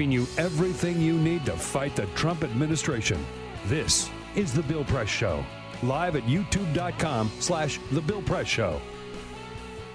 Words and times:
Giving 0.00 0.10
you 0.10 0.26
everything 0.38 0.98
you 0.98 1.12
need 1.18 1.44
to 1.44 1.52
fight 1.52 1.94
the 1.94 2.06
Trump 2.14 2.42
administration. 2.42 3.22
This 3.66 4.08
is 4.34 4.50
The 4.54 4.62
Bill 4.62 4.82
Press 4.84 5.10
Show, 5.10 5.44
live 5.82 6.16
at 6.16 6.22
youtube.com 6.22 7.30
slash 7.38 7.78
The 7.92 8.00
Bill 8.00 8.22
Press 8.22 8.46
Show. 8.46 8.80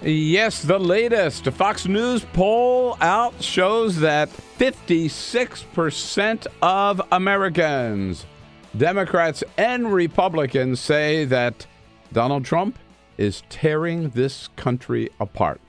Yes, 0.03 0.62
the 0.62 0.78
latest 0.78 1.45
Fox 1.45 1.88
News 1.88 2.23
poll 2.34 2.97
out 3.02 3.42
shows 3.42 4.00
that 4.02 4.30
56% 4.59 6.45
of 6.62 7.02
Americans, 7.12 8.28
Democrats 8.78 9.44
and 9.58 9.92
Republicans, 9.92 10.80
say 10.80 11.25
that 11.25 11.66
Donald 12.14 12.45
Trump 12.45 12.78
is 13.17 13.42
tearing 13.50 14.09
this 14.09 14.50
country 14.56 15.09
apart. 15.19 15.59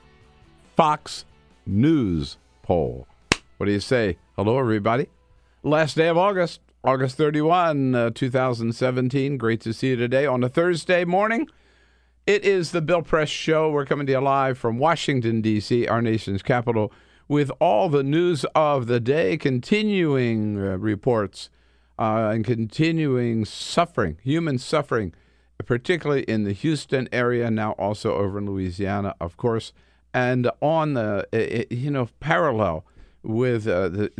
Fox 0.75 1.25
News 1.65 2.37
poll. 2.61 3.07
What 3.57 3.65
do 3.65 3.71
you 3.71 3.79
say? 3.79 4.17
Hello, 4.39 4.59
everybody. 4.59 5.07
Last 5.63 5.95
day 5.95 6.09
of 6.09 6.15
August, 6.15 6.61
August 6.83 7.17
31, 7.17 7.95
uh, 7.95 8.09
2017. 8.11 9.35
Great 9.35 9.59
to 9.61 9.73
see 9.73 9.87
you 9.87 9.95
today 9.95 10.27
on 10.27 10.43
a 10.43 10.47
Thursday 10.47 11.03
morning. 11.05 11.47
It 12.27 12.45
is 12.45 12.69
the 12.69 12.79
Bill 12.79 13.01
Press 13.01 13.29
Show. 13.29 13.71
We're 13.71 13.87
coming 13.87 14.05
to 14.05 14.13
you 14.13 14.19
live 14.19 14.59
from 14.59 14.77
Washington, 14.77 15.41
D.C., 15.41 15.87
our 15.87 16.03
nation's 16.03 16.43
capital, 16.43 16.93
with 17.27 17.49
all 17.59 17.89
the 17.89 18.03
news 18.03 18.45
of 18.53 18.85
the 18.85 18.99
day, 18.99 19.37
continuing 19.37 20.55
uh, 20.55 20.77
reports 20.77 21.49
uh, 21.97 22.29
and 22.31 22.45
continuing 22.45 23.43
suffering, 23.43 24.19
human 24.21 24.59
suffering, 24.59 25.15
particularly 25.65 26.21
in 26.25 26.43
the 26.43 26.53
Houston 26.53 27.09
area, 27.11 27.49
now 27.49 27.71
also 27.71 28.13
over 28.13 28.37
in 28.37 28.45
Louisiana, 28.45 29.15
of 29.19 29.35
course, 29.35 29.73
and 30.13 30.51
on 30.61 30.93
the, 30.93 31.25
you 31.71 31.89
know, 31.89 32.07
parallel 32.19 32.85
with 33.27 33.67
uh, 33.67 33.89
the 33.89 34.11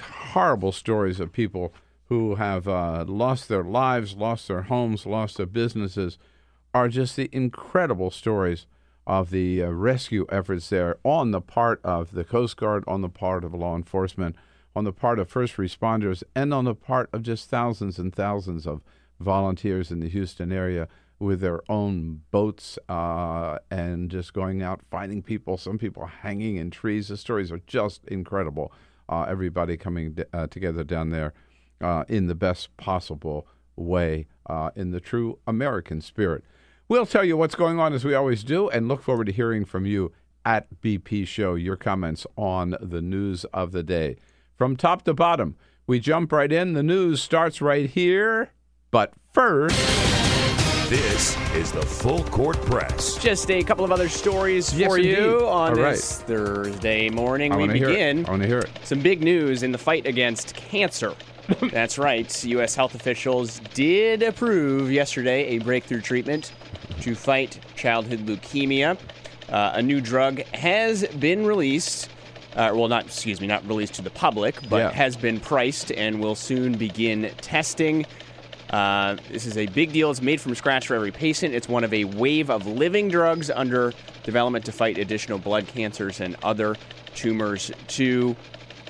horrible 0.00 0.70
stories 0.70 1.18
of 1.18 1.32
people 1.32 1.72
who 2.08 2.36
have 2.36 2.68
uh, 2.68 3.04
lost 3.06 3.48
their 3.48 3.64
lives, 3.64 4.16
lost 4.16 4.48
their 4.48 4.62
homes, 4.62 5.06
lost 5.06 5.36
their 5.36 5.46
businesses, 5.46 6.18
are 6.74 6.88
just 6.88 7.16
the 7.16 7.28
incredible 7.32 8.10
stories 8.10 8.66
of 9.06 9.30
the 9.30 9.62
uh, 9.62 9.68
rescue 9.68 10.26
efforts 10.30 10.68
there 10.68 10.98
on 11.02 11.30
the 11.30 11.40
part 11.40 11.80
of 11.82 12.12
the 12.12 12.24
Coast 12.24 12.56
Guard, 12.56 12.84
on 12.86 13.00
the 13.00 13.08
part 13.08 13.44
of 13.44 13.54
law 13.54 13.74
enforcement, 13.74 14.36
on 14.76 14.84
the 14.84 14.92
part 14.92 15.18
of 15.18 15.28
first 15.28 15.56
responders, 15.56 16.22
and 16.34 16.52
on 16.52 16.64
the 16.64 16.74
part 16.74 17.08
of 17.12 17.22
just 17.22 17.48
thousands 17.48 17.98
and 17.98 18.14
thousands 18.14 18.66
of 18.66 18.82
volunteers 19.18 19.90
in 19.90 20.00
the 20.00 20.08
Houston 20.08 20.52
area 20.52 20.86
with 21.20 21.40
their 21.40 21.60
own 21.68 22.22
boats 22.30 22.78
uh, 22.88 23.58
and 23.70 24.10
just 24.10 24.32
going 24.32 24.62
out 24.62 24.80
finding 24.90 25.22
people. 25.22 25.56
Some 25.56 25.78
people 25.78 26.06
hanging 26.06 26.56
in 26.56 26.70
trees. 26.70 27.08
The 27.08 27.16
stories 27.16 27.50
are 27.50 27.60
just 27.66 28.04
incredible. 28.06 28.72
Uh, 29.08 29.22
everybody 29.28 29.76
coming 29.76 30.12
d- 30.12 30.24
uh, 30.32 30.46
together 30.46 30.84
down 30.84 31.10
there 31.10 31.32
uh, 31.80 32.04
in 32.08 32.26
the 32.26 32.34
best 32.34 32.76
possible 32.76 33.46
way, 33.76 34.26
uh, 34.46 34.70
in 34.76 34.90
the 34.90 35.00
true 35.00 35.38
American 35.46 36.00
spirit. 36.00 36.44
We'll 36.88 37.06
tell 37.06 37.24
you 37.24 37.36
what's 37.36 37.54
going 37.54 37.78
on 37.78 37.92
as 37.92 38.04
we 38.04 38.14
always 38.14 38.42
do, 38.44 38.68
and 38.68 38.88
look 38.88 39.02
forward 39.02 39.26
to 39.26 39.32
hearing 39.32 39.64
from 39.64 39.86
you 39.86 40.12
at 40.44 40.66
BP 40.80 41.26
Show. 41.26 41.54
Your 41.54 41.76
comments 41.76 42.26
on 42.36 42.76
the 42.80 43.02
news 43.02 43.44
of 43.46 43.72
the 43.72 43.82
day, 43.82 44.16
from 44.56 44.76
top 44.76 45.02
to 45.02 45.14
bottom. 45.14 45.56
We 45.86 46.00
jump 46.00 46.32
right 46.32 46.52
in. 46.52 46.74
The 46.74 46.82
news 46.82 47.22
starts 47.22 47.60
right 47.62 47.88
here, 47.88 48.50
but 48.90 49.12
first. 49.32 50.27
This 50.88 51.36
is 51.54 51.70
the 51.70 51.82
Full 51.82 52.24
Court 52.24 52.56
Press. 52.62 53.18
Just 53.18 53.50
a 53.50 53.62
couple 53.62 53.84
of 53.84 53.92
other 53.92 54.08
stories 54.08 54.72
Yes, 54.74 54.88
for 54.90 54.96
indeed. 54.96 55.18
you 55.18 55.46
on 55.46 55.70
All 55.70 55.74
this 55.76 56.22
Thursday 56.22 57.10
morning. 57.10 57.52
I 57.52 57.56
we 57.56 57.60
want 57.62 57.72
to 57.72 57.78
hear 57.78 57.88
begin. 57.88 58.24
I 58.24 58.30
want 58.30 58.42
to 58.42 58.48
hear 58.48 58.60
it. 58.60 58.70
some 58.84 59.00
big 59.00 59.22
news 59.22 59.62
in 59.62 59.70
the 59.72 59.76
fight 59.78 60.06
against 60.06 60.54
cancer. 60.54 61.14
That's 61.60 61.98
right. 61.98 62.44
U.S. 62.44 62.74
health 62.74 62.94
officials 62.94 63.60
did 63.74 64.22
approve 64.22 64.90
yesterday 64.90 65.56
a 65.56 65.58
breakthrough 65.58 66.00
treatment 66.00 66.52
to 67.02 67.14
fight 67.14 67.58
childhood 67.76 68.20
leukemia. 68.20 68.98
Uh, 69.50 69.72
a 69.74 69.82
new 69.82 70.00
drug 70.00 70.40
has 70.54 71.06
been 71.18 71.44
released. 71.44 72.08
Uh, 72.56 72.72
well, 72.74 72.88
not 72.88 73.04
excuse 73.04 73.40
me, 73.42 73.46
not 73.46 73.66
released 73.68 73.94
to 73.94 74.02
the 74.02 74.10
public, 74.10 74.56
but 74.70 74.76
Yeah. 74.78 74.90
has 74.90 75.16
been 75.16 75.38
priced 75.38 75.92
and 75.92 76.18
will 76.18 76.34
soon 76.34 76.78
begin 76.78 77.30
testing. 77.42 78.06
Uh, 78.70 79.16
this 79.30 79.46
is 79.46 79.56
a 79.56 79.66
big 79.66 79.92
deal. 79.92 80.10
It's 80.10 80.20
made 80.20 80.40
from 80.40 80.54
scratch 80.54 80.86
for 80.86 80.94
every 80.94 81.10
patient. 81.10 81.54
It's 81.54 81.68
one 81.68 81.84
of 81.84 81.94
a 81.94 82.04
wave 82.04 82.50
of 82.50 82.66
living 82.66 83.08
drugs 83.08 83.50
under 83.50 83.92
development 84.24 84.64
to 84.66 84.72
fight 84.72 84.98
additional 84.98 85.38
blood 85.38 85.66
cancers 85.66 86.20
and 86.20 86.36
other 86.42 86.76
tumors. 87.14 87.70
To 87.88 88.36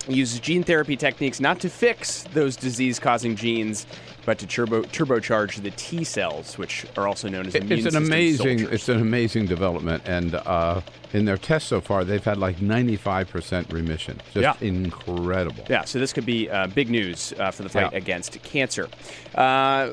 use 0.09 0.41
gene 0.41 0.65
therapy 0.65 0.97
techniques 0.97 1.39
not 1.39 1.61
to 1.61 1.69
fix 1.69 2.25
those 2.33 2.57
disease-causing 2.57 3.37
genes, 3.37 3.87
but 4.29 4.37
to 4.39 4.47
turbo 4.47 4.83
turbocharge 4.83 5.63
the 5.63 5.71
T 5.71 6.05
cells, 6.05 6.59
which 6.59 6.85
are 6.99 7.09
also 7.09 7.31
known 7.31 7.47
as 7.47 7.55
immune 7.55 7.79
It's 7.87 7.95
an 7.95 7.97
amazing, 7.97 8.59
soldiers. 8.59 8.75
it's 8.75 8.89
an 8.91 9.01
amazing 9.01 9.47
development, 9.47 10.03
and 10.05 10.35
uh, 10.35 10.83
in 11.15 11.25
their 11.25 11.39
tests 11.39 11.71
so 11.71 11.81
far, 11.81 12.05
they've 12.05 12.23
had 12.23 12.37
like 12.37 12.59
95% 12.59 13.73
remission. 13.73 14.21
Just 14.35 14.43
Yeah. 14.43 14.53
incredible. 14.69 15.65
Yeah, 15.71 15.85
so 15.87 15.99
this 15.99 16.13
could 16.13 16.27
be 16.27 16.51
uh, 16.51 16.67
big 16.67 16.91
news 16.91 17.33
uh, 17.39 17.51
for 17.53 17.63
the 17.63 17.71
fight 17.71 17.91
Yeah. 17.93 17.97
against 17.97 18.43
cancer. 18.43 18.91
Uh, 19.35 19.93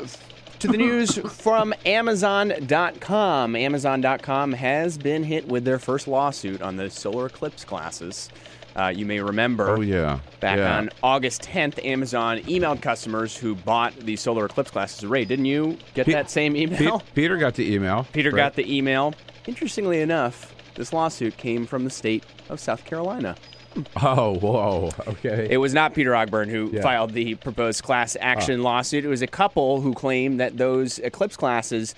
to 0.59 0.67
the 0.67 0.75
news 0.77 1.15
from 1.41 1.73
Amazon.com. 1.85 3.55
Amazon.com 3.55 4.51
has 4.53 4.97
been 4.97 5.23
hit 5.23 5.47
with 5.47 5.63
their 5.63 5.79
first 5.79 6.09
lawsuit 6.09 6.61
on 6.61 6.75
the 6.75 6.89
solar 6.89 7.27
eclipse 7.27 7.63
glasses. 7.63 8.29
Uh, 8.75 8.89
you 8.89 9.05
may 9.05 9.19
remember 9.21 9.69
Oh 9.69 9.79
yeah. 9.81 10.19
back 10.41 10.57
yeah. 10.57 10.77
on 10.77 10.89
August 11.01 11.43
10th, 11.43 11.83
Amazon 11.85 12.39
emailed 12.39 12.81
customers 12.81 13.35
who 13.37 13.55
bought 13.55 13.95
the 14.01 14.15
solar 14.17 14.45
eclipse 14.45 14.69
glasses. 14.71 15.05
Ray, 15.05 15.23
didn't 15.23 15.45
you 15.45 15.77
get 15.93 16.05
Pe- 16.05 16.11
that 16.11 16.29
same 16.29 16.53
Pe- 16.53 16.59
email? 16.61 17.01
Peter 17.15 17.37
got 17.37 17.53
the 17.55 17.73
email. 17.73 18.05
Peter 18.11 18.31
right? 18.31 18.37
got 18.37 18.55
the 18.55 18.75
email. 18.77 19.13
Interestingly 19.47 20.01
enough, 20.01 20.53
this 20.75 20.91
lawsuit 20.91 21.37
came 21.37 21.65
from 21.65 21.85
the 21.85 21.89
state 21.89 22.25
of 22.49 22.59
South 22.59 22.83
Carolina. 22.83 23.35
Oh, 24.01 24.35
whoa. 24.39 24.89
Okay. 25.07 25.47
It 25.51 25.57
was 25.57 25.73
not 25.73 25.93
Peter 25.93 26.11
Ogburn 26.11 26.49
who 26.49 26.69
Yeah. 26.73 26.81
filed 26.81 27.11
the 27.13 27.35
proposed 27.35 27.83
class 27.83 28.15
action 28.19 28.61
lawsuit. 28.63 29.03
It 29.05 29.09
was 29.09 29.21
a 29.21 29.27
couple 29.27 29.81
who 29.81 29.93
claimed 29.93 30.39
that 30.39 30.57
those 30.57 30.99
eclipse 30.99 31.35
glasses 31.37 31.93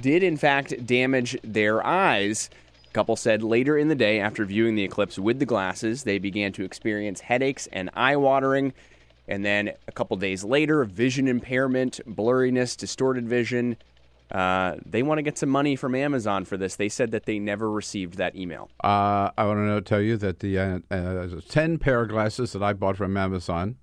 did, 0.00 0.22
in 0.22 0.36
fact, 0.36 0.86
damage 0.86 1.38
their 1.42 1.84
eyes. 1.86 2.48
Couple 2.98 3.14
said 3.14 3.44
later 3.44 3.78
in 3.78 3.86
the 3.86 3.94
day, 3.94 4.18
after 4.18 4.44
viewing 4.44 4.74
the 4.74 4.82
eclipse 4.82 5.20
with 5.20 5.38
the 5.38 5.46
glasses, 5.46 6.02
they 6.02 6.18
began 6.18 6.50
to 6.54 6.64
experience 6.64 7.20
headaches 7.20 7.68
and 7.72 7.90
eye 7.94 8.16
watering. 8.16 8.72
And 9.28 9.44
then 9.44 9.74
a 9.86 9.92
couple 9.92 10.16
days 10.16 10.42
later, 10.42 10.82
vision 10.82 11.28
impairment, 11.28 12.00
blurriness, 12.08 12.76
distorted 12.76 13.28
vision. 13.28 13.76
Uh, 14.32 14.78
they 14.84 15.04
want 15.04 15.18
to 15.18 15.22
get 15.22 15.38
some 15.38 15.48
money 15.48 15.76
from 15.76 15.94
Amazon 15.94 16.44
for 16.44 16.56
this. 16.56 16.74
They 16.74 16.88
said 16.88 17.12
that 17.12 17.24
they 17.24 17.38
never 17.38 17.70
received 17.70 18.14
that 18.14 18.34
email. 18.34 18.68
Uh, 18.82 19.30
I 19.38 19.46
want 19.46 19.60
to 19.60 19.80
tell 19.80 20.00
you 20.00 20.16
that 20.16 20.40
the 20.40 20.58
uh, 20.58 20.78
uh, 20.90 21.28
10 21.48 21.78
pair 21.78 22.02
of 22.02 22.08
glasses 22.08 22.50
that 22.50 22.64
I 22.64 22.72
bought 22.72 22.96
from 22.96 23.16
Amazon 23.16 23.76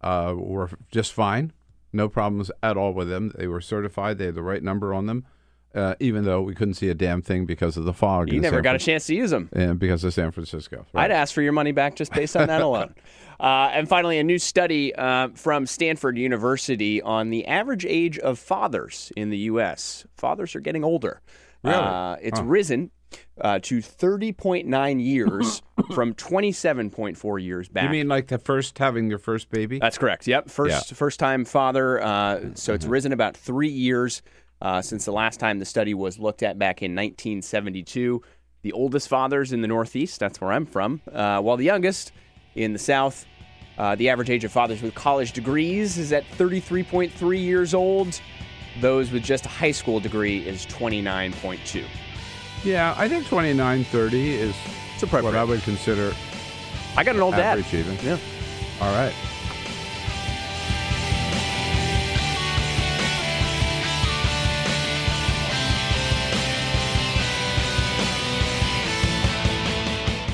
uh, 0.00 0.32
were 0.36 0.70
just 0.92 1.12
fine. 1.12 1.52
No 1.92 2.08
problems 2.08 2.52
at 2.62 2.76
all 2.76 2.94
with 2.94 3.08
them. 3.08 3.32
They 3.36 3.48
were 3.48 3.60
certified. 3.60 4.18
They 4.18 4.26
had 4.26 4.36
the 4.36 4.44
right 4.44 4.62
number 4.62 4.94
on 4.94 5.06
them. 5.06 5.26
Uh, 5.74 5.94
even 6.00 6.24
though 6.24 6.42
we 6.42 6.54
couldn't 6.54 6.74
see 6.74 6.88
a 6.88 6.94
damn 6.94 7.22
thing 7.22 7.46
because 7.46 7.76
of 7.76 7.84
the 7.84 7.92
fog. 7.92 8.32
You 8.32 8.40
never 8.40 8.56
San 8.56 8.62
got 8.62 8.76
a 8.76 8.78
chance 8.78 9.06
to 9.06 9.14
use 9.14 9.30
them. 9.30 9.48
And 9.52 9.78
because 9.78 10.02
of 10.04 10.12
San 10.12 10.30
Francisco. 10.32 10.86
Right. 10.92 11.04
I'd 11.04 11.10
ask 11.12 11.34
for 11.34 11.42
your 11.42 11.52
money 11.52 11.72
back 11.72 11.94
just 11.94 12.12
based 12.12 12.36
on 12.36 12.48
that 12.48 12.62
alone. 12.62 12.94
Uh, 13.38 13.70
and 13.72 13.88
finally, 13.88 14.18
a 14.18 14.24
new 14.24 14.38
study 14.38 14.94
uh, 14.94 15.28
from 15.34 15.66
Stanford 15.66 16.18
University 16.18 17.00
on 17.00 17.30
the 17.30 17.46
average 17.46 17.86
age 17.86 18.18
of 18.18 18.38
fathers 18.38 19.12
in 19.16 19.30
the 19.30 19.38
U.S. 19.38 20.04
Fathers 20.16 20.54
are 20.54 20.60
getting 20.60 20.84
older. 20.84 21.22
Really? 21.62 21.76
Uh, 21.76 22.16
it's 22.20 22.40
risen 22.40 22.90
uh, 23.40 23.58
to 23.60 23.78
30.9 23.78 25.02
years 25.04 25.62
from 25.94 26.14
27.4 26.14 27.42
years 27.42 27.68
back. 27.68 27.84
You 27.84 27.90
mean 27.90 28.08
like 28.08 28.28
the 28.28 28.38
first 28.38 28.78
having 28.78 29.08
your 29.08 29.18
first 29.18 29.50
baby? 29.50 29.78
That's 29.78 29.98
correct. 29.98 30.26
Yep, 30.26 30.50
first 30.50 30.94
first 30.94 31.18
time 31.18 31.44
father. 31.44 32.02
Uh, 32.02 32.40
so 32.54 32.74
it's 32.74 32.86
risen 32.86 33.12
about 33.12 33.36
three 33.36 33.68
years 33.68 34.22
uh, 34.62 34.82
since 34.82 35.04
the 35.04 35.12
last 35.12 35.40
time 35.40 35.58
the 35.58 35.64
study 35.64 35.94
was 35.94 36.18
looked 36.18 36.42
at 36.42 36.58
back 36.58 36.82
in 36.82 36.92
1972. 36.92 38.22
The 38.62 38.72
oldest 38.72 39.08
fathers 39.08 39.52
in 39.52 39.62
the 39.62 39.68
Northeast, 39.68 40.20
that's 40.20 40.40
where 40.40 40.52
I'm 40.52 40.66
from, 40.66 41.00
uh, 41.12 41.40
while 41.40 41.56
the 41.56 41.64
youngest 41.64 42.12
in 42.54 42.72
the 42.72 42.78
South. 42.78 43.26
Uh, 43.78 43.94
the 43.94 44.10
average 44.10 44.28
age 44.28 44.44
of 44.44 44.52
fathers 44.52 44.82
with 44.82 44.94
college 44.94 45.32
degrees 45.32 45.96
is 45.96 46.12
at 46.12 46.24
33.3 46.36 47.42
years 47.42 47.72
old. 47.72 48.20
Those 48.80 49.10
with 49.10 49.22
just 49.22 49.46
a 49.46 49.48
high 49.48 49.70
school 49.70 50.00
degree 50.00 50.46
is 50.46 50.66
29.2. 50.66 51.84
yeah, 52.62 52.94
I 52.98 53.08
think 53.08 53.26
29, 53.26 53.84
30 53.84 54.32
is 54.34 54.54
what 55.08 55.34
I 55.34 55.44
would 55.44 55.62
consider 55.62 56.12
I 56.96 57.04
got 57.04 57.14
an 57.14 57.22
old 57.22 57.34
dad. 57.34 57.58
average 57.58 57.72
even. 57.72 57.96
Yeah. 58.04 58.18
All 58.80 58.92
right. 58.94 59.14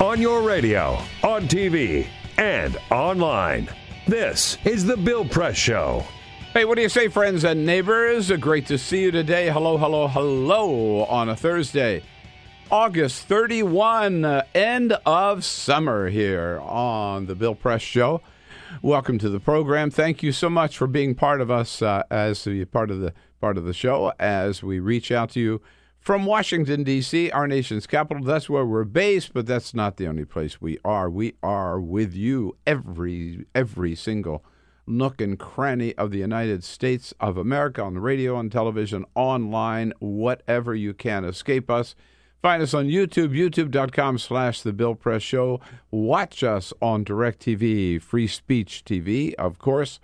On 0.07 0.21
your 0.21 0.41
radio, 0.41 0.97
on 1.21 1.49
TV, 1.49 2.07
and 2.37 2.77
online. 2.89 3.67
This 4.07 4.57
is 4.63 4.85
The 4.85 4.95
Bill 4.95 5.25
Press 5.25 5.57
Show. 5.57 6.05
Hey, 6.53 6.63
what 6.63 6.75
do 6.75 6.81
you 6.81 6.87
say, 6.87 7.09
friends 7.09 7.43
and 7.43 7.65
neighbors? 7.65 8.31
Great 8.31 8.67
to 8.67 8.77
see 8.77 9.01
you 9.01 9.11
today. 9.11 9.49
Hello, 9.49 9.77
hello, 9.77 10.07
hello 10.07 11.03
on 11.07 11.27
a 11.27 11.35
Thursday. 11.35 12.03
August 12.71 13.25
31, 13.25 14.23
uh, 14.23 14.43
end 14.55 14.93
of 15.05 15.43
summer 15.43 16.07
here 16.07 16.61
on 16.61 17.25
the 17.25 17.35
Bill 17.35 17.53
Press 17.53 17.81
Show. 17.81 18.21
Welcome 18.81 19.17
to 19.17 19.27
the 19.27 19.41
program. 19.41 19.91
Thank 19.91 20.23
you 20.23 20.31
so 20.31 20.49
much 20.49 20.77
for 20.77 20.87
being 20.87 21.15
part 21.15 21.41
of 21.41 21.51
us 21.51 21.81
uh, 21.81 22.03
as 22.09 22.45
the 22.45 22.63
part 22.63 22.91
of 22.91 23.01
the 23.01 23.13
part 23.41 23.57
of 23.57 23.65
the 23.65 23.73
show 23.73 24.13
as 24.21 24.63
we 24.63 24.79
reach 24.79 25.11
out 25.11 25.31
to 25.31 25.41
you 25.41 25.61
from 26.07 26.23
Washington 26.23 26.85
D.C., 26.85 27.29
our 27.31 27.49
nation's 27.49 27.85
capital. 27.85 28.23
That's 28.23 28.49
where 28.49 28.65
we're 28.65 28.85
based, 28.85 29.33
but 29.33 29.45
that's 29.45 29.73
not 29.73 29.97
the 29.97 30.07
only 30.07 30.23
place 30.23 30.61
we 30.61 30.77
are. 30.85 31.09
We 31.09 31.33
are 31.43 31.81
with 31.81 32.13
you 32.13 32.55
every 32.65 33.45
every 33.53 33.93
single 33.93 34.45
nook 34.87 35.19
and 35.19 35.37
cranny 35.37 35.93
of 35.95 36.11
the 36.11 36.19
United 36.19 36.63
States 36.63 37.13
of 37.19 37.35
America 37.35 37.83
on 37.83 37.93
the 37.93 37.99
radio, 37.99 38.37
on 38.37 38.49
television, 38.49 39.03
online, 39.15 39.91
whatever 39.99 40.73
you 40.73 40.93
can. 40.93 41.25
Escape 41.25 41.69
us. 41.69 41.93
Find 42.41 42.63
us 42.63 42.73
on 42.73 42.85
YouTube, 42.85 43.37
youtube.com 43.37 44.17
slash 44.17 44.61
The 44.61 44.71
Bill 44.71 44.95
Press 44.95 45.23
Show. 45.23 45.59
Watch 45.91 46.41
us 46.41 46.71
on 46.81 47.03
DirecTV, 47.03 48.01
Free 48.01 48.27
Speech 48.27 48.83
TV, 48.85 49.33
of 49.33 49.59
course. 49.59 49.99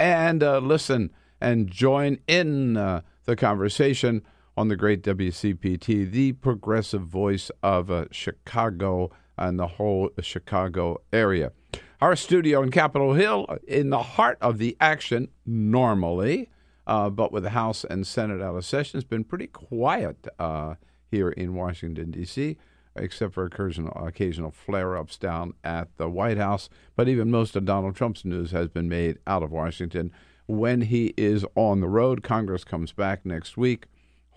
And 0.00 0.42
uh, 0.42 0.60
listen 0.60 1.10
and 1.42 1.70
join 1.70 2.20
in 2.26 2.78
uh, 2.78 3.02
the 3.26 3.36
conversation 3.36 4.22
on 4.56 4.68
the 4.68 4.76
great 4.76 5.02
WCPT, 5.02 6.10
the 6.10 6.32
progressive 6.32 7.02
voice 7.02 7.50
of 7.62 7.90
uh, 7.90 8.06
Chicago 8.10 9.10
and 9.38 9.58
the 9.58 9.66
whole 9.66 10.10
Chicago 10.20 11.00
area. 11.12 11.52
Our 12.00 12.16
studio 12.16 12.62
in 12.62 12.70
Capitol 12.70 13.14
Hill, 13.14 13.46
in 13.66 13.90
the 13.90 14.02
heart 14.02 14.38
of 14.40 14.58
the 14.58 14.76
action, 14.80 15.28
normally, 15.46 16.50
uh, 16.86 17.10
but 17.10 17.32
with 17.32 17.44
the 17.44 17.50
House 17.50 17.84
and 17.84 18.06
Senate 18.06 18.42
out 18.42 18.56
of 18.56 18.64
session, 18.64 18.98
has 18.98 19.04
been 19.04 19.24
pretty 19.24 19.46
quiet 19.46 20.26
uh, 20.38 20.74
here 21.10 21.30
in 21.30 21.54
Washington, 21.54 22.10
D.C., 22.10 22.56
except 22.96 23.34
for 23.34 23.44
occasional, 23.44 23.92
occasional 23.94 24.50
flare 24.50 24.96
ups 24.96 25.16
down 25.16 25.54
at 25.64 25.96
the 25.96 26.10
White 26.10 26.38
House. 26.38 26.68
But 26.96 27.08
even 27.08 27.30
most 27.30 27.56
of 27.56 27.64
Donald 27.64 27.94
Trump's 27.94 28.24
news 28.24 28.50
has 28.50 28.68
been 28.68 28.88
made 28.88 29.18
out 29.26 29.42
of 29.42 29.50
Washington. 29.50 30.10
When 30.46 30.82
he 30.82 31.14
is 31.16 31.46
on 31.54 31.80
the 31.80 31.88
road, 31.88 32.22
Congress 32.22 32.64
comes 32.64 32.92
back 32.92 33.24
next 33.24 33.56
week. 33.56 33.86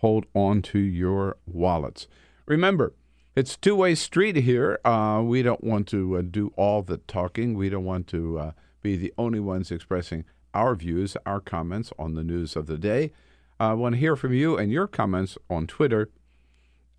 Hold 0.05 0.27
on 0.35 0.61
to 0.61 0.77
your 0.77 1.37
wallets. 1.47 2.07
Remember, 2.45 2.93
it's 3.35 3.57
two 3.57 3.75
way 3.75 3.95
street 3.95 4.35
here. 4.35 4.79
Uh, 4.85 5.23
we 5.25 5.41
don't 5.41 5.63
want 5.63 5.87
to 5.87 6.17
uh, 6.17 6.21
do 6.21 6.53
all 6.55 6.83
the 6.83 6.97
talking. 6.97 7.55
We 7.55 7.69
don't 7.69 7.85
want 7.85 8.05
to 8.09 8.37
uh, 8.37 8.51
be 8.83 8.97
the 8.97 9.11
only 9.17 9.39
ones 9.39 9.71
expressing 9.71 10.23
our 10.53 10.75
views, 10.75 11.17
our 11.25 11.39
comments 11.39 11.91
on 11.97 12.13
the 12.13 12.23
news 12.23 12.55
of 12.55 12.67
the 12.67 12.77
day. 12.77 13.13
I 13.59 13.73
want 13.73 13.95
to 13.95 13.99
hear 13.99 14.15
from 14.15 14.31
you 14.31 14.55
and 14.55 14.71
your 14.71 14.85
comments 14.85 15.39
on 15.49 15.65
Twitter 15.65 16.11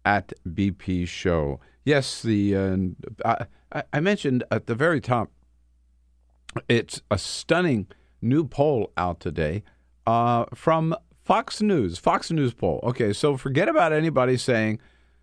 at 0.04 0.32
BP 0.44 1.06
Show. 1.06 1.60
Yes, 1.84 2.20
the 2.20 2.56
uh, 3.24 3.44
I, 3.70 3.84
I 3.92 4.00
mentioned 4.00 4.42
at 4.50 4.66
the 4.66 4.74
very 4.74 5.00
top. 5.00 5.30
It's 6.68 7.02
a 7.08 7.18
stunning 7.18 7.86
new 8.20 8.42
poll 8.42 8.90
out 8.96 9.20
today 9.20 9.62
uh, 10.08 10.46
from 10.54 10.96
Fox 11.26 11.60
News. 11.60 11.98
Fox 11.98 12.30
News 12.30 12.54
poll. 12.54 12.78
Okay, 12.84 13.12
so 13.12 13.36
forget 13.36 13.68
about 13.68 13.92
anybody 13.92 14.36
saying 14.36 14.78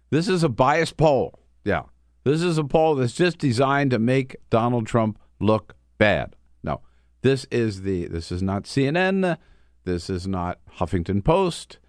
this 0.10 0.28
is 0.28 0.44
a 0.44 0.50
biased 0.50 0.98
poll. 0.98 1.40
Yeah, 1.64 1.84
this 2.26 2.42
is 2.42 2.58
a 2.58 2.66
poll 2.66 2.96
that's 2.96 3.14
just 3.14 3.38
designed 3.38 3.92
to 3.92 4.00
make 4.00 4.36
Donald 4.50 4.86
Trump 4.86 5.18
look 5.40 5.78
bad. 5.98 6.36
No, 6.62 6.82
this 7.22 7.46
is 7.50 7.84
the 7.84 8.08
this 8.08 8.34
is 8.34 8.44
not 8.44 8.64
CNN. 8.64 9.38
This 9.86 10.10
is 10.10 10.28
not 10.28 10.60
Huffington 10.78 11.24
Post. 11.24 11.80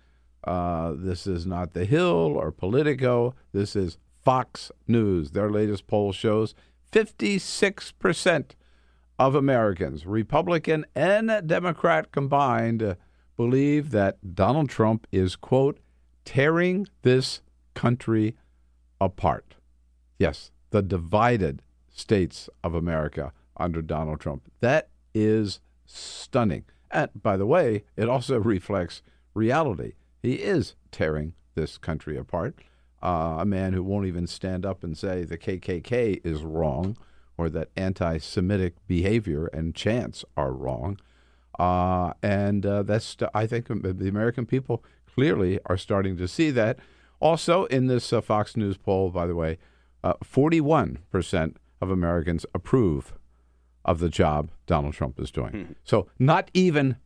Uh, 0.44 0.92
this 0.96 1.26
is 1.26 1.44
not 1.44 1.74
The 1.74 1.84
Hill 1.84 2.36
or 2.36 2.52
Politico. 2.52 3.34
This 3.52 3.74
is 3.74 3.98
Fox 4.22 4.70
News. 4.86 5.32
Their 5.32 5.50
latest 5.50 5.88
poll 5.88 6.12
shows 6.12 6.54
56% 6.92 8.52
of 9.18 9.34
Americans, 9.34 10.06
Republican 10.06 10.84
and 10.94 11.48
Democrat 11.48 12.12
combined, 12.12 12.82
uh, 12.82 12.94
believe 13.36 13.90
that 13.90 14.34
Donald 14.34 14.68
Trump 14.68 15.06
is, 15.10 15.36
quote, 15.36 15.78
tearing 16.24 16.86
this 17.02 17.42
country 17.74 18.36
apart. 19.00 19.56
Yes, 20.18 20.50
the 20.70 20.82
divided 20.82 21.62
states 21.92 22.48
of 22.62 22.74
America 22.74 23.32
under 23.56 23.82
Donald 23.82 24.20
Trump. 24.20 24.50
That 24.60 24.88
is 25.14 25.60
stunning. 25.86 26.64
And 26.90 27.10
by 27.22 27.36
the 27.36 27.46
way, 27.46 27.84
it 27.96 28.08
also 28.08 28.38
reflects 28.40 29.02
reality. 29.34 29.94
He 30.22 30.34
is 30.34 30.74
tearing 30.90 31.34
this 31.54 31.78
country 31.78 32.16
apart. 32.16 32.56
Uh, 33.02 33.36
a 33.40 33.44
man 33.44 33.74
who 33.74 33.82
won't 33.82 34.06
even 34.06 34.26
stand 34.26 34.64
up 34.64 34.82
and 34.82 34.96
say 34.96 35.24
the 35.24 35.36
KKK 35.36 36.24
is 36.24 36.42
wrong 36.42 36.96
or 37.36 37.50
that 37.50 37.68
anti 37.76 38.18
Semitic 38.18 38.74
behavior 38.86 39.46
and 39.48 39.74
chants 39.74 40.24
are 40.36 40.52
wrong. 40.52 40.98
Uh, 41.58 42.12
and 42.22 42.66
uh, 42.66 42.82
that's, 42.82 43.16
I 43.34 43.46
think, 43.46 43.68
the 43.68 44.08
American 44.08 44.46
people 44.46 44.84
clearly 45.06 45.60
are 45.66 45.76
starting 45.76 46.16
to 46.16 46.28
see 46.28 46.50
that. 46.50 46.78
Also, 47.20 47.64
in 47.66 47.86
this 47.86 48.12
uh, 48.12 48.20
Fox 48.20 48.56
News 48.56 48.76
poll, 48.76 49.10
by 49.10 49.26
the 49.26 49.34
way, 49.34 49.58
uh, 50.02 50.14
41% 50.24 51.56
of 51.80 51.90
Americans 51.90 52.44
approve 52.54 53.14
of 53.84 53.98
the 53.98 54.08
job 54.08 54.50
Donald 54.66 54.94
Trump 54.94 55.20
is 55.20 55.30
doing. 55.30 55.76
So, 55.84 56.08
not 56.18 56.50
even, 56.54 56.96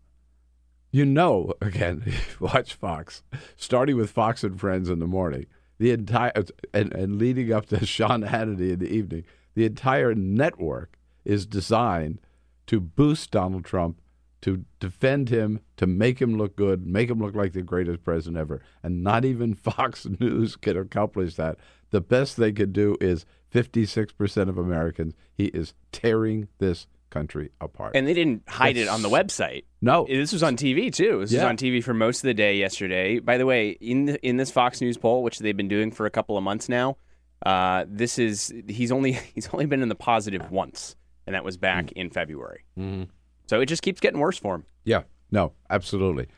you 0.91 1.05
know, 1.05 1.53
again, 1.61 2.13
watch 2.41 2.75
Fox, 2.75 3.23
starting 3.57 3.97
with 3.97 4.11
Fox 4.11 4.43
and 4.43 4.59
Friends 4.59 4.89
in 4.89 4.99
the 4.99 5.07
morning, 5.07 5.47
the 5.79 5.91
entire, 5.91 6.33
and, 6.73 6.93
and 6.95 7.19
leading 7.19 7.53
up 7.53 7.67
to 7.67 7.85
Sean 7.87 8.23
Hannity 8.23 8.73
in 8.73 8.79
the 8.79 8.89
evening, 8.91 9.25
the 9.55 9.67
entire 9.67 10.15
network 10.15 10.99
is 11.25 11.47
designed 11.47 12.21
to 12.67 12.81
boost 12.81 13.31
Donald 13.31 13.65
Trump, 13.65 14.01
to 14.43 14.65
defend 14.81 15.29
him, 15.29 15.61
to 15.77 15.87
make 15.87 16.21
him 16.21 16.37
look 16.37 16.57
good, 16.57 16.87
make 16.87 17.11
him 17.11 17.19
look 17.19 17.35
like 17.35 17.53
the 17.53 17.63
greatest 17.63 18.05
president 18.05 18.37
ever. 18.37 18.63
And 18.83 19.03
not 19.03 19.25
even 19.25 19.55
Fox 19.55 20.07
News 20.21 20.57
can 20.57 20.77
accomplish 20.77 21.35
that. 21.35 21.59
The 21.91 22.01
best 22.01 22.37
they 22.37 22.53
could 22.53 22.73
do 22.73 22.97
is 23.01 23.25
56% 23.53 24.49
of 24.49 24.59
Americans. 24.59 25.15
He 25.35 25.47
is 25.47 25.75
tearing 25.93 26.49
this 26.59 26.87
country 27.11 27.51
apart. 27.61 27.97
And 27.97 28.07
they 28.07 28.15
didn't 28.15 28.43
hide 28.49 28.77
it 28.77 28.89
on 28.89 29.03
the 29.03 29.09
website. 29.09 29.65
no, 29.81 30.07
This 30.07 30.33
was 30.33 30.43
on 30.43 30.57
TV 30.57 30.93
too. 30.93 31.21
This 31.21 31.33
was 31.33 31.43
on 31.43 31.57
TV 31.57 31.83
for 31.83 31.95
most 31.95 32.19
of 32.19 32.29
the 32.29 32.35
day 32.35 32.57
yesterday. 32.57 33.19
By 33.19 33.39
the 33.39 33.47
way, 33.47 33.71
in 33.71 34.07
the, 34.07 34.27
in 34.27 34.37
this 34.37 34.51
Fox 34.51 34.81
News 34.81 34.99
poll, 34.99 35.23
which 35.23 35.39
they've 35.39 35.57
been 35.57 35.69
doing 35.69 35.91
for 35.91 36.07
a 36.07 36.11
couple 36.11 36.37
of 36.37 36.45
months 36.45 36.69
now, 36.69 36.97
uh, 37.45 37.85
this 37.89 38.19
is 38.19 38.53
he's 38.69 38.93
only 38.93 39.13
he's 39.35 39.49
only 39.53 39.67
been 39.67 39.83
in 39.83 39.89
the 39.89 39.95
positive 39.95 40.51
once, 40.51 40.97
and 41.27 41.35
that 41.35 41.45
was 41.45 41.57
back 41.57 41.93
in 41.93 42.11
February. 42.11 42.65
Mm-hmm. 42.79 43.05
So 43.49 43.61
it 43.61 43.67
just 43.67 43.83
keeps 43.83 44.01
getting 44.01 44.21
worse 44.21 44.39
for 44.39 44.55
him. 44.55 44.65
Yeah, 44.85 45.03
no, 45.31 45.53
absolutely. 45.71 46.29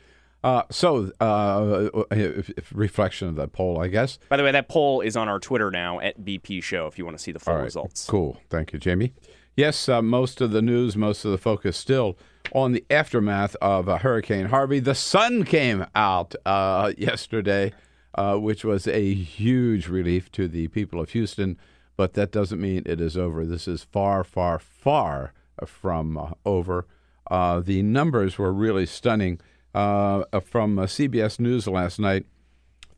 Uh, 0.42 0.62
so, 0.70 1.10
uh, 1.20 1.90
if- 2.12 2.48
if 2.56 2.72
reflection 2.74 3.28
of 3.28 3.36
that 3.36 3.52
poll, 3.52 3.78
I 3.80 3.88
guess. 3.88 4.18
By 4.30 4.38
the 4.38 4.42
way, 4.42 4.52
that 4.52 4.68
poll 4.68 5.02
is 5.02 5.16
on 5.16 5.28
our 5.28 5.38
Twitter 5.38 5.70
now 5.70 6.00
at 6.00 6.24
BP 6.24 6.62
Show 6.62 6.86
if 6.86 6.98
you 6.98 7.04
want 7.04 7.16
to 7.18 7.22
see 7.22 7.32
the 7.32 7.38
full 7.38 7.56
right. 7.56 7.64
results. 7.64 8.06
Cool. 8.06 8.38
Thank 8.48 8.72
you, 8.72 8.78
Jamie. 8.78 9.12
Yes, 9.56 9.88
uh, 9.88 10.00
most 10.00 10.40
of 10.40 10.52
the 10.52 10.62
news, 10.62 10.96
most 10.96 11.24
of 11.26 11.32
the 11.32 11.36
focus 11.36 11.76
still 11.76 12.16
on 12.54 12.72
the 12.72 12.84
aftermath 12.88 13.54
of 13.60 13.88
uh, 13.88 13.98
Hurricane 13.98 14.46
Harvey. 14.46 14.78
The 14.80 14.94
sun 14.94 15.44
came 15.44 15.84
out 15.94 16.34
uh, 16.46 16.92
yesterday, 16.96 17.72
uh, 18.14 18.36
which 18.36 18.64
was 18.64 18.86
a 18.86 19.12
huge 19.12 19.88
relief 19.88 20.32
to 20.32 20.48
the 20.48 20.68
people 20.68 21.00
of 21.00 21.10
Houston, 21.10 21.58
but 21.96 22.14
that 22.14 22.30
doesn't 22.32 22.60
mean 22.60 22.82
it 22.86 23.00
is 23.00 23.16
over. 23.16 23.44
This 23.44 23.68
is 23.68 23.82
far, 23.84 24.24
far, 24.24 24.58
far 24.58 25.34
from 25.66 26.16
uh, 26.16 26.30
over. 26.46 26.86
Uh, 27.30 27.60
the 27.60 27.82
numbers 27.82 28.38
were 28.38 28.52
really 28.52 28.86
stunning. 28.86 29.40
Uh, 29.72 30.24
from 30.40 30.80
uh, 30.80 30.86
CBS 30.86 31.38
News 31.38 31.68
last 31.68 32.00
night, 32.00 32.26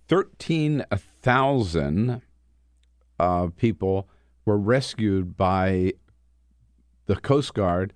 13,000 0.09 2.23
uh, 3.19 3.49
people 3.57 4.09
were 4.45 4.59
rescued 4.59 5.37
by 5.37 5.93
the 7.07 7.17
Coast 7.17 7.55
Guard 7.55 7.93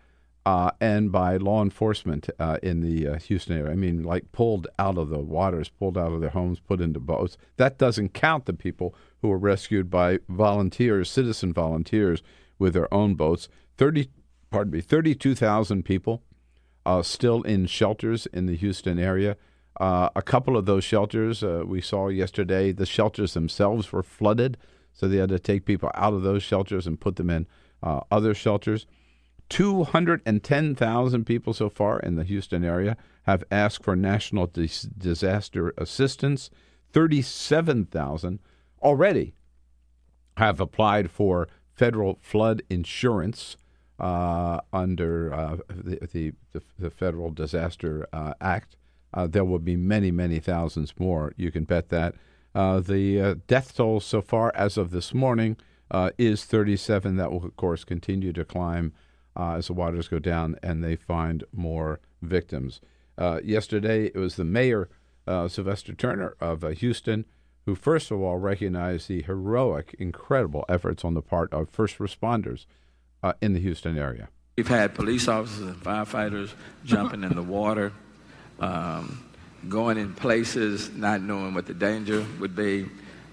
uh, 0.47 0.71
and 0.81 1.11
by 1.11 1.37
law 1.38 1.62
enforcement 1.62 2.31
uh, 2.38 2.57
in 2.62 2.81
the 2.81 3.09
uh, 3.09 3.19
Houston 3.19 3.59
area. 3.59 3.73
I 3.73 3.75
mean, 3.75 4.05
like 4.05 4.31
pulled 4.31 4.69
out 4.78 4.97
of 4.97 5.09
the 5.09 5.19
waters, 5.19 5.69
pulled 5.69 5.99
out 5.99 6.12
of 6.12 6.21
their 6.21 6.31
homes, 6.31 6.61
put 6.61 6.81
into 6.81 7.00
boats. 7.00 7.37
That 7.57 7.78
doesn't 7.78 8.14
count 8.14 8.47
the 8.47 8.52
people 8.52 8.95
who 9.23 9.28
were 9.28 9.38
rescued 9.38 9.90
by 9.90 10.21
volunteers, 10.28 11.11
citizen 11.11 11.52
volunteers, 11.52 12.23
with 12.59 12.75
their 12.75 12.93
own 12.95 13.16
boats. 13.16 13.49
Thirty, 13.76 14.09
pardon 14.50 14.73
me, 14.73 14.81
thirty-two 14.81 15.35
thousand 15.35 15.85
people 15.85 16.23
uh, 16.87 17.03
still 17.03 17.43
in 17.43 17.67
shelters 17.67 18.26
in 18.26 18.47
the 18.47 18.57
Houston 18.57 18.99
area. 18.99 19.37
Uh, 19.79 20.09
a 20.17 20.23
couple 20.23 20.57
of 20.57 20.65
those 20.65 20.85
shelters 20.85 21.43
uh, 21.43 21.62
we 21.67 21.83
saw 21.83 22.09
yesterday, 22.09 22.73
the 22.73 22.87
shelters 22.87 23.35
themselves 23.35 23.93
were 23.93 24.03
flooded, 24.03 24.57
so 24.95 25.07
they 25.07 25.19
had 25.19 25.29
to 25.29 25.38
take 25.38 25.67
people 25.67 25.91
out 25.95 26.15
of 26.15 26.23
those 26.23 26.43
shelters 26.43 26.87
and 26.87 27.00
put 27.00 27.17
them 27.17 27.29
in 27.29 27.47
uh, 27.83 28.00
other 28.11 28.33
shelters. 28.33 28.87
210,000 29.49 31.25
people 31.25 31.53
so 31.53 31.69
far 31.69 32.00
in 32.00 32.15
the 32.17 32.25
Houston 32.25 32.65
area 32.65 32.97
have 33.25 33.45
asked 33.50 33.85
for 33.85 33.95
national 33.95 34.47
dis- 34.47 34.83
disaster 34.83 35.75
assistance. 35.76 36.50
37,000 36.93 38.38
already 38.81 39.35
have 40.38 40.61
applied 40.61 41.11
for 41.11 41.49
federal 41.75 42.19
flood 42.23 42.62
insurance 42.71 43.57
uh, 43.99 44.61
under 44.73 45.33
uh, 45.33 45.57
the, 45.69 45.99
the, 46.12 46.62
the, 46.79 46.91
Federal 46.91 47.31
Disaster 47.31 48.07
uh, 48.12 48.35
Act. 48.41 48.76
Uh, 49.15 49.26
there 49.26 49.45
will 49.45 49.59
be 49.59 49.76
many, 49.76 50.11
many 50.11 50.38
thousands 50.38 50.93
more. 50.99 51.33
You 51.37 51.50
can 51.50 51.65
bet 51.65 51.88
that. 51.88 52.15
Uh, 52.55 52.81
the 52.81 53.41
death 53.47 53.75
toll 53.75 54.00
so 54.00 54.21
far, 54.21 54.53
as 54.55 54.76
of 54.76 54.91
this 54.91 55.15
morning, 55.15 55.57
is 56.19 56.45
37. 56.45 57.17
That 57.17 57.33
will, 57.33 57.45
of 57.45 57.57
course, 57.57 57.85
continue 57.85 58.33
to 58.35 58.45
climb 58.45 58.93
as 59.35 59.69
the 59.69 59.73
waters 59.73 60.09
go 60.09 60.19
down 60.19 60.57
and 60.62 60.83
they 60.85 60.97
find 60.97 61.45
more 61.53 62.00
victims. 62.21 62.81
Yesterday, 63.19 64.07
it 64.07 64.17
was 64.17 64.37
the 64.37 64.45
mayor, 64.45 64.88
Sylvester 65.26 65.95
Turner 65.95 66.35
of 66.41 66.62
Houston, 66.79 67.25
who 67.65 67.75
first 67.75 68.11
of 68.11 68.21
all 68.21 68.37
recognized 68.37 69.09
the 69.09 69.23
heroic, 69.23 69.95
incredible 69.99 70.65
efforts 70.69 71.05
on 71.05 71.15
the 71.15 71.23
part 71.23 71.53
of 71.53 71.71
first 71.71 71.99
responders 71.99 72.67
uh, 73.26 73.33
in 73.40 73.52
the 73.52 73.61
Houston 73.61 73.99
area. 73.99 74.28
We've 74.56 74.68
had 74.68 74.95
police 74.95 75.28
officers 75.28 75.66
and 75.66 75.76
firefighters 75.76 76.50
jumping 76.85 77.25
in 77.25 77.35
the 77.35 77.42
water, 77.42 77.92
um, 78.61 79.23
going 79.68 79.99
in 79.99 80.14
places 80.14 80.90
not 80.90 81.21
knowing 81.21 81.52
what 81.52 81.66
the 81.66 81.75
danger 81.75 82.25
would 82.40 82.54
be, 82.54 82.87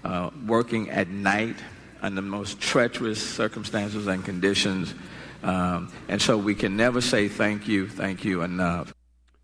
uh, 0.04 0.30
working 0.46 0.90
at 0.90 1.08
night 1.08 1.56
under 2.02 2.16
the 2.16 2.26
most 2.26 2.60
treacherous 2.60 3.24
circumstances 3.24 4.06
and 4.06 4.24
conditions. 4.24 4.94
Um, 5.42 5.92
and 6.08 6.20
so 6.20 6.36
we 6.36 6.54
can 6.54 6.76
never 6.76 7.00
say 7.00 7.28
thank 7.28 7.68
you, 7.68 7.88
thank 7.88 8.24
you 8.24 8.42
enough. 8.42 8.92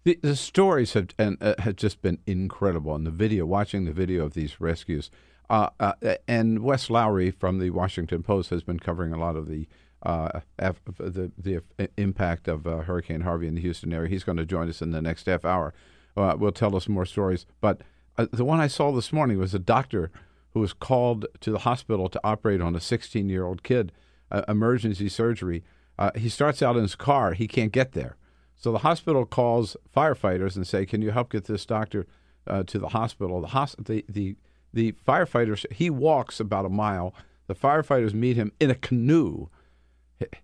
The, 0.05 0.19
the 0.23 0.37
stories 0.37 0.95
have 0.95 1.09
and 1.19 1.37
uh, 1.41 1.55
have 1.59 1.77
just 1.77 2.03
been 2.03 2.19
incredible. 2.27 2.95
And 2.95 3.07
the 3.07 3.11
video, 3.11 3.47
watching 3.47 3.85
the 3.85 3.93
video 3.93 4.25
of 4.25 4.35
these 4.35 4.61
rescues, 4.61 5.11
uh, 5.49 5.71
uh, 5.79 5.93
and 6.27 6.61
Wes 6.61 6.91
Lowery 6.91 7.31
from 7.31 7.59
the 7.59 7.71
Washington 7.71 8.23
Post 8.23 8.51
has 8.51 8.63
been 8.63 8.79
covering 8.79 9.13
a 9.13 9.19
lot 9.19 9.37
of 9.37 9.47
the 9.47 9.67
uh, 10.03 10.41
the 10.59 11.31
the 11.39 11.63
impact 11.97 12.49
of 12.49 12.67
uh, 12.67 12.79
Hurricane 12.79 13.23
Harvey 13.23 13.47
in 13.47 13.55
the 13.55 13.61
Houston 13.61 13.93
area. 13.93 14.09
He's 14.09 14.25
going 14.25 14.39
to 14.39 14.47
join 14.47 14.69
us 14.69 14.81
in 14.81 14.93
the 14.93 15.03
next 15.03 15.27
half 15.27 15.45
hour. 15.45 15.75
Uh, 16.17 16.37
will 16.39 16.53
tell 16.53 16.75
us 16.75 16.89
more 16.89 17.07
stories. 17.07 17.47
But 17.61 17.83
uh, 18.19 18.27
the 18.33 18.45
one 18.45 18.61
I 18.61 18.67
saw 18.67 18.93
this 18.93 19.13
morning 19.13 19.39
was 19.39 19.55
a 19.55 19.59
doctor 19.59 20.11
who 20.53 20.61
was 20.61 20.73
called 20.73 21.27
to 21.41 21.53
the 21.53 21.61
hospital 21.61 22.09
to 22.09 22.21
operate 22.25 22.61
on 22.61 22.75
a 22.75 22.81
16 22.81 23.29
year 23.29 23.45
old 23.45 23.63
kid, 23.63 23.93
uh, 24.31 24.43
emergency 24.49 25.09
surgery. 25.09 25.63
Uh, 25.99 26.11
he 26.17 26.29
starts 26.29 26.63
out 26.63 26.77
in 26.77 26.83
his 26.83 26.97
car. 26.97 27.35
He 27.35 27.47
can't 27.47 27.73
get 27.73 27.93
there. 27.93 28.17
So 28.57 28.73
the 28.73 28.79
hospital 28.79 29.25
calls 29.25 29.77
firefighters 29.95 30.57
and 30.57 30.67
say, 30.67 30.85
"Can 30.85 31.03
you 31.03 31.11
help 31.11 31.31
get 31.31 31.45
this 31.45 31.65
doctor 31.65 32.07
to 32.47 32.79
the 32.79 32.89
hospital?" 32.89 33.41
The, 33.41 33.77
the 33.79 34.05
the 34.09 34.37
the 34.73 34.93
firefighters 35.07 35.71
he 35.73 35.91
walks 35.91 36.41
about 36.41 36.67
a 36.67 36.71
mile. 36.71 37.15
The 37.47 37.55
firefighters 37.55 38.15
meet 38.15 38.37
him 38.37 38.53
in 38.61 38.71
a 38.71 38.75
canoe. 38.75 39.49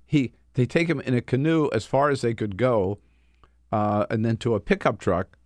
He 0.05 0.33
they 0.55 0.67
take 0.67 0.89
him 0.89 1.01
in 1.01 1.15
a 1.15 1.21
canoe 1.21 1.69
as 1.73 1.85
far 1.85 2.11
as 2.11 2.23
they 2.23 2.35
could 2.35 2.57
go, 2.57 2.99
uh, 3.71 4.07
and 4.09 4.25
then 4.25 4.37
to 4.39 4.55
a 4.55 4.61
pickup 4.61 4.99
truck. 4.99 5.39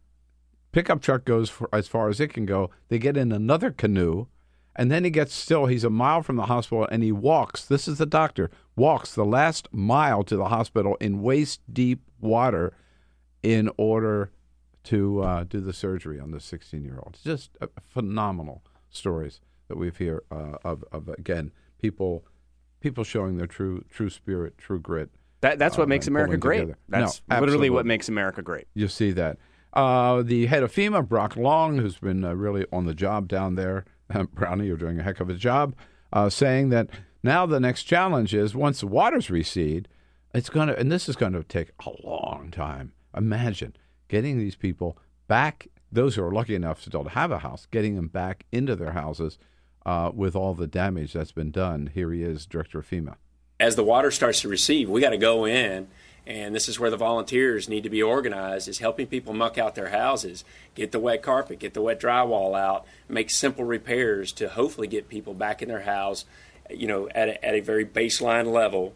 Pickup 0.73 1.03
truck 1.03 1.25
goes 1.25 1.53
as 1.73 1.89
far 1.89 2.09
as 2.09 2.21
it 2.21 2.33
can 2.33 2.47
go. 2.47 2.71
They 2.89 2.99
get 2.99 3.17
in 3.17 3.33
another 3.33 3.73
canoe, 3.73 4.29
and 4.77 4.91
then 4.91 5.03
he 5.03 5.11
gets 5.11 5.35
still. 5.35 5.67
He's 5.67 5.83
a 5.83 5.91
mile 5.91 6.23
from 6.23 6.37
the 6.37 6.47
hospital, 6.47 6.87
and 6.93 7.03
he 7.03 7.11
walks. 7.11 7.65
This 7.65 7.89
is 7.89 7.99
the 7.99 8.07
doctor 8.07 8.51
walks 8.77 9.15
the 9.15 9.25
last 9.25 9.69
mile 9.73 10.23
to 10.25 10.37
the 10.37 10.47
hospital 10.49 10.97
in 11.01 11.23
waist 11.23 11.61
deep 11.73 12.03
water 12.21 12.73
in 13.43 13.71
order 13.77 14.31
to 14.85 15.23
uh, 15.23 15.45
do 15.45 15.61
the 15.61 15.73
surgery 15.73 16.19
on 16.21 16.31
the 16.31 16.41
16 16.41 16.85
year 16.85 16.99
old. 16.99 17.19
Just 17.23 17.51
uh, 17.61 17.67
phenomenal 17.83 18.63
stories 18.91 19.41
that 19.69 19.77
we've 19.77 19.97
heard 19.97 20.21
uh, 20.31 20.57
of, 20.65 20.85
of 20.93 21.09
again 21.09 21.53
people 21.81 22.25
people 22.81 23.05
showing 23.05 23.37
their 23.37 23.47
true 23.47 23.85
true 23.91 24.11
spirit, 24.11 24.59
true 24.59 24.81
grit. 24.81 25.11
That, 25.41 25.59
that's 25.59 25.79
what 25.79 25.85
uh, 25.85 25.87
makes 25.87 26.07
America 26.07 26.37
great. 26.37 26.61
together. 26.61 26.79
That's 26.89 27.23
No, 27.29 27.41
literally 27.41 27.71
what 27.71 27.87
makes 27.87 28.09
America 28.09 28.43
great. 28.43 28.67
You 28.75 28.89
see 28.89 29.11
that. 29.13 29.39
Uh, 29.73 30.23
the 30.23 30.47
head 30.47 30.63
of 30.63 30.73
FEMA, 30.73 31.07
Brock 31.07 31.37
Long, 31.37 31.79
who's 31.79 31.97
been 31.97 32.25
uh, 32.25 32.35
really 32.35 32.67
on 32.73 32.87
the 32.87 32.95
job 32.95 33.29
down 33.29 33.55
there, 33.55 33.85
Brownie, 34.33 34.67
you're 34.67 34.77
doing 34.77 34.99
a 34.99 35.03
heck 35.03 35.21
of 35.21 35.31
a 35.31 35.35
job, 35.35 35.75
uh, 36.13 36.29
saying 36.29 36.71
that 36.71 36.89
now 37.23 37.47
the 37.47 37.61
next 37.61 37.85
challenge 37.85 38.35
is 38.35 38.55
once 38.55 38.81
the 38.81 38.87
waters 38.87 39.31
recede, 39.31 39.89
it's 40.35 40.51
going 40.51 40.69
to, 40.69 40.79
and 40.79 40.91
this 40.91 41.09
is 41.09 41.17
going 41.17 41.33
to 41.33 41.45
take 41.45 41.71
a 41.87 41.91
long 42.05 42.51
time. 42.51 42.93
Imagine 43.17 43.77
getting 44.09 44.39
these 44.39 44.57
people 44.57 44.99
back, 45.29 45.69
those 45.91 46.17
who 46.17 46.25
are 46.25 46.33
lucky 46.33 46.55
enough 46.55 46.83
still 46.83 47.05
to 47.05 47.11
have 47.11 47.31
a 47.31 47.39
house, 47.39 47.67
getting 47.71 47.95
them 47.95 48.09
back 48.09 48.45
into 48.53 48.75
their 48.77 48.93
houses 48.93 49.39
uh, 49.87 50.11
with 50.15 50.37
all 50.37 50.55
the 50.55 50.67
damage 50.67 51.13
that's 51.13 51.33
been 51.33 51.51
done. 51.51 51.91
Here 51.95 52.13
he 52.13 52.23
is, 52.23 52.47
Director 52.47 52.79
of 52.81 52.89
FEMA. 52.89 53.17
as 53.59 53.77
the 53.77 53.85
water 53.85 54.11
starts 54.11 54.41
to 54.41 54.49
recede, 54.49 54.89
we 54.89 55.01
got 55.01 55.11
to 55.11 55.19
go 55.19 55.45
in, 55.47 55.89
and 56.27 56.55
this 56.55 56.69
is 56.69 56.79
where 56.79 56.91
the 56.91 56.97
volunteers 56.97 57.69
need 57.69 57.83
to 57.83 57.91
be 57.91 58.03
organized: 58.03 58.69
is 58.69 58.79
helping 58.79 59.07
people 59.07 59.33
muck 59.33 59.59
out 59.59 59.75
their 59.75 59.89
houses, 59.91 60.45
get 60.75 60.93
the 60.93 61.01
wet 61.01 61.23
carpet, 61.23 61.59
get 61.59 61.75
the 61.75 61.83
wet 61.83 62.01
drywall 62.01 62.59
out, 62.59 62.87
make 63.09 63.31
simple 63.31 63.65
repairs 63.65 64.33
to 64.33 64.49
hopefully 64.49 64.87
get 64.87 65.09
people 65.09 65.35
back 65.35 65.63
in 65.63 65.69
their 65.69 65.83
house, 65.83 66.25
you 66.71 66.87
know, 66.87 67.09
at 67.15 67.29
a, 67.29 67.45
at 67.45 67.55
a 67.55 67.61
very 67.61 67.85
baseline 67.85 68.53
level. 68.53 68.95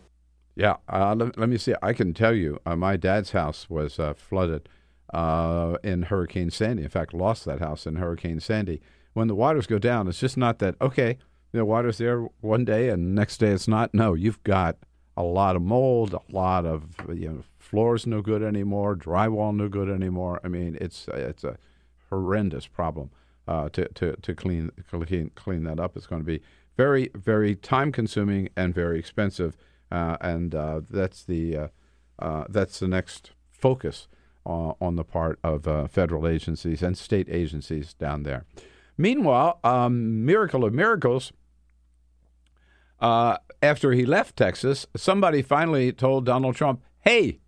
Yeah, 0.56 0.76
uh, 0.88 1.14
let, 1.16 1.36
let 1.36 1.48
me 1.48 1.58
see. 1.58 1.74
I 1.82 1.92
can 1.92 2.14
tell 2.14 2.32
you, 2.34 2.60
uh, 2.64 2.76
my 2.76 2.96
dad's 2.96 3.32
house 3.32 3.68
was 3.68 3.98
uh, 3.98 4.14
flooded 4.14 4.68
uh, 5.12 5.76
in 5.82 6.02
Hurricane 6.02 6.50
Sandy. 6.50 6.84
In 6.84 6.88
fact, 6.90 7.12
lost 7.12 7.44
that 7.46 7.58
house 7.58 7.86
in 7.86 7.96
Hurricane 7.96 8.38
Sandy. 8.38 8.80
When 9.14 9.28
the 9.28 9.34
waters 9.34 9.66
go 9.66 9.78
down, 9.78 10.08
it's 10.08 10.20
just 10.20 10.36
not 10.36 10.58
that 10.58 10.74
okay. 10.80 11.18
The 11.52 11.64
water's 11.64 11.98
there 11.98 12.28
one 12.40 12.64
day 12.64 12.88
and 12.88 13.14
next 13.14 13.38
day 13.38 13.50
it's 13.50 13.68
not. 13.68 13.94
No, 13.94 14.14
you've 14.14 14.42
got 14.42 14.76
a 15.16 15.22
lot 15.22 15.56
of 15.56 15.62
mold, 15.62 16.14
a 16.14 16.32
lot 16.32 16.66
of 16.66 16.96
you 17.08 17.28
know 17.28 17.44
floors 17.58 18.06
no 18.06 18.20
good 18.20 18.42
anymore, 18.42 18.96
drywall 18.96 19.54
no 19.54 19.68
good 19.68 19.88
anymore. 19.88 20.40
I 20.44 20.48
mean, 20.48 20.76
it's 20.80 21.08
it's 21.08 21.44
a 21.44 21.56
horrendous 22.10 22.66
problem 22.66 23.10
uh, 23.46 23.68
to 23.70 23.88
to 23.88 24.16
to 24.16 24.34
clean 24.34 24.70
clean 24.90 25.30
clean 25.34 25.64
that 25.64 25.80
up. 25.80 25.96
It's 25.96 26.06
going 26.06 26.22
to 26.22 26.26
be 26.26 26.42
very 26.76 27.10
very 27.14 27.54
time 27.54 27.92
consuming 27.92 28.48
and 28.56 28.74
very 28.74 28.98
expensive, 28.98 29.56
uh, 29.92 30.16
and 30.20 30.54
uh, 30.54 30.80
that's 30.90 31.22
the 31.24 31.56
uh, 31.56 31.68
uh, 32.18 32.44
that's 32.48 32.80
the 32.80 32.88
next 32.88 33.30
focus 33.50 34.08
uh, 34.46 34.72
on 34.80 34.96
the 34.96 35.04
part 35.04 35.38
of 35.42 35.66
uh, 35.66 35.86
federal 35.86 36.26
agencies 36.26 36.82
and 36.82 36.98
state 36.98 37.28
agencies 37.30 37.94
down 37.94 38.24
there. 38.24 38.44
Meanwhile, 38.96 39.60
um, 39.64 40.24
miracle 40.24 40.64
of 40.64 40.72
miracles. 40.72 41.32
Uh, 43.00 43.38
after 43.62 43.92
he 43.92 44.06
left 44.06 44.36
Texas, 44.36 44.86
somebody 44.96 45.42
finally 45.42 45.92
told 45.92 46.24
Donald 46.24 46.54
Trump, 46.54 46.82
"Hey, 47.00 47.40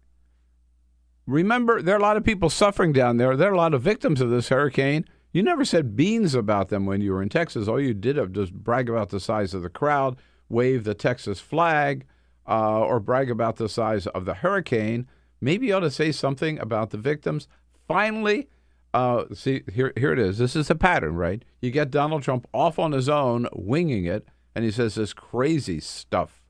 remember, 1.27 1.81
there 1.83 1.95
are 1.95 1.99
a 1.99 2.03
lot 2.03 2.17
of 2.17 2.25
people 2.25 2.51
suffering 2.51 2.93
down 2.93 3.17
there. 3.17 3.37
There 3.37 3.51
are 3.51 3.55
a 3.55 3.59
lot 3.59 3.75
of 3.75 3.83
victims 3.83 4.21
of 4.21 4.31
this 4.31 4.49
hurricane. 4.49 5.05
You 5.33 5.43
never 5.43 5.65
said 5.65 5.97
beans 5.97 6.35
about 6.35 6.69
them 6.69 6.87
when 6.87 7.01
you 7.01 7.13
were 7.13 7.23
in 7.23 7.29
Texas. 7.29 7.69
All 7.69 7.81
you 7.81 7.95
did 7.95 8.17
was 8.17 8.31
just 8.31 8.55
brag 8.55 8.89
about 8.89 9.11
the 9.11 9.21
size 9.21 9.55
of 9.55 9.63
the 9.63 9.69
crowd, 9.69 10.17
wave 10.49 10.85
the 10.85 10.95
Texas 10.95 11.41
flag, 11.41 12.07
uh, 12.49 12.81
or 12.81 13.01
brag 13.01 13.31
about 13.31 13.57
the 13.57 13.69
size 13.69 14.07
of 14.09 14.25
the 14.25 14.35
hurricane. 14.35 15.07
Maybe 15.41 15.67
you 15.67 15.75
ought 15.75 15.81
to 15.81 15.91
say 15.91 16.13
something 16.13 16.59
about 16.59 16.91
the 16.91 16.99
victims. 16.99 17.49
Finally, 17.87 18.49
uh, 18.97 19.27
see 19.35 19.63
here, 19.71 19.93
here 19.95 20.11
it 20.11 20.19
is. 20.19 20.39
This 20.39 20.57
is 20.57 20.71
a 20.71 20.75
pattern, 20.75 21.17
right? 21.17 21.45
You 21.61 21.71
get 21.71 21.91
Donald 21.91 22.23
Trump 22.23 22.49
off 22.55 22.79
on 22.79 22.93
his 22.93 23.11
own, 23.11 23.47
winging 23.53 24.07
it, 24.07 24.27
and 24.55 24.65
he 24.65 24.71
says 24.71 24.95
this 24.95 25.13
crazy 25.13 25.81
stuff, 25.81 26.43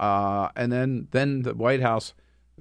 uh, 0.00 0.48
and 0.56 0.72
then 0.72 1.06
then 1.12 1.42
the 1.42 1.54
White 1.54 1.82
House, 1.82 2.12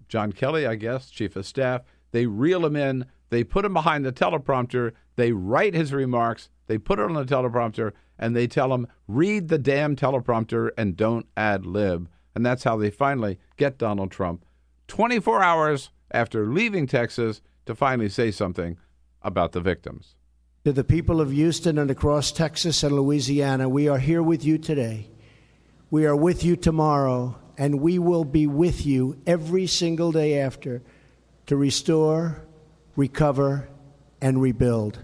John 0.07 0.33
Kelly, 0.33 0.67
I 0.67 0.75
guess, 0.75 1.09
chief 1.09 1.35
of 1.35 1.47
staff, 1.47 1.81
they 2.11 2.27
reel 2.27 2.63
him 2.63 2.75
in, 2.75 3.07
they 3.31 3.43
put 3.43 3.65
him 3.65 3.73
behind 3.73 4.05
the 4.05 4.11
teleprompter, 4.11 4.91
they 5.15 5.31
write 5.31 5.73
his 5.73 5.93
remarks, 5.93 6.49
they 6.67 6.77
put 6.77 6.99
it 6.99 7.05
on 7.05 7.13
the 7.13 7.25
teleprompter, 7.25 7.93
and 8.19 8.35
they 8.35 8.45
tell 8.45 8.71
him 8.71 8.85
read 9.07 9.47
the 9.47 9.57
damn 9.57 9.95
teleprompter 9.95 10.69
and 10.77 10.95
don't 10.95 11.25
ad 11.35 11.65
lib, 11.65 12.07
and 12.35 12.45
that's 12.45 12.65
how 12.65 12.77
they 12.77 12.91
finally 12.91 13.39
get 13.57 13.79
Donald 13.79 14.11
Trump, 14.11 14.45
24 14.89 15.41
hours 15.41 15.89
after 16.11 16.45
leaving 16.45 16.85
Texas, 16.85 17.41
to 17.65 17.73
finally 17.73 18.09
say 18.09 18.29
something 18.29 18.77
about 19.23 19.51
the 19.51 19.61
victims. 19.61 20.15
To 20.65 20.71
the 20.71 20.83
people 20.83 21.19
of 21.19 21.31
Houston 21.31 21.77
and 21.77 21.91
across 21.91 22.31
Texas 22.31 22.83
and 22.83 22.95
Louisiana, 22.95 23.67
we 23.67 23.87
are 23.87 23.99
here 23.99 24.23
with 24.23 24.45
you 24.45 24.57
today. 24.57 25.09
We 25.91 26.05
are 26.05 26.15
with 26.15 26.43
you 26.43 26.55
tomorrow, 26.55 27.37
and 27.57 27.81
we 27.81 27.99
will 27.99 28.23
be 28.23 28.47
with 28.47 28.85
you 28.85 29.21
every 29.27 29.67
single 29.67 30.11
day 30.11 30.39
after 30.39 30.81
to 31.47 31.57
restore, 31.57 32.41
recover, 32.95 33.67
and 34.21 34.41
rebuild. 34.41 35.03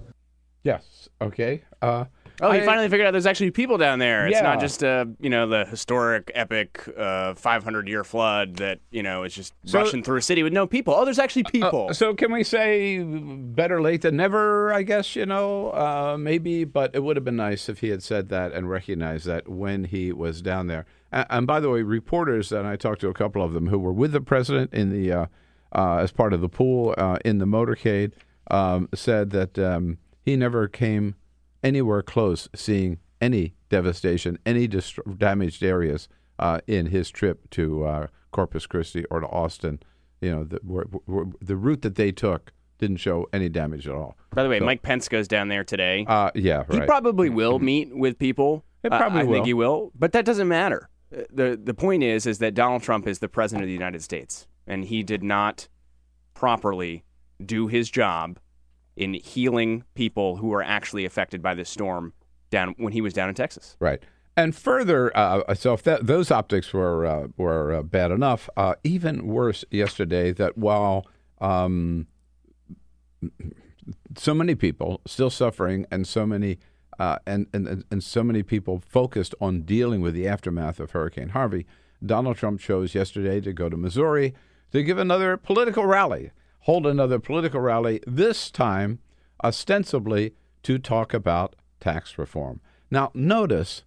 Yes. 0.63 1.09
Okay. 1.21 1.63
Uh, 1.81 2.05
Oh, 2.41 2.51
he 2.51 2.61
I- 2.61 2.65
finally 2.65 2.87
figured 2.89 3.07
out 3.07 3.11
there's 3.11 3.25
actually 3.25 3.51
people 3.51 3.77
down 3.77 3.99
there. 3.99 4.27
It's 4.27 4.35
Yeah. 4.37 4.41
not 4.43 4.59
just 4.59 4.83
uh, 4.83 5.05
you 5.19 5.29
know 5.29 5.47
the 5.47 5.65
historic, 5.65 6.31
epic, 6.35 6.83
uh, 6.97 7.33
500 7.35 7.87
year 7.87 8.03
flood 8.03 8.55
that 8.57 8.79
you 8.91 9.03
know 9.03 9.23
is 9.23 9.33
just 9.33 9.53
So- 9.65 9.79
rushing 9.79 10.03
through 10.03 10.17
a 10.17 10.21
city 10.21 10.43
with 10.43 10.53
no 10.53 10.65
people. 10.67 10.93
Oh, 10.95 11.03
there's 11.05 11.19
actually 11.19 11.43
people. 11.43 11.87
Uh, 11.89 11.93
so 11.93 12.13
can 12.13 12.31
we 12.31 12.43
say 12.43 12.99
better 13.03 13.81
late 13.81 14.01
than 14.01 14.15
never? 14.15 14.71
I 14.73 14.83
guess 14.83 15.15
you 15.15 15.25
know, 15.25 15.69
uh, 15.71 16.17
maybe, 16.19 16.63
but 16.63 16.95
it 16.95 17.03
would 17.03 17.17
have 17.17 17.25
been 17.25 17.35
nice 17.35 17.69
if 17.69 17.79
he 17.79 17.89
had 17.89 18.01
said 18.03 18.29
that 18.29 18.53
and 18.53 18.69
recognized 18.69 19.25
that 19.27 19.47
when 19.49 19.85
he 19.85 20.11
was 20.11 20.41
down 20.41 20.67
there. 20.67 20.85
And, 21.11 21.25
and 21.29 21.47
by 21.47 21.59
the 21.59 21.69
way, 21.69 21.81
reporters 21.81 22.51
and 22.51 22.67
I 22.67 22.75
talked 22.75 23.01
to 23.01 23.09
a 23.09 23.13
couple 23.13 23.43
of 23.43 23.53
them 23.53 23.67
who 23.67 23.79
were 23.79 23.93
with 23.93 24.11
the 24.11 24.21
president 24.21 24.73
in 24.73 24.89
the 24.91 25.11
uh, 25.11 25.25
uh, 25.73 25.97
as 25.97 26.11
part 26.11 26.33
of 26.33 26.41
the 26.41 26.49
pool 26.49 26.95
uh, 26.97 27.17
in 27.25 27.37
the 27.39 27.45
motorcade 27.45 28.13
um, 28.49 28.89
said 28.95 29.29
that 29.31 29.59
um, 29.59 29.97
he 30.23 30.35
never 30.35 30.67
came 30.67 31.15
anywhere 31.63 32.01
close 32.01 32.47
seeing 32.55 32.99
any 33.21 33.53
devastation, 33.69 34.37
any 34.45 34.67
dist- 34.67 34.99
damaged 35.17 35.63
areas 35.63 36.07
uh, 36.39 36.59
in 36.67 36.87
his 36.87 37.09
trip 37.09 37.49
to 37.51 37.83
uh, 37.85 38.07
Corpus 38.31 38.65
Christi 38.65 39.05
or 39.11 39.19
to 39.19 39.27
Austin. 39.27 39.79
You 40.21 40.31
know, 40.31 40.43
the, 40.43 40.59
the 41.41 41.55
route 41.55 41.81
that 41.81 41.95
they 41.95 42.11
took 42.11 42.51
didn't 42.77 42.97
show 42.97 43.27
any 43.33 43.49
damage 43.49 43.87
at 43.87 43.93
all. 43.93 44.17
By 44.31 44.43
the 44.43 44.49
way, 44.49 44.59
So- 44.59 44.65
Mike 44.65 44.81
Pence 44.81 45.07
goes 45.09 45.27
down 45.27 45.49
there 45.49 45.63
today. 45.63 46.05
Uh, 46.07 46.31
yeah, 46.35 46.63
He 46.71 46.79
probably 46.81 47.29
will 47.29 47.59
meet 47.59 47.95
with 47.95 48.17
people. 48.17 48.63
He 48.83 48.89
Uh, 48.89 48.97
probably 48.97 49.21
I 49.21 49.23
will. 49.23 49.33
think 49.33 49.45
he 49.47 49.53
will, 49.53 49.91
but 49.95 50.13
that 50.13 50.23
doesn't 50.25 50.47
matter. 50.47 50.89
Uh, 51.13 51.23
the 51.33 51.59
The 51.61 51.73
point 51.73 52.03
is, 52.03 52.25
is 52.25 52.39
that 52.39 52.53
Donald 52.53 52.83
Trump 52.83 53.05
is 53.07 53.19
the 53.19 53.27
president 53.27 53.63
of 53.63 53.67
the 53.67 53.73
United 53.73 54.01
States, 54.01 54.47
and 54.65 54.85
he 54.85 55.03
did 55.03 55.23
not 55.23 55.67
properly 56.33 57.03
do 57.45 57.67
his 57.67 57.89
job 57.89 58.39
in 58.99 59.13
healing 59.13 59.83
people 59.95 60.35
who 60.35 60.47
were 60.47 60.61
actually 60.61 61.05
affected 61.05 61.41
by 61.41 61.55
this 61.55 61.69
storm 61.69 62.13
down 62.51 62.75
when 62.77 62.91
he 62.91 63.01
was 63.01 63.13
down 63.13 63.29
in 63.29 63.35
Texas. 63.35 63.77
Right. 63.79 64.03
And 64.35 64.55
further, 64.55 65.15
uh, 65.17 65.53
so 65.55 65.73
if 65.73 65.83
that, 65.83 66.05
those 66.05 66.31
optics 66.31 66.73
were 66.73 67.05
uh, 67.05 67.27
were 67.37 67.73
uh, 67.73 67.83
bad 67.83 68.11
enough, 68.11 68.49
uh, 68.55 68.75
even 68.83 69.25
worse 69.25 69.65
yesterday. 69.71 70.31
That 70.31 70.57
while 70.57 71.07
um, 71.41 72.07
so 74.17 74.33
many 74.33 74.55
people 74.55 75.01
still 75.05 75.29
suffering, 75.29 75.85
and 75.91 76.07
so 76.07 76.25
many 76.25 76.57
uh, 76.99 77.17
and, 77.25 77.47
and 77.53 77.83
and 77.89 78.03
so 78.03 78.23
many 78.23 78.43
people 78.43 78.79
focused 78.79 79.35
on 79.41 79.61
dealing 79.61 80.01
with 80.01 80.13
the 80.13 80.27
aftermath 80.27 80.79
of 80.79 80.91
Hurricane 80.91 81.29
Harvey, 81.29 81.65
Donald 82.05 82.37
Trump 82.37 82.61
chose 82.61 82.95
yesterday 82.95 83.41
to 83.41 83.51
go 83.51 83.67
to 83.67 83.75
Missouri 83.75 84.33
to 84.71 84.83
give 84.83 84.97
another 84.97 85.35
political 85.35 85.85
rally, 85.85 86.31
hold 86.61 86.85
another 86.85 87.19
political 87.19 87.61
rally. 87.61 88.01
This 88.05 88.51
time, 88.51 88.99
ostensibly 89.43 90.33
to 90.63 90.77
talk 90.77 91.13
about 91.13 91.55
tax 91.79 92.17
reform. 92.17 92.61
Now, 92.91 93.11
notice 93.13 93.83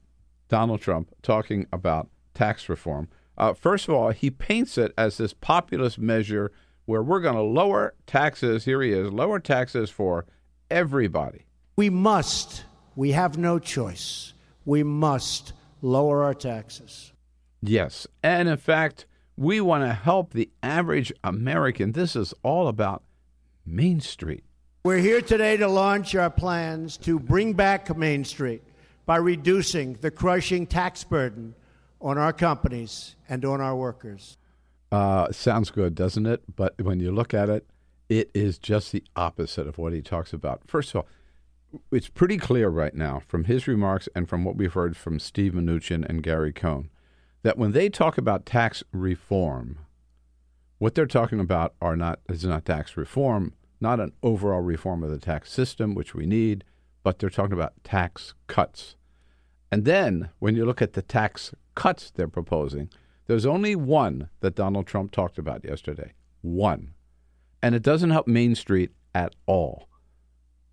Donald 0.49 0.81
Trump 0.81 1.11
talking 1.23 1.67
about 1.73 2.09
tax 2.35 2.69
reform. 2.69 3.09
Uh, 3.37 3.53
first 3.53 3.89
of 3.89 3.95
all, 3.95 4.11
he 4.11 4.31
paints 4.31 4.79
it 4.79 4.93
as 4.97 5.17
this 5.17 5.33
populist 5.33 5.99
measure 5.99 6.53
where 6.85 7.03
we're 7.03 7.21
going 7.21 7.35
to 7.35 7.43
lower 7.43 7.95
taxes. 8.07 8.65
Here 8.65 8.83
he 8.83 8.93
is, 8.93 9.11
lower 9.13 9.41
taxes 9.41 9.91
for 9.91 10.27
everybody. 10.71 11.47
We 11.77 11.91
must, 11.91 12.65
we 12.97 13.13
have 13.13 13.39
no 13.39 13.59
choice. 13.59 14.35
We 14.65 14.83
must 14.83 15.53
lower 15.81 16.23
our 16.23 16.35
taxes. 16.35 17.13
Yes. 17.63 18.07
And 18.23 18.49
in 18.49 18.57
fact, 18.57 19.07
we 19.37 19.61
want 19.61 19.85
to 19.85 19.93
help 19.93 20.33
the 20.33 20.51
average 20.63 21.13
American. 21.25 21.93
This 21.93 22.17
is 22.17 22.35
all 22.43 22.69
about 22.69 23.03
Main 23.65 24.01
Street. 24.01 24.45
We're 24.85 24.99
here 24.99 25.21
today 25.21 25.57
to 25.59 25.69
launch 25.69 26.15
our 26.15 26.31
plans 26.31 26.97
to 26.99 27.19
bring 27.19 27.53
back 27.53 27.97
Main 27.97 28.25
Street 28.25 28.63
by 29.07 29.17
reducing 29.17 29.95
the 29.95 30.11
crushing 30.11 30.67
tax 30.67 31.05
burden 31.05 31.55
on 32.01 32.19
our 32.19 32.33
companies 32.33 33.17
and 33.29 33.45
on 33.45 33.61
our 33.61 33.77
workers. 33.77 34.37
Uh, 34.91 35.31
sounds 35.33 35.71
good, 35.71 35.95
doesn't 35.95 36.27
it? 36.27 36.43
But 36.55 36.81
when 36.81 37.01
you 37.01 37.13
look 37.13 37.33
at 37.33 37.49
it, 37.49 37.67
it 38.09 38.31
is 38.35 38.59
just 38.59 38.93
the 38.93 39.05
opposite 39.17 39.67
of 39.67 39.79
what 39.79 39.93
he 39.93 40.03
talks 40.03 40.33
about. 40.33 40.63
First 40.67 40.91
of 40.91 40.97
all, 40.97 41.07
it's 41.91 42.09
pretty 42.09 42.37
clear 42.37 42.69
right 42.69 42.95
now 42.95 43.23
from 43.27 43.45
his 43.45 43.67
remarks 43.67 44.09
and 44.15 44.29
from 44.29 44.45
what 44.45 44.57
we've 44.57 44.75
heard 44.75 44.97
from 44.97 45.19
Steve 45.19 45.53
Mnuchin 45.53 46.05
and 46.07 46.23
Gary 46.23 46.53
Cohn 46.53 46.91
that 47.43 47.59
when 47.59 47.73
they 47.73 47.89
talk 47.89 48.19
about 48.19 48.47
tax 48.47 48.83
reform, 48.93 49.79
what 50.79 50.95
they're 50.95 51.07
talking 51.07 51.41
about 51.41 51.75
are 51.81 51.97
not 51.97 52.21
is 52.29 52.45
not 52.45 52.65
tax 52.65 52.97
reform, 52.97 53.55
not 53.81 54.01
an 54.01 54.13
overall 54.23 54.61
reform 54.61 55.03
of 55.03 55.11
the 55.11 55.19
tax 55.19 55.53
system, 55.53 55.95
which 55.95 56.15
we 56.15 56.27
need, 56.27 56.65
but 57.03 57.19
they're 57.19 57.31
talking 57.31 57.53
about 57.53 57.75
tax 57.85 58.35
cuts. 58.47 58.97
And 59.71 59.85
then 59.85 60.31
when 60.39 60.57
you 60.57 60.65
look 60.65 60.83
at 60.83 60.93
the 60.93 61.03
tax 61.03 61.55
cuts 61.75 62.11
they're 62.11 62.29
proposing, 62.29 62.91
there's 63.27 63.47
only 63.47 63.75
one 63.75 64.29
that 64.41 64.55
Donald 64.55 64.87
Trump 64.87 65.13
talked 65.13 65.39
about 65.39 65.65
yesterday. 65.65 66.13
One. 66.43 66.95
And 67.63 67.75
it 67.75 67.83
doesn't 67.83 68.11
help 68.11 68.27
Main 68.27 68.55
Street 68.55 68.91
at 69.15 69.35
all. 69.47 69.89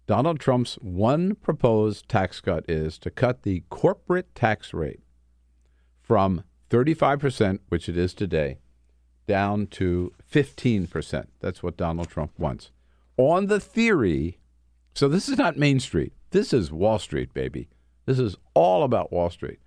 Donald 0.07 0.39
Trump's 0.39 0.75
one 0.81 1.35
proposed 1.35 2.09
tax 2.09 2.41
cut 2.41 2.65
is 2.67 2.97
to 2.97 3.11
cut 3.11 3.43
the 3.43 3.63
corporate 3.69 4.33
tax 4.33 4.73
rate 4.73 5.01
from 6.01 6.43
35%, 6.69 7.59
which 7.69 7.89
it 7.89 7.97
is 7.97 8.13
today, 8.13 8.57
down 9.27 9.67
to 9.67 10.13
15%. 10.31 11.27
That's 11.39 11.63
what 11.63 11.77
Donald 11.77 12.09
Trump 12.09 12.31
wants. 12.37 12.71
On 13.17 13.47
the 13.47 13.59
theory, 13.59 14.39
so 14.93 15.07
this 15.07 15.27
is 15.29 15.37
not 15.37 15.57
Main 15.57 15.79
Street. 15.79 16.13
This 16.31 16.53
is 16.53 16.71
Wall 16.71 16.99
Street, 16.99 17.33
baby. 17.33 17.69
This 18.05 18.19
is 18.19 18.37
all 18.53 18.83
about 18.83 19.11
Wall 19.11 19.29
Street. 19.29 19.59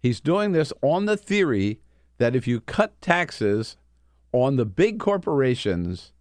He's 0.00 0.20
doing 0.20 0.52
this 0.52 0.72
on 0.82 1.06
the 1.06 1.16
theory 1.16 1.80
that 2.18 2.36
if 2.36 2.46
you 2.46 2.60
cut 2.60 3.00
taxes 3.00 3.76
on 4.32 4.56
the 4.56 4.64
big 4.64 4.98
corporations, 5.00 6.12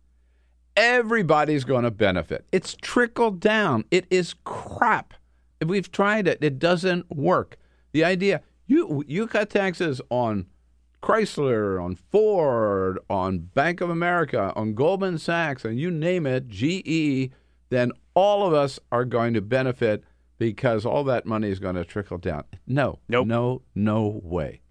everybody's 0.76 1.64
going 1.64 1.84
to 1.84 1.92
benefit. 1.92 2.46
It's 2.52 2.76
trickled 2.82 3.40
down. 3.40 3.86
It 3.92 4.06
is 4.10 4.36
crap. 4.44 5.14
We've 5.66 5.92
tried 5.92 6.28
it. 6.28 6.40
It 6.42 6.60
doesn't 6.60 7.10
work. 7.10 7.58
The 7.92 8.04
idea 8.04 8.42
you 8.66 9.04
you 9.08 9.28
cut 9.28 9.50
taxes 9.50 10.02
on 10.10 10.48
Chrysler, 11.02 11.84
on 11.84 11.96
Ford, 11.96 12.98
on 13.10 13.40
Bank 13.40 13.82
of 13.82 13.90
America, 13.90 14.54
on 14.56 14.74
Goldman 14.74 15.18
Sachs, 15.18 15.66
and 15.66 15.78
you 15.80 15.92
name 15.92 16.26
it, 16.26 16.48
GE, 16.48 17.32
then 17.70 17.92
all 18.14 18.48
of 18.48 18.54
us 18.54 18.80
are 18.92 19.04
going 19.04 19.34
to 19.34 19.42
benefit 19.42 20.04
because 20.38 20.86
all 20.86 21.04
that 21.04 21.26
money 21.26 21.50
is 21.50 21.60
going 21.60 21.76
to 21.76 21.84
trickle 21.84 22.18
down. 22.18 22.44
No, 22.66 23.00
Nope. 23.10 23.28
no, 23.28 23.62
no 23.76 24.22
way. 24.24 24.62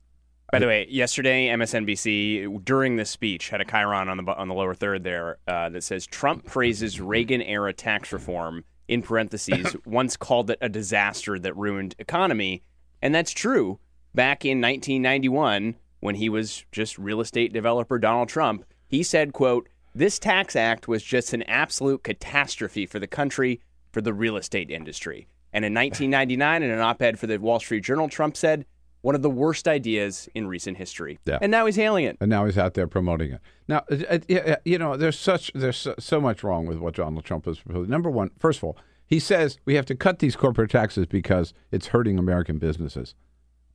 By 0.50 0.58
the 0.58 0.66
way, 0.66 0.86
yesterday 0.90 1.48
MSNBC 1.48 2.62
during 2.64 2.96
the 2.96 3.04
speech 3.06 3.48
had 3.48 3.60
a 3.62 3.64
chyron 3.64 4.08
on 4.08 4.18
the 4.18 4.24
on 4.34 4.48
the 4.48 4.54
lower 4.54 4.74
third 4.74 5.02
there 5.02 5.38
uh, 5.48 5.70
that 5.70 5.82
says 5.82 6.06
Trump 6.06 6.44
praises 6.46 7.00
Reagan 7.00 7.40
era 7.40 7.72
tax 7.72 8.12
reform 8.12 8.64
in 8.88 9.00
parentheses 9.02 9.74
once 9.86 10.16
called 10.16 10.50
it 10.50 10.58
a 10.60 10.68
disaster 10.68 11.38
that 11.38 11.56
ruined 11.56 11.94
economy, 11.98 12.62
and 13.02 13.14
that's 13.14 13.32
true. 13.32 13.78
Back 14.14 14.44
in 14.44 14.60
1991, 14.60 15.74
when 16.00 16.14
he 16.14 16.28
was 16.28 16.64
just 16.72 16.98
real 16.98 17.20
estate 17.20 17.52
developer 17.52 17.98
Donald 17.98 18.28
Trump, 18.28 18.64
he 18.86 19.02
said, 19.02 19.32
"quote 19.32 19.68
This 19.94 20.18
tax 20.18 20.56
act 20.56 20.88
was 20.88 21.02
just 21.02 21.34
an 21.34 21.42
absolute 21.44 22.02
catastrophe 22.02 22.86
for 22.86 22.98
the 22.98 23.06
country, 23.06 23.60
for 23.90 24.00
the 24.00 24.14
real 24.14 24.36
estate 24.36 24.70
industry. 24.70 25.26
And 25.52 25.64
in 25.64 25.74
1999, 25.74 26.62
in 26.62 26.70
an 26.70 26.80
op 26.80 27.02
ed 27.02 27.18
for 27.18 27.26
the 27.26 27.38
Wall 27.38 27.60
Street 27.60 27.84
Journal, 27.84 28.08
Trump 28.08 28.36
said, 28.36 28.64
one 29.02 29.14
of 29.14 29.22
the 29.22 29.30
worst 29.30 29.68
ideas 29.68 30.28
in 30.34 30.46
recent 30.46 30.78
history. 30.78 31.18
Yeah. 31.26 31.38
And 31.42 31.50
now 31.50 31.66
he's 31.66 31.76
hailing 31.76 32.04
it. 32.04 32.16
and 32.20 32.30
now 32.30 32.46
he's 32.46 32.56
out 32.56 32.74
there 32.74 32.86
promoting 32.86 33.32
it. 33.32 33.40
Now, 33.68 33.84
uh, 33.90 34.18
uh, 34.30 34.56
you 34.64 34.78
know, 34.78 34.96
there's 34.96 35.18
such 35.18 35.50
there's 35.54 35.76
so, 35.76 35.94
so 35.98 36.20
much 36.20 36.42
wrong 36.42 36.66
with 36.66 36.78
what 36.78 36.94
Donald 36.94 37.24
Trump 37.24 37.46
is 37.46 37.58
proposing. 37.58 37.90
Number 37.90 38.10
one, 38.10 38.30
first 38.38 38.58
of 38.58 38.64
all, 38.64 38.76
he 39.12 39.20
says 39.20 39.58
we 39.66 39.74
have 39.74 39.84
to 39.84 39.94
cut 39.94 40.20
these 40.20 40.36
corporate 40.36 40.70
taxes 40.70 41.04
because 41.04 41.52
it's 41.70 41.88
hurting 41.88 42.18
American 42.18 42.56
businesses. 42.56 43.14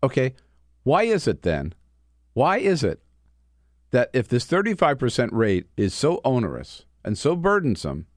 Okay, 0.01 0.33
why 0.81 1.03
is 1.03 1.27
it 1.27 1.43
then? 1.43 1.75
Why 2.33 2.57
is 2.57 2.83
it 2.83 3.03
that 3.91 4.09
if 4.13 4.27
this 4.27 4.47
35% 4.47 5.29
rate 5.31 5.67
is 5.77 5.93
so 5.93 6.21
onerous 6.25 6.85
and 7.05 7.19
so 7.19 7.35
burdensome 7.35 8.07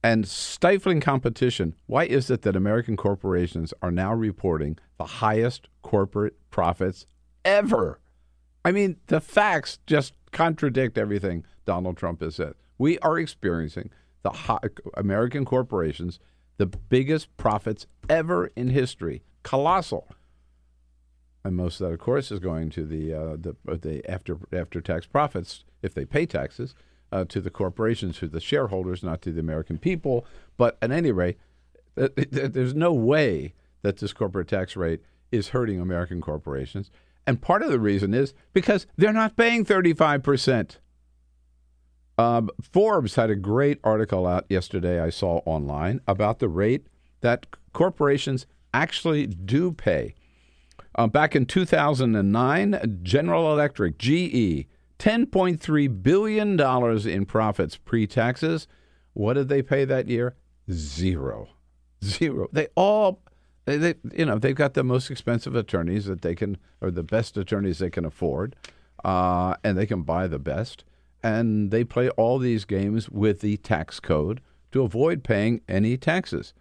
and 0.00 0.28
stifling 0.28 1.00
competition, 1.00 1.74
why 1.86 2.04
is 2.04 2.30
it 2.30 2.42
that 2.42 2.54
American 2.54 2.96
corporations 2.96 3.74
are 3.82 3.90
now 3.90 4.14
reporting 4.14 4.78
the 4.98 5.06
highest 5.06 5.66
corporate 5.82 6.36
profits 6.50 7.04
ever? 7.44 7.98
I 8.64 8.70
mean, 8.70 8.98
the 9.08 9.20
facts 9.20 9.80
just 9.88 10.14
contradict 10.30 10.96
everything 10.96 11.44
Donald 11.64 11.96
Trump 11.96 12.20
has 12.20 12.36
said. 12.36 12.54
We 12.78 13.00
are 13.00 13.18
experiencing 13.18 13.90
the 14.22 14.30
high, 14.30 14.58
American 14.96 15.44
corporations, 15.44 16.18
the 16.58 16.66
biggest 16.66 17.36
profits 17.36 17.86
ever 18.08 18.50
in 18.56 18.68
history, 18.68 19.22
colossal. 19.42 20.08
And 21.44 21.56
most 21.56 21.80
of 21.80 21.88
that, 21.88 21.94
of 21.94 21.98
course, 21.98 22.30
is 22.30 22.38
going 22.38 22.70
to 22.70 22.84
the 22.84 23.12
uh, 23.12 23.36
the, 23.36 23.56
uh, 23.68 23.76
the 23.80 24.08
after 24.08 24.38
after 24.52 24.80
tax 24.80 25.06
profits 25.06 25.64
if 25.82 25.92
they 25.92 26.04
pay 26.04 26.24
taxes 26.24 26.74
uh, 27.10 27.24
to 27.24 27.40
the 27.40 27.50
corporations, 27.50 28.18
to 28.18 28.28
the 28.28 28.40
shareholders, 28.40 29.02
not 29.02 29.22
to 29.22 29.32
the 29.32 29.40
American 29.40 29.78
people. 29.78 30.24
But 30.56 30.78
at 30.80 30.92
any 30.92 31.10
rate, 31.10 31.38
th- 31.96 32.14
th- 32.14 32.52
there's 32.52 32.74
no 32.74 32.92
way 32.92 33.54
that 33.82 33.98
this 33.98 34.12
corporate 34.12 34.48
tax 34.48 34.76
rate 34.76 35.00
is 35.32 35.48
hurting 35.48 35.80
American 35.80 36.20
corporations. 36.20 36.90
And 37.26 37.40
part 37.40 37.62
of 37.62 37.70
the 37.70 37.80
reason 37.80 38.14
is 38.14 38.34
because 38.52 38.86
they're 38.96 39.12
not 39.12 39.36
paying 39.36 39.64
35%. 39.64 40.76
Um, 42.18 42.50
Forbes 42.60 43.14
had 43.14 43.30
a 43.30 43.36
great 43.36 43.78
article 43.82 44.26
out 44.26 44.44
yesterday, 44.48 45.00
I 45.00 45.10
saw 45.10 45.40
online, 45.46 46.00
about 46.06 46.38
the 46.38 46.48
rate 46.48 46.86
that 47.20 47.46
corporations 47.72 48.46
actually 48.74 49.26
do 49.26 49.72
pay. 49.72 50.14
Uh, 50.94 51.06
back 51.06 51.34
in 51.34 51.46
2009, 51.46 53.00
General 53.02 53.52
Electric, 53.52 53.98
GE, 53.98 54.66
$10.3 54.98 56.02
billion 56.02 56.60
in 57.08 57.26
profits 57.26 57.76
pre 57.76 58.06
taxes. 58.06 58.68
What 59.14 59.34
did 59.34 59.48
they 59.48 59.62
pay 59.62 59.84
that 59.84 60.08
year? 60.08 60.36
Zero. 60.70 61.48
Zero. 62.04 62.48
They 62.52 62.68
all, 62.74 63.20
they, 63.64 63.78
they, 63.78 63.94
you 64.14 64.26
know, 64.26 64.38
they've 64.38 64.54
got 64.54 64.74
the 64.74 64.84
most 64.84 65.10
expensive 65.10 65.54
attorneys 65.54 66.06
that 66.06 66.22
they 66.22 66.34
can, 66.34 66.58
or 66.80 66.90
the 66.90 67.02
best 67.02 67.36
attorneys 67.36 67.78
they 67.78 67.90
can 67.90 68.04
afford, 68.04 68.54
uh, 69.04 69.54
and 69.64 69.78
they 69.78 69.86
can 69.86 70.02
buy 70.02 70.26
the 70.26 70.38
best. 70.38 70.84
And 71.22 71.70
they 71.70 71.84
play 71.84 72.08
all 72.10 72.38
these 72.38 72.64
games 72.64 73.08
with 73.08 73.40
the 73.40 73.56
tax 73.58 74.00
code 74.00 74.40
to 74.72 74.82
avoid 74.82 75.22
paying 75.22 75.60
any 75.68 75.96
taxes. 75.96 76.52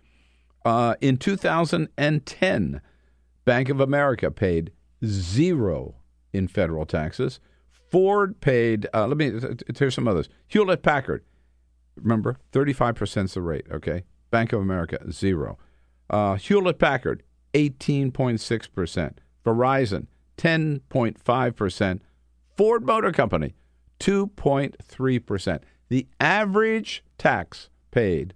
Uh, 0.64 0.96
in 1.02 1.18
2010, 1.18 2.82
Bank 3.46 3.70
of 3.70 3.80
America 3.80 4.30
paid 4.30 4.72
zero 5.04 5.96
in 6.32 6.48
federal 6.48 6.86
taxes. 6.86 7.40
Ford 7.90 8.40
paid, 8.40 8.88
uh, 8.94 9.08
let 9.08 9.18
me, 9.18 9.32
here's 9.78 9.96
some 9.96 10.08
others. 10.08 10.30
Hewlett 10.48 10.84
Packard, 10.84 11.26
remember, 11.96 12.38
35% 12.54 13.26
is 13.26 13.34
the 13.34 13.42
rate, 13.42 13.66
okay? 13.72 14.04
Bank 14.30 14.54
of 14.54 14.62
America, 14.62 15.00
zero. 15.12 15.58
Uh, 16.10 16.36
Hewlett 16.36 16.80
Packard, 16.80 17.24
18.6%. 17.54 19.14
Verizon, 19.44 20.08
10.5%. 20.38 22.00
Ford 22.56 22.86
Motor 22.86 23.12
Company, 23.12 23.56
2.3%. 24.02 25.60
The 25.90 26.08
average 26.20 27.04
tax 27.18 27.70
paid 27.92 28.34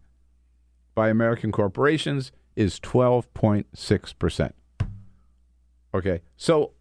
by 0.93 1.09
American 1.09 1.51
corporations 1.51 2.31
is 2.55 2.79
12.6%. 2.79 4.51
Okay, 5.93 6.21
so 6.37 6.71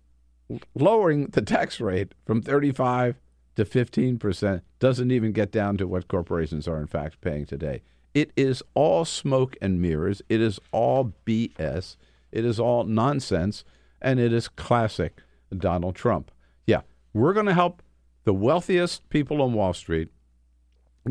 lowering 0.74 1.28
the 1.28 1.42
tax 1.42 1.80
rate 1.80 2.12
from 2.26 2.42
35 2.42 3.16
to 3.56 3.64
15% 3.64 4.62
doesn't 4.78 5.10
even 5.10 5.32
get 5.32 5.50
down 5.50 5.76
to 5.76 5.86
what 5.86 6.08
corporations 6.08 6.68
are 6.68 6.80
in 6.80 6.86
fact 6.86 7.20
paying 7.20 7.46
today. 7.46 7.82
It 8.12 8.32
is 8.36 8.62
all 8.74 9.04
smoke 9.04 9.56
and 9.62 9.80
mirrors. 9.80 10.22
It 10.28 10.40
is 10.40 10.60
all 10.72 11.12
BS. 11.26 11.96
It 12.30 12.44
is 12.44 12.60
all 12.60 12.84
nonsense. 12.84 13.64
And 14.02 14.20
it 14.20 14.32
is 14.32 14.48
classic 14.48 15.20
Donald 15.56 15.94
Trump. 15.94 16.30
Yeah, 16.66 16.82
we're 17.12 17.32
going 17.32 17.46
to 17.46 17.54
help 17.54 17.82
the 18.24 18.34
wealthiest 18.34 19.08
people 19.08 19.40
on 19.42 19.52
Wall 19.52 19.72
Street 19.72 20.08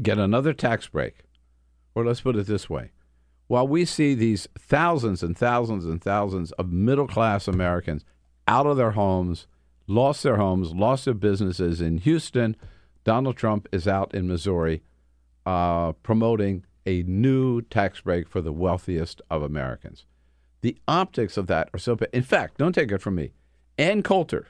get 0.02 0.17
another 0.17 0.54
tax 0.54 0.88
break. 0.88 1.19
Or 1.95 2.04
let's 2.04 2.21
put 2.21 2.36
it 2.36 2.47
this 2.47 2.69
way 2.69 2.91
while 3.47 3.67
we 3.67 3.86
see 3.86 4.15
these 4.15 4.47
thousands 4.58 5.21
and 5.21 5.38
thousands 5.38 5.86
and 5.86 6.02
thousands 6.02 6.52
of 6.54 6.71
middle 6.71 7.08
class 7.08 7.47
Americans 7.47 8.04
out 8.47 8.65
of 8.65 8.78
their 8.78 8.91
homes, 8.91 9.47
lost 9.86 10.23
their 10.23 10.38
homes, 10.38 10.73
lost 10.73 11.06
their 11.06 11.13
businesses 11.13 11.82
in 11.82 11.99
Houston, 11.99 12.56
Donald 13.04 13.38
Trump 13.38 13.67
is 13.71 13.88
out 13.88 14.13
in 14.15 14.28
Missouri 14.28 14.82
uh, 15.45 15.91
promoting 15.91 16.65
a 16.86 17.04
new 17.04 17.62
tax 17.62 18.02
break 18.02 18.28
for 18.28 18.41
the 18.41 18.54
wealthiest 18.54 19.21
of 19.30 19.43
Americans. 19.43 20.06
The 20.62 20.78
optics 20.88 21.38
of 21.38 21.47
that 21.47 21.69
are 21.73 21.80
so 21.80 21.95
bad. 21.95 22.10
In 22.13 22.23
fact, 22.23 22.58
don't 22.58 22.73
take 22.73 22.91
it 22.91 23.02
from 23.02 23.15
me. 23.15 23.34
Ann 23.78 24.02
Coulter, 24.02 24.47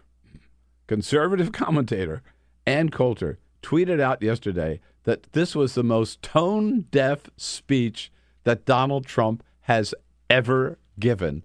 conservative 0.88 1.52
commentator, 1.52 2.22
Ann 2.66 2.90
Coulter, 2.90 3.40
tweeted 3.62 4.00
out 4.00 4.22
yesterday 4.22 4.80
that 5.04 5.32
this 5.34 5.56
was 5.56 5.76
the 5.76 5.84
most 5.84 6.22
tone 6.22 6.86
deaf 6.92 7.22
speech 7.38 8.12
that 8.44 8.66
Donald 8.66 9.06
Trump 9.06 9.44
has 9.62 9.94
ever 10.30 10.78
given. 11.00 11.44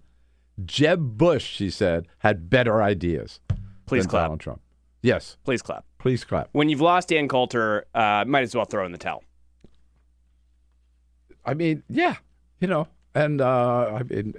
Jeb 0.65 1.17
Bush, 1.17 1.45
she 1.45 1.69
said, 1.69 2.07
had 2.19 2.49
better 2.49 2.81
ideas. 2.81 3.39
Please 3.85 4.03
than 4.03 4.09
clap. 4.09 4.23
Donald 4.25 4.39
Trump. 4.39 4.61
Yes, 5.01 5.37
Please 5.45 5.61
clap. 5.61 5.85
please 5.97 6.25
clap. 6.25 6.49
When 6.51 6.67
you've 6.67 6.81
lost 6.81 7.11
Ann 7.13 7.29
Coulter, 7.29 7.85
uh, 7.95 8.25
might 8.27 8.43
as 8.43 8.53
well 8.53 8.65
throw 8.65 8.85
in 8.85 8.91
the 8.91 8.97
towel. 8.97 9.23
I 11.45 11.53
mean, 11.53 11.83
yeah, 11.87 12.17
you 12.59 12.67
know, 12.67 12.87
and 13.15 13.39
uh, 13.41 13.97
I 13.99 14.03
mean, 14.03 14.33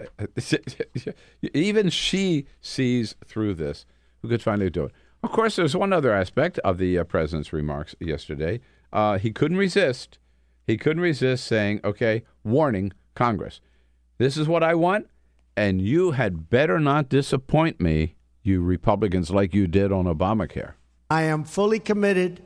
even 1.55 1.89
she 1.89 2.47
sees 2.61 3.15
through 3.25 3.55
this. 3.55 3.87
Who 4.21 4.29
could 4.29 4.43
finally 4.43 4.69
do 4.69 4.85
it? 4.85 4.93
Of 5.23 5.33
course, 5.33 5.57
there's 5.57 5.77
one 5.77 5.93
other 5.93 6.13
aspect 6.13 6.59
of 6.61 6.79
the 6.79 6.99
uh, 6.99 7.05
president's 7.05 7.53
remarks 7.53 7.95
yesterday. 8.01 8.61
Uh, 8.93 9.19
he 9.19 9.31
couldn't 9.33 9.59
resist. 9.59 10.19
He 10.67 10.77
couldn't 10.77 11.03
resist 11.03 11.47
saying, 11.47 11.81
"Okay, 11.85 12.23
warning, 12.45 12.93
Congress, 13.15 13.61
this 14.19 14.37
is 14.37 14.49
what 14.49 14.63
I 14.63 14.75
want, 14.75 15.09
and 15.57 15.83
you 15.83 16.13
had 16.13 16.49
better 16.49 16.81
not 16.81 17.09
disappoint 17.09 17.81
me, 17.81 18.15
you 18.43 18.63
Republicans, 18.63 19.31
like 19.31 19.53
you 19.55 19.67
did 19.67 19.93
on 19.93 20.07
Obamacare." 20.07 20.73
I 21.11 21.23
am 21.23 21.45
fully 21.45 21.81
committed 21.81 22.43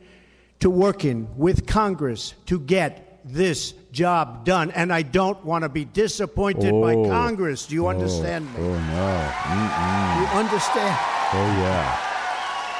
to 0.59 0.69
working 0.69 1.27
with 1.37 1.65
Congress 1.67 2.33
to 2.47 2.59
get 2.59 3.21
this 3.23 3.73
job 3.91 4.43
done, 4.45 4.71
and 4.71 4.91
I 4.93 5.01
don't 5.01 5.43
want 5.45 5.63
to 5.63 5.69
be 5.69 5.85
disappointed 5.85 6.71
by 6.81 6.93
Oh. 6.95 7.05
Congress. 7.09 7.65
Do 7.67 7.75
you 7.75 7.87
understand 7.87 8.45
me? 8.53 8.59
Oh 8.59 8.73
no! 8.73 9.31
Mm-mm. 9.43 10.19
You 10.21 10.39
understand? 10.39 10.97
Oh, 11.33 11.55
yeah. 11.61 12.11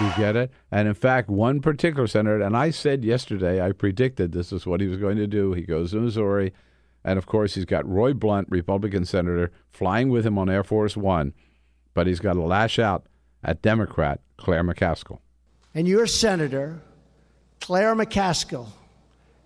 You 0.02 0.12
get 0.18 0.36
it? 0.36 0.52
And 0.72 0.88
in 0.88 0.94
fact, 0.94 1.30
one 1.30 1.62
particular 1.62 2.08
senator, 2.08 2.42
and 2.42 2.58
I 2.58 2.70
said 2.70 3.06
yesterday, 3.06 3.62
I 3.62 3.72
predicted 3.72 4.32
this 4.32 4.52
is 4.52 4.66
what 4.66 4.82
he 4.82 4.88
was 4.88 4.98
going 4.98 5.18
to 5.18 5.28
do. 5.28 5.54
He 5.54 5.62
goes 5.62 5.92
to 5.92 6.02
Missouri, 6.02 6.54
and 7.04 7.18
of 7.18 7.28
course, 7.28 7.56
he's 7.56 7.66
got 7.66 7.88
Roy 7.88 8.14
Blunt, 8.14 8.48
Republican 8.50 9.06
senator, 9.06 9.52
flying 9.70 10.10
with 10.10 10.26
him 10.26 10.38
on 10.38 10.50
Air 10.50 10.64
Force 10.64 10.98
One, 10.98 11.34
but 11.94 12.08
he's 12.08 12.20
got 12.20 12.34
to 12.34 12.42
lash 12.42 12.78
out 12.78 13.06
at 13.44 13.62
Democrat 13.62 14.20
Claire 14.38 14.64
McCaskill. 14.64 15.20
And 15.74 15.88
your 15.88 16.08
senator, 16.08 16.82
Claire 17.62 17.96
McCaskill, 17.96 18.68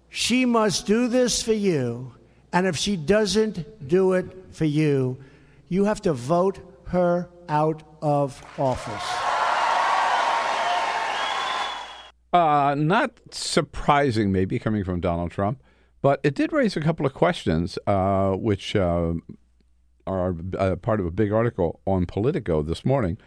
she 0.10 0.46
must 0.46 0.88
do 0.88 1.08
this 1.08 1.44
for 1.44 1.54
you. 1.54 2.14
And 2.52 2.66
if 2.66 2.76
she 2.76 2.96
doesn't 2.96 3.88
do 3.88 4.14
it 4.14 4.26
for 4.52 4.66
you, 4.66 5.18
you 5.68 5.86
have 5.86 6.02
to 6.02 6.14
vote 6.14 6.60
her 6.88 7.30
out 7.48 7.84
of 8.02 8.44
office. 8.58 9.29
Uh, 12.32 12.76
not 12.78 13.20
surprising, 13.32 14.32
maybe 14.32 14.60
coming 14.60 14.84
from 14.84 15.00
Donald 15.00 15.32
Trump, 15.32 15.64
but 16.02 16.20
it 16.24 16.36
did 16.36 16.54
raise 16.54 16.78
a 16.78 16.82
couple 16.82 17.06
of 17.06 17.14
questions, 17.14 17.80
uh, 17.88 18.32
which 18.34 18.76
uh, 18.76 19.14
are 20.06 20.36
uh, 20.58 20.76
part 20.76 21.00
of 21.00 21.08
a 21.08 21.12
big 21.12 21.32
article 21.32 21.82
on 21.88 22.06
Politico 22.06 22.62
this 22.62 22.86
morning, 22.86 23.18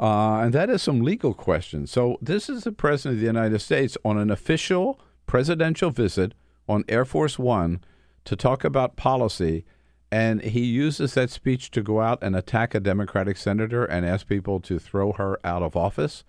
uh, 0.00 0.40
and 0.40 0.52
that 0.52 0.70
is 0.70 0.82
some 0.82 1.02
legal 1.02 1.34
questions. 1.34 1.90
So 1.90 2.18
this 2.20 2.48
is 2.48 2.64
the 2.64 2.72
president 2.72 3.14
of 3.14 3.20
the 3.20 3.26
United 3.26 3.60
States 3.60 3.96
on 4.04 4.18
an 4.18 4.30
official 4.30 5.00
presidential 5.26 5.90
visit 5.90 6.34
on 6.68 6.84
Air 6.88 7.04
Force 7.04 7.38
One 7.38 7.80
to 8.24 8.34
talk 8.34 8.64
about 8.64 8.96
policy, 8.96 9.64
and 10.10 10.42
he 10.42 10.64
uses 10.64 11.14
that 11.14 11.30
speech 11.30 11.70
to 11.70 11.82
go 11.82 12.00
out 12.00 12.18
and 12.22 12.34
attack 12.34 12.74
a 12.74 12.80
Democratic 12.80 13.36
senator 13.36 13.84
and 13.84 14.04
ask 14.04 14.26
people 14.26 14.58
to 14.60 14.80
throw 14.80 15.12
her 15.12 15.38
out 15.44 15.62
of 15.62 15.76
office. 15.76 16.24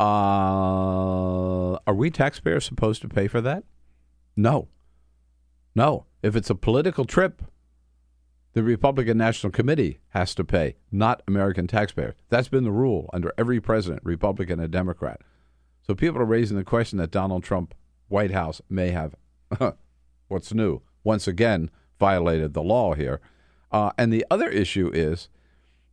Uh, 0.00 1.78
are 1.86 1.94
we 1.94 2.10
taxpayers 2.10 2.64
supposed 2.64 3.02
to 3.02 3.08
pay 3.08 3.28
for 3.28 3.42
that? 3.42 3.64
No. 4.34 4.68
No. 5.74 6.06
If 6.22 6.34
it's 6.34 6.48
a 6.48 6.54
political 6.54 7.04
trip, 7.04 7.42
the 8.54 8.62
Republican 8.62 9.18
National 9.18 9.52
Committee 9.52 10.00
has 10.08 10.34
to 10.36 10.44
pay, 10.44 10.76
not 10.90 11.22
American 11.28 11.66
taxpayers. 11.66 12.14
That's 12.30 12.48
been 12.48 12.64
the 12.64 12.72
rule 12.72 13.10
under 13.12 13.34
every 13.36 13.60
president, 13.60 14.00
Republican 14.02 14.58
and 14.58 14.70
Democrat. 14.70 15.20
So 15.86 15.94
people 15.94 16.22
are 16.22 16.26
raising 16.26 16.56
the 16.56 16.64
question 16.64 16.98
that 16.98 17.10
Donald 17.10 17.44
Trump, 17.44 17.74
White 18.08 18.32
House, 18.32 18.62
may 18.70 18.92
have, 18.92 19.14
what's 20.28 20.54
new, 20.54 20.80
once 21.04 21.28
again 21.28 21.70
violated 21.98 22.54
the 22.54 22.62
law 22.62 22.94
here. 22.94 23.20
Uh, 23.70 23.92
and 23.98 24.10
the 24.10 24.24
other 24.30 24.48
issue 24.48 24.90
is 24.94 25.28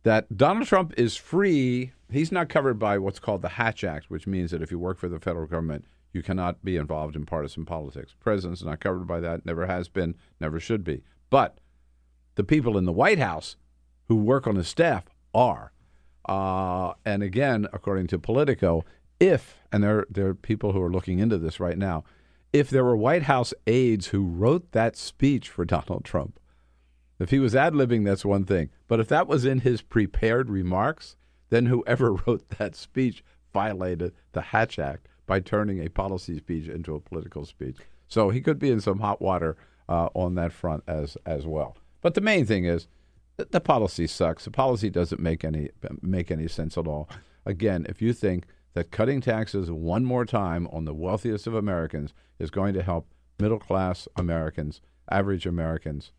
that 0.02 0.34
Donald 0.34 0.66
Trump 0.66 0.94
is 0.96 1.14
free. 1.14 1.92
He's 2.10 2.32
not 2.32 2.48
covered 2.48 2.78
by 2.78 2.98
what's 2.98 3.18
called 3.18 3.42
the 3.42 3.50
Hatch 3.50 3.84
Act, 3.84 4.08
which 4.08 4.26
means 4.26 4.50
that 4.50 4.62
if 4.62 4.70
you 4.70 4.78
work 4.78 4.98
for 4.98 5.08
the 5.08 5.20
federal 5.20 5.46
government, 5.46 5.84
you 6.12 6.22
cannot 6.22 6.64
be 6.64 6.76
involved 6.76 7.16
in 7.16 7.26
partisan 7.26 7.64
politics. 7.64 8.14
President's 8.18 8.64
not 8.64 8.80
covered 8.80 9.06
by 9.06 9.20
that, 9.20 9.44
never 9.44 9.66
has 9.66 9.88
been, 9.88 10.14
never 10.40 10.58
should 10.58 10.84
be. 10.84 11.02
But 11.28 11.58
the 12.36 12.44
people 12.44 12.78
in 12.78 12.86
the 12.86 12.92
White 12.92 13.18
House 13.18 13.56
who 14.06 14.16
work 14.16 14.46
on 14.46 14.56
his 14.56 14.68
staff 14.68 15.04
are. 15.34 15.72
Uh, 16.26 16.94
and 17.04 17.22
again, 17.22 17.66
according 17.72 18.06
to 18.06 18.18
Politico, 18.18 18.84
if, 19.20 19.56
and 19.70 19.82
there, 19.82 20.06
there 20.10 20.28
are 20.28 20.34
people 20.34 20.72
who 20.72 20.82
are 20.82 20.90
looking 20.90 21.18
into 21.18 21.36
this 21.36 21.60
right 21.60 21.76
now, 21.76 22.04
if 22.52 22.70
there 22.70 22.84
were 22.84 22.96
White 22.96 23.24
House 23.24 23.52
aides 23.66 24.08
who 24.08 24.26
wrote 24.26 24.72
that 24.72 24.96
speech 24.96 25.50
for 25.50 25.66
Donald 25.66 26.04
Trump, 26.04 26.40
if 27.18 27.30
he 27.30 27.38
was 27.38 27.54
ad 27.54 27.74
libbing, 27.74 28.04
that's 28.04 28.24
one 28.24 28.44
thing. 28.44 28.70
But 28.86 29.00
if 29.00 29.08
that 29.08 29.26
was 29.26 29.44
in 29.44 29.60
his 29.60 29.82
prepared 29.82 30.48
remarks, 30.48 31.16
then 31.50 31.66
whoever 31.66 32.12
wrote 32.26 32.48
that 32.58 32.74
speech 32.74 33.24
violated 33.52 34.12
the 34.32 34.40
Hatch 34.40 34.78
Act 34.78 35.08
by 35.26 35.40
turning 35.40 35.84
a 35.84 35.88
policy 35.88 36.38
speech 36.38 36.68
into 36.68 36.94
a 36.94 37.00
political 37.00 37.44
speech. 37.44 37.76
So 38.08 38.30
he 38.30 38.40
could 38.40 38.58
be 38.58 38.70
in 38.70 38.80
some 38.80 39.00
hot 39.00 39.20
water 39.20 39.56
uh, 39.88 40.08
on 40.14 40.34
that 40.34 40.52
front 40.52 40.84
as 40.86 41.16
as 41.26 41.46
well. 41.46 41.76
But 42.00 42.14
the 42.14 42.20
main 42.20 42.46
thing 42.46 42.64
is 42.64 42.88
the 43.36 43.60
policy 43.60 44.06
sucks. 44.06 44.44
The 44.44 44.50
policy 44.50 44.90
doesn't 44.90 45.20
make 45.20 45.44
any 45.44 45.70
make 46.02 46.30
any 46.30 46.48
sense 46.48 46.76
at 46.76 46.86
all. 46.86 47.08
Again, 47.46 47.86
if 47.88 48.02
you 48.02 48.12
think 48.12 48.46
that 48.74 48.90
cutting 48.90 49.20
taxes 49.20 49.70
one 49.70 50.04
more 50.04 50.24
time 50.24 50.66
on 50.68 50.84
the 50.84 50.94
wealthiest 50.94 51.46
of 51.46 51.54
Americans 51.54 52.12
is 52.38 52.50
going 52.50 52.74
to 52.74 52.82
help 52.82 53.08
middle 53.38 53.58
class 53.58 54.08
Americans, 54.16 54.80
average 55.10 55.46
Americans, 55.46 56.12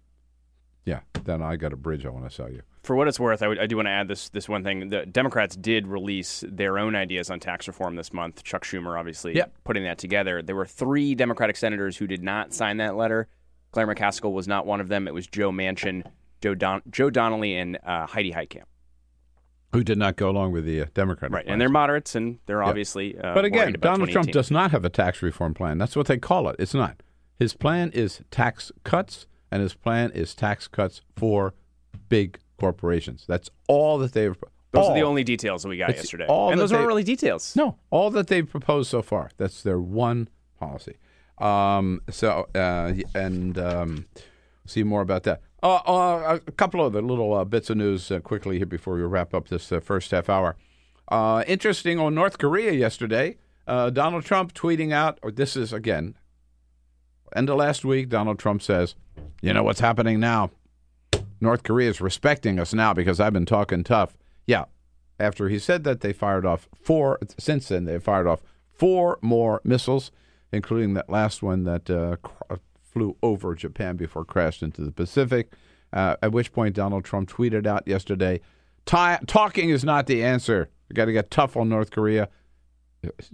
yeah, 0.90 1.00
then 1.24 1.42
I 1.42 1.56
got 1.56 1.72
a 1.74 1.78
bridge 1.78 2.06
I 2.06 2.10
want 2.10 2.26
to 2.30 2.34
sell 2.36 2.50
you. 2.52 2.62
For 2.84 2.96
what 2.96 3.08
it's 3.08 3.20
worth, 3.20 3.42
I, 3.44 3.48
would, 3.48 3.60
I 3.60 3.68
do 3.68 3.76
want 3.76 3.86
to 3.88 3.92
add 3.92 4.08
this 4.08 4.30
this 4.30 4.48
one 4.50 4.64
thing. 4.64 4.90
The 4.90 5.06
Democrats 5.06 5.56
did 5.56 5.86
release 5.88 6.44
their 6.48 6.80
own 6.80 6.96
ideas 6.96 7.30
on 7.30 7.40
tax 7.40 7.68
reform 7.68 7.96
this 7.96 8.12
month. 8.14 8.44
Chuck 8.44 8.64
Schumer, 8.64 8.98
obviously, 9.00 9.36
Yep. 9.36 9.54
putting 9.64 9.84
that 9.84 9.98
together. 9.98 10.42
There 10.42 10.56
were 10.56 10.66
three 10.66 11.14
Democratic 11.16 11.56
senators 11.58 11.98
who 11.98 12.08
did 12.08 12.24
not 12.24 12.54
sign 12.54 12.78
that 12.78 12.96
letter. 12.96 13.28
Claire 13.72 13.88
McCaskill 13.88 14.32
was 14.34 14.48
not 14.48 14.66
one 14.66 14.82
of 14.82 14.88
them. 14.88 15.08
It 15.08 15.14
was 15.14 15.28
Joe 15.28 15.52
Manchin, 15.52 16.04
Joe, 16.42 16.56
Don- 16.56 16.82
Joe 16.90 17.10
Donnelly, 17.12 17.56
and 17.56 17.78
uh, 17.86 18.08
Heidi 18.08 18.32
Heitkamp. 18.32 18.64
Who 19.74 19.84
did 19.84 20.00
not 20.00 20.16
go 20.16 20.30
along 20.32 20.52
with 20.54 20.66
the 20.66 20.82
uh, 20.82 20.86
Democratic 20.96 21.32
Right, 21.36 21.46
plan. 21.46 21.54
and 21.54 21.62
they're 21.62 21.70
moderates, 21.70 22.16
and 22.16 22.40
they're 22.48 22.64
obviously. 22.64 23.16
Uh, 23.20 23.36
But 23.36 23.46
again, 23.46 23.76
Donald 23.80 24.10
Trump 24.10 24.32
does 24.32 24.50
not 24.50 24.72
have 24.72 24.84
a 24.84 24.90
tax 24.90 25.22
reform 25.22 25.54
plan. 25.54 25.78
That's 25.78 25.96
what 25.96 26.08
they 26.08 26.18
call 26.18 26.50
it. 26.50 26.56
It's 26.58 26.74
not. 26.74 27.04
His 27.38 27.54
plan 27.54 27.92
is 27.92 28.22
tax 28.32 28.72
cuts, 28.84 29.28
and 29.52 29.62
his 29.62 29.74
plan 29.74 30.12
is 30.12 30.34
tax 30.34 30.68
cuts 30.68 31.02
for 31.16 31.54
big 32.10 32.40
corporations. 32.60 33.26
That's 33.28 33.50
all 33.68 33.98
that 34.00 34.14
they've. 34.14 34.36
Those 34.72 34.86
all. 34.86 34.92
are 34.92 34.96
the 34.96 35.02
only 35.02 35.24
details 35.24 35.64
that 35.64 35.70
we 35.70 35.78
got 35.78 35.96
yesterday, 35.96 36.28
and 36.30 36.60
those 36.60 36.72
aren't 36.72 36.88
really 36.88 37.04
details. 37.04 37.56
No, 37.56 37.78
all 37.90 38.12
that 38.12 38.28
they've 38.28 38.50
proposed 38.50 38.92
so 38.92 39.02
far. 39.02 39.32
That's 39.38 39.64
their 39.64 39.80
one 39.80 40.30
policy. 40.60 40.98
Um, 41.40 42.02
so, 42.10 42.48
uh, 42.54 42.94
and 43.16 43.58
um, 43.58 44.06
see 44.66 44.84
more 44.84 45.02
about 45.02 45.24
that. 45.24 45.42
Uh, 45.64 45.76
uh, 45.76 46.40
a 46.46 46.52
couple 46.52 46.86
of 46.86 46.94
other 46.96 47.02
little 47.02 47.34
uh, 47.34 47.44
bits 47.44 47.70
of 47.70 47.78
news 47.78 48.12
uh, 48.12 48.20
quickly 48.20 48.58
here 48.58 48.66
before 48.66 48.96
we 48.96 49.02
wrap 49.02 49.34
up 49.34 49.48
this 49.48 49.72
uh, 49.72 49.80
first 49.80 50.12
half 50.12 50.30
hour. 50.30 50.56
Uh, 51.10 51.44
interesting 51.48 52.00
on 52.00 52.14
North 52.14 52.38
Korea 52.38 52.72
yesterday. 52.72 53.38
Uh, 53.68 53.90
Donald 53.90 54.26
Trump 54.26 54.54
tweeting 54.54 54.94
out, 54.94 55.20
or 55.22 55.32
this 55.32 55.56
is 55.56 55.74
again, 55.74 56.16
end 57.36 57.50
of 57.50 57.58
last 57.58 57.86
week. 57.86 58.10
Donald 58.10 58.40
Trump 58.40 58.62
says, 58.62 58.96
"You 59.42 59.54
know 59.54 59.64
what's 59.64 59.80
happening 59.80 60.20
now? 60.20 60.52
North 61.42 61.64
Korea 61.64 61.90
is 61.90 62.02
respecting 62.02 62.60
us 62.60 62.74
now 62.74 62.94
because 62.94 63.20
I've 63.20 63.34
been 63.34 63.46
talking 63.46 63.84
tough." 63.84 64.18
Yeah, 64.46 64.66
after 65.20 65.50
he 65.50 65.60
said 65.60 65.84
that, 65.84 66.02
they 66.02 66.14
fired 66.14 66.46
off 66.46 66.68
four. 66.82 67.20
Since 67.38 67.70
then, 67.70 67.86
they 67.86 68.00
fired 68.00 68.28
off 68.28 68.42
four 68.72 69.20
more 69.22 69.62
missiles, 69.64 70.12
including 70.52 70.94
that 70.94 71.10
last 71.10 71.44
one 71.44 71.64
that 71.64 71.90
uh, 71.90 72.16
flew 72.82 73.16
over 73.22 73.56
Japan 73.56 73.96
before 73.96 74.26
crashed 74.26 74.64
into 74.64 74.82
the 74.82 74.92
Pacific. 74.92 75.52
Uh, 75.92 76.16
at 76.22 76.32
which 76.32 76.52
point, 76.54 76.76
Donald 76.76 77.04
Trump 77.04 77.30
tweeted 77.30 77.66
out 77.68 77.88
yesterday, 77.88 78.40
"Talking 78.86 79.70
is 79.70 79.84
not 79.84 80.08
the 80.08 80.24
answer. 80.24 80.70
We 80.88 80.94
got 80.94 81.06
to 81.06 81.14
get 81.14 81.32
tough 81.32 81.58
on 81.58 81.70
North 81.70 81.92
Korea." 81.92 82.30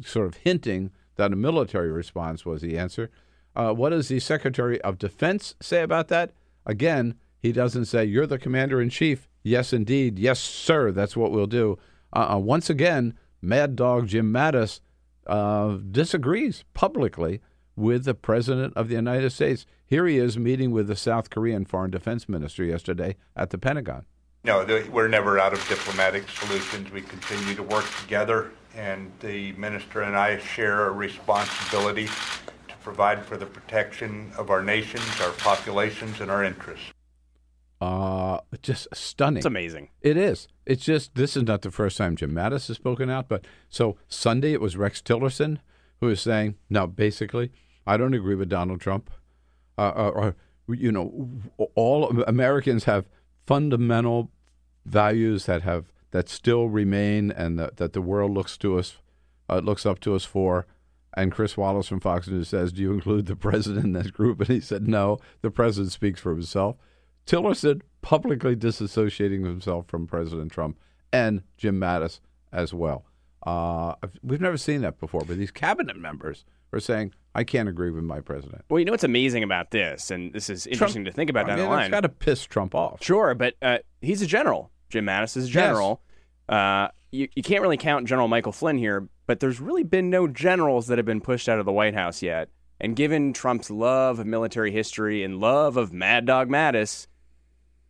Sort 0.03 0.27
of 0.27 0.35
hinting 0.37 0.91
that 1.15 1.33
a 1.33 1.35
military 1.35 1.91
response 1.91 2.45
was 2.45 2.61
the 2.61 2.77
answer. 2.77 3.09
Uh, 3.55 3.73
what 3.73 3.89
does 3.89 4.07
the 4.07 4.19
Secretary 4.19 4.81
of 4.81 4.97
Defense 4.97 5.55
say 5.61 5.81
about 5.81 6.07
that? 6.09 6.33
Again, 6.65 7.15
he 7.39 7.51
doesn't 7.51 7.85
say, 7.85 8.05
You're 8.05 8.27
the 8.27 8.37
commander 8.37 8.81
in 8.81 8.89
chief. 8.89 9.27
Yes, 9.43 9.71
indeed. 9.73 10.17
Yes, 10.17 10.39
sir. 10.39 10.91
That's 10.91 11.15
what 11.15 11.31
we'll 11.31 11.45
do. 11.45 11.77
Uh, 12.11 12.33
uh, 12.33 12.39
once 12.39 12.69
again, 12.69 13.13
Mad 13.41 13.75
Dog 13.75 14.07
Jim 14.07 14.33
Mattis 14.33 14.79
uh, 15.27 15.77
disagrees 15.91 16.63
publicly 16.73 17.41
with 17.75 18.05
the 18.05 18.15
President 18.15 18.73
of 18.75 18.89
the 18.89 18.95
United 18.95 19.31
States. 19.31 19.65
Here 19.85 20.07
he 20.07 20.17
is 20.17 20.37
meeting 20.37 20.71
with 20.71 20.87
the 20.87 20.95
South 20.95 21.29
Korean 21.29 21.65
Foreign 21.65 21.91
Defense 21.91 22.27
Minister 22.27 22.63
yesterday 22.63 23.15
at 23.35 23.51
the 23.51 23.57
Pentagon. 23.57 24.05
No, 24.43 24.65
we're 24.91 25.07
never 25.07 25.39
out 25.39 25.53
of 25.53 25.67
diplomatic 25.67 26.29
solutions. 26.29 26.91
We 26.91 27.01
continue 27.01 27.55
to 27.55 27.63
work 27.63 27.85
together, 28.01 28.51
and 28.75 29.11
the 29.19 29.51
minister 29.53 30.01
and 30.01 30.15
I 30.15 30.37
share 30.37 30.87
a 30.87 30.91
responsibility 30.91 32.07
provide 32.85 33.25
for 33.25 33.35
the 33.35 33.47
protection 33.47 34.31
of 34.37 34.51
our 34.51 34.61
nations, 34.61 35.03
our 35.19 35.31
populations, 35.31 36.21
and 36.21 36.29
our 36.29 36.43
interests. 36.43 36.93
Uh, 37.81 38.37
just 38.61 38.87
stunning. 38.93 39.37
It's 39.37 39.45
amazing. 39.47 39.89
It 40.01 40.17
is. 40.17 40.47
It's 40.67 40.85
just 40.85 41.15
this 41.15 41.35
is 41.35 41.43
not 41.43 41.63
the 41.63 41.71
first 41.71 41.97
time 41.97 42.15
Jim 42.15 42.31
Mattis 42.31 42.67
has 42.67 42.77
spoken 42.77 43.09
out, 43.09 43.27
but 43.27 43.43
so 43.69 43.97
Sunday 44.07 44.53
it 44.53 44.61
was 44.61 44.77
Rex 44.77 45.01
Tillerson 45.01 45.57
who 45.99 46.05
was 46.07 46.21
saying, 46.21 46.57
"No, 46.69 46.85
basically, 46.85 47.51
I 47.87 47.97
don't 47.97 48.13
agree 48.13 48.35
with 48.35 48.49
Donald 48.49 48.81
Trump. 48.81 49.09
Uh, 49.79 49.89
or, 49.89 50.35
or 50.67 50.75
you 50.75 50.91
know, 50.91 51.41
all 51.73 52.21
Americans 52.27 52.83
have 52.83 53.09
fundamental 53.47 54.29
values 54.85 55.47
that 55.47 55.63
have 55.63 55.91
that 56.11 56.29
still 56.29 56.69
remain, 56.69 57.31
and 57.31 57.57
that, 57.57 57.77
that 57.77 57.93
the 57.93 58.01
world 58.01 58.31
looks 58.31 58.57
to 58.59 58.77
us, 58.77 58.97
uh, 59.49 59.57
looks 59.57 59.87
up 59.87 59.99
to 60.01 60.13
us 60.13 60.23
for." 60.23 60.67
And 61.15 61.31
Chris 61.31 61.55
Wallace 61.55 61.87
from 61.87 62.01
Fox 62.01 62.27
News 62.27 62.49
says, 62.49 62.73
"Do 62.73 62.81
you 62.81 62.91
include 62.91 63.25
the 63.25 63.35
president 63.35 63.85
in 63.85 63.93
that 63.93 64.13
group?" 64.13 64.39
And 64.39 64.49
he 64.49 64.59
said, 64.59 64.87
"No, 64.87 65.17
the 65.41 65.51
president 65.51 65.91
speaks 65.93 66.19
for 66.19 66.31
himself." 66.31 66.75
Tillerson 67.25 67.81
publicly 68.01 68.55
disassociating 68.55 69.45
himself 69.45 69.87
from 69.87 70.05
President 70.05 70.51
Trump 70.51 70.77
and 71.11 71.41
Jim 71.57 71.79
Mattis 71.79 72.19
as 72.51 72.73
well. 72.73 73.05
Uh, 73.45 73.95
we've 74.21 74.41
never 74.41 74.57
seen 74.57 74.81
that 74.81 74.99
before, 74.99 75.21
but 75.25 75.37
these 75.37 75.51
cabinet 75.51 75.97
members 75.97 76.45
are 76.73 76.79
saying, 76.79 77.13
"I 77.33 77.43
can't 77.43 77.69
agree 77.69 77.91
with 77.91 78.03
my 78.03 78.19
president." 78.19 78.63
Well, 78.69 78.79
you 78.79 78.85
know 78.85 78.91
what's 78.91 79.03
amazing 79.03 79.43
about 79.43 79.71
this, 79.71 80.11
and 80.11 80.33
this 80.33 80.49
is 80.49 80.67
interesting 80.67 81.05
to 81.05 81.11
think 81.11 81.29
about 81.29 81.45
I 81.45 81.49
down 81.49 81.57
mean, 81.59 81.65
the 81.65 81.71
line. 81.71 81.85
It's 81.85 81.91
got 81.91 82.01
to 82.01 82.09
piss 82.09 82.43
Trump 82.43 82.75
off. 82.75 83.03
Sure, 83.03 83.33
but 83.33 83.55
uh, 83.61 83.77
he's 84.01 84.21
a 84.21 84.27
general. 84.27 84.71
Jim 84.89 85.05
Mattis 85.05 85.37
is 85.37 85.47
a 85.47 85.51
general. 85.51 86.01
Uh, 86.49 86.89
you, 87.15 87.29
you 87.35 87.43
can't 87.43 87.61
really 87.61 87.77
count 87.77 88.07
General 88.07 88.27
Michael 88.27 88.51
Flynn 88.51 88.77
here, 88.77 89.07
but 89.25 89.39
there's 89.39 89.59
really 89.59 89.83
been 89.83 90.09
no 90.09 90.27
generals 90.27 90.87
that 90.87 90.97
have 90.97 91.05
been 91.05 91.21
pushed 91.21 91.49
out 91.49 91.59
of 91.59 91.65
the 91.65 91.71
White 91.71 91.95
House 91.95 92.21
yet. 92.21 92.49
And 92.79 92.95
given 92.95 93.31
Trump's 93.33 93.71
love 93.71 94.19
of 94.19 94.27
military 94.27 94.71
history 94.71 95.23
and 95.23 95.39
love 95.39 95.77
of 95.77 95.93
Mad 95.93 96.25
Dog 96.25 96.49
Mattis, 96.49 97.07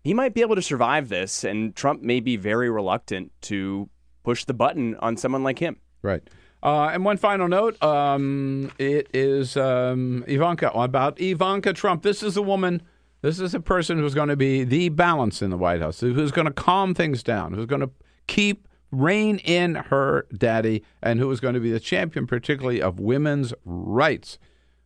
he 0.03 0.13
might 0.13 0.35
be 0.35 0.41
able 0.41 0.55
to 0.55 0.61
survive 0.61 1.09
this, 1.09 1.43
and 1.43 1.75
Trump 1.75 2.03
may 2.03 2.19
be 2.19 2.37
very 2.37 2.69
reluctant 2.69 3.31
to 3.41 3.89
push 4.23 4.45
the 4.45 4.53
button 4.53 4.95
on 4.97 5.17
someone 5.17 5.43
like 5.43 5.57
him. 5.57 5.77
Right. 6.03 6.21
Uh, 6.61 6.89
and 6.93 7.03
one 7.03 7.17
final 7.17 7.47
note: 7.47 7.81
um, 7.83 8.71
it 8.77 9.07
is 9.13 9.57
um, 9.57 10.23
Ivanka 10.27 10.69
about 10.69 11.19
Ivanka 11.19 11.73
Trump. 11.73 12.03
This 12.03 12.21
is 12.21 12.37
a 12.37 12.41
woman. 12.43 12.83
This 13.21 13.39
is 13.39 13.55
a 13.55 13.59
person 13.59 13.97
who's 13.97 14.13
going 14.13 14.29
to 14.29 14.35
be 14.35 14.63
the 14.63 14.89
balance 14.89 15.41
in 15.41 15.49
the 15.49 15.57
White 15.57 15.81
House. 15.81 15.99
Who's 15.99 16.31
going 16.31 16.45
to 16.45 16.53
calm 16.53 16.93
things 16.93 17.23
down. 17.23 17.53
Who's 17.53 17.65
going 17.65 17.81
to 17.81 17.89
keep 18.27 18.67
rein 19.01 19.37
in 19.39 19.75
her 19.75 20.25
daddy, 20.35 20.83
and 21.01 21.19
who 21.19 21.29
is 21.31 21.39
going 21.39 21.53
to 21.53 21.59
be 21.59 21.71
the 21.71 21.79
champion, 21.79 22.27
particularly 22.27 22.81
of 22.81 22.99
women's 22.99 23.53
rights. 23.63 24.37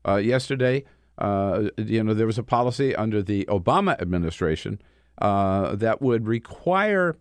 Uh, 0.07 0.15
yesterday, 0.15 0.83
uh, 1.17 1.69
you 1.77 2.03
know, 2.03 2.13
there 2.13 2.27
was 2.27 2.37
a 2.37 2.43
policy 2.43 2.95
under 2.95 3.21
the 3.21 3.45
Obama 3.45 3.99
administration 4.01 4.81
uh, 5.21 5.75
that 5.75 6.01
would 6.01 6.27
require 6.27 7.17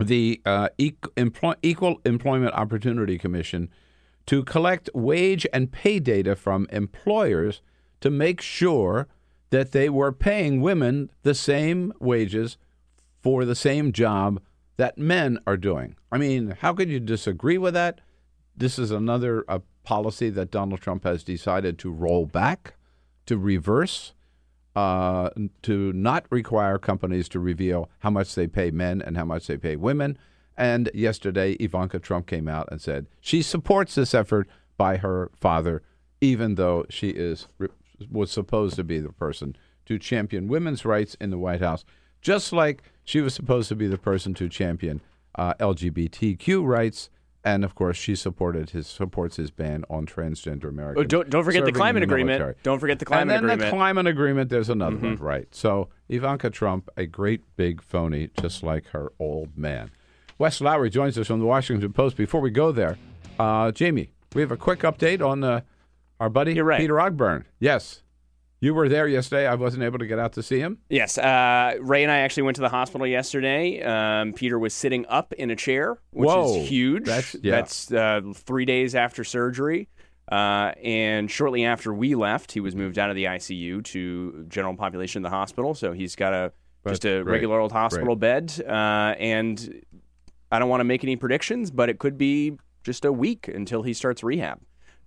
the 0.00 0.40
uh, 0.46 0.68
Equal 0.78 2.00
Employment 2.04 2.54
Opportunity 2.54 3.18
Commission 3.18 3.68
to 4.26 4.44
collect 4.44 4.88
wage 4.94 5.46
and 5.52 5.72
pay 5.72 5.98
data 5.98 6.36
from 6.36 6.68
employers 6.70 7.62
to 8.00 8.10
make 8.10 8.40
sure 8.40 9.08
that 9.50 9.72
they 9.72 9.88
were 9.88 10.12
paying 10.12 10.60
women 10.60 11.10
the 11.22 11.34
same 11.34 11.92
wages 11.98 12.58
for 13.20 13.44
the 13.44 13.54
same 13.54 13.90
job 13.90 14.40
that 14.78 14.96
men 14.96 15.38
are 15.46 15.56
doing. 15.56 15.96
I 16.10 16.16
mean, 16.16 16.56
how 16.60 16.72
could 16.72 16.88
you 16.88 17.00
disagree 17.00 17.58
with 17.58 17.74
that? 17.74 18.00
This 18.56 18.78
is 18.78 18.90
another 18.90 19.44
uh, 19.46 19.58
policy 19.84 20.30
that 20.30 20.50
Donald 20.50 20.80
Trump 20.80 21.04
has 21.04 21.22
decided 21.22 21.78
to 21.80 21.90
roll 21.90 22.24
back, 22.24 22.74
to 23.26 23.36
reverse, 23.36 24.14
uh, 24.74 25.30
to 25.62 25.92
not 25.92 26.26
require 26.30 26.78
companies 26.78 27.28
to 27.30 27.40
reveal 27.40 27.90
how 27.98 28.10
much 28.10 28.34
they 28.34 28.46
pay 28.46 28.70
men 28.70 29.02
and 29.02 29.16
how 29.16 29.24
much 29.24 29.46
they 29.46 29.56
pay 29.56 29.76
women. 29.76 30.16
And 30.56 30.90
yesterday, 30.94 31.52
Ivanka 31.54 31.98
Trump 31.98 32.26
came 32.26 32.48
out 32.48 32.68
and 32.70 32.80
said 32.80 33.06
she 33.20 33.42
supports 33.42 33.94
this 33.94 34.14
effort 34.14 34.48
by 34.76 34.98
her 34.98 35.30
father, 35.34 35.82
even 36.20 36.54
though 36.54 36.84
she 36.88 37.10
is 37.10 37.48
was 38.10 38.30
supposed 38.30 38.76
to 38.76 38.84
be 38.84 39.00
the 39.00 39.12
person 39.12 39.56
to 39.86 39.98
champion 39.98 40.46
women's 40.46 40.84
rights 40.84 41.16
in 41.20 41.30
the 41.30 41.38
White 41.38 41.60
House, 41.60 41.84
just 42.20 42.52
like 42.52 42.82
she 43.04 43.20
was 43.20 43.34
supposed 43.34 43.68
to 43.68 43.74
be 43.74 43.86
the 43.86 43.98
person 43.98 44.34
to 44.34 44.48
champion 44.48 45.00
uh, 45.34 45.54
LGBTQ 45.54 46.66
rights. 46.66 47.10
And 47.44 47.64
of 47.64 47.74
course, 47.74 47.96
she 47.96 48.14
supported 48.14 48.70
his 48.70 48.86
supports 48.86 49.36
his 49.36 49.50
ban 49.50 49.84
on 49.88 50.06
transgender 50.06 50.64
Americans. 50.64 51.04
Oh, 51.04 51.06
don't 51.06 51.30
don't 51.30 51.44
forget 51.44 51.64
the 51.64 51.72
climate 51.72 52.00
the 52.00 52.04
agreement. 52.04 52.56
Don't 52.62 52.78
forget 52.78 52.98
the 52.98 53.04
climate 53.04 53.36
agreement. 53.36 53.38
and 53.38 53.48
then 53.48 53.54
agreement. 53.54 53.70
the 53.70 53.76
climate 53.76 54.06
agreement. 54.06 54.50
There's 54.50 54.68
another 54.68 54.96
mm-hmm. 54.96 55.06
one, 55.06 55.16
right? 55.16 55.54
So 55.54 55.88
Ivanka 56.08 56.50
Trump, 56.50 56.90
a 56.96 57.06
great 57.06 57.56
big 57.56 57.80
phony, 57.80 58.30
just 58.40 58.62
like 58.62 58.88
her 58.88 59.12
old 59.18 59.56
man. 59.56 59.90
Wes 60.36 60.60
Lowery 60.60 60.90
joins 60.90 61.16
us 61.16 61.28
from 61.28 61.40
the 61.40 61.46
Washington 61.46 61.92
Post. 61.92 62.16
Before 62.16 62.40
we 62.40 62.50
go 62.50 62.70
there, 62.70 62.98
uh, 63.38 63.72
Jamie, 63.72 64.10
we 64.34 64.42
have 64.42 64.52
a 64.52 64.56
quick 64.56 64.80
update 64.80 65.26
on 65.26 65.42
uh, 65.42 65.62
our 66.20 66.28
buddy 66.28 66.60
right. 66.60 66.80
Peter 66.80 66.94
Ogburn. 66.94 67.44
Yes. 67.58 68.02
You 68.60 68.74
were 68.74 68.88
there 68.88 69.06
yesterday. 69.06 69.46
I 69.46 69.54
wasn't 69.54 69.84
able 69.84 69.98
to 70.00 70.06
get 70.06 70.18
out 70.18 70.32
to 70.32 70.42
see 70.42 70.58
him. 70.58 70.78
Yes. 70.88 71.16
Uh, 71.16 71.76
Ray 71.80 72.02
and 72.02 72.10
I 72.10 72.18
actually 72.18 72.42
went 72.44 72.56
to 72.56 72.60
the 72.60 72.68
hospital 72.68 73.06
yesterday. 73.06 73.82
Um, 73.82 74.32
Peter 74.32 74.58
was 74.58 74.74
sitting 74.74 75.06
up 75.06 75.32
in 75.34 75.50
a 75.50 75.56
chair, 75.56 75.98
which 76.10 76.26
Whoa. 76.26 76.56
is 76.56 76.68
huge. 76.68 77.04
That's, 77.04 77.36
yeah. 77.40 77.56
That's 77.56 77.92
uh, 77.92 78.20
three 78.34 78.64
days 78.64 78.94
after 78.94 79.22
surgery. 79.22 79.88
Uh, 80.30 80.72
and 80.82 81.30
shortly 81.30 81.64
after 81.64 81.94
we 81.94 82.14
left, 82.14 82.52
he 82.52 82.60
was 82.60 82.74
moved 82.74 82.98
out 82.98 83.10
of 83.10 83.16
the 83.16 83.24
ICU 83.24 83.82
to 83.84 84.44
general 84.48 84.74
population 84.74 85.24
of 85.24 85.30
the 85.30 85.36
hospital. 85.36 85.74
So 85.74 85.92
he's 85.92 86.16
got 86.16 86.32
a 86.32 86.52
just 86.86 87.04
a 87.04 87.22
great. 87.22 87.34
regular 87.34 87.60
old 87.60 87.72
hospital 87.72 88.16
Great. 88.16 88.56
bed. 88.56 88.66
Uh, 88.66 89.14
and 89.18 89.82
I 90.50 90.58
don't 90.58 90.68
want 90.68 90.80
to 90.80 90.84
make 90.84 91.04
any 91.04 91.16
predictions, 91.16 91.70
but 91.70 91.88
it 91.88 91.98
could 91.98 92.18
be 92.18 92.58
just 92.82 93.04
a 93.04 93.12
week 93.12 93.48
until 93.48 93.82
he 93.82 93.92
starts 93.92 94.22
rehab. 94.22 94.60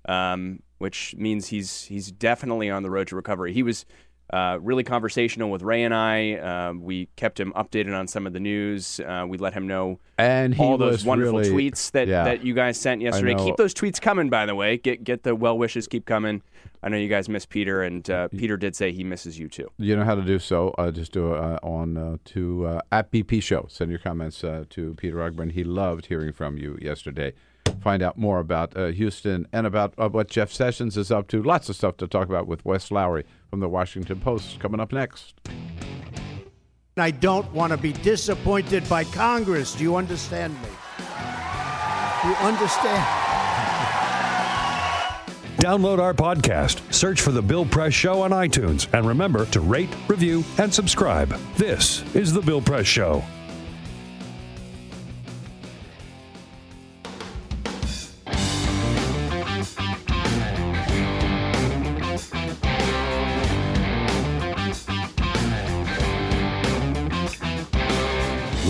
Um, 0.08 0.62
which 0.82 1.16
means 1.16 1.48
he's 1.48 1.84
he's 1.86 2.12
definitely 2.12 2.70
on 2.70 2.84
the 2.84 2.90
road 2.90 3.08
to 3.08 3.16
recovery. 3.16 3.54
He 3.54 3.64
was 3.64 3.86
uh, 4.34 4.58
really 4.62 4.84
conversational 4.84 5.52
with 5.52 5.62
Ray 5.62 5.84
and 5.84 5.94
I. 5.94 6.34
Uh, 6.34 6.74
we 6.74 7.08
kept 7.18 7.40
him 7.40 7.52
updated 7.54 7.98
on 7.98 8.08
some 8.08 8.26
of 8.26 8.34
the 8.34 8.40
news. 8.40 9.00
Uh, 9.00 9.26
we 9.28 9.38
let 9.38 9.54
him 9.54 9.68
know 9.68 10.00
and 10.18 10.58
all 10.58 10.78
those 10.78 11.04
wonderful 11.04 11.40
really, 11.40 11.70
tweets 11.70 11.92
that, 11.92 12.08
yeah. 12.08 12.24
that 12.24 12.44
you 12.44 12.54
guys 12.54 12.80
sent 12.80 13.02
yesterday. 13.02 13.36
Keep 13.36 13.58
those 13.58 13.74
tweets 13.74 14.00
coming, 14.00 14.30
by 14.30 14.46
the 14.46 14.56
way. 14.56 14.78
Get 14.78 15.04
get 15.04 15.24
the 15.24 15.36
well 15.36 15.58
wishes 15.58 15.88
keep 15.88 16.06
coming. 16.06 16.42
I 16.84 16.90
know 16.90 16.98
you 16.98 17.10
guys 17.10 17.30
miss 17.30 17.46
Peter, 17.46 17.84
and 17.84 18.10
uh, 18.10 18.30
Peter 18.30 18.58
did 18.58 18.76
say 18.76 18.92
he 18.92 19.04
misses 19.04 19.38
you 19.38 19.48
too. 19.48 19.70
You 19.78 19.96
know 19.96 20.04
how 20.04 20.16
to 20.16 20.24
do 20.24 20.40
so. 20.40 20.70
Uh, 20.78 20.90
just 20.90 21.12
do 21.12 21.34
it 21.34 21.38
uh, 21.38 21.60
on 21.62 21.98
uh, 21.98 22.18
to 22.26 22.66
uh, 22.66 22.82
at 22.92 23.12
BP 23.12 23.44
Show. 23.44 23.68
Send 23.70 23.92
your 23.92 24.00
comments 24.00 24.44
uh, 24.44 24.64
to 24.72 24.96
Peter 24.96 25.18
Ogburn. 25.18 25.52
He 25.52 25.64
loved 25.64 26.08
hearing 26.08 26.32
from 26.32 26.58
you 26.58 26.80
yesterday. 26.82 27.34
Find 27.82 28.04
out 28.04 28.18
more 28.18 28.40
about 28.40 28.78
uh, 28.78 28.88
Houston 28.88 29.48
and 29.52 29.66
about 29.66 29.94
uh, 29.98 30.08
what 30.10 30.30
Jeff 30.30 30.52
Sessions 30.52 30.98
is 30.98 31.12
up 31.12 31.28
to. 31.30 31.42
Lots 31.42 31.68
of 31.70 31.76
stuff 31.76 31.98
to 31.98 32.08
talk 32.08 32.30
about 32.30 32.48
with 32.48 32.64
Wes 32.64 32.92
Lowery 32.92 33.26
from 33.50 33.60
the 33.60 33.70
Washington 33.70 34.20
Post 34.20 34.60
coming 34.60 34.80
up 34.80 34.92
next. 34.94 35.34
I 36.98 37.10
don't 37.12 37.52
want 37.54 37.72
to 37.72 37.78
be 37.78 37.94
disappointed 37.94 38.88
by 38.88 39.04
Congress. 39.06 39.74
Do 39.74 39.84
you 39.84 39.96
understand 39.96 40.54
me? 40.62 40.70
Do 42.22 42.28
You 42.30 42.36
understand? 42.36 43.08
Download 45.58 46.00
our 46.00 46.14
podcast, 46.14 46.92
search 46.94 47.22
for 47.22 47.32
The 47.32 47.42
Bill 47.42 47.66
Press 47.66 47.94
Show 47.94 48.22
on 48.22 48.32
iTunes, 48.32 48.92
and 48.94 49.08
remember 49.08 49.46
to 49.48 49.62
rate, 49.62 49.96
review, 50.08 50.44
and 50.58 50.74
subscribe. 50.74 51.30
This 51.56 52.04
is 52.16 52.34
The 52.34 52.42
Bill 52.42 52.62
Press 52.62 52.88
Show. 52.88 53.24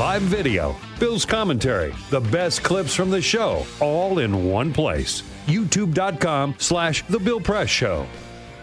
Live 0.01 0.23
video, 0.23 0.75
Bill's 0.99 1.25
commentary, 1.25 1.93
the 2.09 2.19
best 2.19 2.63
clips 2.63 2.95
from 2.95 3.11
the 3.11 3.21
show, 3.21 3.63
all 3.79 4.17
in 4.17 4.45
one 4.49 4.73
place. 4.73 5.21
YouTube.com 5.45 6.55
slash 6.57 7.05
The 7.05 7.19
Bill 7.19 7.39
Press 7.39 7.69
Show. 7.69 8.07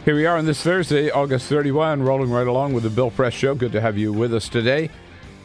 Here 0.05 0.17
we 0.17 0.27
are 0.27 0.37
on 0.37 0.47
this 0.47 0.61
Thursday, 0.61 1.13
August 1.13 1.49
31, 1.49 2.03
rolling 2.03 2.33
right 2.33 2.49
along 2.49 2.73
with 2.73 2.83
the 2.83 2.91
Bill 2.91 3.13
Press 3.13 3.35
Show. 3.35 3.55
Good 3.55 3.71
to 3.71 3.81
have 3.81 3.97
you 3.97 4.13
with 4.13 4.35
us 4.35 4.49
today. 4.49 4.91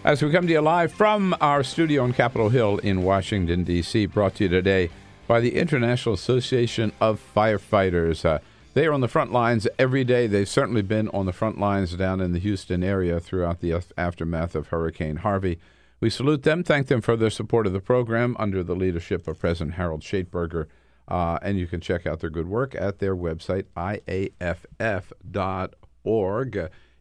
As 0.04 0.24
we 0.24 0.32
come 0.32 0.48
to 0.48 0.54
you 0.54 0.62
live 0.62 0.92
from 0.92 1.36
our 1.40 1.62
studio 1.64 2.02
on 2.02 2.14
Capitol 2.14 2.50
Hill 2.50 2.80
in 2.80 3.04
Washington, 3.04 3.64
D.C., 3.64 4.08
brought 4.08 4.34
to 4.38 4.46
you 4.46 4.50
today 4.50 4.90
by 5.28 5.40
the 5.42 5.54
International 5.54 6.16
Association 6.16 6.92
of 7.00 7.22
Firefighters. 7.36 8.26
Uh, 8.26 8.40
they 8.74 8.88
are 8.88 8.94
on 8.94 9.02
the 9.02 9.08
front 9.08 9.32
lines 9.32 9.68
every 9.78 10.04
day. 10.04 10.26
They've 10.26 10.50
certainly 10.50 10.82
been 10.82 11.08
on 11.10 11.28
the 11.28 11.34
front 11.34 11.60
lines 11.60 11.94
down 11.94 12.20
in 12.20 12.34
the 12.34 12.40
Houston 12.40 12.84
area 12.84 13.20
throughout 13.20 13.60
the 13.60 13.80
aftermath 13.96 14.56
of 14.56 14.70
Hurricane 14.70 15.18
Harvey. 15.18 15.60
We 16.04 16.10
salute 16.10 16.44
them, 16.44 16.66
thank 16.66 16.88
them 16.88 17.00
for 17.00 17.16
their 17.16 17.30
support 17.30 17.66
of 17.66 17.72
the 17.72 17.80
program 17.80 18.36
under 18.38 18.62
the 18.62 18.76
leadership 18.76 19.26
of 19.26 19.40
President 19.40 19.76
Harold 19.76 20.02
Schaitberger. 20.02 20.66
Uh, 21.08 21.40
and 21.42 21.58
you 21.58 21.66
can 21.66 21.80
check 21.80 22.06
out 22.06 22.20
their 22.20 22.30
good 22.30 22.50
work 22.50 22.76
at 22.76 23.00
their 23.00 23.16
website, 23.16 23.68
iaff.org. 23.78 24.30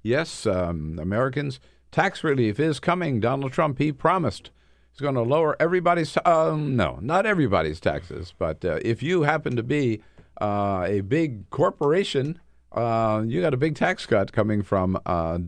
Yes, 0.05 0.47
um, 0.47 1.01
Americans, 1.01 1.59
tax 1.91 2.23
relief 2.23 2.61
is 2.61 2.79
coming. 2.79 3.19
Donald 3.19 3.53
Trump, 3.53 3.79
he 3.79 3.91
promised. 3.91 4.53
He's 4.93 5.01
going 5.01 5.17
to 5.17 5.23
lower 5.23 5.57
everybody's, 5.59 6.17
uh, 6.25 6.55
no, 6.57 7.01
not 7.03 7.27
everybody's 7.27 7.81
taxes, 7.81 8.33
but 8.39 8.65
uh, 8.65 8.79
if 8.85 9.03
you 9.03 9.23
happen 9.23 9.57
to 9.57 9.65
be 9.65 10.01
uh, 10.41 10.85
a 10.87 11.01
big 11.01 11.51
corporation, 11.51 12.39
uh, 12.71 13.25
you 13.27 13.41
got 13.41 13.53
a 13.53 13.57
big 13.57 13.75
tax 13.75 14.07
cut 14.07 14.31
coming 14.31 14.63
from 14.63 14.97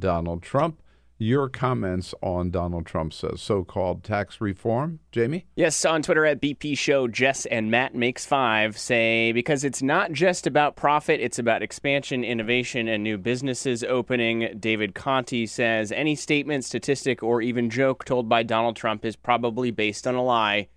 Donald 0.00 0.42
Trump. 0.42 0.80
Your 1.24 1.48
comments 1.48 2.14
on 2.20 2.50
Donald 2.50 2.84
Trump's 2.84 3.24
uh, 3.24 3.34
so-called 3.34 4.04
tax 4.04 4.42
reform, 4.42 5.00
Jamie? 5.10 5.46
Yes, 5.56 5.82
on 5.86 6.02
Twitter 6.02 6.26
at 6.26 6.38
BP 6.38 6.76
Show, 6.76 7.08
Jess 7.08 7.46
and 7.46 7.70
Matt 7.70 7.94
makes 7.94 8.26
five 8.26 8.76
say 8.76 9.32
because 9.32 9.64
it's 9.64 9.80
not 9.80 10.12
just 10.12 10.46
about 10.46 10.76
profit, 10.76 11.22
it's 11.22 11.38
about 11.38 11.62
expansion, 11.62 12.24
innovation, 12.24 12.88
and 12.88 13.02
new 13.02 13.16
businesses 13.16 13.82
opening. 13.82 14.54
David 14.60 14.94
Conti 14.94 15.46
says 15.46 15.90
any 15.92 16.14
statement, 16.14 16.66
statistic, 16.66 17.22
or 17.22 17.40
even 17.40 17.70
joke 17.70 18.04
told 18.04 18.28
by 18.28 18.42
Donald 18.42 18.76
Trump 18.76 19.02
is 19.02 19.16
probably 19.16 19.70
based 19.70 20.06
on 20.06 20.14
a 20.14 20.22
lie. 20.22 20.68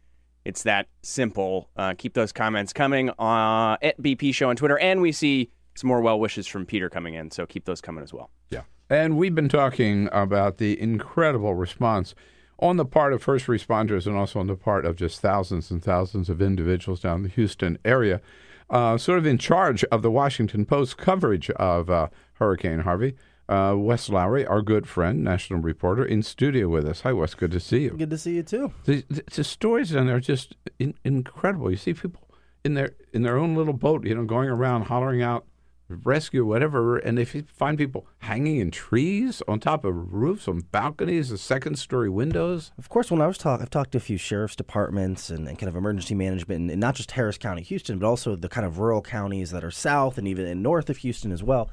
It's 0.45 0.63
that 0.63 0.87
simple. 1.01 1.69
Uh, 1.75 1.93
keep 1.97 2.13
those 2.13 2.31
comments 2.31 2.71
coming 2.71 3.09
uh, 3.19 3.75
at 3.81 4.01
BP 4.01 4.33
Show 4.33 4.49
on 4.49 4.55
Twitter, 4.55 4.79
and 4.79 5.01
we 5.01 5.11
see 5.11 5.51
some 5.75 5.89
more 5.89 5.99
well 5.99 6.17
wishes 6.17 6.47
from 6.47 6.65
Peter 6.65 6.89
coming 6.89 7.15
in, 7.15 7.31
so 7.31 7.45
keep 7.45 7.65
those 7.65 7.81
coming 7.81 8.01
as 8.01 8.13
well. 8.13 8.31
And 8.89 9.17
we've 9.17 9.35
been 9.35 9.49
talking 9.49 10.07
about 10.11 10.57
the 10.57 10.79
incredible 10.79 11.55
response 11.55 12.15
on 12.59 12.77
the 12.77 12.85
part 12.85 13.13
of 13.13 13.21
first 13.21 13.47
responders 13.47 14.07
and 14.07 14.15
also 14.15 14.39
on 14.39 14.47
the 14.47 14.55
part 14.55 14.85
of 14.85 14.95
just 14.95 15.19
thousands 15.19 15.69
and 15.69 15.83
thousands 15.83 16.29
of 16.29 16.41
individuals 16.41 17.01
down 17.01 17.23
the 17.23 17.29
Houston 17.29 17.77
area, 17.83 18.21
uh, 18.69 18.97
sort 18.97 19.19
of 19.19 19.25
in 19.25 19.37
charge 19.37 19.83
of 19.85 20.01
the 20.01 20.11
Washington 20.11 20.65
Post 20.65 20.97
coverage 20.97 21.49
of 21.51 21.89
uh, 21.89 22.07
Hurricane 22.33 22.79
Harvey. 22.79 23.15
Uh, 23.49 23.75
Wes 23.77 24.09
Lowery, 24.09 24.45
our 24.45 24.61
good 24.61 24.87
friend, 24.87 25.23
national 25.23 25.61
reporter, 25.61 26.03
in 26.03 26.21
studio 26.21 26.67
with 26.67 26.85
us. 26.85 27.01
Hi, 27.01 27.13
Wes. 27.13 27.33
Good 27.33 27.51
to 27.51 27.61
see 27.61 27.83
you. 27.83 27.91
Good 27.91 28.09
to 28.09 28.17
see 28.17 28.35
you 28.35 28.43
too. 28.43 28.73
The, 28.83 29.05
the, 29.09 29.23
the 29.33 29.43
stories 29.45 29.91
down 29.91 30.07
there 30.07 30.17
are 30.17 30.19
just 30.19 30.57
in, 30.79 30.95
incredible. 31.05 31.71
You 31.71 31.77
see 31.77 31.93
people 31.93 32.27
in 32.65 32.73
their 32.73 32.95
in 33.13 33.21
their 33.21 33.37
own 33.37 33.55
little 33.55 33.71
boat, 33.71 34.05
you 34.05 34.15
know, 34.15 34.25
going 34.25 34.49
around 34.49 34.83
hollering 34.83 35.21
out 35.21 35.45
rescue, 35.89 36.45
whatever, 36.45 36.97
and 36.97 37.17
if 37.17 37.33
you 37.33 37.43
find 37.53 37.77
people 37.77 38.07
hanging 38.19 38.57
in 38.57 38.71
trees 38.71 39.41
on 39.47 39.59
top 39.59 39.85
of 39.85 40.13
roofs, 40.13 40.47
on 40.47 40.59
balconies, 40.71 41.29
the 41.29 41.37
second 41.37 41.77
story 41.77 42.09
windows. 42.09 42.71
Of 42.77 42.89
course, 42.89 43.09
when 43.09 43.21
I 43.21 43.27
was 43.27 43.37
talking, 43.37 43.63
I've 43.63 43.69
talked 43.69 43.91
to 43.91 43.97
a 43.97 44.01
few 44.01 44.17
sheriff's 44.17 44.55
departments 44.55 45.29
and, 45.29 45.47
and 45.47 45.57
kind 45.57 45.69
of 45.69 45.75
emergency 45.75 46.15
management, 46.15 46.61
and, 46.61 46.71
and 46.71 46.79
not 46.81 46.95
just 46.95 47.11
Harris 47.11 47.37
County, 47.37 47.61
Houston, 47.63 47.99
but 47.99 48.07
also 48.07 48.35
the 48.35 48.49
kind 48.49 48.65
of 48.65 48.79
rural 48.79 49.01
counties 49.01 49.51
that 49.51 49.63
are 49.63 49.71
south 49.71 50.17
and 50.17 50.27
even 50.27 50.45
in 50.45 50.61
north 50.61 50.89
of 50.89 50.97
Houston 50.97 51.31
as 51.31 51.43
well. 51.43 51.69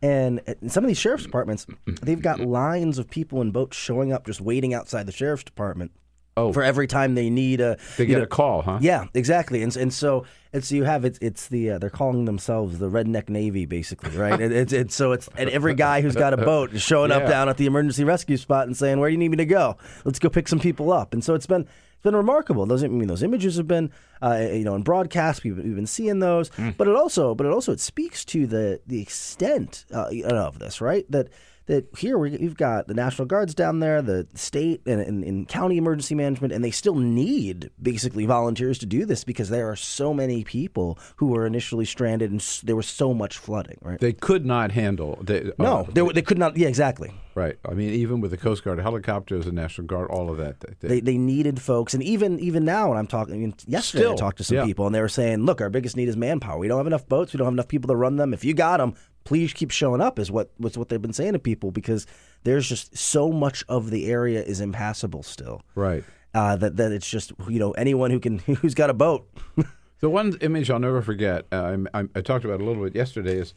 And 0.00 0.40
some 0.68 0.84
of 0.84 0.88
these 0.88 0.98
sheriff's 0.98 1.24
departments, 1.24 1.66
they've 2.02 2.22
got 2.22 2.38
lines 2.38 2.98
of 2.98 3.10
people 3.10 3.40
in 3.40 3.50
boats 3.50 3.76
showing 3.76 4.12
up, 4.12 4.26
just 4.26 4.40
waiting 4.40 4.72
outside 4.72 5.06
the 5.06 5.12
sheriff's 5.12 5.42
department. 5.42 5.90
Oh. 6.38 6.52
for 6.52 6.62
every 6.62 6.86
time 6.86 7.14
they 7.14 7.30
need 7.30 7.60
a 7.60 7.76
They 7.96 8.06
get 8.06 8.18
know- 8.18 8.24
a 8.24 8.26
call, 8.26 8.62
huh? 8.62 8.78
Yeah, 8.80 9.04
exactly. 9.14 9.62
And 9.62 9.74
and 9.76 9.92
so 9.92 10.24
and 10.52 10.64
so 10.64 10.74
you 10.74 10.84
have 10.84 11.04
it's 11.04 11.18
it's 11.20 11.48
the 11.48 11.72
uh, 11.72 11.78
they're 11.78 11.90
calling 11.90 12.24
themselves 12.24 12.78
the 12.78 12.88
redneck 12.90 13.28
navy 13.28 13.66
basically, 13.66 14.16
right? 14.16 14.40
it, 14.40 14.52
it's 14.52 14.72
it's 14.72 14.94
so 14.94 15.12
it's 15.12 15.28
and 15.36 15.50
every 15.50 15.74
guy 15.74 16.00
who's 16.00 16.14
got 16.16 16.32
a 16.32 16.36
boat 16.52 16.72
is 16.72 16.82
showing 16.82 17.10
up 17.10 17.26
down 17.28 17.48
at 17.48 17.56
the 17.56 17.66
emergency 17.66 18.04
rescue 18.04 18.36
spot 18.36 18.66
and 18.66 18.76
saying, 18.76 18.98
"Where 19.00 19.08
do 19.10 19.12
you 19.12 19.18
need 19.18 19.30
me 19.30 19.36
to 19.38 19.46
go? 19.46 19.76
Let's 20.04 20.18
go 20.18 20.28
pick 20.28 20.48
some 20.48 20.60
people 20.60 20.92
up." 20.92 21.12
And 21.12 21.22
so 21.22 21.34
it's 21.34 21.46
been 21.46 21.62
it's 21.62 22.02
been 22.04 22.16
remarkable. 22.16 22.64
Those 22.64 22.82
I 22.84 22.88
mean 22.88 23.08
those 23.08 23.22
images 23.22 23.56
have 23.56 23.66
been 23.68 23.90
uh, 24.22 24.38
you 24.52 24.64
know 24.64 24.74
in 24.74 24.82
broadcast 24.82 25.44
we've, 25.44 25.56
we've 25.58 25.74
been 25.74 25.86
seeing 25.86 26.20
those, 26.20 26.50
but 26.78 26.88
it 26.88 26.94
also 26.96 27.34
but 27.34 27.46
it 27.46 27.52
also 27.52 27.72
it 27.72 27.80
speaks 27.80 28.24
to 28.26 28.46
the 28.46 28.80
the 28.86 29.02
extent 29.02 29.84
uh, 29.92 30.08
of 30.30 30.58
this, 30.60 30.80
right? 30.80 31.04
That 31.10 31.28
that 31.68 31.86
here 31.96 32.18
we, 32.18 32.30
we've 32.32 32.56
got 32.56 32.88
the 32.88 32.94
National 32.94 33.24
Guards 33.26 33.54
down 33.54 33.78
there, 33.80 34.02
the 34.02 34.26
state 34.34 34.82
and, 34.86 35.00
and, 35.00 35.22
and 35.24 35.46
county 35.48 35.76
emergency 35.76 36.14
management, 36.14 36.52
and 36.52 36.64
they 36.64 36.70
still 36.70 36.96
need 36.96 37.70
basically 37.80 38.26
volunteers 38.26 38.78
to 38.78 38.86
do 38.86 39.04
this 39.04 39.22
because 39.24 39.48
there 39.48 39.70
are 39.70 39.76
so 39.76 40.12
many 40.12 40.44
people 40.44 40.98
who 41.16 41.26
were 41.28 41.46
initially 41.46 41.84
stranded 41.84 42.30
and 42.30 42.40
s- 42.40 42.60
there 42.62 42.74
was 42.76 42.86
so 42.88 43.14
much 43.14 43.38
flooding, 43.38 43.78
right? 43.82 44.00
They 44.00 44.12
could 44.12 44.44
not 44.44 44.72
handle. 44.72 45.18
They, 45.22 45.52
no, 45.58 45.78
uh, 45.78 45.82
they, 45.92 46.02
they 46.08 46.22
could 46.22 46.38
not. 46.38 46.56
Yeah, 46.56 46.68
exactly. 46.68 47.12
right. 47.34 47.56
I 47.64 47.74
mean, 47.74 47.90
even 47.90 48.20
with 48.20 48.30
the 48.32 48.36
Coast 48.36 48.64
Guard 48.64 48.80
helicopters, 48.80 49.44
the 49.44 49.52
National 49.52 49.86
Guard, 49.86 50.10
all 50.10 50.30
of 50.30 50.38
that. 50.38 50.60
They, 50.60 50.88
They, 50.88 51.00
they 51.00 51.18
needed 51.18 51.60
folks, 51.62 51.94
and 51.94 52.02
even 52.02 52.40
even 52.40 52.64
now, 52.64 52.88
when 52.88 52.98
I'm 52.98 53.06
talking, 53.06 53.34
I 53.34 53.38
mean, 53.38 53.54
yesterday 53.66 54.10
I 54.10 54.14
talked 54.16 54.38
to 54.38 54.44
some 54.44 54.56
yeah. 54.56 54.64
people, 54.64 54.86
and 54.86 54.94
they 54.94 55.00
were 55.00 55.08
saying, 55.08 55.44
"Look, 55.44 55.60
our 55.60 55.70
biggest 55.70 55.96
need 55.96 56.08
is 56.08 56.16
manpower. 56.16 56.58
We 56.58 56.66
don't 56.68 56.78
have 56.78 56.86
enough 56.86 57.06
boats. 57.06 57.32
We 57.32 57.38
don't 57.38 57.46
have 57.46 57.54
enough 57.54 57.68
people 57.68 57.88
to 57.88 57.96
run 57.96 58.16
them. 58.16 58.32
If 58.32 58.44
you 58.44 58.54
got 58.54 58.78
them, 58.78 58.94
please 59.28 59.52
keep 59.52 59.70
showing 59.70 60.00
up." 60.00 60.18
Is 60.18 60.30
what 60.30 60.50
was 60.58 60.76
what 60.78 60.88
they've 60.88 61.02
been 61.02 61.12
saying 61.12 61.34
to 61.34 61.38
people 61.38 61.70
because 61.70 62.06
there's 62.44 62.68
just 62.68 62.96
so 62.96 63.30
much 63.30 63.64
of 63.68 63.90
the 63.90 64.10
area 64.10 64.42
is 64.42 64.60
impassable 64.60 65.22
still. 65.22 65.62
right. 65.74 66.04
Uh, 66.34 66.56
that 66.56 66.76
that 66.76 66.92
it's 66.92 67.08
just 67.08 67.32
you 67.48 67.58
know 67.58 67.72
anyone 67.72 68.10
who 68.10 68.20
can 68.20 68.38
who's 68.60 68.74
got 68.74 68.90
a 68.90 68.94
boat. 68.94 69.28
The 70.00 70.08
one 70.08 70.36
image 70.40 70.70
I'll 70.70 70.78
never 70.78 71.02
forget, 71.02 71.46
uh, 71.50 71.76
I, 71.92 72.00
I, 72.00 72.04
I 72.14 72.20
talked 72.20 72.44
about 72.44 72.60
a 72.60 72.64
little 72.64 72.84
bit 72.84 72.94
yesterday, 72.94 73.38
is 73.38 73.52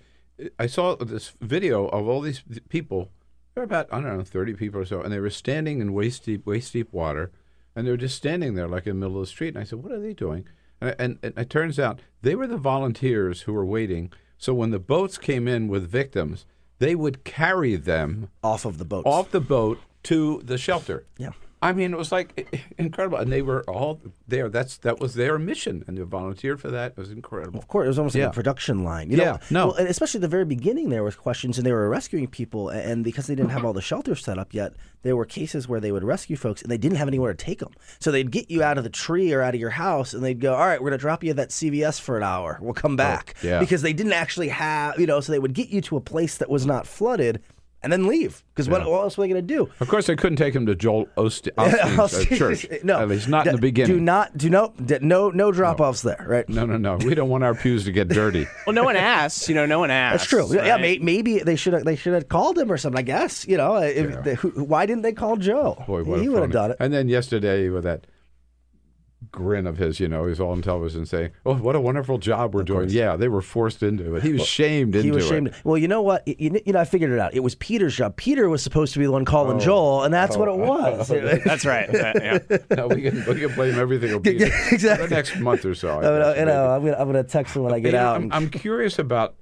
I 0.57 0.65
saw 0.65 0.95
this 0.95 1.33
video 1.39 1.87
of 1.89 2.07
all 2.07 2.21
these 2.21 2.41
people. 2.67 3.11
There 3.53 3.61
were 3.61 3.65
about, 3.65 3.87
I 3.91 4.01
don't 4.01 4.17
know, 4.17 4.23
30 4.23 4.55
people 4.55 4.81
or 4.81 4.85
so, 4.85 5.01
and 5.01 5.13
they 5.13 5.19
were 5.19 5.29
standing 5.29 5.81
in 5.81 5.93
waist 5.93 6.25
deep, 6.25 6.47
waist 6.47 6.73
deep 6.73 6.91
water, 6.91 7.31
and 7.75 7.85
they 7.85 7.91
were 7.91 7.97
just 7.97 8.17
standing 8.17 8.55
there 8.55 8.67
like 8.67 8.87
in 8.87 8.99
the 8.99 9.05
middle 9.05 9.21
of 9.21 9.27
the 9.27 9.31
street. 9.31 9.49
And 9.49 9.59
I 9.59 9.65
said, 9.65 9.83
What 9.83 9.91
are 9.91 9.99
they 9.99 10.13
doing? 10.13 10.45
And, 10.79 10.95
and, 10.97 11.19
and 11.21 11.37
it 11.37 11.49
turns 11.51 11.77
out 11.77 11.99
they 12.23 12.33
were 12.33 12.47
the 12.47 12.57
volunteers 12.57 13.41
who 13.41 13.53
were 13.53 13.65
waiting. 13.65 14.11
So 14.41 14.55
when 14.55 14.71
the 14.71 14.79
boats 14.79 15.19
came 15.19 15.47
in 15.47 15.67
with 15.67 15.87
victims, 15.87 16.47
they 16.79 16.95
would 16.95 17.23
carry 17.23 17.75
them 17.75 18.31
off 18.43 18.65
of 18.65 18.79
the 18.79 18.85
boat, 18.85 19.05
off 19.05 19.29
the 19.29 19.39
boat 19.39 19.77
to 20.01 20.41
the 20.43 20.57
shelter. 20.57 21.05
Yeah. 21.15 21.33
I 21.63 21.73
mean, 21.73 21.93
it 21.93 21.97
was 21.97 22.11
like 22.11 22.49
incredible, 22.79 23.19
and 23.19 23.31
they 23.31 23.43
were 23.43 23.63
all 23.69 23.99
there. 24.27 24.49
That's 24.49 24.77
that 24.77 24.99
was 24.99 25.13
their 25.13 25.37
mission, 25.37 25.83
and 25.87 25.97
they 25.97 26.01
volunteered 26.01 26.59
for 26.59 26.71
that. 26.71 26.93
It 26.93 26.97
was 26.97 27.11
incredible. 27.11 27.59
Of 27.59 27.67
course, 27.67 27.85
it 27.85 27.89
was 27.89 27.99
almost 27.99 28.15
Yeah. 28.15 28.25
like 28.25 28.33
a 28.33 28.35
production 28.35 28.83
line. 28.83 29.11
You 29.11 29.17
Yeah, 29.17 29.23
know? 29.23 29.39
no. 29.51 29.67
Well, 29.67 29.75
especially 29.87 30.21
the 30.21 30.27
very 30.27 30.45
beginning, 30.45 30.89
there 30.89 31.03
was 31.03 31.15
questions, 31.15 31.57
and 31.59 31.65
they 31.65 31.71
were 31.71 31.87
rescuing 31.87 32.27
people, 32.27 32.69
and 32.69 33.03
because 33.03 33.27
they 33.27 33.35
didn't 33.35 33.51
have 33.51 33.63
all 33.63 33.73
the 33.73 33.81
shelters 33.81 34.23
set 34.23 34.39
up 34.39 34.53
yet, 34.55 34.73
there 35.03 35.15
were 35.15 35.25
cases 35.25 35.67
where 35.67 35.79
they 35.79 35.91
would 35.91 36.03
rescue 36.03 36.35
folks, 36.35 36.63
and 36.63 36.71
they 36.71 36.77
didn't 36.77 36.97
have 36.97 37.07
anywhere 37.07 37.31
to 37.33 37.45
take 37.45 37.59
them. 37.59 37.73
So 37.99 38.11
they'd 38.11 38.31
get 38.31 38.49
you 38.49 38.63
out 38.63 38.77
of 38.79 38.83
the 38.83 38.89
tree 38.89 39.31
or 39.31 39.41
out 39.43 39.53
of 39.53 39.59
your 39.59 39.69
house, 39.71 40.13
and 40.15 40.23
they'd 40.23 40.39
go, 40.39 40.53
"All 40.55 40.65
right, 40.65 40.81
we're 40.81 40.89
going 40.89 40.97
to 40.99 41.01
drop 41.01 41.23
you 41.23 41.29
at 41.29 41.35
that 41.35 41.49
CVS 41.51 41.99
for 41.99 42.17
an 42.17 42.23
hour. 42.23 42.57
We'll 42.59 42.73
come 42.73 42.93
oh, 42.93 42.97
back." 42.97 43.35
yeah. 43.43 43.59
Because 43.59 43.83
they 43.83 43.93
didn't 43.93 44.13
actually 44.13 44.47
have, 44.49 44.99
you 44.99 45.05
know, 45.05 45.19
so 45.19 45.31
they 45.31 45.39
would 45.39 45.53
get 45.53 45.69
you 45.69 45.81
to 45.81 45.97
a 45.97 46.01
place 46.01 46.37
that 46.37 46.49
was 46.49 46.65
not 46.65 46.87
flooded, 46.87 47.41
and 47.83 47.91
then 47.91 48.07
leave. 48.07 48.43
Because 48.53 48.69
what, 48.69 48.85
what 48.85 49.01
else 49.01 49.17
were 49.17 49.23
they 49.23 49.29
going 49.33 49.45
to 49.45 49.53
do? 49.55 49.69
Of 49.79 49.87
course, 49.87 50.07
they 50.07 50.15
couldn't 50.15 50.37
take 50.37 50.55
him 50.55 50.65
to 50.67 50.75
Joel 50.75 51.07
Ost- 51.17 51.49
Osteen's 51.57 52.13
uh, 52.31 52.35
church. 52.35 52.67
no, 52.83 52.99
at 52.99 53.07
least 53.07 53.27
not 53.27 53.47
in 53.47 53.55
the 53.55 53.61
beginning. 53.61 53.95
Do 53.95 54.01
not, 54.01 54.37
do 54.37 54.49
no, 54.49 54.73
d- 54.83 54.99
no, 55.01 55.29
no 55.29 55.51
drop 55.51 55.79
offs 55.79 56.01
there, 56.01 56.23
right? 56.27 56.47
No, 56.47 56.65
no, 56.65 56.77
no. 56.77 56.97
We 56.97 57.15
don't 57.15 57.29
want 57.29 57.43
our 57.43 57.55
pews 57.55 57.85
to 57.85 57.91
get 57.91 58.07
dirty. 58.07 58.47
Well, 58.67 58.75
no 58.75 58.83
one 58.83 58.95
asks. 58.95 59.49
You 59.49 59.55
know, 59.55 59.65
no 59.65 59.79
one 59.79 59.89
asks. 59.89 60.29
That's 60.29 60.29
true. 60.49 60.55
Yeah, 60.55 60.77
may, 60.77 60.99
maybe 60.99 61.39
they 61.39 61.55
should 61.55 61.73
have 61.73 61.83
they 61.83 61.95
should 61.95 62.13
have 62.13 62.29
called 62.29 62.57
him 62.59 62.71
or 62.71 62.77
something. 62.77 62.99
I 62.99 63.01
guess 63.01 63.47
you 63.47 63.57
know. 63.57 63.75
If 63.77 64.23
they, 64.23 64.35
who, 64.35 64.49
why 64.63 64.85
didn't 64.85 65.01
they 65.01 65.13
call 65.13 65.35
Joe? 65.37 65.83
Boy, 65.87 66.03
what 66.03 66.21
he 66.21 66.29
would 66.29 66.41
have 66.43 66.51
done 66.51 66.71
it. 66.71 66.77
And 66.79 66.93
then 66.93 67.09
yesterday, 67.09 67.69
with 67.69 67.83
that 67.85 68.05
grin 69.31 69.67
of 69.67 69.77
his, 69.77 69.99
you 69.99 70.07
know, 70.07 70.25
he's 70.25 70.39
all 70.39 70.51
on 70.51 70.61
television 70.61 71.05
saying, 71.05 71.31
"Oh, 71.45 71.55
what 71.55 71.75
a 71.75 71.79
wonderful 71.79 72.17
job 72.17 72.53
we're 72.55 72.63
doing." 72.63 72.89
Yeah, 72.89 73.15
they 73.15 73.27
were 73.27 73.41
forced 73.41 73.83
into 73.83 74.15
it. 74.15 74.23
He 74.23 74.33
was 74.33 74.45
shamed 74.45 74.95
into 74.95 75.05
He 75.05 75.11
was 75.11 75.29
it. 75.29 75.53
Well, 75.63 75.77
you 75.77 75.87
know 75.87 76.01
what? 76.01 76.27
You, 76.27 76.61
you 76.65 76.73
know, 76.73 76.79
I 76.79 76.85
figured 76.85 77.11
it 77.11 77.19
out. 77.19 77.33
It 77.33 77.41
was 77.41 77.55
Peter's 77.55 77.95
job. 77.95 78.15
Peter 78.15 78.49
was 78.49 78.63
supposed 78.63 78.93
to 78.93 78.99
be 78.99 79.05
the 79.05 79.11
one 79.11 79.25
calling 79.25 79.59
Joel, 79.59 80.03
and 80.03 80.13
that's 80.13 80.35
what 80.35 80.47
it 80.47 80.57
was. 80.57 81.07
That's 81.45 81.65
right. 81.65 81.89
Yeah, 81.91 82.39
yeah. 82.49 82.57
No, 82.75 82.87
we 82.87 83.01
can 83.01 83.25
we 83.25 83.39
can 83.39 83.53
blame 83.53 83.77
everything 83.77 84.13
on 84.13 84.21
Peter 84.23 84.45
exactly. 84.71 85.07
the 85.07 85.15
next 85.15 85.37
month 85.37 85.65
or 85.65 85.75
so. 85.75 85.89
I 85.89 85.93
I 85.93 85.95
mean, 86.01 86.19
guess, 86.19 86.37
you 86.37 86.45
know, 86.45 86.53
maybe. 86.53 86.75
I'm 86.75 86.83
gonna 86.85 86.97
I'm 86.97 87.07
gonna 87.07 87.23
text 87.23 87.55
him 87.55 87.63
when 87.63 87.73
I 87.73 87.79
get 87.79 87.93
out. 87.93 88.15
I'm, 88.15 88.31
I'm 88.31 88.49
curious 88.49 88.97
about. 88.99 89.35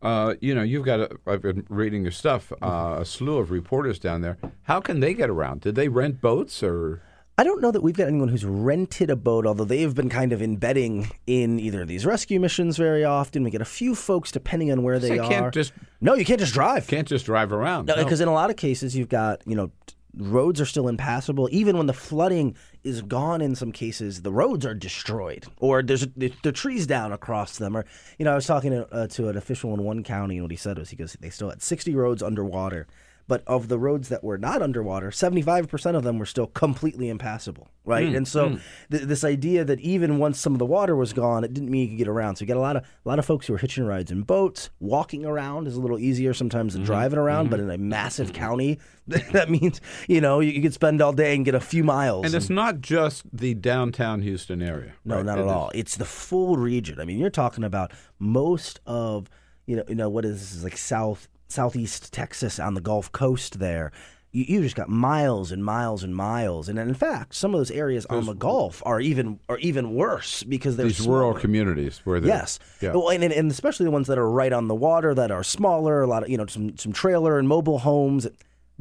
Uh, 0.00 0.34
you 0.40 0.54
know, 0.54 0.62
you've 0.62 0.84
got. 0.84 1.00
A, 1.00 1.10
I've 1.26 1.42
been 1.42 1.66
reading 1.68 2.02
your 2.02 2.12
stuff. 2.12 2.52
Uh, 2.62 2.98
a 3.00 3.04
slew 3.04 3.38
of 3.38 3.50
reporters 3.50 3.98
down 3.98 4.20
there. 4.20 4.38
How 4.62 4.80
can 4.80 5.00
they 5.00 5.12
get 5.14 5.28
around? 5.28 5.62
Did 5.62 5.74
they 5.74 5.88
rent 5.88 6.20
boats 6.20 6.62
or? 6.62 7.02
I 7.40 7.44
don't 7.44 7.62
know 7.62 7.70
that 7.70 7.82
we've 7.82 7.96
got 7.96 8.08
anyone 8.08 8.26
who's 8.28 8.44
rented 8.44 9.10
a 9.10 9.16
boat, 9.16 9.46
although 9.46 9.64
they've 9.64 9.94
been 9.94 10.08
kind 10.08 10.32
of 10.32 10.42
embedding 10.42 11.08
in 11.28 11.60
either 11.60 11.82
of 11.82 11.88
these 11.88 12.04
rescue 12.04 12.40
missions 12.40 12.76
very 12.76 13.04
often. 13.04 13.44
We 13.44 13.50
get 13.50 13.60
a 13.62 13.64
few 13.64 13.94
folks 13.94 14.32
depending 14.32 14.72
on 14.72 14.82
where 14.82 14.98
they 14.98 15.10
They 15.10 15.18
are. 15.20 15.28
can't 15.28 15.54
just 15.54 15.72
no, 16.00 16.14
you 16.14 16.24
can't 16.24 16.40
just 16.40 16.52
drive. 16.52 16.88
can't 16.88 17.06
just 17.06 17.26
drive 17.26 17.52
around. 17.52 17.86
No, 17.86 17.94
No. 17.94 18.02
because 18.04 18.20
in 18.20 18.26
a 18.26 18.32
lot 18.32 18.50
of 18.50 18.56
cases 18.56 18.96
you've 18.96 19.08
got 19.08 19.40
you 19.46 19.54
know 19.54 19.70
roads 20.16 20.60
are 20.60 20.66
still 20.66 20.88
impassable. 20.88 21.48
Even 21.52 21.76
when 21.78 21.86
the 21.86 21.92
flooding 21.92 22.56
is 22.82 23.02
gone, 23.02 23.40
in 23.40 23.54
some 23.54 23.70
cases 23.70 24.22
the 24.22 24.32
roads 24.32 24.66
are 24.66 24.74
destroyed, 24.74 25.46
or 25.58 25.80
there's 25.80 26.08
the, 26.16 26.32
the 26.42 26.50
trees 26.50 26.88
down 26.88 27.12
across 27.12 27.56
them. 27.58 27.76
Or 27.76 27.84
you 28.18 28.24
know, 28.24 28.32
I 28.32 28.34
was 28.34 28.46
talking 28.46 28.72
to, 28.72 28.92
uh, 28.92 29.06
to 29.08 29.28
an 29.28 29.36
official 29.36 29.72
in 29.74 29.84
one 29.84 30.02
county, 30.02 30.34
and 30.38 30.42
what 30.44 30.50
he 30.50 30.56
said 30.56 30.76
was 30.76 30.90
he 30.90 30.96
goes, 30.96 31.16
they 31.20 31.30
still 31.30 31.50
had 31.50 31.62
60 31.62 31.94
roads 31.94 32.20
underwater. 32.20 32.88
But 33.28 33.42
of 33.46 33.68
the 33.68 33.78
roads 33.78 34.08
that 34.08 34.24
were 34.24 34.38
not 34.38 34.62
underwater, 34.62 35.10
75% 35.10 35.94
of 35.94 36.02
them 36.02 36.18
were 36.18 36.26
still 36.26 36.46
completely 36.46 37.10
impassable, 37.10 37.68
right? 37.84 38.08
Mm, 38.08 38.16
and 38.16 38.28
so 38.28 38.48
mm. 38.48 38.60
th- 38.90 39.02
this 39.02 39.22
idea 39.22 39.64
that 39.64 39.78
even 39.80 40.18
once 40.18 40.40
some 40.40 40.54
of 40.54 40.58
the 40.58 40.66
water 40.66 40.96
was 40.96 41.12
gone, 41.12 41.44
it 41.44 41.52
didn't 41.52 41.70
mean 41.70 41.82
you 41.82 41.88
could 41.88 41.98
get 41.98 42.08
around. 42.08 42.36
So 42.36 42.42
you 42.42 42.46
got 42.46 42.56
a 42.56 42.60
lot 42.60 42.76
of 42.76 42.84
a 42.84 43.08
lot 43.08 43.18
of 43.18 43.26
folks 43.26 43.46
who 43.46 43.54
are 43.54 43.58
hitching 43.58 43.84
rides 43.84 44.10
in 44.10 44.22
boats. 44.22 44.70
Walking 44.80 45.26
around 45.26 45.66
is 45.66 45.76
a 45.76 45.80
little 45.80 45.98
easier 45.98 46.32
sometimes 46.32 46.72
than 46.72 46.82
mm-hmm. 46.82 46.92
driving 46.92 47.18
around, 47.18 47.44
mm-hmm. 47.44 47.50
but 47.50 47.60
in 47.60 47.70
a 47.70 47.76
massive 47.76 48.28
mm-hmm. 48.28 48.42
county, 48.42 48.78
that 49.06 49.50
means 49.50 49.82
you 50.08 50.22
know 50.22 50.40
you, 50.40 50.50
you 50.52 50.62
could 50.62 50.74
spend 50.74 51.02
all 51.02 51.12
day 51.12 51.36
and 51.36 51.44
get 51.44 51.54
a 51.54 51.60
few 51.60 51.84
miles. 51.84 52.24
and 52.24 52.34
it's 52.34 52.50
not 52.50 52.80
just 52.80 53.24
the 53.30 53.52
downtown 53.52 54.22
Houston 54.22 54.62
area. 54.62 54.94
No, 55.04 55.16
right? 55.16 55.24
not 55.26 55.38
It 55.38 55.42
at 55.42 55.46
is- 55.46 55.52
all. 55.52 55.70
It's 55.74 55.96
the 55.96 56.06
full 56.06 56.56
region. 56.56 56.98
I 56.98 57.04
mean, 57.04 57.18
you're 57.18 57.28
talking 57.28 57.62
about 57.62 57.92
most 58.18 58.80
of 58.86 59.28
you 59.66 59.76
know, 59.76 59.84
you 59.86 59.94
know 59.94 60.08
what 60.08 60.24
is 60.24 60.54
this 60.54 60.64
like 60.64 60.78
south 60.78 61.28
southeast 61.48 62.12
Texas 62.12 62.58
on 62.58 62.74
the 62.74 62.80
Gulf 62.80 63.10
Coast 63.12 63.58
there. 63.58 63.90
You, 64.30 64.44
you 64.46 64.62
just 64.62 64.76
got 64.76 64.90
miles 64.90 65.50
and 65.50 65.64
miles 65.64 66.04
and 66.04 66.14
miles, 66.14 66.68
and 66.68 66.78
in 66.78 66.92
fact, 66.92 67.34
some 67.34 67.54
of 67.54 67.60
those 67.60 67.70
areas 67.70 68.04
on 68.06 68.26
the 68.26 68.34
Gulf 68.34 68.82
are 68.84 69.00
even 69.00 69.40
are 69.48 69.56
even 69.58 69.94
worse 69.94 70.42
because 70.42 70.76
they're 70.76 70.86
These 70.86 71.06
rural 71.06 71.32
communities 71.32 72.02
where 72.04 72.20
they 72.20 72.28
Yes. 72.28 72.58
yeah. 72.82 72.92
Well, 72.92 73.08
and, 73.08 73.24
and 73.24 73.50
especially 73.50 73.84
the 73.84 73.90
ones 73.90 74.06
that 74.08 74.18
are 74.18 74.30
right 74.30 74.52
on 74.52 74.68
the 74.68 74.74
water 74.74 75.14
that 75.14 75.30
are 75.30 75.42
smaller, 75.42 76.02
a 76.02 76.06
lot 76.06 76.24
of, 76.24 76.28
you 76.28 76.36
know, 76.36 76.44
some, 76.44 76.76
some 76.76 76.92
trailer 76.92 77.38
and 77.38 77.48
mobile 77.48 77.78
homes 77.78 78.28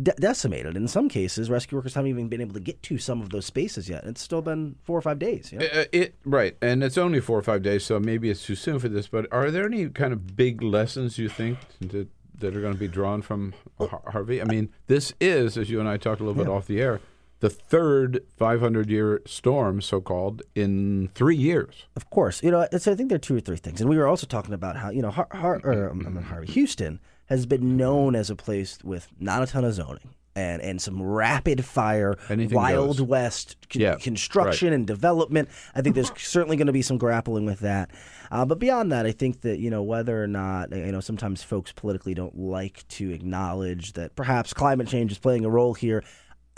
de- 0.01 0.13
decimated. 0.13 0.76
In 0.76 0.88
some 0.89 1.07
cases, 1.07 1.49
rescue 1.49 1.78
workers 1.78 1.93
haven't 1.93 2.09
even 2.09 2.28
been 2.28 2.41
able 2.41 2.53
to 2.53 2.59
get 2.59 2.84
to 2.84 2.97
some 2.97 3.22
of 3.22 3.30
those 3.30 3.45
spaces 3.45 3.88
yet. 3.88 4.03
It's 4.03 4.22
still 4.22 4.41
been 4.41 4.76
four 4.84 4.97
or 4.97 5.01
five 5.01 5.18
days. 5.18 5.53
You 5.53 5.59
know? 5.59 5.65
Uh, 5.65 5.86
it 5.93 6.15
right, 6.26 6.57
and 6.61 6.84
it's 6.84 6.97
only 6.97 7.22
four 7.22 7.39
or 7.39 7.43
five 7.43 7.63
days, 7.63 7.86
so 7.86 8.01
maybe 8.01 8.30
it's 8.30 8.45
too 8.45 8.55
soon 8.55 8.80
for 8.80 8.89
this. 8.89 9.07
But 9.07 9.32
are 9.32 9.49
there 9.49 9.65
any 9.65 9.88
kind 9.88 10.11
of 10.11 10.36
big 10.36 10.61
lessons 10.61 11.18
you 11.18 11.30
think 11.30 11.57
that 11.80 12.09
that 12.40 12.56
are 12.56 12.62
going 12.62 12.74
to 12.74 12.80
be 12.80 12.88
drawn 12.88 13.22
from 13.22 13.54
Har- 13.80 14.02
Harvey? 14.08 14.42
I 14.42 14.46
mean, 14.46 14.70
this 14.88 15.14
is, 15.20 15.58
as 15.58 15.70
you 15.70 15.80
and 15.80 15.88
I 15.90 15.98
talked 15.98 16.22
a 16.22 16.24
little 16.24 16.42
bit 16.42 16.50
off 16.50 16.68
the 16.68 16.82
air, 16.82 17.00
the 17.40 17.50
third 17.50 18.24
500 18.38 18.90
year 18.90 19.22
storm, 19.26 19.82
so 19.82 20.02
called, 20.02 20.42
in 20.56 21.10
three 21.14 21.36
years. 21.36 21.86
Of 21.96 22.10
course, 22.10 22.42
you 22.42 22.50
know. 22.52 22.68
It's, 22.72 22.88
I 22.88 22.96
think 22.96 23.10
there 23.10 23.18
are 23.18 23.20
two 23.20 23.36
or 23.36 23.40
three 23.40 23.58
things, 23.58 23.80
and 23.82 23.90
we 23.90 23.98
were 23.98 24.08
also 24.08 24.26
talking 24.28 24.54
about 24.54 24.76
how 24.78 24.90
you 24.90 25.02
know, 25.02 25.12
Har- 25.12 25.28
Har- 25.32 25.62
or, 25.64 25.90
um, 25.92 26.04
I 26.06 26.10
mean, 26.10 26.24
Harvey 26.24 26.52
Houston 26.54 27.00
has 27.28 27.46
been 27.46 27.76
known 27.78 28.16
as 28.16 28.30
a 28.30 28.36
place 28.36 28.80
with 28.84 29.08
not 29.20 29.44
a 29.44 29.48
ton 29.48 29.66
of 29.66 29.74
zoning, 29.74 30.10
and, 30.38 30.62
and 30.62 30.82
some 30.82 31.02
rapid 31.02 31.66
fire 31.66 32.16
Anything 32.30 32.56
Wild 32.56 32.98
goes. 32.98 33.02
West 33.02 33.56
con- 33.70 33.82
Yeah, 33.82 33.96
construction 33.96 34.70
right. 34.70 34.76
and 34.76 34.86
development. 34.88 35.50
I 35.76 35.82
think 35.82 35.96
there's 35.96 36.12
certainly 36.18 36.56
going 36.58 36.68
to 36.68 36.74
be 36.74 36.82
some 36.82 36.98
grappling 36.98 37.46
with 37.46 37.60
that. 37.62 37.90
Uh, 38.32 38.46
but 38.46 38.60
beyond 38.60 38.92
that, 38.92 39.06
I 39.06 39.12
think 39.12 39.42
that 39.42 39.60
you 39.60 39.70
know 39.70 39.82
whether 39.84 40.22
or 40.24 40.28
not 40.28 40.72
you 40.72 40.92
know 40.92 41.00
sometimes 41.00 41.44
folks 41.44 41.72
politically 41.72 42.14
don't 42.14 42.38
like 42.38 42.88
to 42.90 43.10
acknowledge 43.12 43.94
that 43.94 44.16
perhaps 44.16 44.54
climate 44.54 44.88
change 44.88 45.12
is 45.12 45.20
playing 45.20 45.44
a 45.46 45.50
role 45.50 45.74
here. 45.74 46.04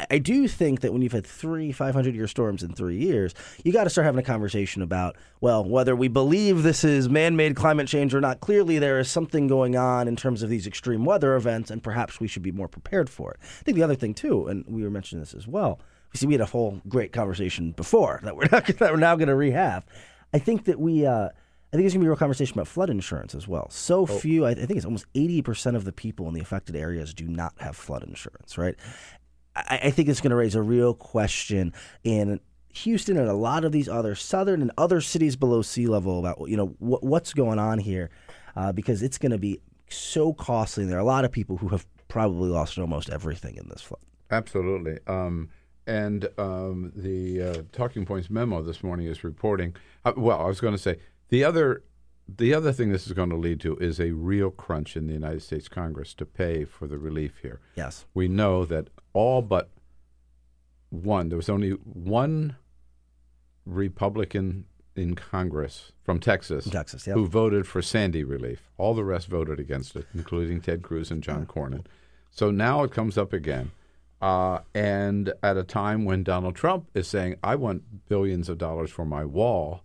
I- 0.10 0.18
do 0.20 0.48
think 0.48 0.82
that 0.82 0.94
when 0.94 1.02
you've 1.02 1.12
had 1.12 1.26
three 1.26 1.72
500 1.72 2.16
year 2.16 2.28
storms 2.28 2.64
in 2.64 2.74
three 2.74 2.98
years, 2.98 3.34
you 3.64 3.72
got 3.72 3.86
to 3.86 3.90
start 3.90 4.06
having 4.06 4.20
a 4.20 4.24
conversation 4.24 4.82
about, 4.82 5.16
well, 5.42 5.64
whether 5.64 5.96
we 5.96 6.08
believe 6.08 6.64
this 6.64 6.84
is 6.84 7.10
man 7.10 7.36
made 7.36 7.56
climate 7.56 7.88
change 7.88 8.14
or 8.14 8.22
not. 8.22 8.40
Clearly, 8.40 8.80
there 8.80 9.00
is 9.00 9.10
something 9.10 9.48
going 9.48 9.76
on 9.76 10.08
in 10.08 10.16
terms 10.16 10.44
of 10.44 10.50
these 10.50 10.68
extreme 10.68 11.06
weather 11.06 11.36
events, 11.36 11.72
and 11.72 11.82
perhaps 11.84 12.20
we 12.20 12.28
should 12.28 12.44
be 12.44 12.52
more 12.52 12.68
prepared 12.68 13.10
for 13.10 13.32
it. 13.32 13.40
I 13.42 13.64
think 13.64 13.76
the 13.76 13.84
other 13.84 13.96
thing, 13.96 14.14
too, 14.14 14.48
and 14.48 14.66
we 14.68 14.84
were 14.84 14.90
mentioning 14.90 15.22
this 15.22 15.34
as 15.34 15.48
well, 15.48 15.80
we 16.14 16.18
see 16.18 16.28
we 16.28 16.34
had 16.34 16.42
a 16.42 16.46
whole 16.46 16.82
great 16.88 17.12
conversation 17.12 17.72
before 17.72 18.20
that 18.24 18.36
we're, 18.36 18.48
not, 18.52 18.66
that 18.66 18.92
we're 18.92 18.98
now 18.98 19.16
going 19.16 19.28
to 19.30 19.36
rehab. 19.36 19.84
I 20.34 20.40
think 20.40 20.66
that 20.66 20.80
we. 20.80 21.06
Uh, 21.06 21.30
I 21.72 21.78
think 21.78 21.84
there's 21.84 21.94
going 21.94 22.02
to 22.02 22.06
be 22.06 22.08
a 22.08 22.10
real 22.10 22.18
conversation 22.18 22.54
about 22.54 22.68
flood 22.68 22.90
insurance 22.90 23.36
as 23.36 23.48
well. 23.48 23.70
So 23.70 24.08
few, 24.08 24.44
I, 24.44 24.52
I 24.52 24.56
think 24.56 24.72
it's 24.72 24.86
almost 24.86 25.06
80% 25.14 25.76
of 25.76 25.86
the 25.86 25.92
people 25.92 26.28
in 26.28 26.34
the 26.34 26.42
affected 26.42 26.76
areas 26.76 27.14
do 27.14 27.28
not 27.28 27.54
have 27.60 27.76
flood 27.76 28.02
insurance, 28.02 28.58
right? 28.58 28.74
I, 29.56 29.80
I 29.84 29.92
think 29.92 30.10
it's 30.10 30.22
going 30.22 30.32
to 30.32 30.36
raise 30.36 30.56
a 30.56 30.62
real 30.62 30.94
question 30.94 31.74
in 32.04 32.40
Houston 32.70 33.18
and 33.18 33.28
a 33.28 33.34
lot 33.34 33.66
of 33.66 33.72
these 33.72 33.90
other 33.90 34.16
southern 34.16 34.62
and 34.62 34.72
other 34.78 35.02
cities 35.02 35.36
below 35.36 35.62
sea 35.62 35.88
level 35.88 36.20
about 36.20 36.48
you 36.48 36.58
know 36.58 36.76
what, 36.80 37.04
what's 37.04 37.34
going 37.34 37.60
on 37.60 37.80
here, 37.80 38.10
uh, 38.56 38.72
because 38.72 39.02
it's 39.02 39.18
going 39.18 39.32
to 39.32 39.38
be 39.38 39.60
so 39.90 40.34
costly. 40.34 40.84
And 40.84 40.92
there 40.92 41.00
are 41.00 41.02
a 41.02 41.06
lot 41.06 41.26
of 41.26 41.32
people 41.32 41.58
who 41.58 41.70
have 41.70 41.86
probably 42.08 42.50
lost 42.50 42.78
almost 42.78 43.10
everything 43.10 43.56
in 43.56 43.68
this 43.70 43.82
flood. 43.82 44.02
Absolutely. 44.32 45.00
Um, 45.08 45.50
and 45.88 46.30
um, 46.38 46.92
the 46.96 47.42
uh, 47.42 47.62
Talking 47.72 48.06
Points 48.06 48.30
memo 48.30 48.62
this 48.62 48.84
morning 48.84 49.08
is 49.08 49.24
reporting. 49.24 49.76
Uh, 50.06 50.14
well, 50.16 50.40
I 50.40 50.46
was 50.46 50.62
going 50.62 50.74
to 50.76 50.80
say 50.80 50.98
the 51.30 51.44
other 51.44 51.84
the 52.38 52.54
other 52.54 52.72
thing 52.72 52.92
this 52.92 53.08
is 53.08 53.14
going 53.14 53.30
to 53.30 53.36
lead 53.36 53.60
to 53.62 53.78
is 53.78 54.00
a 54.00 54.12
real 54.12 54.52
crunch 54.52 54.96
in 54.96 55.08
the 55.08 55.14
United 55.14 55.42
States 55.42 55.68
Congress 55.68 56.14
to 56.16 56.26
pay 56.26 56.66
for 56.66 56.88
the 56.88 56.98
relief 56.98 57.40
here. 57.42 57.60
Yes. 57.76 58.06
We 58.14 58.28
know 58.28 58.66
that 58.66 58.90
all 59.14 59.42
but 59.42 59.70
one, 60.90 61.30
there 61.30 61.38
was 61.38 61.50
only 61.50 61.72
one 61.72 62.56
Republican 63.66 64.66
in 64.96 65.16
Congress 65.16 65.92
from 66.04 66.20
Texas, 66.20 66.66
Texas, 66.66 67.08
yep. 67.08 67.16
who 67.16 67.26
voted 67.26 67.68
for 67.68 67.82
Sandy 67.82 68.24
relief. 68.24 68.70
All 68.78 68.94
the 68.94 69.04
rest 69.04 69.28
voted 69.28 69.60
against 69.60 69.96
it, 69.96 70.08
including 70.14 70.62
Ted 70.62 70.82
Cruz 70.82 71.12
and 71.12 71.24
John 71.24 71.46
Cornyn. 71.46 71.86
So 72.32 72.52
now 72.52 72.84
it 72.84 72.92
comes 72.92 73.18
up 73.18 73.32
again. 73.34 73.72
Uh, 74.22 74.60
and 74.76 75.32
at 75.42 75.56
a 75.56 75.64
time 75.64 76.04
when 76.04 76.24
Donald 76.24 76.56
Trump 76.56 76.90
is 76.94 77.08
saying, 77.08 77.38
I 77.42 77.56
want 77.56 78.10
billions 78.10 78.50
of 78.50 78.58
dollars 78.58 78.92
for 78.92 79.06
my 79.06 79.24
wall, 79.24 79.84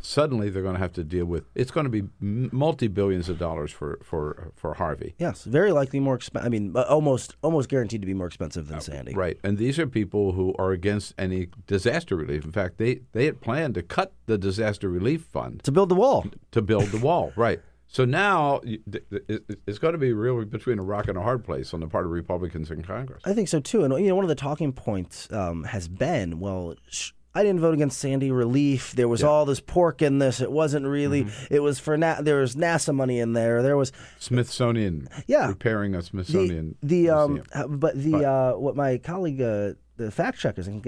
suddenly 0.00 0.50
they're 0.50 0.62
going 0.62 0.74
to 0.74 0.80
have 0.80 0.92
to 0.94 1.04
deal 1.04 1.24
with 1.26 1.44
it's 1.54 1.70
going 1.70 1.84
to 1.84 1.90
be 1.90 2.04
multi 2.20 2.88
billions 2.88 3.28
of 3.28 3.38
dollars 3.38 3.70
for, 3.72 3.98
for, 4.02 4.52
for 4.56 4.74
Harvey. 4.74 5.14
Yes, 5.18 5.44
very 5.44 5.72
likely 5.72 6.00
more 6.00 6.14
expensive. 6.14 6.46
I 6.46 6.48
mean, 6.50 6.72
uh, 6.76 6.82
almost 6.82 7.36
almost 7.42 7.68
guaranteed 7.68 8.00
to 8.02 8.06
be 8.06 8.14
more 8.14 8.26
expensive 8.26 8.68
than 8.68 8.80
Sandy. 8.80 9.14
Right. 9.14 9.38
And 9.44 9.58
these 9.58 9.78
are 9.78 9.86
people 9.86 10.32
who 10.32 10.54
are 10.58 10.72
against 10.72 11.14
any 11.18 11.48
disaster 11.66 12.16
relief. 12.16 12.44
In 12.44 12.52
fact, 12.52 12.78
they, 12.78 13.00
they 13.12 13.26
had 13.26 13.40
planned 13.40 13.74
to 13.74 13.82
cut 13.82 14.12
the 14.26 14.38
disaster 14.38 14.88
relief 14.88 15.22
fund 15.24 15.62
To 15.64 15.72
build 15.72 15.88
the 15.88 15.94
wall. 15.94 16.26
to 16.52 16.62
build 16.62 16.86
the 16.88 16.98
wall. 16.98 17.32
Right. 17.36 17.60
So 17.92 18.04
now 18.04 18.60
you- 18.62 18.78
th- 18.90 19.04
th- 19.10 19.22
it- 19.48 19.60
it's 19.66 19.78
going 19.78 19.92
to 19.94 19.98
be 19.98 20.12
really 20.12 20.44
between 20.44 20.78
a 20.78 20.82
rock 20.82 21.08
and 21.08 21.18
a 21.18 21.22
hard 21.22 21.44
place 21.44 21.74
on 21.74 21.80
the 21.80 21.88
part 21.88 22.04
of 22.04 22.12
Republicans 22.12 22.70
in 22.70 22.82
Congress. 22.82 23.20
I 23.24 23.32
think 23.34 23.48
so 23.48 23.58
too. 23.58 23.82
And 23.82 23.92
you 23.98 24.08
know, 24.08 24.14
one 24.14 24.24
of 24.24 24.28
the 24.28 24.34
talking 24.36 24.72
points 24.72 25.26
um, 25.32 25.64
has 25.64 25.88
been, 25.88 26.38
well, 26.38 26.74
sh- 26.88 27.10
I 27.34 27.42
didn't 27.44 27.60
vote 27.60 27.74
against 27.74 27.98
Sandy 28.00 28.32
Relief. 28.32 28.92
There 28.92 29.06
was 29.06 29.22
all 29.22 29.44
this 29.44 29.60
pork 29.60 30.02
in 30.02 30.18
this. 30.18 30.40
It 30.40 30.50
wasn't 30.50 30.84
really. 30.86 31.24
Mm-hmm. 31.24 31.54
It 31.54 31.60
was 31.62 31.78
for 31.78 31.96
Na- 31.96 32.20
there 32.20 32.40
was 32.40 32.56
NASA 32.56 32.92
money 32.94 33.20
in 33.20 33.34
there. 33.34 33.62
There 33.62 33.76
was 33.76 33.92
Smithsonian. 34.18 35.08
Yeah. 35.26 35.48
Repairing 35.48 35.94
a 35.94 36.02
Smithsonian. 36.02 36.76
the 36.82 37.10
um, 37.10 37.42
uh, 37.54 37.66
but 37.68 37.94
the 38.02 38.10
But- 38.12 38.24
uh, 38.24 38.52
what 38.54 38.74
my 38.76 38.98
colleague, 38.98 39.40
uh, 39.40 39.74
the 39.96 40.10
fact 40.10 40.38
checkers, 40.38 40.66
and 40.66 40.82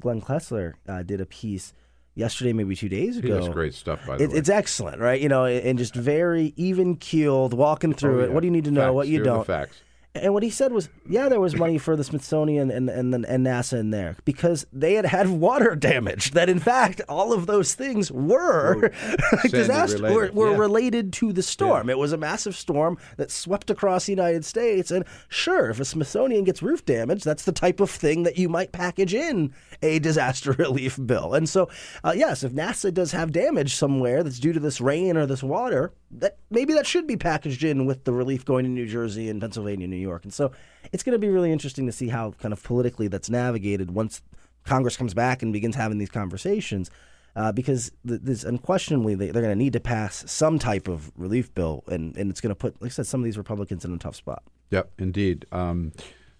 Glenn, 0.00 0.20
Kessler, 0.20 0.76
uh, 0.88 1.02
did 1.02 1.20
a 1.20 1.26
piece 1.26 1.72
yesterday, 2.14 2.52
maybe 2.52 2.74
two 2.74 2.88
days 2.88 3.16
ago. 3.16 3.48
great 3.52 3.72
stuff, 3.74 4.04
by 4.06 4.16
the 4.16 4.24
It, 4.24 4.30
way. 4.30 4.36
it's 4.38 4.48
excellent, 4.48 5.00
right? 5.00 5.20
You 5.20 5.28
know, 5.28 5.44
and 5.46 5.78
just 5.78 5.94
very 5.94 6.52
even 6.56 6.96
keeled, 6.96 7.54
walking 7.54 7.92
through 7.94 8.20
Oh, 8.20 8.24
it. 8.24 8.32
What 8.32 8.40
do 8.40 8.46
you 8.46 8.50
need 8.50 8.64
to 8.64 8.70
know? 8.72 8.80
Facts. 8.88 8.94
What 8.94 9.06
you 9.08 9.12
Here 9.14 9.22
the 9.24 9.30
don't. 9.30 9.46
facts. 9.46 9.76
And 10.22 10.34
what 10.34 10.42
he 10.42 10.50
said 10.50 10.72
was, 10.72 10.88
yeah, 11.08 11.28
there 11.28 11.40
was 11.40 11.56
money 11.56 11.78
for 11.78 11.96
the 11.96 12.04
Smithsonian 12.04 12.70
and 12.70 12.88
and 12.88 13.14
and 13.14 13.46
NASA 13.46 13.78
in 13.78 13.90
there 13.90 14.16
because 14.24 14.66
they 14.72 14.94
had 14.94 15.06
had 15.06 15.28
water 15.40 15.74
damage. 15.74 16.32
That 16.32 16.48
in 16.48 16.58
fact, 16.58 17.00
all 17.08 17.32
of 17.32 17.46
those 17.46 17.74
things 17.74 18.10
were 18.10 18.90
disaster 19.50 20.02
were, 20.02 20.08
related, 20.08 20.34
were 20.34 20.50
yeah. 20.52 20.58
related 20.58 21.12
to 21.14 21.32
the 21.32 21.42
storm. 21.42 21.90
It 21.90 21.98
was 21.98 22.12
a 22.12 22.16
massive 22.16 22.56
storm 22.56 22.98
that 23.16 23.30
swept 23.30 23.70
across 23.70 24.06
the 24.06 24.12
United 24.12 24.44
States. 24.44 24.90
And 24.90 25.04
sure, 25.28 25.70
if 25.70 25.80
a 25.80 25.84
Smithsonian 25.84 26.44
gets 26.44 26.62
roof 26.62 26.84
damage, 26.84 27.22
that's 27.24 27.44
the 27.44 27.52
type 27.52 27.80
of 27.80 27.90
thing 27.90 28.22
that 28.24 28.38
you 28.38 28.48
might 28.48 28.72
package 28.72 29.14
in 29.14 29.52
a 29.82 29.98
disaster 29.98 30.52
relief 30.58 30.98
bill. 31.04 31.34
And 31.34 31.48
so, 31.48 31.68
uh, 32.04 32.14
yes, 32.16 32.42
if 32.42 32.52
NASA 32.52 32.92
does 32.92 33.12
have 33.12 33.32
damage 33.32 33.74
somewhere 33.74 34.22
that's 34.22 34.38
due 34.38 34.52
to 34.52 34.60
this 34.60 34.80
rain 34.80 35.16
or 35.16 35.26
this 35.26 35.42
water, 35.42 35.92
that 36.10 36.38
maybe 36.50 36.72
that 36.74 36.86
should 36.86 37.06
be 37.06 37.16
packaged 37.16 37.64
in 37.64 37.86
with 37.86 38.04
the 38.04 38.12
relief 38.12 38.44
going 38.44 38.64
to 38.64 38.70
New 38.70 38.86
Jersey 38.86 39.28
and 39.28 39.40
Pennsylvania, 39.40 39.86
New 39.86 39.96
York. 39.96 40.24
And 40.24 40.32
so, 40.32 40.52
it's 40.92 41.02
going 41.02 41.14
to 41.14 41.18
be 41.18 41.28
really 41.28 41.52
interesting 41.52 41.86
to 41.86 41.92
see 41.92 42.08
how 42.08 42.32
kind 42.32 42.52
of 42.52 42.62
politically 42.62 43.08
that's 43.08 43.30
navigated 43.30 43.90
once 43.90 44.22
Congress 44.64 44.96
comes 44.96 45.14
back 45.14 45.42
and 45.42 45.52
begins 45.52 45.76
having 45.76 45.98
these 45.98 46.10
conversations. 46.10 46.90
Uh, 47.36 47.52
because 47.52 47.92
th- 48.06 48.20
this 48.22 48.42
unquestionably 48.42 49.14
they, 49.14 49.30
they're 49.30 49.42
going 49.42 49.56
to 49.56 49.64
need 49.64 49.72
to 49.72 49.78
pass 49.78 50.24
some 50.26 50.58
type 50.58 50.88
of 50.88 51.12
relief 51.14 51.54
bill, 51.54 51.84
and, 51.86 52.16
and 52.16 52.30
it's 52.30 52.40
going 52.40 52.48
to 52.48 52.56
put, 52.56 52.80
like 52.82 52.88
I 52.88 52.92
said, 52.92 53.06
some 53.06 53.20
of 53.20 53.24
these 53.24 53.38
Republicans 53.38 53.84
in 53.84 53.92
a 53.94 53.98
tough 53.98 54.16
spot. 54.16 54.42
Yep, 54.70 54.90
indeed. 54.98 55.46
Um, 55.52 55.92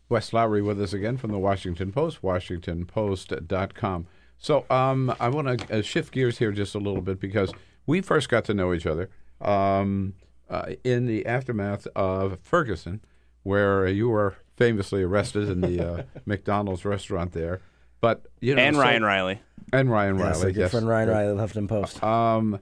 Wes 0.09 0.33
Lowery 0.33 0.63
with 0.63 0.81
us 0.81 0.93
again 0.93 1.17
from 1.17 1.31
the 1.33 1.39
Washington 1.39 1.93
Post, 1.93 2.23
WashingtonPost.com. 2.23 4.07
So 4.39 4.65
um, 4.71 5.15
I 5.19 5.29
want 5.29 5.59
to 5.59 5.79
uh, 5.79 5.83
shift 5.83 6.13
gears 6.13 6.39
here 6.39 6.53
just 6.53 6.75
a 6.75 6.79
little 6.79 7.03
bit 7.03 7.21
because 7.21 7.53
we 7.87 8.01
first 8.01 8.29
got 8.29 8.45
to 8.47 8.55
know 8.55 8.73
each 8.73 8.87
other 8.87 9.11
um, 9.41 10.15
uh, 10.49 10.73
in 10.85 11.07
the 11.07 11.27
aftermath 11.27 11.87
of 11.97 12.39
Ferguson, 12.41 13.01
where 13.43 13.87
you 13.89 14.09
were 14.09 14.37
famously 14.57 15.03
arrested 15.03 15.49
in 15.49 15.61
the 15.61 15.87
uh, 15.87 16.03
McDonald's 16.27 16.85
restaurant 16.85 17.33
there. 17.33 17.61
But 18.01 18.27
you 18.41 18.55
know, 18.55 18.63
and 18.63 18.77
so- 18.77 18.83
Ryan 18.83 19.03
Riley. 19.03 19.41
and 19.73 19.91
Ryan 19.91 20.19
Yes, 20.19 20.25
Riley, 20.37 20.41
our 20.47 20.53
good 20.53 20.61
yes. 20.61 20.71
friend 20.71 20.89
Ryan 20.89 21.09
Riley, 21.09 21.37
Huffington 21.37 21.69
Post. 21.69 22.03
Um, 22.03 22.61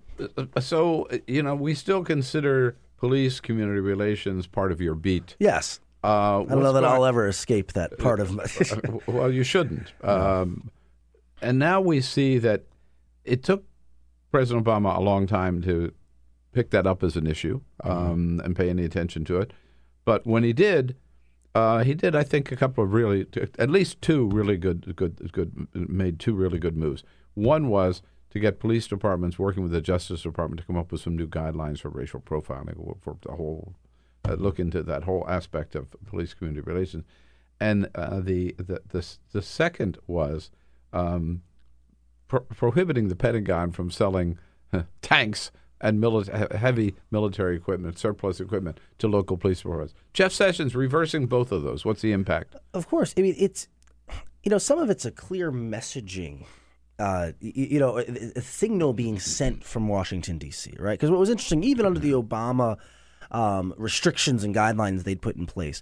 so 0.58 1.04
uh, 1.12 1.18
you 1.26 1.42
know, 1.42 1.54
we 1.54 1.74
still 1.74 2.02
consider 2.02 2.74
police 2.96 3.38
community 3.40 3.80
relations 3.80 4.46
part 4.46 4.72
of 4.72 4.80
your 4.80 4.94
beat. 4.94 5.36
yes, 5.38 5.78
Uh, 6.04 6.42
I 6.42 6.44
don't 6.44 6.62
know 6.62 6.72
that 6.72 6.84
I'll 6.84 7.04
ever 7.04 7.26
escape 7.26 7.72
that 7.72 7.98
part 7.98 8.20
of 8.20 8.32
my. 8.32 8.44
Uh, 8.70 8.98
well, 9.06 9.32
you 9.32 9.42
shouldn't. 9.42 9.92
Um, 10.02 10.70
and 11.42 11.58
now 11.58 11.80
we 11.80 12.00
see 12.00 12.38
that 12.38 12.64
it 13.24 13.42
took 13.42 13.64
President 14.30 14.64
Obama 14.64 14.96
a 14.96 15.00
long 15.00 15.26
time 15.26 15.60
to 15.62 15.92
pick 16.52 16.70
that 16.70 16.86
up 16.86 17.02
as 17.02 17.16
an 17.16 17.26
issue 17.26 17.60
um, 17.84 18.40
and 18.42 18.56
pay 18.56 18.70
any 18.70 18.84
attention 18.84 19.24
to 19.26 19.38
it. 19.38 19.52
But 20.06 20.26
when 20.26 20.42
he 20.42 20.52
did, 20.54 20.96
uh, 21.54 21.84
he 21.84 21.94
did, 21.94 22.14
I 22.14 22.22
think, 22.22 22.50
a 22.50 22.56
couple 22.56 22.82
of 22.84 22.92
really, 22.92 23.26
at 23.58 23.70
least 23.70 24.00
two 24.00 24.28
really 24.28 24.56
good, 24.56 24.94
good, 24.96 25.30
good, 25.32 25.68
made 25.74 26.18
two 26.18 26.34
really 26.34 26.58
good 26.58 26.76
moves. 26.76 27.02
One 27.34 27.68
was 27.68 28.02
to 28.30 28.38
get 28.38 28.60
police 28.60 28.86
departments 28.86 29.38
working 29.38 29.62
with 29.62 29.72
the 29.72 29.80
Justice 29.80 30.22
Department 30.22 30.60
to 30.60 30.66
come 30.66 30.76
up 30.76 30.92
with 30.92 31.00
some 31.00 31.16
new 31.16 31.26
guidelines 31.26 31.80
for 31.80 31.88
racial 31.88 32.20
profiling, 32.20 32.76
for 33.00 33.16
the 33.22 33.32
whole 33.32 33.74
uh, 34.28 34.34
look 34.34 34.58
into 34.58 34.82
that 34.82 35.04
whole 35.04 35.24
aspect 35.28 35.74
of 35.74 35.94
police 36.06 36.34
community 36.34 36.60
relations. 36.62 37.04
And 37.60 37.88
uh, 37.94 38.20
the, 38.20 38.54
the 38.58 38.80
the 38.88 39.06
the 39.32 39.42
second 39.42 39.96
was 40.06 40.50
um, 40.92 41.42
pro- 42.28 42.40
prohibiting 42.40 43.08
the 43.08 43.16
Pentagon 43.16 43.72
from 43.72 43.90
selling 43.90 44.38
tanks 45.00 45.50
and 45.80 46.02
mili- 46.02 46.52
heavy 46.54 46.94
military 47.10 47.56
equipment, 47.56 47.98
surplus 47.98 48.40
equipment 48.40 48.78
to 48.98 49.08
local 49.08 49.36
police 49.36 49.60
departments. 49.62 49.94
Jeff 50.12 50.32
Sessions 50.32 50.74
reversing 50.74 51.26
both 51.26 51.50
of 51.52 51.62
those. 51.62 51.84
What's 51.84 52.02
the 52.02 52.12
impact? 52.12 52.56
Of 52.74 52.88
course, 52.88 53.14
I 53.16 53.22
mean 53.22 53.34
it's 53.38 53.68
you 54.42 54.50
know 54.50 54.58
some 54.58 54.78
of 54.78 54.90
it's 54.90 55.04
a 55.04 55.10
clear 55.10 55.50
messaging. 55.50 56.44
Uh, 56.98 57.32
y- 57.42 57.52
you 57.54 57.78
know, 57.78 57.98
a, 57.98 58.04
a 58.36 58.40
signal 58.40 58.94
being 58.94 59.18
sent 59.18 59.62
from 59.62 59.86
Washington 59.86 60.38
D.C. 60.38 60.74
Right? 60.78 60.98
Because 60.98 61.10
what 61.10 61.20
was 61.20 61.28
interesting, 61.28 61.62
even 61.62 61.84
under 61.84 62.00
the 62.00 62.12
Obama 62.12 62.78
um, 63.30 63.74
restrictions 63.76 64.44
and 64.44 64.54
guidelines 64.54 65.04
they'd 65.04 65.22
put 65.22 65.36
in 65.36 65.46
place, 65.46 65.80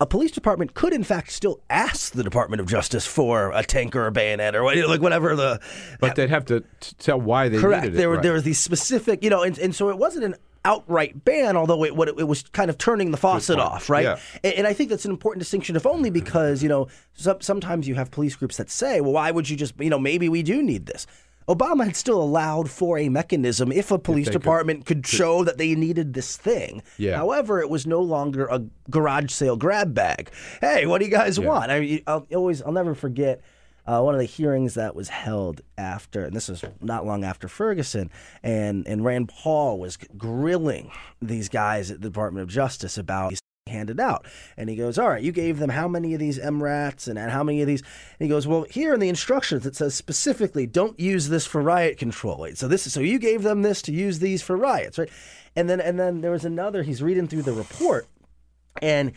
a 0.00 0.06
police 0.06 0.32
department 0.32 0.74
could 0.74 0.92
in 0.92 1.04
fact 1.04 1.30
still 1.30 1.60
ask 1.70 2.12
the 2.12 2.24
Department 2.24 2.60
of 2.60 2.66
Justice 2.66 3.06
for 3.06 3.52
a 3.52 3.62
tank 3.62 3.94
or 3.94 4.06
a 4.06 4.12
bayonet 4.12 4.56
or 4.56 4.64
like 4.86 5.00
whatever 5.00 5.36
the 5.36 5.60
But 6.00 6.16
they'd 6.16 6.30
have 6.30 6.44
to 6.46 6.64
tell 6.98 7.20
why 7.20 7.48
they 7.48 7.58
correct. 7.58 7.84
needed 7.84 7.94
it. 7.94 7.98
There 7.98 8.08
were 8.08 8.16
right. 8.16 8.22
there 8.22 8.32
was 8.32 8.42
these 8.42 8.58
specific, 8.58 9.22
you 9.22 9.30
know, 9.30 9.42
and, 9.42 9.56
and 9.58 9.74
so 9.74 9.90
it 9.90 9.98
wasn't 9.98 10.24
an 10.24 10.34
outright 10.64 11.24
ban, 11.24 11.56
although 11.56 11.84
it, 11.84 11.94
what 11.94 12.08
it, 12.08 12.18
it 12.18 12.24
was 12.24 12.42
kind 12.42 12.70
of 12.70 12.78
turning 12.78 13.10
the 13.10 13.16
faucet 13.16 13.58
off, 13.58 13.90
right? 13.90 14.04
Yeah. 14.04 14.18
And, 14.42 14.54
and 14.54 14.66
I 14.66 14.72
think 14.72 14.90
that's 14.90 15.04
an 15.04 15.10
important 15.10 15.40
distinction, 15.40 15.76
if 15.76 15.86
only 15.86 16.10
because 16.10 16.62
you 16.62 16.68
know 16.68 16.88
some, 17.12 17.40
sometimes 17.40 17.86
you 17.86 17.94
have 17.94 18.10
police 18.10 18.34
groups 18.34 18.56
that 18.56 18.70
say, 18.70 19.00
well, 19.00 19.12
why 19.12 19.30
would 19.30 19.48
you 19.48 19.56
just 19.56 19.74
you 19.78 19.90
know 19.90 19.98
maybe 19.98 20.28
we 20.28 20.42
do 20.42 20.62
need 20.62 20.86
this. 20.86 21.06
Obama 21.48 21.84
had 21.84 21.96
still 21.96 22.22
allowed 22.22 22.70
for 22.70 22.98
a 22.98 23.08
mechanism 23.08 23.70
if 23.70 23.90
a 23.90 23.98
police 23.98 24.26
they 24.26 24.32
could- 24.32 24.42
department 24.42 24.86
could, 24.86 25.06
show 25.06 25.44
that 25.44 25.58
they 25.58 25.74
needed 25.74 26.14
this 26.14 26.36
thing. 26.36 26.82
Yeah. 26.96 27.16
However, 27.16 27.60
it 27.60 27.68
was 27.68 27.86
no 27.86 28.00
longer 28.00 28.46
a 28.46 28.62
garage 28.90 29.30
sale 29.30 29.56
grab 29.56 29.94
bag. 29.94 30.30
Hey, 30.60 30.86
what 30.86 30.98
do 31.00 31.04
you 31.04 31.10
guys 31.10 31.38
want? 31.38 31.70
I 31.70 32.02
I'll 32.06 32.26
always, 32.34 32.62
I'll 32.62 32.72
never 32.72 32.94
forget 32.94 33.42
uh, 33.86 34.00
one 34.00 34.14
of 34.14 34.18
the 34.20 34.26
hearings 34.26 34.74
that 34.74 34.96
was 34.96 35.10
held 35.10 35.60
after, 35.76 36.24
and 36.24 36.34
this 36.34 36.48
was 36.48 36.64
not 36.80 37.04
long 37.04 37.22
after 37.22 37.48
Ferguson, 37.48 38.10
and 38.42 38.86
and 38.88 39.04
Rand 39.04 39.28
Paul 39.28 39.78
was 39.78 39.98
grilling 40.16 40.90
these 41.20 41.50
guys 41.50 41.90
at 41.90 42.00
the 42.00 42.08
Department 42.08 42.44
of 42.44 42.48
Justice 42.48 42.96
about 42.96 43.28
these 43.30 43.40
handed 43.66 43.98
out. 43.98 44.26
And 44.58 44.68
he 44.68 44.76
goes, 44.76 44.98
All 44.98 45.08
right, 45.08 45.22
you 45.22 45.32
gave 45.32 45.58
them 45.58 45.70
how 45.70 45.88
many 45.88 46.12
of 46.12 46.20
these 46.20 46.38
MRAPs 46.38 47.08
and, 47.08 47.18
and 47.18 47.30
how 47.30 47.42
many 47.42 47.62
of 47.62 47.66
these? 47.66 47.80
And 47.80 48.26
he 48.26 48.28
goes, 48.28 48.46
Well, 48.46 48.66
here 48.68 48.92
in 48.92 49.00
the 49.00 49.08
instructions 49.08 49.64
it 49.64 49.74
says 49.74 49.94
specifically, 49.94 50.66
don't 50.66 50.98
use 51.00 51.28
this 51.28 51.46
for 51.46 51.62
riot 51.62 51.96
control. 51.96 52.46
So 52.54 52.68
this 52.68 52.86
is 52.86 52.92
so 52.92 53.00
you 53.00 53.18
gave 53.18 53.42
them 53.42 53.62
this 53.62 53.80
to 53.82 53.92
use 53.92 54.18
these 54.18 54.42
for 54.42 54.56
riots, 54.56 54.98
right? 54.98 55.10
And 55.56 55.68
then 55.70 55.80
and 55.80 55.98
then 55.98 56.20
there 56.20 56.30
was 56.30 56.44
another, 56.44 56.82
he's 56.82 57.02
reading 57.02 57.26
through 57.26 57.42
the 57.42 57.52
report 57.52 58.06
and 58.82 59.12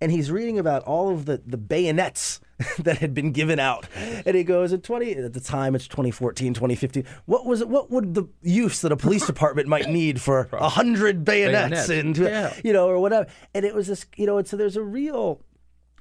and 0.00 0.10
he's 0.10 0.30
reading 0.30 0.58
about 0.58 0.82
all 0.84 1.10
of 1.10 1.26
the, 1.26 1.42
the 1.46 1.58
bayonets 1.58 2.40
that 2.78 2.98
had 2.98 3.14
been 3.14 3.32
given 3.32 3.58
out. 3.58 3.86
And 3.96 4.36
he 4.36 4.44
goes, 4.44 4.72
at 4.72 4.82
20, 4.82 5.12
at 5.12 5.32
the 5.32 5.40
time 5.40 5.74
it's 5.74 5.86
2014, 5.88 6.54
2015, 6.54 7.04
what 7.26 7.46
was 7.46 7.60
it, 7.60 7.68
what 7.68 7.90
would 7.90 8.14
the 8.14 8.28
use 8.42 8.80
that 8.80 8.92
a 8.92 8.96
police 8.96 9.26
department 9.26 9.68
might 9.68 9.88
need 9.90 10.20
for 10.20 10.48
a 10.52 10.68
hundred 10.68 11.24
bayonets, 11.24 11.86
Bayonets, 11.86 11.88
and, 11.88 12.16
yeah. 12.18 12.54
you 12.64 12.72
know, 12.72 12.88
or 12.88 12.98
whatever. 12.98 13.26
And 13.54 13.64
it 13.64 13.74
was 13.74 13.86
this, 13.86 14.06
you 14.16 14.26
know, 14.26 14.38
and 14.38 14.46
so 14.46 14.56
there's 14.56 14.76
a 14.76 14.82
real, 14.82 15.40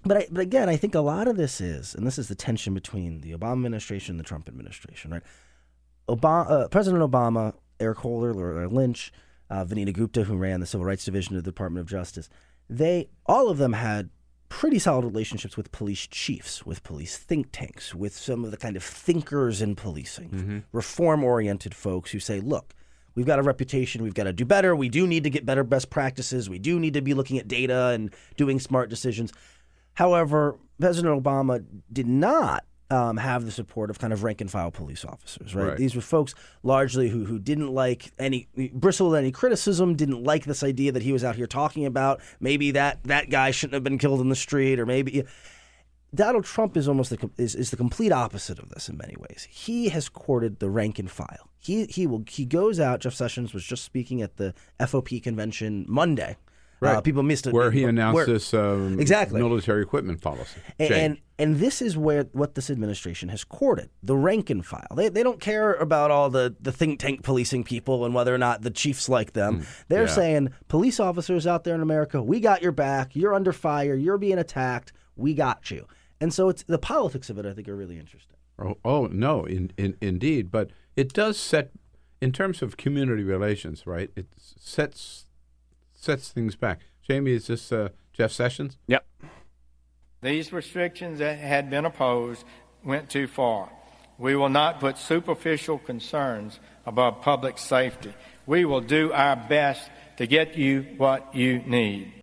but 0.04 0.18
I, 0.18 0.28
but 0.32 0.42
again, 0.42 0.70
I 0.70 0.78
think 0.78 0.96
a 0.96 1.02
lot 1.02 1.28
of 1.28 1.38
this 1.38 1.62
is, 1.62 1.96
and 1.96 2.06
this 2.06 2.18
is 2.18 2.28
the 2.28 2.36
tension 2.36 2.74
between 2.74 3.22
the 3.22 3.32
Obama 3.32 3.54
administration 3.54 4.14
and 4.14 4.20
the 4.20 4.24
Trump 4.24 4.48
administration, 4.48 5.12
right? 5.12 5.24
Obama, 6.10 6.52
uh, 6.52 6.68
President 6.68 7.04
Obama, 7.04 7.54
Eric 7.80 8.00
Holder, 8.00 8.34
Loretta 8.34 8.74
Lynch, 8.74 9.12
uh, 9.50 9.66
Vanita 9.66 9.94
Gupta, 9.94 10.24
who 10.24 10.38
ran 10.38 10.60
the 10.60 10.66
Civil 10.66 10.86
Rights 10.86 11.06
Division 11.06 11.36
of 11.36 11.44
the 11.44 11.52
Department 11.52 11.82
of 11.82 11.90
Justice, 11.90 12.30
they 12.70 13.10
all 13.26 13.50
of 13.50 13.58
them 13.58 13.74
had 13.74 14.10
pretty 14.52 14.78
solid 14.80 15.06
relationships 15.06 15.56
with 15.56 15.72
police 15.72 16.06
chiefs, 16.08 16.66
with 16.66 16.84
police 16.84 17.18
think 17.18 17.48
tanks, 17.54 17.96
with 17.96 18.14
some 18.14 18.44
of 18.44 18.52
the 18.52 18.58
kind 18.58 18.76
of 18.76 18.84
thinkers 18.84 19.62
in 19.62 19.76
policing, 19.76 20.30
mm-hmm. 20.30 20.60
reform-oriented 20.74 21.74
folks 21.74 22.12
who 22.12 22.20
say, 22.20 22.40
look. 22.40 22.76
We've 23.14 23.26
got 23.26 23.40
a 23.40 23.44
reputation. 23.44 24.04
We've 24.04 24.14
got 24.14 24.24
to 24.24 24.32
do 24.32 24.46
better. 24.46 24.74
We 24.74 24.88
do 24.88 25.06
need 25.06 25.26
to 25.26 25.30
get 25.30 25.46
better 25.46 25.66
best 25.66 25.90
practices. 25.90 26.50
We 26.50 26.60
do 26.60 26.80
need 26.80 26.94
to 26.94 27.02
be 27.02 27.14
looking 27.14 27.38
at 27.40 27.48
data 27.50 27.88
and 27.88 28.10
doing 28.38 28.58
smart 28.58 28.90
decisions. 28.90 29.34
However, 29.96 30.58
President 30.80 31.22
Obama 31.22 31.66
did 31.92 32.08
not 32.08 32.64
um, 32.92 33.18
have 33.18 33.46
the 33.46 33.52
support 33.52 33.90
of 33.90 34.00
kind 34.00 34.12
of 34.12 34.24
rank 34.24 34.42
and 34.42 34.52
file 34.52 34.70
police 34.70 35.06
officers, 35.06 35.56
right? 35.56 35.70
Right. 35.70 35.78
These 35.78 35.96
were 35.96 36.02
folks 36.02 36.36
largely 36.62 37.10
who 37.10 37.26
who 37.26 37.40
didn't 37.40 37.74
like 37.74 38.12
any 38.20 38.48
bristled 38.74 39.16
any 39.16 39.32
criticism, 39.32 39.96
didn't 39.96 40.24
like 40.24 40.44
this 40.44 40.62
idea 40.62 40.92
that 40.92 41.02
he 41.02 41.14
was 41.14 41.24
out 41.24 41.36
here 41.36 41.48
talking 41.48 41.86
about 41.86 42.22
maybe 42.40 42.72
that 42.72 43.04
that 43.06 43.30
guy 43.30 43.52
shouldn't 43.52 43.76
have 43.76 43.84
been 43.84 43.98
killed 43.98 44.20
in 44.20 44.30
the 44.30 44.36
street, 44.36 44.80
or 44.80 44.86
maybe. 44.86 45.24
Donald 46.14 46.44
Trump 46.44 46.76
is 46.76 46.90
almost 46.90 47.10
the, 47.10 47.30
is, 47.38 47.56
is 47.56 47.72
the 47.72 47.78
complete 47.78 48.12
opposite 48.12 48.60
of 48.60 48.68
this 48.68 48.90
in 48.90 48.98
many 48.98 49.16
ways. 49.18 49.48
He 49.50 49.88
has 49.88 50.10
courted 50.10 50.60
the 50.60 50.70
rank 50.70 51.00
and 51.00 51.10
file. 51.10 51.50
He 51.58 51.86
he 51.86 52.06
will 52.06 52.26
he 52.28 52.44
goes 52.44 52.82
out. 52.82 53.00
Jeff 53.00 53.14
Sessions 53.14 53.54
was 53.54 53.64
just 53.64 53.86
speaking 53.86 54.22
at 54.22 54.36
the 54.36 54.54
FOP 54.82 55.24
convention 55.24 55.86
Monday. 55.88 56.36
Uh, 56.84 56.86
Right. 56.96 57.04
people 57.04 57.22
missed 57.22 57.46
it. 57.46 57.54
Where 57.54 57.70
he 57.70 57.84
announced 57.84 58.16
where- 58.16 58.26
this 58.26 58.54
um, 58.56 59.00
Exactly. 59.00 59.40
military 59.40 59.84
equipment 59.84 60.20
policy. 60.22 60.60
and, 60.80 60.92
and 60.94 61.18
and 61.38 61.56
this 61.58 61.82
is 61.82 61.96
where 61.98 62.24
what 62.34 62.56
this 62.56 62.70
administration 62.72 63.30
has 63.30 63.44
courted 63.44 63.90
the 64.02 64.16
rank 64.16 64.50
and 64.50 64.66
file. 64.66 64.88
They, 64.96 65.10
they 65.10 65.22
don't 65.24 65.40
care 65.40 65.74
about 65.74 66.10
all 66.12 66.30
the, 66.30 66.56
the 66.60 66.72
think 66.72 67.00
tank 67.00 67.24
policing 67.24 67.64
people 67.66 68.04
and 68.06 68.14
whether 68.16 68.34
or 68.34 68.38
not 68.38 68.62
the 68.64 68.70
chiefs 68.72 69.10
like 69.10 69.34
them. 69.34 69.66
They're 69.90 70.06
Mm, 70.06 70.08
yeah. 70.08 70.14
saying 70.14 70.50
police 70.70 71.00
officers 71.00 71.46
out 71.48 71.64
there 71.64 71.74
in 71.76 71.82
America, 71.82 72.22
we 72.22 72.40
got 72.40 72.62
your 72.64 72.72
back. 72.72 73.16
You're 73.16 73.34
under 73.34 73.52
fire. 73.54 73.96
You're 73.96 74.18
being 74.20 74.38
attacked. 74.40 74.92
We 75.16 75.34
got 75.36 75.70
you. 75.72 75.88
And 76.20 76.32
so 76.34 76.50
it's 76.50 76.64
the 76.64 76.78
politics 76.80 77.30
of 77.32 77.38
it. 77.40 77.46
I 77.46 77.54
think 77.54 77.68
are 77.68 77.76
really 77.76 77.98
interesting. 78.00 78.38
Oh, 78.60 78.78
oh 78.86 79.08
no, 79.08 79.44
in, 79.46 79.72
in, 79.78 79.98
indeed. 80.02 80.52
But 80.52 80.70
it 80.96 81.14
does 81.14 81.38
set, 81.38 81.72
in 82.22 82.32
terms 82.32 82.62
of 82.62 82.78
community 82.78 83.24
relations, 83.24 83.88
right? 83.88 84.12
It 84.16 84.28
sets 84.38 85.26
sets 86.02 86.30
things 86.30 86.56
back. 86.56 86.80
Jamie, 87.08 87.32
is 87.32 87.48
this 87.48 87.72
uh, 87.72 87.90
Jeff 88.14 88.32
Sessions? 88.32 88.78
Yep. 88.88 89.06
These 90.22 90.52
restrictions 90.52 91.20
that 91.20 91.38
had 91.40 91.70
been 91.70 91.86
opposed 91.86 92.44
went 92.84 93.10
too 93.10 93.28
far. 93.28 93.70
We 94.18 94.36
will 94.36 94.50
not 94.50 94.80
put 94.80 94.98
superficial 94.98 95.80
concerns 95.80 96.60
above 96.86 97.22
public 97.22 97.58
safety. 97.58 98.14
We 98.46 98.66
will 98.66 98.82
do 98.82 99.12
our 99.14 99.36
best 99.36 99.90
to 100.18 100.28
get 100.28 100.58
you 100.58 100.86
what 100.98 101.34
you 101.34 101.60
need. 101.60 102.14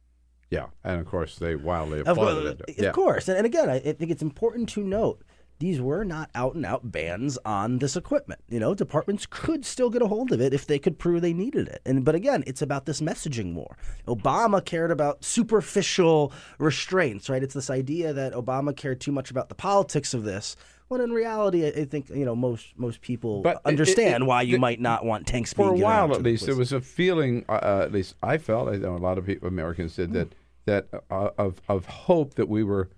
Yeah, 0.50 0.66
and 0.84 1.00
of 1.00 1.06
course 1.06 1.36
they 1.36 1.56
wildly 1.56 2.00
Of 2.00 2.08
applauded 2.08 2.58
course, 2.58 2.68
it. 2.68 2.78
of 2.78 2.84
Yeah. 2.84 2.92
course. 2.92 3.28
And, 3.28 3.36
and 3.38 3.46
again, 3.46 3.68
I, 3.68 3.76
I 3.76 3.92
think 3.92 4.10
it's 4.10 4.22
important 4.22 4.68
to 4.70 4.80
note 4.82 5.22
these 5.58 5.80
were 5.80 6.04
not 6.04 6.30
out 6.34 6.54
and 6.54 6.64
out 6.64 6.92
bans 6.92 7.36
on 7.44 7.78
this 7.78 7.96
equipment. 7.96 8.40
You 8.48 8.60
know, 8.60 8.74
departments 8.74 9.26
could 9.28 9.64
still 9.64 9.90
get 9.90 10.02
a 10.02 10.06
hold 10.06 10.30
of 10.32 10.40
it 10.40 10.54
if 10.54 10.66
they 10.66 10.78
could 10.78 10.98
prove 10.98 11.20
they 11.22 11.32
needed 11.32 11.66
it. 11.68 11.80
And 11.84 12.04
but 12.04 12.14
again, 12.14 12.44
it's 12.46 12.62
about 12.62 12.86
this 12.86 13.00
messaging 13.00 13.52
more. 13.52 13.76
Obama 14.06 14.64
cared 14.64 14.90
about 14.90 15.24
superficial 15.24 16.32
restraints, 16.58 17.28
right? 17.28 17.42
It's 17.42 17.54
this 17.54 17.70
idea 17.70 18.12
that 18.12 18.32
Obama 18.34 18.74
cared 18.76 19.00
too 19.00 19.12
much 19.12 19.30
about 19.30 19.48
the 19.48 19.54
politics 19.54 20.14
of 20.14 20.24
this. 20.24 20.56
When 20.88 21.00
in 21.02 21.10
reality, 21.12 21.66
I 21.66 21.84
think 21.84 22.08
you 22.08 22.24
know 22.24 22.34
most 22.36 22.68
most 22.78 23.00
people 23.02 23.42
But 23.42 23.56
it- 23.56 23.60
understand 23.68 24.24
it- 24.24 24.26
why 24.26 24.42
you 24.42 24.58
might 24.58 24.80
not 24.80 25.04
want 25.04 25.26
tanks 25.26 25.52
For 25.52 25.70
being 25.72 25.82
a 25.82 25.84
while, 25.84 26.10
at 26.14 26.22
the 26.22 26.30
least, 26.30 26.46
there 26.46 26.56
was 26.56 26.72
a 26.72 26.80
feeling. 26.80 27.44
Uh, 27.48 27.52
uh, 27.52 27.80
at 27.84 27.92
least 27.92 28.14
I 28.22 28.38
felt. 28.38 28.68
I 28.68 28.76
know 28.76 28.96
a 28.96 28.98
lot 28.98 29.18
of 29.18 29.26
people, 29.26 29.48
Americans 29.48 29.96
did 29.96 30.12
that. 30.14 30.28
That 30.64 30.86
uh, 31.10 31.30
of 31.36 31.60
of 31.68 31.86
hope 31.86 32.34
that 32.34 32.48
we 32.48 32.62
were 32.62 32.88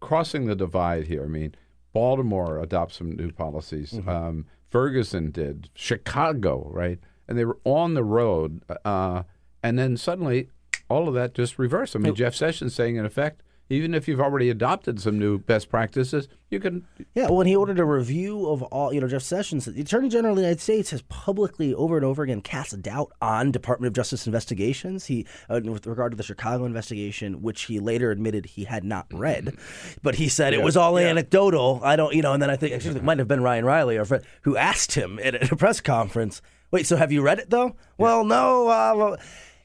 crossing 0.00 0.46
the 0.46 0.54
divide 0.56 1.06
here. 1.08 1.24
I 1.24 1.26
mean, 1.28 1.54
Baltimore 1.92 2.58
adopts 2.58 2.96
some 2.98 3.12
new 3.12 3.32
policies. 3.32 3.92
Mm-hmm. 3.92 4.08
Um, 4.08 4.46
Ferguson 4.68 5.30
did. 5.30 5.70
Chicago, 5.74 6.68
right? 6.70 6.98
And 7.26 7.38
they 7.38 7.44
were 7.44 7.58
on 7.64 7.94
the 7.94 8.04
road. 8.04 8.62
Uh, 8.84 9.22
and 9.62 9.78
then 9.78 9.96
suddenly, 9.96 10.48
all 10.88 11.08
of 11.08 11.14
that 11.14 11.34
just 11.34 11.58
reversed. 11.58 11.96
I 11.96 11.98
mean, 11.98 12.14
Jeff 12.14 12.34
Sessions 12.34 12.74
saying, 12.74 12.96
in 12.96 13.04
effect, 13.04 13.42
even 13.70 13.94
if 13.94 14.08
you've 14.08 14.20
already 14.20 14.48
adopted 14.48 15.00
some 15.00 15.18
new 15.18 15.38
best 15.38 15.68
practices, 15.68 16.28
you 16.50 16.58
can. 16.58 16.86
Yeah, 17.14 17.24
well, 17.24 17.36
when 17.36 17.46
he 17.46 17.54
ordered 17.54 17.78
a 17.78 17.84
review 17.84 18.48
of 18.48 18.62
all, 18.62 18.92
you 18.92 19.00
know, 19.00 19.08
Jeff 19.08 19.22
Sessions, 19.22 19.66
the 19.66 19.80
Attorney 19.80 20.08
General 20.08 20.32
of 20.32 20.36
the 20.36 20.42
United 20.42 20.60
States 20.60 20.90
has 20.90 21.02
publicly 21.02 21.74
over 21.74 21.96
and 21.96 22.04
over 22.04 22.22
again 22.22 22.40
cast 22.40 22.80
doubt 22.80 23.12
on 23.20 23.50
Department 23.50 23.88
of 23.88 23.92
Justice 23.94 24.26
investigations. 24.26 25.06
He, 25.06 25.26
uh, 25.50 25.60
with 25.62 25.86
regard 25.86 26.12
to 26.12 26.16
the 26.16 26.22
Chicago 26.22 26.64
investigation, 26.64 27.42
which 27.42 27.62
he 27.62 27.78
later 27.78 28.10
admitted 28.10 28.46
he 28.46 28.64
had 28.64 28.84
not 28.84 29.06
read, 29.12 29.56
but 30.02 30.14
he 30.14 30.28
said 30.28 30.54
it 30.54 30.62
was 30.62 30.76
all 30.76 30.96
anecdotal. 30.98 31.80
I 31.82 31.96
don't, 31.96 32.14
you 32.14 32.22
know, 32.22 32.32
and 32.32 32.42
then 32.42 32.50
I 32.50 32.56
think 32.56 32.72
actually 32.74 32.96
it 32.96 33.04
might 33.04 33.18
have 33.18 33.28
been 33.28 33.42
Ryan 33.42 33.64
Riley 33.64 33.98
or 33.98 34.04
Fred, 34.04 34.24
who 34.42 34.56
asked 34.56 34.92
him 34.92 35.18
at 35.22 35.52
a 35.52 35.56
press 35.56 35.80
conference, 35.80 36.40
"Wait, 36.70 36.86
so 36.86 36.96
have 36.96 37.12
you 37.12 37.20
read 37.20 37.38
it 37.38 37.50
though?" 37.50 37.76
Well, 37.98 38.24
no. 38.24 38.68
Uh, 38.68 38.94
well, 38.96 39.16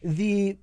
the 0.04 0.58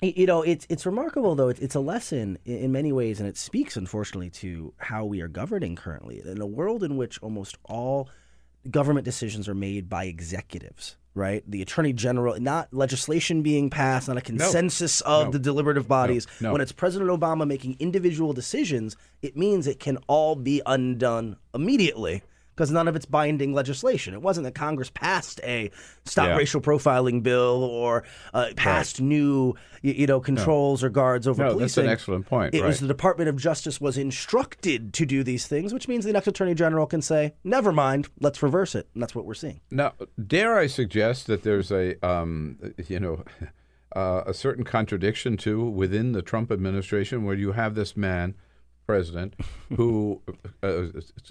you 0.00 0.26
know, 0.26 0.42
it's 0.42 0.66
it's 0.68 0.86
remarkable 0.86 1.34
though. 1.34 1.48
It's, 1.48 1.60
it's 1.60 1.74
a 1.74 1.80
lesson 1.80 2.38
in, 2.44 2.72
many 2.72 2.92
ways, 2.92 3.20
and 3.20 3.28
it 3.28 3.36
speaks, 3.36 3.76
unfortunately, 3.76 4.30
to 4.30 4.74
how 4.78 5.04
we 5.04 5.20
are 5.20 5.28
governing 5.28 5.76
currently 5.76 6.22
in 6.24 6.40
a 6.40 6.46
world 6.46 6.82
in 6.82 6.96
which 6.96 7.20
almost 7.22 7.56
all 7.64 8.08
government 8.70 9.04
decisions 9.04 9.48
are 9.48 9.54
made 9.54 9.88
by 9.88 10.04
executives. 10.04 10.96
Right, 11.16 11.48
the 11.48 11.62
attorney 11.62 11.92
general, 11.92 12.40
not 12.40 12.74
legislation 12.74 13.42
being 13.42 13.70
passed, 13.70 14.08
not 14.08 14.16
a 14.16 14.20
consensus 14.20 15.00
of 15.02 15.26
No. 15.26 15.30
the 15.30 15.38
deliberative 15.38 15.86
bodies. 15.86 16.26
No. 16.40 16.50
When 16.50 16.60
it's 16.60 16.72
President 16.72 17.08
Obama 17.08 17.46
making 17.46 17.76
individual 17.78 18.32
decisions, 18.32 18.96
it 19.22 19.36
means 19.36 19.68
it 19.68 19.78
can 19.78 19.98
all 20.08 20.34
be 20.34 20.60
undone 20.66 21.36
immediately 21.54 22.24
because 22.54 22.70
none 22.70 22.86
of 22.86 22.94
it's 22.94 23.06
binding 23.06 23.52
legislation. 23.52 24.14
It 24.14 24.22
wasn't 24.22 24.44
that 24.44 24.54
Congress 24.54 24.90
passed 24.90 25.40
a 25.42 25.70
stop 26.04 26.28
Yeah. 26.28 26.36
racial 26.36 26.60
profiling 26.60 27.22
bill 27.22 27.64
or 27.64 28.04
uh, 28.32 28.50
passed 28.56 29.00
new, 29.00 29.54
you, 29.82 29.92
you 29.94 30.06
know, 30.06 30.20
controls 30.20 30.84
or 30.84 30.88
guards 30.88 31.26
over 31.26 31.42
No, 31.42 31.50
policing. 31.52 31.64
that's 31.64 31.76
an 31.78 31.88
excellent 31.88 32.26
point. 32.26 32.54
It 32.54 32.62
was 32.64 32.78
the 32.80 32.86
Department 32.86 33.28
of 33.28 33.36
Justice 33.36 33.80
was 33.80 33.98
instructed 33.98 34.92
to 34.94 35.04
do 35.06 35.22
these 35.24 35.46
things, 35.46 35.74
which 35.74 35.88
means 35.88 36.04
the 36.04 36.12
next 36.12 36.26
Attorney 36.28 36.54
General 36.54 36.86
can 36.86 37.02
say, 37.02 37.34
"Never 37.42 37.72
mind, 37.72 38.08
let's 38.20 38.42
reverse 38.42 38.74
it," 38.74 38.88
and 38.94 39.02
that's 39.02 39.14
what 39.14 39.24
we're 39.24 39.34
seeing. 39.34 39.60
Now, 39.70 39.94
dare 40.24 40.56
I 40.56 40.66
suggest 40.68 41.26
that 41.26 41.42
there's 41.42 41.72
a, 41.72 41.96
um, 42.06 42.58
you 42.88 43.00
know, 43.00 43.24
uh, 43.96 44.22
a 44.26 44.34
certain 44.34 44.64
contradiction 44.64 45.36
too 45.36 45.64
within 45.64 46.12
the 46.12 46.22
Trump 46.22 46.50
administration, 46.52 47.24
where 47.24 47.36
you 47.36 47.52
have 47.52 47.74
this 47.74 47.96
man, 47.96 48.34
president, 48.86 49.34
who 49.76 50.20
uh, 50.62 50.84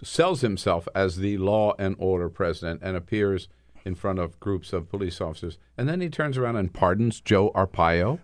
sells 0.04 0.41
himself 0.41 0.88
as 0.95 1.18
the 1.18 1.38
law 1.38 1.74
and 1.78 1.95
order 1.99 2.30
president 2.30 2.82
and 2.84 2.97
appears 2.97 3.47
in 3.86 3.95
front 3.95 4.20
of 4.20 4.39
groups 4.39 4.74
of 4.74 4.89
police 4.89 5.20
officers, 5.20 5.58
and 5.78 5.89
then 5.89 6.01
he 6.01 6.10
turns 6.10 6.38
around 6.38 6.56
and 6.56 6.74
pardons 6.74 7.20
Joe 7.20 7.51
Arpaio. 7.54 8.20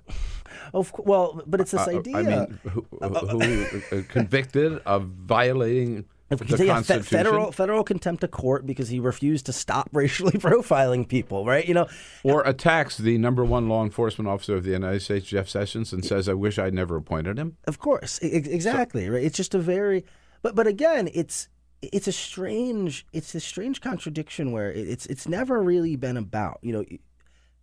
Of 0.74 0.94
well, 1.00 1.42
but 1.46 1.62
it's 1.62 1.72
this 1.72 1.88
uh, 1.88 1.92
idea. 1.92 2.18
I 2.18 2.22
mean, 2.22 2.60
who, 2.64 2.86
who 2.92 3.82
uh, 3.92 4.02
convicted 4.08 4.82
of 4.86 5.04
violating 5.04 6.06
Of- 6.30 6.48
the 6.48 6.66
yeah, 6.66 6.82
fe- 6.82 7.00
federal 7.00 7.52
federal 7.52 7.84
contempt 7.84 8.24
of 8.24 8.32
court 8.32 8.66
because 8.66 8.90
he 8.90 9.00
refused 9.00 9.48
to 9.48 9.54
stop 9.54 9.90
racially 9.94 10.34
profiling 10.34 11.08
people, 11.08 11.46
right? 11.46 11.68
You 11.68 11.74
know, 11.74 11.88
or 12.24 12.44
attacks 12.44 12.98
the 12.98 13.18
number 13.18 13.44
one 13.44 13.68
law 13.68 13.84
enforcement 13.84 14.30
officer 14.30 14.56
of 14.56 14.64
the 14.64 14.72
United 14.72 15.02
States, 15.02 15.26
Jeff 15.28 15.50
Sessions, 15.50 15.92
and 15.92 16.06
says, 16.06 16.30
"I 16.30 16.34
wish 16.34 16.60
I'd 16.60 16.74
never 16.74 16.96
appointed 16.96 17.40
him." 17.40 17.58
Of 17.66 17.80
course, 17.80 18.20
ex- 18.22 18.48
exactly. 18.48 19.10
right. 19.10 19.24
It's 19.24 19.38
just 19.38 19.56
a 19.56 19.60
very, 19.60 20.06
but 20.42 20.54
but 20.56 20.68
again, 20.68 21.10
it's 21.14 21.50
it's 21.82 22.08
a 22.08 22.12
strange 22.12 23.08
it's 23.14 23.34
a 23.34 23.40
strange 23.40 23.82
contradiction 23.82 24.52
where 24.52 24.72
it's 24.72 25.06
it's 25.08 25.28
never 25.28 25.62
really 25.64 25.96
been 25.96 26.18
about 26.18 26.60
you 26.62 26.74
know. 26.74 26.86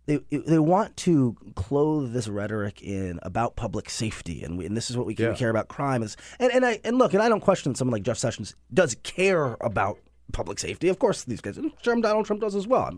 They, 0.07 0.19
they 0.31 0.57
want 0.57 0.95
to 0.97 1.35
clothe 1.55 2.13
this 2.13 2.27
rhetoric 2.27 2.81
in 2.81 3.19
about 3.23 3.55
public 3.55 3.89
safety, 3.89 4.41
and, 4.41 4.57
we, 4.57 4.65
and 4.65 4.75
this 4.75 4.89
is 4.89 4.97
what 4.97 5.05
we, 5.05 5.13
Yeah. 5.15 5.29
we 5.31 5.35
care 5.35 5.49
about. 5.49 5.67
Crime 5.67 6.01
is, 6.01 6.17
and, 6.39 6.51
and 6.51 6.65
I 6.65 6.79
and 6.83 6.97
look, 6.97 7.13
and 7.13 7.21
I 7.21 7.27
don't 7.29 7.41
question 7.41 7.75
someone 7.75 7.91
like 7.91 8.03
Jeff 8.03 8.17
Sessions 8.17 8.55
does 8.73 8.95
care 9.03 9.57
about 9.61 9.99
public 10.31 10.59
safety. 10.59 10.87
Of 10.87 10.97
course, 10.97 11.23
these 11.25 11.41
guys, 11.41 11.57
and 11.57 11.71
Donald 11.83 12.25
Trump 12.25 12.41
does 12.41 12.55
as 12.55 12.65
well. 12.67 12.91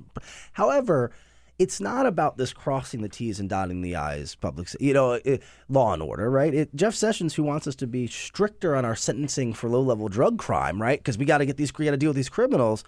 However, 0.54 1.12
it's 1.58 1.82
not 1.82 2.06
about 2.06 2.38
this 2.38 2.54
crossing 2.54 3.02
the 3.02 3.10
T's 3.10 3.40
and 3.40 3.50
dotting 3.50 3.82
the 3.82 3.96
I's 3.96 4.36
public, 4.36 4.68
you 4.80 4.94
know, 4.94 5.14
eh, 5.26 5.38
law 5.68 5.94
and 5.94 6.02
order, 6.02 6.30
right? 6.30 6.54
It, 6.54 6.74
Jeff 6.76 6.94
Sessions, 6.96 7.34
who 7.34 7.44
wants 7.44 7.68
us 7.68 7.76
to 7.78 7.88
be 7.88 8.08
stricter 8.08 8.76
on 8.76 8.86
our 8.86 8.96
sentencing 8.96 9.54
for 9.54 9.68
low 9.68 9.82
level 9.82 10.08
drug 10.08 10.38
crime, 10.38 10.82
right? 10.82 11.00
Because 11.00 11.18
we 11.18 11.26
got 11.26 11.40
to 11.40 11.46
get 11.46 11.58
these, 11.58 11.76
we 11.78 11.86
got 11.86 11.92
to 11.92 11.98
deal 11.98 12.12
with 12.12 12.16
these 12.16 12.30
criminals. 12.30 12.84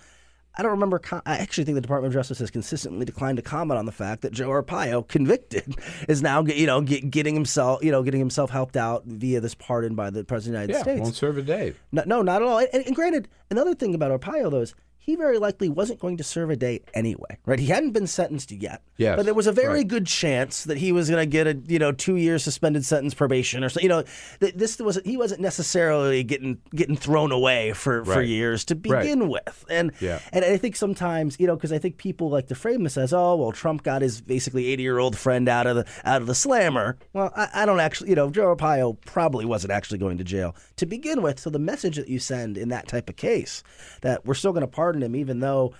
I 0.57 0.63
don't 0.63 0.71
remember. 0.71 0.99
I 1.25 1.37
actually 1.37 1.63
think 1.63 1.75
the 1.75 1.81
Department 1.81 2.13
of 2.13 2.19
Justice 2.19 2.39
has 2.39 2.51
consistently 2.51 3.05
declined 3.05 3.37
to 3.37 3.41
comment 3.41 3.77
on 3.77 3.85
the 3.85 3.91
fact 3.91 4.21
that 4.21 4.33
Joe 4.33 4.49
Arpaio, 4.49 5.07
convicted, 5.07 5.75
is 6.09 6.21
now, 6.21 6.43
you 6.43 6.67
know, 6.67 6.81
get, 6.81 7.09
getting 7.09 7.33
himself, 7.35 7.83
you 7.83 7.91
know, 7.91 8.03
getting 8.03 8.19
himself 8.19 8.49
helped 8.49 8.75
out 8.75 9.05
via 9.05 9.39
this 9.39 9.55
pardon 9.55 9.95
by 9.95 10.09
the 10.09 10.23
President 10.25 10.61
of 10.61 10.67
the 10.67 10.73
United 10.73 10.79
Yeah, 10.87 10.93
States. 10.93 11.03
won't 11.03 11.15
serve 11.15 11.37
a 11.37 11.41
day. 11.41 11.73
No, 11.91 12.03
no, 12.05 12.21
not 12.21 12.41
at 12.41 12.47
all. 12.47 12.57
And, 12.59 12.85
and 12.85 12.95
granted, 12.95 13.29
another 13.49 13.73
thing 13.73 13.95
about 13.95 14.19
Arpaio, 14.19 14.51
though, 14.51 14.61
is 14.61 14.75
he 15.03 15.15
very 15.15 15.39
likely 15.39 15.67
wasn't 15.67 15.99
going 15.99 16.15
to 16.17 16.23
serve 16.23 16.51
a 16.51 16.55
day 16.55 16.79
anyway, 16.93 17.37
right? 17.47 17.57
He 17.59 17.65
hadn't 17.65 17.91
been 17.91 18.05
sentenced 18.05 18.51
yet. 18.51 18.83
Yes, 18.97 19.17
But 19.17 19.25
there 19.25 19.33
was 19.33 19.47
a 19.47 19.51
very 19.51 19.79
right. 19.79 19.87
good 19.87 20.05
chance 20.05 20.63
that 20.65 20.77
he 20.77 20.91
was 20.91 21.09
going 21.09 21.21
to 21.21 21.25
get 21.25 21.47
a, 21.47 21.55
you 21.65 21.79
know, 21.79 21.91
two 21.91 22.17
year 22.17 22.37
suspended 22.37 22.85
sentence 22.85 23.15
probation 23.15 23.63
or 23.63 23.69
so. 23.69 23.81
You 23.81 23.89
know, 23.89 24.03
this 24.39 24.77
was 24.77 24.99
he 25.03 25.17
wasn't 25.17 25.41
necessarily 25.41 26.23
getting 26.23 26.59
getting 26.75 26.95
thrown 26.95 27.31
away 27.31 27.73
for, 27.73 28.05
for 28.05 28.21
years 28.21 28.63
to 28.65 28.75
Right. 28.75 29.01
begin 29.01 29.27
with. 29.27 29.65
And 29.69 29.91
Yeah. 29.99 30.19
and 30.31 30.45
I 30.45 30.57
think 30.57 30.75
sometimes, 30.75 31.37
you 31.39 31.47
know, 31.47 31.55
because 31.55 31.71
I 31.73 31.79
think 31.79 31.97
people 31.97 32.29
like 32.29 32.47
to 32.49 32.55
frame 32.55 32.83
this 32.83 32.95
as, 32.95 33.11
oh, 33.11 33.35
well, 33.37 33.51
Trump 33.51 33.81
got 33.81 34.03
his 34.03 34.21
basically 34.21 34.67
80 34.67 34.83
year 34.83 34.99
old 34.99 35.17
friend 35.17 35.49
out 35.49 35.65
of 35.65 35.77
the 35.77 35.85
out 36.05 36.21
of 36.21 36.27
the 36.27 36.35
slammer. 36.35 36.97
Well, 37.13 37.33
I, 37.35 37.47
I 37.53 37.65
don't 37.65 37.79
actually, 37.79 38.11
you 38.11 38.15
know, 38.15 38.29
Joe 38.29 38.55
Arpaio 38.55 38.97
probably 39.05 39.45
wasn't 39.45 39.71
actually 39.71 39.97
going 39.97 40.19
to 40.19 40.23
jail 40.23 40.55
to 40.75 40.85
begin 40.85 41.23
with. 41.23 41.39
So 41.39 41.49
the 41.49 41.57
message 41.59 41.95
that 41.95 42.07
you 42.07 42.19
send 42.19 42.55
in 42.57 42.69
that 42.69 42.87
type 42.87 43.09
of 43.09 43.15
case, 43.15 43.63
that 44.01 44.25
we're 44.27 44.35
still 44.35 44.51
going 44.51 44.61
to 44.61 44.67
pardon 44.67 44.90
him 44.99 45.15
even 45.15 45.39
though 45.39 45.73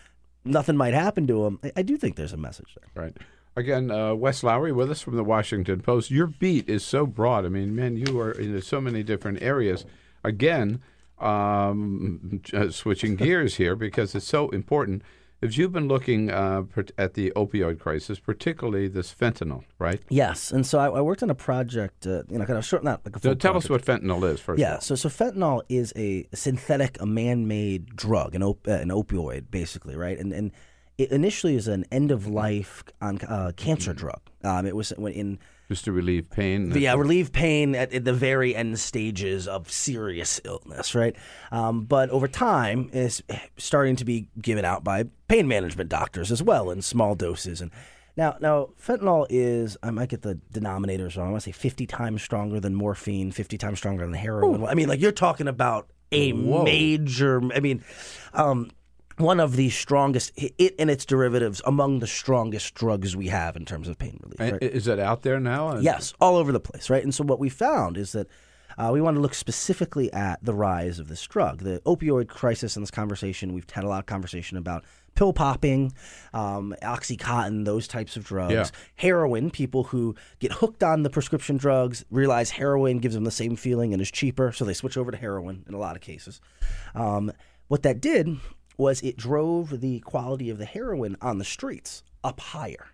nothing 0.46 0.78
might 0.78 0.94
happen 0.94 1.28
to 1.28 1.46
him, 1.46 1.60
I, 1.64 1.72
I 1.78 1.82
do 1.82 1.98
think 1.98 2.16
there's 2.16 2.34
a 2.34 2.38
message 2.38 2.76
there. 2.76 3.04
Right. 3.04 3.18
Again, 3.56 3.92
uh, 3.92 4.14
Wes 4.14 4.44
Lowery 4.44 4.72
with 4.72 4.90
us 4.90 5.02
from 5.02 5.18
the 5.18 5.24
Washington 5.24 5.82
Post. 5.82 6.10
Your 6.10 6.28
beat 6.28 6.70
is 6.70 6.86
so 6.86 7.06
broad. 7.06 7.46
I 7.46 7.50
mean, 7.50 7.76
man, 7.76 7.98
you 7.98 8.20
are 8.20 8.32
in 8.32 8.62
so 8.62 8.80
many 8.80 9.04
different 9.04 9.42
areas. 9.42 9.86
Again, 10.24 10.82
um, 11.20 12.42
switching 12.72 13.16
gears 13.18 13.56
here 13.56 13.76
because 13.76 14.16
it's 14.16 14.28
so 14.28 14.50
important. 14.50 15.04
If 15.42 15.58
you've 15.58 15.72
been 15.72 15.88
looking 15.88 16.30
uh, 16.30 16.64
at 17.00 17.16
the 17.16 17.32
opioid 17.36 17.80
crisis, 17.80 18.20
particularly 18.20 18.88
this 18.88 19.12
fentanyl, 19.12 19.64
right? 19.80 20.00
Yes, 20.08 20.52
and 20.52 20.66
so 20.66 20.78
I, 20.78 20.88
I 21.00 21.02
worked 21.02 21.24
on 21.24 21.32
a 21.32 21.36
project, 21.36 22.06
uh, 22.06 22.22
you 22.30 22.38
know, 22.38 22.46
kind 22.46 22.60
of 22.60 22.66
short, 22.66 22.84
not 22.84 23.04
like 23.04 23.16
a 23.16 23.20
So 23.20 23.34
tell 23.34 23.58
us 23.58 23.68
what 23.68 23.84
fentanyl 23.84 24.24
is 24.32 24.40
first. 24.40 24.60
Yeah, 24.60 24.78
so 24.78 24.94
so 24.94 25.10
fentanyl 25.10 25.64
is 25.68 25.94
a 25.96 26.28
synthetic, 26.34 27.02
a 27.02 27.08
man-made 27.08 27.96
drug, 27.96 28.36
an 28.36 28.44
op- 28.44 28.68
uh, 28.68 28.74
an 28.74 28.90
opioid, 28.90 29.50
basically, 29.50 29.96
right? 29.96 30.20
And 30.20 30.32
and 30.32 30.52
it 31.00 31.12
initially 31.12 31.56
is 31.56 31.68
an 31.68 31.86
end-of-life 31.92 32.84
on 33.02 33.18
uh, 33.22 33.52
cancer 33.56 33.94
drug. 33.94 34.22
Um, 34.44 34.68
it 34.68 34.76
was 34.76 34.92
when 34.92 35.14
in. 35.14 35.40
Just 35.72 35.86
to 35.86 35.92
relieve 35.94 36.30
pain. 36.30 36.70
yeah, 36.76 36.94
relieve 36.96 37.32
pain 37.32 37.76
at, 37.76 37.94
at 37.94 38.04
the 38.04 38.12
very 38.12 38.54
end 38.54 38.78
stages 38.78 39.48
of 39.48 39.72
serious 39.72 40.42
illness, 40.44 40.94
right? 40.94 41.16
Um, 41.50 41.86
but 41.86 42.10
over 42.10 42.28
time, 42.28 42.90
it's 42.92 43.22
starting 43.58 43.96
to 43.96 44.06
be 44.06 44.28
given 44.42 44.66
out 44.66 44.84
by 44.84 45.06
pain 45.30 45.48
management 45.48 45.90
doctors 45.90 46.30
as 46.30 46.44
well 46.44 46.72
in 46.72 46.82
small 46.82 47.16
doses. 47.16 47.62
And 47.62 47.72
now, 48.18 48.36
now 48.42 48.72
fentanyl 48.86 49.28
is 49.30 49.78
I 49.82 49.92
might 49.92 50.10
get 50.10 50.24
the 50.24 50.38
denominators 50.54 51.16
wrong. 51.16 51.30
I 51.30 51.32
want 51.32 51.44
to 51.44 51.48
say 51.48 51.54
fifty 51.54 51.88
times 51.88 52.22
stronger 52.22 52.60
than 52.60 52.76
morphine, 52.76 53.32
fifty 53.32 53.58
times 53.58 53.80
stronger 53.80 54.04
than 54.04 54.14
heroin. 54.14 54.66
I 54.66 54.74
mean, 54.74 54.90
like 54.90 55.00
you're 55.00 55.14
talking 55.14 55.48
about 55.48 55.88
a 56.12 56.34
Whoa. 56.34 56.64
major. 56.64 57.42
I 57.56 57.62
mean. 57.62 57.82
Um, 58.34 58.72
one 59.22 59.40
of 59.40 59.56
the 59.56 59.70
strongest, 59.70 60.32
it 60.36 60.76
and 60.78 60.90
its 60.90 61.06
derivatives, 61.06 61.62
among 61.66 62.00
the 62.00 62.08
strongest 62.08 62.74
drugs 62.76 63.16
we 63.16 63.28
have 63.28 63.56
in 63.56 63.66
terms 63.66 63.88
of 63.88 63.98
pain 63.98 64.20
relief. 64.22 64.40
Right? 64.54 64.62
Is 64.62 64.88
it 64.88 65.00
out 65.00 65.22
there 65.22 65.40
now? 65.40 65.78
Yes, 65.78 66.14
all 66.20 66.36
over 66.36 66.52
the 66.52 66.60
place, 66.60 66.90
right? 66.90 67.04
And 67.04 67.14
so 67.14 67.24
what 67.24 67.40
we 67.40 67.50
found 67.50 67.98
is 67.98 68.12
that 68.12 68.28
uh, 68.78 68.90
we 68.92 69.02
want 69.02 69.16
to 69.16 69.22
look 69.22 69.34
specifically 69.34 70.12
at 70.14 70.44
the 70.44 70.54
rise 70.54 70.98
of 70.98 71.08
this 71.08 71.22
drug, 71.28 71.60
the 71.60 71.82
opioid 71.86 72.28
crisis. 72.30 72.76
In 72.76 72.82
this 72.82 72.92
conversation, 72.92 73.54
we've 73.54 73.70
had 73.70 73.84
a 73.84 73.88
lot 73.88 74.00
of 74.00 74.06
conversation 74.06 74.58
about 74.58 74.86
pill 75.14 75.34
popping, 75.34 75.92
um, 76.34 76.74
oxycontin, 76.82 77.66
those 77.66 77.86
types 77.88 78.16
of 78.16 78.24
drugs, 78.24 78.54
Yeah. 78.54 78.66
heroin. 78.96 79.52
People 79.52 79.84
who 79.84 80.16
get 80.40 80.54
hooked 80.54 80.84
on 80.84 81.04
the 81.04 81.10
prescription 81.10 81.58
drugs 81.58 82.06
realize 82.10 82.52
heroin 82.52 83.00
gives 83.00 83.14
them 83.14 83.26
the 83.26 83.32
same 83.32 83.58
feeling 83.58 83.92
and 83.92 84.02
is 84.02 84.10
cheaper, 84.10 84.54
so 84.54 84.64
they 84.64 84.74
switch 84.74 84.96
over 84.98 85.12
to 85.12 85.18
heroin 85.18 85.66
in 85.68 85.74
a 85.74 85.78
lot 85.78 85.98
of 85.98 86.02
cases. 86.02 86.40
Um, 86.96 87.34
what 87.68 87.84
that 87.84 88.00
did 88.00 88.38
was 88.82 89.02
it 89.02 89.16
drove 89.18 89.80
the 89.82 90.00
quality 90.00 90.50
of 90.50 90.58
the 90.58 90.66
heroin 90.66 91.16
on 91.22 91.38
the 91.38 91.46
streets 91.46 92.04
up 92.24 92.40
higher 92.40 92.88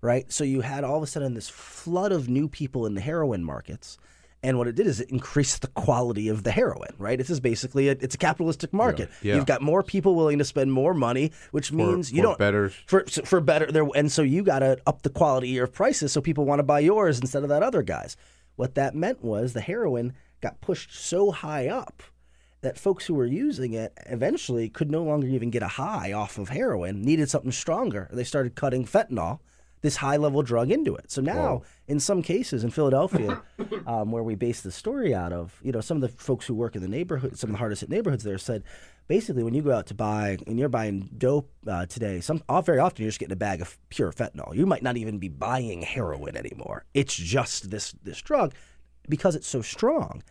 right? 0.00 0.30
So 0.32 0.44
you 0.44 0.60
had 0.60 0.84
all 0.84 0.96
of 0.98 1.02
a 1.02 1.06
sudden 1.06 1.34
this 1.34 1.48
flood 1.48 2.12
of 2.12 2.28
new 2.28 2.48
people 2.48 2.86
in 2.86 2.94
the 2.94 3.00
heroin 3.00 3.42
markets. 3.44 3.98
And 4.44 4.56
what 4.56 4.68
it 4.68 4.76
did 4.76 4.86
is 4.86 5.00
it 5.00 5.10
increased 5.10 5.62
the 5.62 5.66
quality 5.68 6.28
of 6.28 6.44
the 6.44 6.52
heroin, 6.52 6.94
right? 6.98 7.18
This 7.18 7.30
is 7.30 7.40
basically 7.40 7.88
a, 7.88 7.92
it's 7.92 8.14
a 8.14 8.18
capitalistic 8.18 8.72
market. 8.72 9.10
yeah. 9.20 9.34
You've 9.34 9.46
got 9.46 9.60
more 9.62 9.82
people 9.82 10.14
willing 10.14 10.38
to 10.38 10.44
spend 10.44 10.72
more 10.72 10.94
money, 10.94 11.32
which 11.50 11.72
means 11.72 12.12
you 12.12 12.18
for 12.18 12.22
don't 12.22 12.38
better- 12.38 12.68
for 12.86 13.04
for 13.06 13.40
better 13.40 13.66
there, 13.72 13.84
and 13.96 14.12
so 14.12 14.22
you 14.22 14.44
got 14.44 14.60
to 14.60 14.78
up 14.86 15.02
the 15.02 15.10
quality 15.10 15.48
of 15.48 15.54
your 15.56 15.66
prices 15.66 16.12
so 16.12 16.20
people 16.20 16.44
want 16.44 16.60
to 16.60 16.62
buy 16.62 16.78
yours 16.78 17.18
instead 17.18 17.42
of 17.42 17.48
that 17.48 17.64
other 17.64 17.82
guy's. 17.82 18.16
What 18.54 18.76
that 18.76 18.94
meant 18.94 19.24
was 19.24 19.54
the 19.54 19.60
heroin 19.60 20.12
got 20.40 20.60
pushed 20.60 20.94
so 20.94 21.32
high 21.32 21.66
up 21.66 22.04
that 22.60 22.78
folks 22.78 23.06
who 23.06 23.14
were 23.14 23.26
using 23.26 23.72
it 23.72 23.92
eventually 24.06 24.68
could 24.68 24.90
no 24.90 25.02
longer 25.02 25.26
even 25.26 25.50
get 25.50 25.62
a 25.62 25.68
high 25.68 26.12
off 26.12 26.38
of 26.38 26.48
heroin, 26.48 27.02
needed 27.02 27.30
something 27.30 27.52
stronger. 27.52 28.08
They 28.12 28.24
started 28.24 28.56
cutting 28.56 28.84
fentanyl, 28.84 29.38
this 29.80 29.96
high 29.96 30.16
level 30.16 30.42
drug, 30.42 30.72
into 30.72 30.96
it. 30.96 31.10
So 31.10 31.22
now, 31.22 31.62
in 31.86 32.00
some 32.00 32.20
cases 32.20 32.64
in 32.64 32.70
Philadelphia, 32.70 33.42
um, 33.86 34.10
where 34.10 34.24
we 34.24 34.34
base 34.34 34.60
the 34.60 34.72
story 34.72 35.14
out 35.14 35.32
of, 35.32 35.60
you 35.62 35.70
know, 35.70 35.80
some 35.80 35.98
of 35.98 36.00
the 36.00 36.08
folks 36.08 36.46
who 36.46 36.54
work 36.54 36.74
in 36.74 36.82
the 36.82 36.88
neighborhood, 36.88 37.38
some 37.38 37.50
of 37.50 37.54
the 37.54 37.58
hardest 37.58 37.82
hit 37.82 37.90
neighborhoods 37.90 38.24
there 38.24 38.38
said, 38.38 38.64
basically, 39.06 39.44
when 39.44 39.54
you 39.54 39.62
go 39.62 39.72
out 39.72 39.86
to 39.86 39.94
buy, 39.94 40.38
and 40.48 40.58
you're 40.58 40.68
buying 40.68 41.08
dope 41.16 41.52
uh, 41.68 41.86
today, 41.86 42.20
some 42.20 42.42
very 42.64 42.80
often 42.80 43.04
you're 43.04 43.08
just 43.08 43.20
getting 43.20 43.32
a 43.32 43.36
bag 43.36 43.60
of 43.60 43.78
pure 43.88 44.10
fentanyl. 44.10 44.52
You 44.52 44.66
might 44.66 44.82
not 44.82 44.96
even 44.96 45.18
be 45.18 45.28
buying 45.28 45.82
heroin 45.82 46.36
anymore. 46.36 46.84
It's 46.92 47.14
just 47.14 47.70
this 47.70 47.92
this 48.02 48.20
drug 48.20 48.54
because 49.08 49.36
it's 49.36 49.48
so 49.48 49.62
strong 49.62 50.22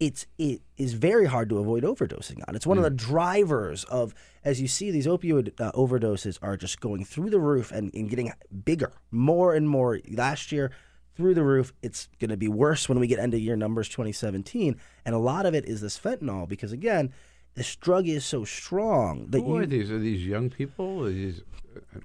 it's 0.00 0.26
it 0.38 0.62
is 0.76 0.94
very 0.94 1.26
hard 1.26 1.48
to 1.50 1.58
avoid 1.58 1.84
overdosing 1.84 2.42
on. 2.48 2.56
It's 2.56 2.66
one 2.66 2.78
of 2.78 2.84
the 2.84 2.90
drivers 2.90 3.84
of 3.84 4.14
as 4.44 4.60
you 4.60 4.68
see 4.68 4.90
these 4.90 5.06
opioid 5.06 5.58
uh, 5.60 5.72
overdoses 5.72 6.38
are 6.42 6.56
just 6.56 6.80
going 6.80 7.04
through 7.04 7.30
the 7.30 7.38
roof 7.38 7.70
and, 7.72 7.92
and 7.94 8.10
getting 8.10 8.32
bigger, 8.64 8.92
more 9.10 9.54
and 9.54 9.68
more. 9.68 10.00
Last 10.10 10.52
year 10.52 10.70
through 11.14 11.34
the 11.34 11.44
roof. 11.44 11.72
It's 11.82 12.08
going 12.18 12.30
to 12.30 12.36
be 12.36 12.48
worse 12.48 12.88
when 12.88 12.98
we 12.98 13.06
get 13.06 13.18
end 13.18 13.34
of 13.34 13.40
year 13.40 13.56
numbers 13.56 13.88
2017, 13.88 14.76
and 15.04 15.14
a 15.14 15.18
lot 15.18 15.46
of 15.46 15.54
it 15.54 15.64
is 15.66 15.80
this 15.80 15.98
fentanyl 15.98 16.48
because 16.48 16.72
again, 16.72 17.12
this 17.54 17.76
drug 17.76 18.08
is 18.08 18.24
so 18.24 18.44
strong 18.44 19.26
that 19.28 19.40
Who 19.40 19.54
you 19.54 19.56
are 19.58 19.66
these? 19.66 19.90
Are 19.90 19.98
these 19.98 20.26
young 20.26 20.50
people? 20.50 21.04
Are 21.04 21.10
these, 21.10 21.42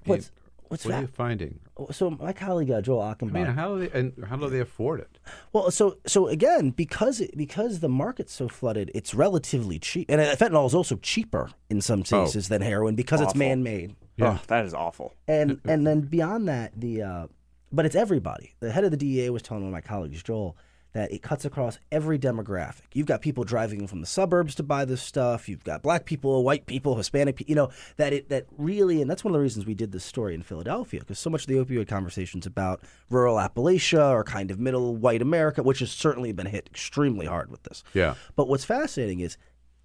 What's- 0.04 0.30
what's 0.70 0.84
what 0.86 0.94
are 0.94 1.00
you 1.02 1.06
finding? 1.06 1.60
so 1.90 2.10
my 2.10 2.32
colleague 2.32 2.70
uh, 2.70 2.80
Joel 2.80 3.02
I 3.02 3.14
Achenbach. 3.14 3.32
mean, 3.32 3.46
how 3.46 3.74
do 3.76 3.86
they 3.86 3.98
and 3.98 4.12
how 4.28 4.36
do 4.36 4.48
they 4.48 4.60
afford 4.60 5.00
it? 5.00 5.18
Well, 5.52 5.70
so 5.70 5.98
so 6.06 6.28
again, 6.28 6.70
because 6.70 7.20
it, 7.20 7.36
because 7.36 7.80
the 7.80 7.88
market's 7.88 8.32
so 8.32 8.48
flooded, 8.48 8.90
it's 8.94 9.14
relatively 9.14 9.78
cheap, 9.78 10.10
and 10.10 10.20
uh, 10.20 10.34
fentanyl 10.36 10.66
is 10.66 10.74
also 10.74 10.96
cheaper 10.96 11.50
in 11.68 11.80
some 11.80 12.00
Oh. 12.00 12.24
cases 12.24 12.48
than 12.48 12.62
heroin 12.62 12.94
because 12.94 13.20
it's 13.20 13.34
man-made. 13.34 13.94
Oh, 14.20 14.40
that 14.48 14.64
is 14.64 14.74
awful. 14.74 15.14
And 15.28 15.60
and 15.68 15.86
then 15.86 16.00
beyond 16.02 16.48
that, 16.48 16.72
the 16.78 17.02
uh, 17.02 17.26
but 17.72 17.86
it's 17.86 17.94
everybody. 17.96 18.54
The 18.60 18.70
head 18.72 18.84
of 18.84 18.90
the 18.90 18.96
DEA 18.96 19.30
was 19.30 19.42
telling 19.42 19.62
one 19.64 19.68
of 19.68 19.72
my 19.72 19.80
colleagues, 19.80 20.22
Joel, 20.22 20.56
that 20.92 21.12
it 21.12 21.22
cuts 21.22 21.44
across 21.44 21.78
every 21.92 22.18
demographic. 22.18 22.82
You've 22.92 23.06
got 23.06 23.22
people 23.22 23.44
driving 23.44 23.86
from 23.86 24.00
the 24.00 24.06
suburbs 24.06 24.54
to 24.56 24.62
buy 24.62 24.84
this 24.84 25.02
stuff. 25.02 25.48
You've 25.48 25.64
got 25.64 25.82
black 25.82 26.04
people, 26.04 26.42
white 26.42 26.66
people, 26.66 26.96
Hispanic 26.96 27.36
people. 27.36 27.50
You 27.50 27.56
know 27.56 27.70
that 27.96 28.12
it 28.12 28.28
that 28.28 28.46
really, 28.56 29.00
and 29.00 29.10
that's 29.10 29.24
one 29.24 29.32
of 29.32 29.38
the 29.38 29.42
reasons 29.42 29.66
we 29.66 29.74
did 29.74 29.92
this 29.92 30.04
story 30.04 30.34
in 30.34 30.42
Philadelphia 30.42 31.00
because 31.00 31.18
so 31.18 31.30
much 31.30 31.42
of 31.42 31.46
the 31.48 31.54
opioid 31.54 31.88
conversations 31.88 32.46
about 32.46 32.80
rural 33.08 33.36
Appalachia 33.36 34.10
or 34.10 34.24
kind 34.24 34.50
of 34.50 34.58
middle 34.58 34.96
white 34.96 35.22
America, 35.22 35.62
which 35.62 35.78
has 35.78 35.90
certainly 35.90 36.32
been 36.32 36.46
hit 36.46 36.66
extremely 36.66 37.26
hard 37.26 37.50
with 37.50 37.62
this. 37.64 37.84
Yeah. 37.94 38.14
But 38.36 38.48
what's 38.48 38.64
fascinating 38.64 39.20
is 39.20 39.36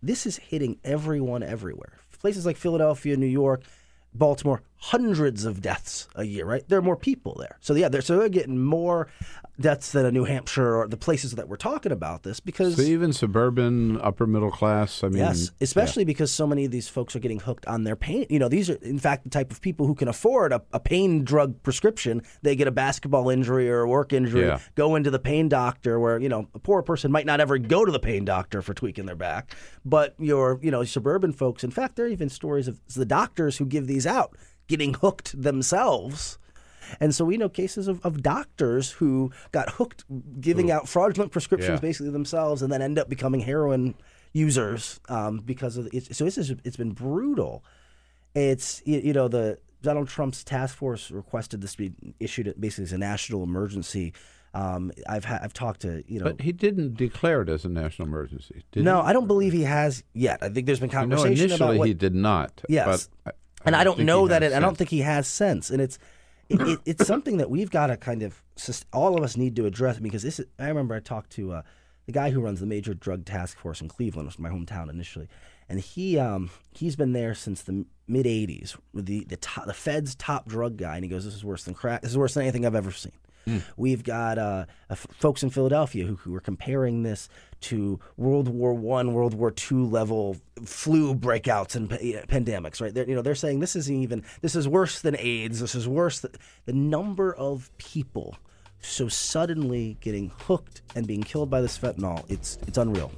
this 0.01 0.25
is 0.25 0.37
hitting 0.37 0.79
everyone 0.83 1.43
everywhere. 1.43 1.99
Places 2.19 2.45
like 2.45 2.57
Philadelphia, 2.57 3.15
New 3.17 3.27
York, 3.27 3.61
Baltimore, 4.15 4.63
hundreds 4.77 5.45
of 5.45 5.61
deaths 5.61 6.07
a 6.15 6.23
year, 6.23 6.45
right? 6.45 6.63
There 6.67 6.77
are 6.77 6.81
more 6.81 6.95
people 6.97 7.35
there. 7.39 7.57
So 7.61 7.73
yeah, 7.73 7.89
they're 7.89 8.01
so 8.01 8.17
they're 8.19 8.29
getting 8.29 8.59
more 8.63 9.07
deaths 9.59 9.91
than 9.93 10.05
a 10.05 10.11
New 10.11 10.25
Hampshire 10.25 10.75
or 10.75 10.87
the 10.87 10.97
places 10.97 11.31
that 11.35 11.47
we're 11.47 11.55
talking 11.55 11.91
about 11.91 12.23
this 12.23 12.39
because 12.41 12.75
So 12.75 12.81
even 12.81 13.13
suburban, 13.13 13.99
upper 14.01 14.27
middle 14.27 14.51
class. 14.51 15.03
I 15.03 15.07
mean, 15.07 15.19
yes, 15.19 15.51
especially 15.61 16.03
because 16.03 16.31
so 16.31 16.45
many 16.45 16.65
of 16.65 16.71
these 16.71 16.87
folks 16.89 17.15
are 17.15 17.19
getting 17.19 17.39
hooked 17.39 17.65
on 17.65 17.83
their 17.83 17.95
pain. 17.95 18.25
You 18.29 18.37
know, 18.37 18.49
these 18.49 18.69
are 18.69 18.75
in 18.75 18.99
fact 18.99 19.23
the 19.23 19.29
type 19.29 19.51
of 19.51 19.61
people 19.61 19.87
who 19.87 19.95
can 19.95 20.07
afford 20.07 20.51
a, 20.53 20.61
a 20.73 20.79
pain 20.79 21.23
drug 21.23 21.63
prescription. 21.63 22.21
They 22.41 22.55
get 22.55 22.67
a 22.67 22.71
basketball 22.71 23.29
injury 23.29 23.69
or 23.69 23.81
a 23.81 23.87
work 23.89 24.13
injury, 24.13 24.45
Yeah. 24.45 24.59
go 24.75 24.95
into 24.95 25.09
the 25.09 25.19
pain 25.19 25.49
doctor. 25.49 25.99
Where 25.99 26.19
you 26.19 26.29
know 26.29 26.47
a 26.53 26.59
poor 26.59 26.81
person 26.83 27.11
might 27.11 27.25
not 27.25 27.39
ever 27.39 27.57
go 27.57 27.85
to 27.85 27.91
the 27.91 27.99
pain 27.99 28.25
doctor 28.25 28.61
for 28.61 28.73
tweaking 28.73 29.05
their 29.05 29.15
back, 29.15 29.55
but 29.85 30.15
your 30.19 30.59
you 30.61 30.69
know 30.69 30.83
suburban 30.83 31.31
folks. 31.31 31.63
In 31.63 31.71
fact, 31.71 31.95
there 31.95 32.05
are 32.05 32.09
even 32.09 32.29
stories 32.29 32.67
of 32.67 32.79
the 32.93 33.05
doctors 33.05 33.57
who 33.57 33.65
give 33.65 33.87
these 33.87 34.05
out 34.05 34.35
getting 34.67 34.93
hooked 34.95 35.39
themselves. 35.41 36.37
And 36.99 37.15
so 37.15 37.25
we 37.25 37.37
know 37.37 37.49
cases 37.49 37.87
of, 37.87 38.03
of 38.05 38.21
doctors 38.21 38.91
who 38.91 39.31
got 39.51 39.69
hooked 39.69 40.05
giving 40.39 40.69
out 40.69 40.87
fraudulent 40.87 41.31
prescriptions 41.31 41.77
Yeah. 41.77 41.81
basically 41.81 42.11
themselves 42.11 42.61
and 42.61 42.71
then 42.71 42.81
end 42.81 42.99
up 42.99 43.09
becoming 43.09 43.39
heroin 43.41 43.95
users 44.33 44.99
um, 45.09 45.39
because 45.39 45.77
of 45.77 45.87
it. 45.91 46.15
So 46.15 46.25
this 46.25 46.37
is, 46.37 46.53
it's 46.63 46.77
been 46.77 46.91
brutal. 46.91 47.63
It's, 48.35 48.81
you, 48.85 48.99
you 48.99 49.13
know, 49.13 49.27
the 49.27 49.57
Donald 49.81 50.09
Trump's 50.09 50.43
task 50.43 50.75
force 50.75 51.09
requested 51.09 51.61
this 51.61 51.75
be 51.75 51.93
issued 52.19 52.53
basically 52.59 52.83
as 52.83 52.93
a 52.93 52.97
national 52.97 53.43
emergency. 53.43 54.13
Um, 54.53 54.91
I've, 55.09 55.25
ha- 55.25 55.39
I've 55.41 55.53
talked 55.53 55.81
to, 55.81 56.03
you 56.07 56.19
know, 56.19 56.25
But 56.25 56.41
he 56.41 56.51
didn't 56.51 56.95
declare 56.95 57.41
it 57.41 57.49
as 57.49 57.65
a 57.65 57.69
national 57.69 58.07
emergency. 58.07 58.63
Did 58.71 58.83
no, 58.83 59.01
he? 59.01 59.09
I 59.09 59.13
don't 59.13 59.27
believe 59.27 59.53
he 59.53 59.63
has 59.63 60.03
yet. 60.13 60.39
I 60.41 60.49
think 60.49 60.65
there's 60.65 60.79
been 60.79 60.93
I 60.95 61.05
know 61.05 61.23
initially 61.23 61.53
about 61.53 61.77
what, 61.77 61.87
he 61.87 61.93
did 61.93 62.15
not. 62.15 62.61
Yes. 62.69 63.09
but 63.25 63.35
and 63.65 63.75
I 63.75 63.83
don't 63.83 63.99
know 63.99 64.27
that 64.27 64.43
it. 64.43 64.53
I 64.53 64.59
don't 64.59 64.77
think 64.77 64.89
he 64.89 64.99
has 64.99 65.27
sense, 65.27 65.69
and 65.69 65.81
it's 65.81 65.99
it, 66.49 66.61
it, 66.61 66.79
it's 66.85 67.07
something 67.07 67.37
that 67.37 67.49
we've 67.49 67.71
got 67.71 67.87
to 67.87 67.97
kind 67.97 68.23
of 68.23 68.41
all 68.93 69.17
of 69.17 69.23
us 69.23 69.37
need 69.37 69.55
to 69.57 69.65
address 69.65 69.99
because 69.99 70.23
this. 70.23 70.39
Is, 70.39 70.45
I 70.59 70.67
remember 70.67 70.95
I 70.95 70.99
talked 70.99 71.31
to 71.31 71.53
uh, 71.53 71.61
the 72.05 72.11
guy 72.11 72.29
who 72.29 72.41
runs 72.41 72.59
the 72.59 72.65
major 72.65 72.93
drug 72.93 73.25
task 73.25 73.57
force 73.57 73.81
in 73.81 73.87
Cleveland, 73.87 74.27
which 74.27 74.37
was 74.37 74.39
my 74.39 74.49
hometown 74.49 74.89
initially, 74.89 75.27
and 75.69 75.79
he 75.79 76.17
um, 76.19 76.49
he's 76.71 76.95
been 76.95 77.13
there 77.13 77.33
since 77.33 77.61
the 77.63 77.85
mid 78.07 78.25
'80s 78.25 78.77
with 78.93 79.05
the 79.05 79.25
the, 79.25 79.37
top, 79.37 79.65
the 79.65 79.73
Fed's 79.73 80.15
top 80.15 80.47
drug 80.47 80.77
guy, 80.77 80.95
and 80.95 81.03
he 81.03 81.09
goes, 81.09 81.25
"This 81.25 81.35
is 81.35 81.45
worse 81.45 81.63
than 81.63 81.73
crack. 81.73 82.01
This 82.01 82.11
is 82.11 82.17
worse 82.17 82.33
than 82.33 82.43
anything 82.43 82.65
I've 82.65 82.75
ever 82.75 82.91
seen." 82.91 83.13
We've 83.77 84.03
got 84.03 84.37
uh, 84.37 84.65
uh, 84.89 84.95
folks 84.95 85.43
in 85.43 85.49
Philadelphia 85.49 86.05
who, 86.05 86.15
who 86.15 86.35
are 86.35 86.41
comparing 86.41 87.03
this 87.03 87.29
to 87.69 87.99
World 88.17 88.47
War 88.47 88.73
One, 88.73 89.13
World 89.13 89.33
War 89.33 89.51
Two 89.51 89.85
level 89.85 90.37
flu 90.65 91.15
breakouts 91.15 91.75
and 91.75 91.89
pa- 91.89 91.97
pandemics. 91.97 92.81
Right? 92.81 92.93
They're, 92.93 93.07
you 93.07 93.15
know, 93.15 93.21
they're 93.21 93.35
saying 93.35 93.59
this 93.59 93.75
isn't 93.75 93.95
even. 93.95 94.23
This 94.41 94.55
is 94.55 94.67
worse 94.67 95.01
than 95.01 95.15
AIDS. 95.17 95.59
This 95.59 95.75
is 95.75 95.87
worse. 95.87 96.19
Than, 96.19 96.31
the 96.65 96.73
number 96.73 97.33
of 97.33 97.69
people 97.77 98.35
so 98.85 99.07
suddenly 99.07 99.97
getting 99.99 100.31
hooked 100.41 100.81
and 100.95 101.07
being 101.07 101.23
killed 101.23 101.49
by 101.49 101.61
this 101.61 101.77
fentanyl. 101.77 102.23
It's 102.29 102.57
it's 102.67 102.77
unreal. 102.77 103.11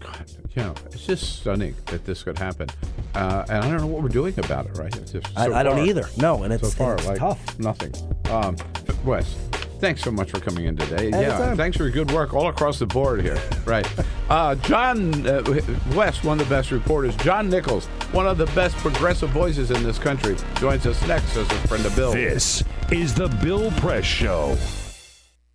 God, 0.00 0.32
you 0.56 0.62
know, 0.62 0.74
it's 0.86 1.06
just 1.06 1.40
stunning 1.40 1.76
that 1.86 2.04
this 2.04 2.24
could 2.24 2.36
happen, 2.36 2.68
uh, 3.14 3.44
and 3.48 3.64
I 3.64 3.70
don't 3.70 3.80
know 3.80 3.86
what 3.86 4.02
we're 4.02 4.08
doing 4.08 4.36
about 4.38 4.66
it. 4.66 4.76
Right? 4.76 4.94
It's 4.96 5.12
just 5.12 5.26
I, 5.36 5.46
so 5.46 5.54
I 5.54 5.62
don't 5.62 5.76
far- 5.76 5.86
either. 5.86 6.08
No, 6.16 6.42
and 6.42 6.52
it's, 6.52 6.62
so 6.62 6.70
far, 6.70 6.94
it's 6.94 7.06
like 7.06 7.18
tough. 7.18 7.58
nothing. 7.58 7.94
Um, 8.28 8.56
Wes, 9.04 9.36
thanks 9.82 10.00
so 10.00 10.12
much 10.12 10.30
for 10.30 10.38
coming 10.38 10.66
in 10.66 10.76
today. 10.76 11.10
yeah, 11.10 11.56
thanks 11.56 11.76
for 11.76 11.82
your 11.82 11.92
good 11.92 12.12
work 12.12 12.32
all 12.32 12.48
across 12.48 12.78
the 12.78 12.86
board 12.86 13.20
here. 13.20 13.36
Right, 13.66 13.86
uh, 14.30 14.54
John 14.54 15.26
uh, 15.26 15.42
Wes, 15.94 16.22
one 16.22 16.40
of 16.40 16.48
the 16.48 16.54
best 16.54 16.70
reporters. 16.70 17.16
John 17.16 17.50
Nichols, 17.50 17.86
one 18.12 18.26
of 18.26 18.38
the 18.38 18.46
best 18.46 18.76
progressive 18.76 19.30
voices 19.30 19.72
in 19.72 19.82
this 19.82 19.98
country, 19.98 20.36
joins 20.54 20.86
us 20.86 21.04
next 21.08 21.36
as 21.36 21.50
a 21.50 21.68
friend 21.68 21.84
of 21.84 21.94
Bill. 21.96 22.12
This 22.12 22.62
is 22.92 23.12
the 23.12 23.28
Bill 23.42 23.72
Press 23.72 24.04
Show. 24.04 24.56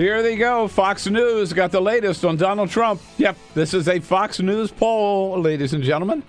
Here 0.00 0.22
they 0.22 0.36
go. 0.36 0.66
Fox 0.66 1.06
News 1.06 1.52
got 1.52 1.72
the 1.72 1.80
latest 1.82 2.24
on 2.24 2.38
Donald 2.38 2.70
Trump. 2.70 3.02
Yep, 3.18 3.36
this 3.52 3.74
is 3.74 3.86
a 3.86 4.00
Fox 4.00 4.40
News 4.40 4.70
poll, 4.70 5.38
ladies 5.38 5.74
and 5.74 5.84
gentlemen. 5.84 6.22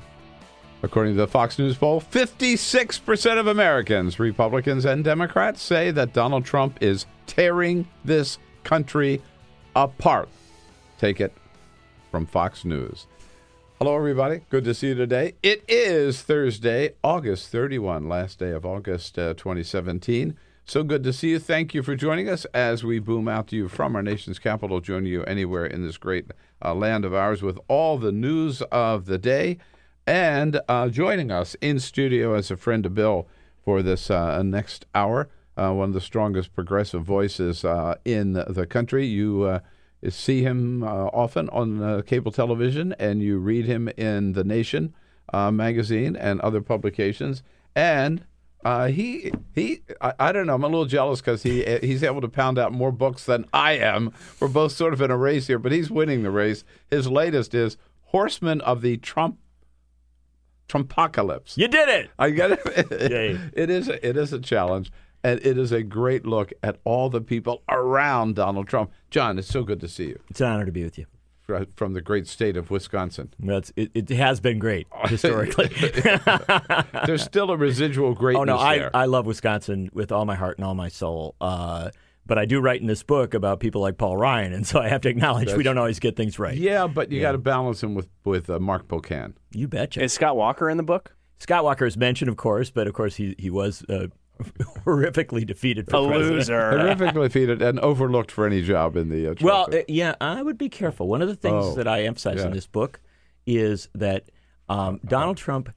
According 0.84 1.14
to 1.14 1.20
the 1.22 1.28
Fox 1.30 1.58
News 1.58 1.78
poll, 1.78 2.02
56% 2.02 3.40
of 3.40 3.48
Americans, 3.48 4.20
Republicans 4.20 4.84
and 4.84 5.06
Democrats, 5.06 5.62
say 5.62 5.90
that 5.92 6.12
Donald 6.12 6.44
Trump 6.44 6.80
is 6.82 7.06
tearing 7.28 7.88
this 8.04 8.40
country 8.66 9.22
apart. 9.74 10.28
Take 10.98 11.22
it 11.22 11.32
from 12.12 12.26
Fox 12.26 12.66
News. 12.66 13.08
Hello, 13.80 13.96
everybody. 13.96 14.42
Good 14.50 14.66
to 14.66 14.74
see 14.74 14.90
you 14.90 14.96
today. 14.96 15.36
It 15.42 15.64
is 15.70 16.22
Thursday, 16.24 16.96
August 17.06 17.48
31, 17.54 18.10
last 18.10 18.38
day 18.38 18.52
of 18.52 18.66
August 18.66 19.18
uh, 19.18 19.34
2017. 19.36 20.36
So 20.64 20.84
good 20.84 21.04
to 21.04 21.12
see 21.12 21.32
you. 21.32 21.40
Thank 21.40 21.74
you 21.74 21.84
for 21.84 21.96
joining 21.96 22.30
us 22.30 22.46
as 22.54 22.84
we 22.84 23.00
boom 23.00 23.28
out 23.28 23.48
to 23.48 23.56
you 23.56 23.68
from 23.68 23.96
our 23.96 24.02
nation's 24.02 24.40
capital, 24.40 24.80
joining 24.80 25.12
you 25.12 25.24
anywhere 25.26 25.66
in 25.66 25.86
this 25.86 25.98
great 25.98 26.28
uh, 26.64 26.74
land 26.74 27.04
of 27.04 27.14
ours 27.14 27.42
with 27.42 27.60
all 27.68 27.98
the 27.98 28.12
news 28.12 28.62
of 28.72 29.06
the 29.06 29.18
day. 29.18 29.58
And 30.08 30.62
uh, 30.70 30.88
joining 30.88 31.30
us 31.30 31.56
in 31.62 31.80
studio 31.80 32.36
as 32.36 32.52
a 32.52 32.58
friend 32.58 32.86
of 32.86 32.96
Bill 32.96 33.28
for 33.66 33.82
this 33.82 34.10
uh, 34.10 34.42
next 34.44 34.86
hour, 34.96 35.30
uh, 35.58 35.74
one 35.74 35.90
of 35.90 35.94
the 35.94 36.00
strongest 36.00 36.54
progressive 36.54 37.04
voices 37.04 37.66
uh, 37.66 37.96
in 38.06 38.34
the 38.34 38.66
country. 38.66 39.06
You 39.06 39.44
uh, 39.44 39.60
see 40.10 40.42
him 40.44 40.84
often 40.84 41.50
on 41.50 42.02
cable 42.04 42.32
television, 42.32 42.96
and 42.98 43.22
you 43.22 43.40
read 43.40 43.66
him 43.66 43.90
in 43.98 44.34
The 44.34 44.44
Nation 44.44 44.94
magazine 45.34 46.16
and 46.16 46.40
other 46.42 46.62
publications. 46.62 47.44
And 47.76 48.26
uh, 48.64 48.88
he 48.88 49.32
he 49.54 49.82
I, 50.00 50.14
I 50.20 50.32
don't 50.32 50.48
know. 50.48 50.56
I'm 50.56 50.64
a 50.64 50.68
little 50.68 50.86
jealous 50.86 51.20
because 51.22 51.44
he 51.44 51.64
he's 51.82 52.04
able 52.04 52.22
to 52.22 52.30
pound 52.30 52.60
out 52.60 52.72
more 52.72 52.92
books 52.92 53.26
than 53.26 53.46
I 53.54 53.74
am. 53.74 54.14
We're 54.40 54.48
both 54.48 54.72
sort 54.72 54.94
of 54.94 55.02
in 55.02 55.12
a 55.12 55.18
race 55.18 55.48
here, 55.48 55.60
but 55.60 55.72
he's 55.72 55.90
winning 55.90 56.24
the 56.24 56.32
race. 56.32 56.64
His 56.90 57.08
latest 57.08 57.54
is 57.54 57.78
Horsemen 58.06 58.62
of 58.62 58.82
the 58.82 58.98
Trump 58.98 59.38
Trumpocalypse. 60.68 61.58
You 61.58 61.68
did 61.68 61.90
it. 61.90 62.10
I 62.18 62.30
get 62.30 62.52
it. 62.52 62.92
Yay. 63.12 63.40
it 63.54 63.70
is 63.70 63.90
a, 63.90 64.08
it 64.08 64.16
is 64.16 64.32
a 64.32 64.40
challenge, 64.40 64.92
and 65.24 65.40
it 65.46 65.58
is 65.58 65.72
a 65.72 65.84
great 65.84 66.26
look 66.26 66.54
at 66.64 66.78
all 66.84 67.10
the 67.10 67.22
people 67.22 67.64
around 67.70 68.36
Donald 68.36 68.68
Trump. 68.68 68.92
John, 69.10 69.38
it's 69.38 69.48
so 69.50 69.64
good 69.64 69.80
to 69.82 69.88
see 69.88 70.08
you 70.08 70.20
It's 70.30 70.40
an 70.40 70.48
honor 70.48 70.66
to 70.66 70.72
be 70.72 70.84
with 70.84 70.98
you. 70.98 71.06
Fr- 71.60 71.64
from 71.76 71.94
the 71.94 72.02
great 72.02 72.28
state 72.28 72.58
of 72.58 72.72
Wisconsin. 72.72 73.34
Well, 73.40 73.58
it's, 73.58 73.72
it, 73.76 73.92
it 73.94 74.10
has 74.12 74.40
been 74.40 74.60
great 74.60 74.88
historically. 75.06 75.68
There's 77.06 77.24
still 77.24 77.52
a 77.52 77.58
residual 77.58 78.14
greatness 78.14 78.42
oh 78.42 78.44
no, 78.46 78.58
I, 78.58 78.78
there. 78.78 78.92
I 78.96 79.06
love 79.06 79.26
Wisconsin 79.26 79.90
with 79.94 80.12
all 80.12 80.26
my 80.26 80.36
heart 80.36 80.58
and 80.58 80.66
all 80.66 80.76
my 80.76 80.90
soul. 80.90 81.36
Uh, 81.42 81.90
But 82.26 82.38
I 82.38 82.46
do 82.46 82.60
write 82.62 82.82
in 82.82 82.88
this 82.88 83.04
book 83.04 83.34
about 83.34 83.60
people 83.60 83.82
like 83.82 83.98
Paul 83.98 84.16
Ryan, 84.16 84.54
and 84.54 84.66
so 84.66 84.80
I 84.80 84.88
have 84.90 85.02
to 85.02 85.10
acknowledge 85.10 85.52
we 85.54 85.64
don't 85.64 85.78
always 85.80 86.00
get 86.00 86.16
things 86.16 86.38
right. 86.40 86.56
Yeah, 86.56 86.88
but 86.88 87.12
you 87.12 87.18
Yeah. 87.18 87.24
got 87.24 87.32
to 87.34 87.38
balance 87.40 87.82
him 87.84 87.96
with 87.96 88.08
with 88.24 88.50
uh, 88.50 88.60
Mark 88.60 88.88
Pocan. 88.88 89.34
You 89.52 89.68
betcha. 89.68 90.04
Is 90.04 90.14
Scott 90.14 90.36
Walker 90.38 90.70
in 90.70 90.78
the 90.78 90.84
book? 90.84 91.16
Scott 91.40 91.64
Walker 91.64 91.86
is 91.88 91.98
mentioned, 91.98 92.30
of 92.30 92.38
course, 92.38 92.70
but 92.70 92.88
of 92.88 92.94
course 92.94 93.16
he 93.16 93.36
he 93.40 93.50
was 93.50 93.84
uh, 93.90 94.08
horrifically 94.86 95.46
defeated 95.46 95.90
for 95.90 95.98
A 95.98 96.08
president. 96.08 96.36
loser. 96.38 96.72
Horrifically 96.74 97.24
defeated 97.24 97.62
and 97.62 97.80
overlooked 97.80 98.32
for 98.32 98.46
any 98.46 98.62
job 98.62 98.96
in 98.96 99.10
the. 99.10 99.28
Uh, 99.32 99.36
Well, 99.42 99.68
uh, 99.74 99.80
yeah, 99.88 100.16
I 100.22 100.42
would 100.42 100.58
be 100.58 100.70
careful. 100.70 101.08
One 101.08 101.22
of 101.22 101.28
the 101.28 101.36
things 101.36 101.66
Oh, 101.66 101.76
that 101.76 101.88
I 101.88 102.04
emphasize 102.04 102.44
in 102.44 102.52
this 102.54 102.68
book 102.68 103.00
is 103.46 103.90
that 103.96 104.26
um, 104.70 105.00
Donald 105.06 105.38
Trump 105.38 105.70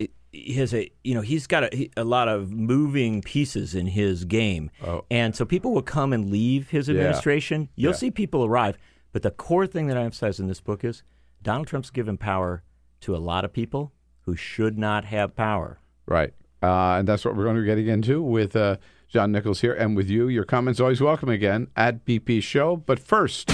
i- 0.00 0.08
has 0.54 0.74
a 0.74 0.90
you 1.04 1.14
know 1.14 1.20
he's 1.20 1.46
got 1.46 1.64
a, 1.72 1.90
a 1.96 2.04
lot 2.04 2.28
of 2.28 2.50
moving 2.52 3.22
pieces 3.22 3.74
in 3.74 3.86
his 3.86 4.24
game, 4.24 4.70
Oh. 4.84 5.04
and 5.10 5.34
so 5.36 5.44
people 5.44 5.72
will 5.72 5.82
come 5.82 6.12
and 6.12 6.30
leave 6.30 6.70
his 6.70 6.88
Yeah. 6.88 6.94
administration. 6.96 7.68
You'll 7.76 7.92
Yeah. 7.92 7.96
see 7.98 8.10
people 8.10 8.44
arrive, 8.44 8.76
but 9.12 9.22
the 9.22 9.30
core 9.30 9.66
thing 9.66 9.86
that 9.86 9.96
I 9.96 10.02
emphasize 10.02 10.38
in 10.40 10.48
this 10.48 10.60
book 10.60 10.84
is 10.84 11.02
Donald 11.42 11.66
Trump's 11.68 11.90
given 11.90 12.16
power 12.18 12.62
to 13.00 13.14
a 13.14 13.18
lot 13.18 13.44
of 13.44 13.52
people 13.52 13.92
who 14.22 14.34
should 14.34 14.76
not 14.76 15.04
have 15.04 15.36
power. 15.36 15.78
Right. 16.06 16.34
Uh, 16.62 16.96
and 16.98 17.06
that's 17.08 17.24
what 17.24 17.36
we're 17.36 17.44
going 17.44 17.56
to 17.56 17.62
be 17.62 17.66
getting 17.66 17.88
into 17.88 18.22
with 18.22 18.56
uh, 18.56 18.76
John 19.08 19.32
Nichols 19.32 19.60
here 19.60 19.72
and 19.74 19.96
with 19.96 20.08
you. 20.08 20.28
Your 20.28 20.44
comments 20.44 20.80
always 20.80 21.00
welcome 21.00 21.28
again 21.28 21.68
at 21.76 22.04
BP 22.04 22.42
Show. 22.42 22.76
But 22.76 22.98
first, 22.98 23.48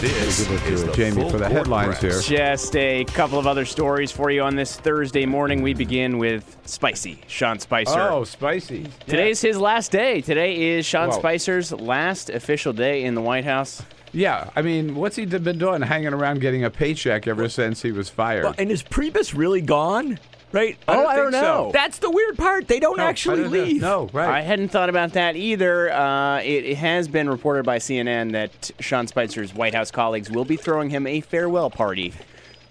This 0.00 0.46
give 0.46 0.52
it 0.52 0.60
to 0.66 0.90
is 0.90 0.96
Jamie 0.96 1.28
for 1.30 1.38
the 1.38 1.48
headlines 1.48 1.98
Press. 1.98 2.26
here. 2.26 2.38
Just 2.38 2.76
a 2.76 3.04
couple 3.04 3.38
of 3.38 3.46
other 3.46 3.64
stories 3.64 4.12
for 4.12 4.30
you 4.30 4.42
on 4.42 4.54
this 4.54 4.76
Thursday 4.76 5.26
morning. 5.26 5.62
We 5.62 5.74
begin 5.74 6.18
with 6.18 6.56
Spicy, 6.66 7.20
Sean 7.26 7.58
Spicer. 7.58 7.98
Oh, 7.98 8.22
spicy. 8.24 8.86
Today's 9.06 9.40
his 9.40 9.58
last 9.58 9.90
day. 9.90 10.20
Today 10.20 10.76
is 10.76 10.86
Sean 10.86 11.08
Whoa. 11.10 11.18
Spicer's 11.18 11.72
last 11.72 12.30
official 12.30 12.72
day 12.72 13.02
in 13.04 13.14
the 13.14 13.22
White 13.22 13.44
House. 13.44 13.82
Yeah. 14.12 14.50
I 14.54 14.62
mean, 14.62 14.94
what's 14.94 15.16
he 15.16 15.26
been 15.26 15.58
doing? 15.58 15.82
Hanging 15.82 16.12
around 16.14 16.40
getting 16.40 16.64
a 16.64 16.70
paycheck 16.70 17.26
ever 17.26 17.48
since 17.48 17.82
he 17.82 17.90
was 17.92 18.08
fired. 18.08 18.44
Well, 18.44 18.54
and 18.56 18.70
is 18.70 18.82
Priebus 18.82 19.36
really 19.36 19.60
gone? 19.60 20.18
Right? 20.50 20.78
I 20.88 20.96
oh, 20.96 21.06
I 21.06 21.16
don't 21.16 21.32
think 21.32 21.42
so. 21.42 21.64
know. 21.64 21.70
That's 21.72 21.98
the 21.98 22.10
weird 22.10 22.38
part. 22.38 22.68
They 22.68 22.80
don't 22.80 22.96
No, 22.96 23.04
actually 23.04 23.42
don't 23.42 23.52
know. 23.52 23.64
leave. 23.64 23.80
No, 23.82 24.08
right. 24.14 24.28
I 24.28 24.40
hadn't 24.40 24.68
thought 24.68 24.88
about 24.88 25.12
that 25.12 25.36
either. 25.36 25.92
Uh, 25.92 26.38
it, 26.40 26.64
it 26.64 26.76
has 26.78 27.06
been 27.06 27.28
reported 27.28 27.64
by 27.66 27.78
CNN 27.78 28.32
that 28.32 28.70
Sean 28.80 29.06
Spicer's 29.06 29.54
White 29.54 29.74
House 29.74 29.90
colleagues 29.90 30.30
will 30.30 30.46
be 30.46 30.56
throwing 30.56 30.88
him 30.90 31.06
a 31.06 31.20
farewell 31.20 31.68
party 31.70 32.14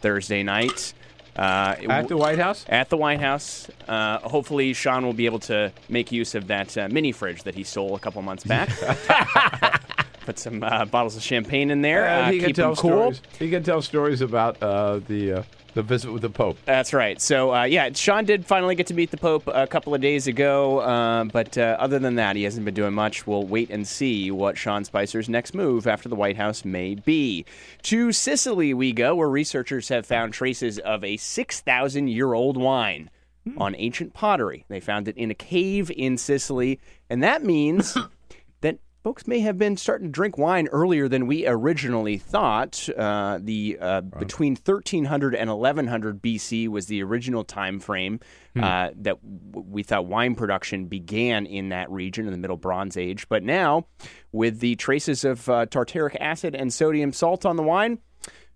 Thursday 0.02 0.42
night. 0.42 0.94
Uh, 1.36 1.76
At 1.88 2.08
the 2.08 2.18
White 2.18 2.40
House? 2.40 2.66
At 2.68 2.90
the 2.90 2.98
White 2.98 3.20
House. 3.22 3.68
Uh, 3.88 4.18
hopefully, 4.22 4.74
Sean 4.74 5.06
will 5.06 5.14
be 5.14 5.28
able 5.28 5.38
to 5.42 5.72
make 5.88 6.12
use 6.12 6.34
of 6.34 6.48
that 6.48 6.76
uh, 6.76 6.88
mini 6.90 7.12
fridge 7.12 7.44
that 7.44 7.54
he 7.54 7.64
stole 7.64 7.94
a 7.96 8.00
couple 8.00 8.20
months 8.24 8.44
back. 8.44 8.70
Put 10.26 10.40
some 10.40 10.64
uh, 10.64 10.86
bottles 10.86 11.16
of 11.16 11.22
champagne 11.22 11.70
in 11.72 11.82
there. 11.82 12.06
And 12.08 12.26
uh, 12.26 12.32
he 12.32 12.40
can 12.40 12.48
keep 12.48 12.56
tell 12.56 12.70
him 12.72 12.76
cool. 12.78 13.14
stories. 13.14 13.22
He 13.38 13.50
can 13.52 13.62
tell 13.64 13.82
stories 13.84 14.22
about 14.22 14.62
uh, 14.64 15.00
the 15.08 15.32
uh, 15.34 15.44
the 15.78 15.84
visit 15.84 16.12
with 16.12 16.24
the 16.24 16.30
Pope. 16.30 16.58
That's 16.66 16.92
right. 16.92 17.22
So, 17.22 17.54
uh, 17.54 17.64
yeah, 17.64 17.92
Sean 17.94 18.26
did 18.26 18.48
finally 18.48 18.74
get 18.74 18.88
to 18.88 18.96
meet 18.96 19.12
the 19.12 19.18
Pope 19.18 19.44
a 19.46 19.68
couple 19.68 19.94
of 19.94 20.02
days 20.02 20.26
ago. 20.26 20.80
Uh, 20.80 21.26
but 21.26 21.56
uh, 21.56 21.78
other 21.80 22.00
than 22.00 22.16
that, 22.16 22.36
he 22.36 22.44
hasn't 22.44 22.66
been 22.66 22.74
doing 22.74 22.94
much. 22.94 23.28
We'll 23.28 23.46
wait 23.46 23.70
and 23.70 23.88
see 23.88 24.32
what 24.32 24.58
Sean 24.58 24.84
Spicer's 24.86 25.30
next 25.30 25.54
move 25.54 25.86
after 25.86 26.10
the 26.10 26.16
White 26.16 26.36
House 26.36 26.66
may 26.66 26.96
be. 26.96 27.46
To 27.84 28.12
Sicily 28.12 28.74
we 28.74 28.92
go, 28.92 29.16
where 29.16 29.30
researchers 29.30 29.90
have 29.90 30.08
found 30.08 30.34
traces 30.34 30.80
of 30.80 31.04
a 31.04 31.16
6,000 31.16 32.08
year 32.08 32.34
old 32.34 32.58
wine 32.58 33.12
on 33.56 33.76
ancient 33.78 34.14
pottery. 34.14 34.66
They 34.68 34.80
found 34.80 35.08
it 35.08 35.16
in 35.16 35.30
a 35.30 35.36
cave 35.36 35.92
in 35.96 36.18
Sicily. 36.18 36.80
And 37.08 37.22
that 37.22 37.44
means 37.44 37.94
that 38.17 38.17
folks 39.08 39.26
may 39.26 39.40
have 39.40 39.58
been 39.58 39.78
starting 39.78 40.08
to 40.08 40.12
drink 40.12 40.38
wine 40.38 40.68
earlier 40.74 41.08
than 41.08 41.28
we 41.28 41.48
originally 41.48 42.18
thought. 42.18 42.90
Uh, 42.98 43.40
the 43.42 43.78
uh, 43.80 44.02
between 44.02 44.52
1300 44.54 45.34
and 45.34 45.50
1100 45.50 46.22
BC 46.22 46.68
was 46.68 46.88
the 46.88 47.02
original 47.02 47.46
time 47.46 47.80
frame 47.80 48.20
uh, 48.58 48.90
that 48.98 49.16
w- 49.52 49.66
we 49.70 49.82
thought 49.82 50.06
wine 50.08 50.36
production 50.36 50.88
began 50.88 51.46
in 51.46 51.70
that 51.70 51.90
region 51.90 52.26
in 52.26 52.34
the 52.34 52.38
Middle 52.38 52.58
Bronze 52.58 52.98
Age. 52.98 53.30
But 53.30 53.44
now, 53.44 53.88
with 54.34 54.60
the 54.60 54.76
traces 54.76 55.24
of 55.24 55.48
uh, 55.48 55.68
tartaric 55.68 56.18
acid 56.20 56.54
and 56.54 56.74
sodium 56.74 57.14
salt 57.14 57.46
on 57.46 57.56
the 57.56 57.64
wine. 57.64 58.00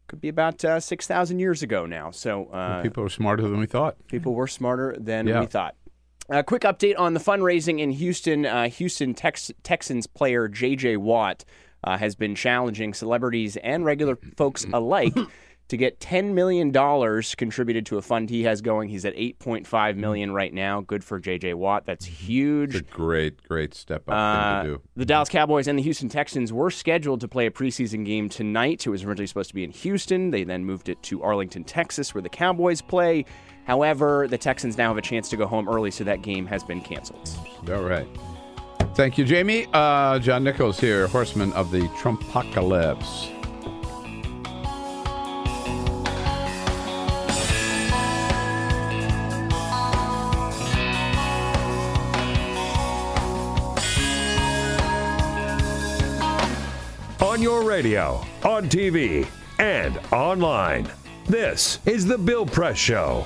Could 0.08 0.20
be 0.20 0.28
about 0.28 0.66
uh, 0.66 0.82
6,000 0.82 1.39
years 1.39 1.64
ago 1.64 1.86
now. 1.86 2.12
So 2.12 2.47
uh, 2.47 2.82
People 2.82 3.06
are 3.06 3.10
smarter 3.10 3.43
than 3.43 3.58
we 3.62 3.66
thought. 3.68 3.95
people 4.08 4.34
were 4.34 4.47
smarter 4.47 4.93
than 4.99 5.26
Yeah. 5.28 5.39
we 5.39 5.45
thought. 5.45 5.76
A 6.34 6.44
quick 6.44 6.62
update 6.62 6.98
on 6.98 7.14
the 7.14 7.20
fundraising 7.20 7.80
in 7.82 7.92
Houston. 7.92 8.46
Uh, 8.46 8.70
Houston 8.70 9.14
Tex- 9.14 9.52
Texans 9.64 10.08
player 10.08 10.48
J.J. 10.48 10.96
Watt 10.96 11.44
uh, 11.84 11.98
has 11.98 12.16
been 12.16 12.36
challenging 12.36 12.94
celebrities 12.94 13.58
and 13.58 13.84
regular 13.84 14.18
folks 14.38 14.66
alike 14.72 15.14
to 15.68 15.76
get 15.76 16.00
$10 16.00 16.32
million 16.34 16.72
contributed 17.36 17.86
to 17.88 17.98
a 17.98 18.02
fund 18.02 18.30
he 18.30 18.44
has 18.44 18.62
going. 18.62 18.88
He's 18.88 19.04
at 19.04 19.14
$8.5 19.14 19.98
million 19.98 20.32
right 20.32 20.54
now. 20.54 20.80
Good 20.80 21.04
for 21.04 21.20
J.J. 21.20 21.54
Watt. 21.56 21.86
That's 21.86 22.06
huge. 22.06 22.90
Great, 22.90 23.44
great 23.46 23.74
step 23.74 24.08
up 24.08 24.14
Uh, 24.16 24.62
thing 24.62 24.72
to 24.72 24.78
do. 24.78 24.82
the 24.96 25.06
Dallas 25.06 25.28
Cowboys 25.28 25.68
and 25.68 25.78
the 25.78 25.84
Houston 25.84 26.08
Texans 26.08 26.54
were 26.54 26.72
scheduled 26.72 27.20
to 27.22 27.28
play 27.28 27.46
a 27.46 27.52
preseason 27.52 28.06
game 28.06 28.30
tonight. 28.30 28.88
It 28.88 28.90
was 28.90 29.04
originally 29.04 29.28
supposed 29.28 29.50
to 29.50 29.56
be 29.56 29.66
in 29.66 29.72
Houston. 29.72 30.32
They 30.32 30.46
then 30.46 30.64
moved 30.64 30.88
it 30.88 31.04
to 31.04 31.22
Arlington, 31.24 31.66
Texas, 31.66 32.16
where 32.16 32.22
the 32.22 32.30
Cowboys 32.30 32.82
play. 32.82 33.26
However, 33.66 34.28
the 34.28 34.38
Texans 34.38 34.78
now 34.78 34.89
have 34.89 34.97
a 34.97 35.01
chance 35.01 35.30
to 35.30 35.38
go 35.38 35.45
home 35.45 35.70
early, 35.70 35.91
so 35.91 36.03
that 36.03 36.22
game 36.22 36.45
has 36.47 36.64
been 36.64 36.82
canceled. 36.82 37.30
All 37.70 37.84
right. 37.84 38.07
Thank 38.95 39.18
you, 39.18 39.24
Jamie. 39.24 39.68
Uh, 39.72 40.20
John 40.20 40.43
Nichols 40.43 40.80
here, 40.80 41.07
horseman 41.07 41.53
of 41.53 41.72
the 41.72 41.82
Trumpocalypse. 41.99 43.38
On 57.22 57.41
your 57.41 57.64
radio, 57.64 58.26
on 58.43 58.68
TV, 58.68 59.26
and 59.57 59.97
online. 60.12 60.91
This 61.28 61.80
is 61.86 62.05
The 62.05 62.18
Bill 62.18 62.45
Press 62.45 62.78
Show. 62.78 63.26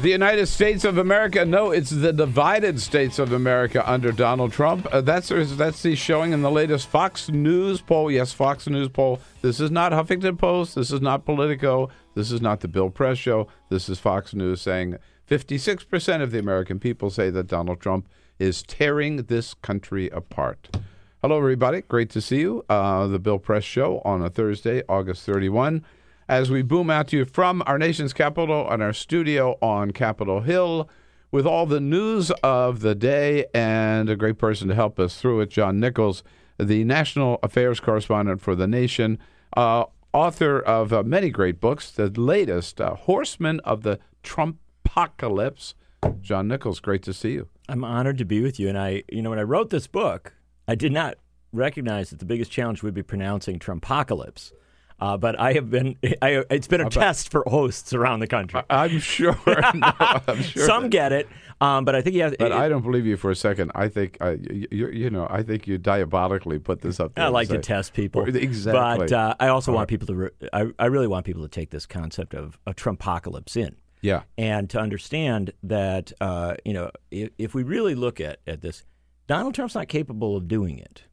The 0.00 0.10
United 0.10 0.46
States 0.46 0.84
of 0.84 0.98
America. 0.98 1.44
No, 1.44 1.70
it's 1.70 1.88
the 1.88 2.12
divided 2.12 2.80
states 2.80 3.18
of 3.18 3.32
America 3.32 3.88
under 3.90 4.12
Donald 4.12 4.52
Trump. 4.52 4.86
Uh, 4.92 5.00
that's 5.00 5.28
that's 5.30 5.82
the 5.82 5.94
showing 5.94 6.32
in 6.32 6.42
the 6.42 6.50
latest 6.50 6.88
Fox 6.88 7.30
News 7.30 7.80
poll. 7.80 8.10
Yes, 8.10 8.32
Fox 8.32 8.66
News 8.66 8.88
poll. 8.88 9.20
This 9.40 9.60
is 9.60 9.70
not 9.70 9.92
Huffington 9.92 10.36
Post. 10.36 10.74
This 10.74 10.90
is 10.90 11.00
not 11.00 11.24
Politico. 11.24 11.88
This 12.14 12.32
is 12.32 12.42
not 12.42 12.60
the 12.60 12.68
Bill 12.68 12.90
Press 12.90 13.18
Show. 13.18 13.46
This 13.70 13.88
is 13.88 13.98
Fox 13.98 14.34
News 14.34 14.60
saying 14.60 14.98
56% 15.30 16.22
of 16.22 16.32
the 16.32 16.38
American 16.38 16.78
people 16.78 17.08
say 17.08 17.30
that 17.30 17.46
Donald 17.46 17.80
Trump 17.80 18.08
is 18.38 18.62
tearing 18.62 19.16
this 19.16 19.54
country 19.54 20.10
apart. 20.10 20.76
Hello, 21.22 21.38
everybody. 21.38 21.80
Great 21.80 22.10
to 22.10 22.20
see 22.20 22.40
you. 22.40 22.62
Uh, 22.68 23.06
the 23.06 23.18
Bill 23.18 23.38
Press 23.38 23.64
Show 23.64 24.02
on 24.04 24.20
a 24.20 24.28
Thursday, 24.28 24.82
August 24.88 25.24
31. 25.24 25.82
As 26.28 26.50
we 26.50 26.62
boom 26.62 26.88
out 26.88 27.08
to 27.08 27.18
you 27.18 27.24
from 27.26 27.62
our 27.66 27.78
nation's 27.78 28.14
capital 28.14 28.66
and 28.70 28.82
our 28.82 28.94
studio 28.94 29.58
on 29.60 29.90
Capitol 29.90 30.40
Hill 30.40 30.88
with 31.30 31.46
all 31.46 31.66
the 31.66 31.80
news 31.80 32.30
of 32.42 32.80
the 32.80 32.94
day 32.94 33.44
and 33.52 34.08
a 34.08 34.16
great 34.16 34.38
person 34.38 34.68
to 34.68 34.74
help 34.74 34.98
us 34.98 35.20
through 35.20 35.42
it, 35.42 35.50
John 35.50 35.78
Nichols, 35.78 36.22
the 36.58 36.82
national 36.84 37.38
affairs 37.42 37.78
correspondent 37.78 38.40
for 38.40 38.54
The 38.54 38.66
Nation, 38.66 39.18
uh, 39.54 39.84
author 40.14 40.60
of 40.60 40.94
uh, 40.94 41.02
many 41.02 41.28
great 41.28 41.60
books, 41.60 41.90
the 41.90 42.08
latest, 42.08 42.80
uh, 42.80 42.94
Horsemen 42.94 43.60
of 43.60 43.82
the 43.82 43.98
Trumpocalypse. 44.22 45.74
John 46.22 46.48
Nichols, 46.48 46.80
great 46.80 47.02
to 47.02 47.12
see 47.12 47.32
you. 47.32 47.48
I'm 47.68 47.84
honored 47.84 48.16
to 48.16 48.24
be 48.24 48.40
with 48.40 48.58
you. 48.58 48.70
And 48.70 48.78
I, 48.78 49.02
you 49.12 49.20
know, 49.20 49.28
when 49.28 49.38
I 49.38 49.42
wrote 49.42 49.68
this 49.68 49.86
book, 49.86 50.32
I 50.66 50.74
did 50.74 50.92
not 50.92 51.16
recognize 51.52 52.08
that 52.10 52.18
the 52.18 52.24
biggest 52.24 52.50
challenge 52.50 52.82
would 52.82 52.94
be 52.94 53.02
pronouncing 53.02 53.58
Trumpocalypse. 53.58 54.52
Uh, 55.00 55.16
but 55.16 55.38
I 55.38 55.54
have 55.54 55.70
been, 55.70 55.96
I, 56.22 56.44
it's 56.50 56.68
been 56.68 56.80
a 56.80 56.88
test 56.88 57.30
for 57.30 57.44
hosts 57.46 57.92
around 57.92 58.20
the 58.20 58.26
country. 58.26 58.62
I'm 58.70 58.98
sure. 59.00 59.36
No, 59.74 59.92
I'm 60.00 60.42
sure 60.42 60.66
Some 60.66 60.88
get 60.88 61.12
it, 61.12 61.28
um, 61.60 61.84
but 61.84 61.94
I 61.94 62.02
think 62.02 62.14
you 62.14 62.22
have. 62.22 62.36
But 62.38 62.52
I 62.52 62.68
don't 62.68 62.82
believe 62.82 63.06
you 63.06 63.16
for 63.16 63.30
a 63.30 63.36
second. 63.36 63.72
I 63.74 63.88
think 63.88 64.16
uh, 64.20 64.36
you, 64.38 64.88
you, 64.88 65.10
know. 65.10 65.26
I 65.28 65.42
think 65.42 65.66
you 65.66 65.78
diabolically 65.78 66.58
put 66.58 66.80
this 66.80 67.00
up. 67.00 67.14
There 67.14 67.24
I 67.24 67.28
like 67.28 67.48
to 67.48 67.58
test 67.58 67.92
people. 67.92 68.24
Exactly. 68.24 69.06
But 69.06 69.12
uh, 69.12 69.34
I 69.40 69.48
also 69.48 69.72
All 69.72 69.76
want 69.76 69.88
people 69.88 70.06
to. 70.08 70.14
Re- 70.14 70.30
I, 70.52 70.66
I 70.78 70.86
really 70.86 71.06
want 71.08 71.26
people 71.26 71.42
to 71.42 71.48
take 71.48 71.70
this 71.70 71.86
concept 71.86 72.34
of 72.34 72.58
a 72.66 72.74
Trumpocalypse 72.74 73.56
in. 73.56 73.76
Yeah. 74.04 74.22
And 74.36 74.68
to 74.70 74.78
understand 74.78 75.52
that, 75.62 76.12
uh, 76.20 76.56
you 76.64 76.74
know, 76.74 76.90
if, 77.10 77.30
if 77.38 77.54
we 77.54 77.62
really 77.62 77.94
look 77.94 78.20
at, 78.20 78.38
at 78.46 78.60
this, 78.60 78.84
Donald 79.26 79.54
Trump's 79.54 79.74
not 79.74 79.88
capable 79.88 80.36
of 80.36 80.46
doing 80.46 80.78
it. 80.78 81.04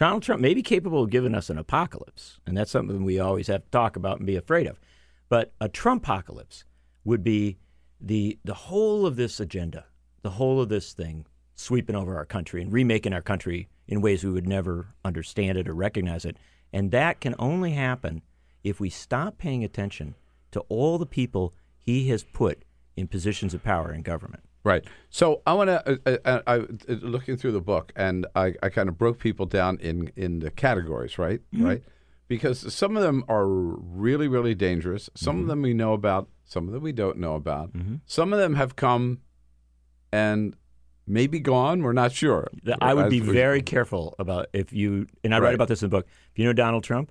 Donald 0.00 0.22
Trump 0.22 0.40
may 0.40 0.54
be 0.54 0.62
capable 0.62 1.02
of 1.02 1.10
giving 1.10 1.34
us 1.34 1.50
an 1.50 1.58
apocalypse, 1.58 2.40
and 2.46 2.56
that's 2.56 2.70
something 2.70 3.04
we 3.04 3.20
always 3.20 3.48
have 3.48 3.62
to 3.62 3.70
talk 3.70 3.96
about 3.96 4.16
and 4.16 4.26
be 4.26 4.34
afraid 4.34 4.66
of. 4.66 4.80
But 5.28 5.52
a 5.60 5.68
Trump 5.68 6.04
apocalypse 6.04 6.64
would 7.04 7.22
be 7.22 7.58
the 8.00 8.38
the 8.42 8.54
whole 8.54 9.04
of 9.04 9.16
this 9.16 9.40
agenda, 9.40 9.84
the 10.22 10.30
whole 10.30 10.58
of 10.58 10.70
this 10.70 10.94
thing 10.94 11.26
sweeping 11.54 11.94
over 11.94 12.16
our 12.16 12.24
country 12.24 12.62
and 12.62 12.72
remaking 12.72 13.12
our 13.12 13.20
country 13.20 13.68
in 13.86 14.00
ways 14.00 14.24
we 14.24 14.30
would 14.30 14.48
never 14.48 14.86
understand 15.04 15.58
it 15.58 15.68
or 15.68 15.74
recognize 15.74 16.24
it. 16.24 16.38
And 16.72 16.92
that 16.92 17.20
can 17.20 17.34
only 17.38 17.72
happen 17.72 18.22
if 18.64 18.80
we 18.80 18.88
stop 18.88 19.36
paying 19.36 19.62
attention 19.64 20.14
to 20.52 20.60
all 20.70 20.96
the 20.96 21.04
people 21.04 21.52
he 21.78 22.08
has 22.08 22.24
put 22.24 22.64
in 22.96 23.06
positions 23.06 23.52
of 23.52 23.62
power 23.62 23.92
in 23.92 24.00
government. 24.00 24.44
Right. 24.62 24.84
So 25.08 25.40
I 25.46 25.54
want 25.54 25.68
to. 25.68 26.00
Uh, 26.06 26.18
uh, 26.24 26.40
I, 26.46 26.54
uh, 26.56 26.66
looking 27.00 27.36
through 27.36 27.52
the 27.52 27.60
book, 27.62 27.92
and 27.96 28.26
I, 28.34 28.54
I 28.62 28.68
kind 28.68 28.88
of 28.88 28.98
broke 28.98 29.18
people 29.18 29.46
down 29.46 29.78
in 29.80 30.12
in 30.16 30.40
the 30.40 30.50
categories. 30.50 31.18
Right. 31.18 31.40
Mm-hmm. 31.54 31.64
Right. 31.64 31.82
Because 32.28 32.72
some 32.72 32.96
of 32.96 33.02
them 33.02 33.24
are 33.28 33.46
really, 33.48 34.28
really 34.28 34.54
dangerous. 34.54 35.08
Some 35.14 35.36
Mm-hmm. 35.36 35.42
of 35.42 35.48
them 35.48 35.62
we 35.62 35.74
know 35.74 35.94
about. 35.94 36.28
Some 36.44 36.66
of 36.68 36.74
them 36.74 36.82
we 36.82 36.92
don't 36.92 37.18
know 37.18 37.34
about. 37.36 37.70
Some 38.06 38.32
of 38.32 38.38
them 38.38 38.54
have 38.54 38.76
come 38.76 39.20
and 40.12 40.54
maybe 41.06 41.40
gone. 41.40 41.82
We're 41.82 41.92
not 41.92 42.12
sure. 42.12 42.48
I 42.80 42.94
would 42.94 43.10
be 43.10 43.20
very 43.20 43.62
careful 43.62 44.14
about 44.18 44.46
if 44.52 44.72
you, 44.72 45.06
and 45.24 45.34
I 45.34 45.38
Right. 45.38 45.46
write 45.48 45.54
about 45.54 45.68
this 45.68 45.82
in 45.82 45.90
the 45.90 45.96
book. 45.96 46.06
If 46.32 46.38
you 46.38 46.44
know 46.44 46.52
Donald 46.52 46.84
Trump, 46.84 47.10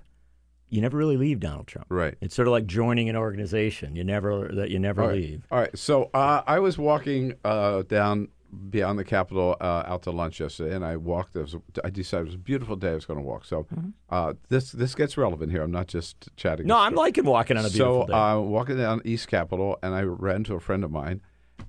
you 0.70 0.80
never 0.80 0.96
really 0.96 1.16
leave 1.16 1.40
Donald 1.40 1.66
Trump. 1.66 1.86
Right. 1.90 2.14
It's 2.20 2.34
sort 2.34 2.48
of 2.48 2.52
like 2.52 2.66
joining 2.66 3.08
an 3.08 3.16
organization. 3.16 3.96
You 3.96 4.04
never 4.04 4.48
that 4.54 4.70
you 4.70 4.78
never 4.78 5.02
All 5.02 5.08
right. 5.08 5.16
leave. 5.16 5.46
All 5.50 5.58
right. 5.58 5.76
So 5.78 6.10
uh, 6.14 6.42
I 6.46 6.58
was 6.60 6.78
walking 6.78 7.34
uh, 7.44 7.82
down 7.82 8.28
beyond 8.68 8.98
the 8.98 9.04
Capitol 9.04 9.56
uh, 9.60 9.84
out 9.86 10.02
to 10.02 10.10
lunch 10.10 10.40
yesterday, 10.40 10.74
and 10.74 10.84
I 10.84 10.96
walked. 10.96 11.36
It 11.36 11.42
was, 11.42 11.56
I 11.84 11.90
decided 11.90 12.22
it 12.22 12.26
was 12.30 12.34
a 12.34 12.38
beautiful 12.38 12.74
day. 12.76 12.90
I 12.90 12.94
was 12.94 13.04
going 13.06 13.18
to 13.20 13.24
walk. 13.24 13.44
So 13.44 13.64
Mm-hmm. 13.64 13.88
uh, 14.10 14.32
this 14.48 14.72
this 14.72 14.94
gets 14.94 15.16
relevant 15.16 15.52
here. 15.52 15.62
I'm 15.62 15.70
not 15.70 15.86
just 15.86 16.28
chatting. 16.36 16.66
No, 16.66 16.76
I'm 16.76 16.94
liking 16.94 17.24
walking 17.24 17.56
on 17.56 17.64
a 17.64 17.68
beautiful 17.70 18.02
so, 18.02 18.06
day. 18.08 18.12
uh, 18.12 18.38
walking 18.38 18.76
down 18.76 19.02
East 19.04 19.28
Capitol, 19.28 19.78
and 19.82 19.94
I 19.94 20.02
ran 20.02 20.36
into 20.36 20.54
a 20.54 20.60
friend 20.60 20.82
of 20.84 20.90
mine, 20.90 21.20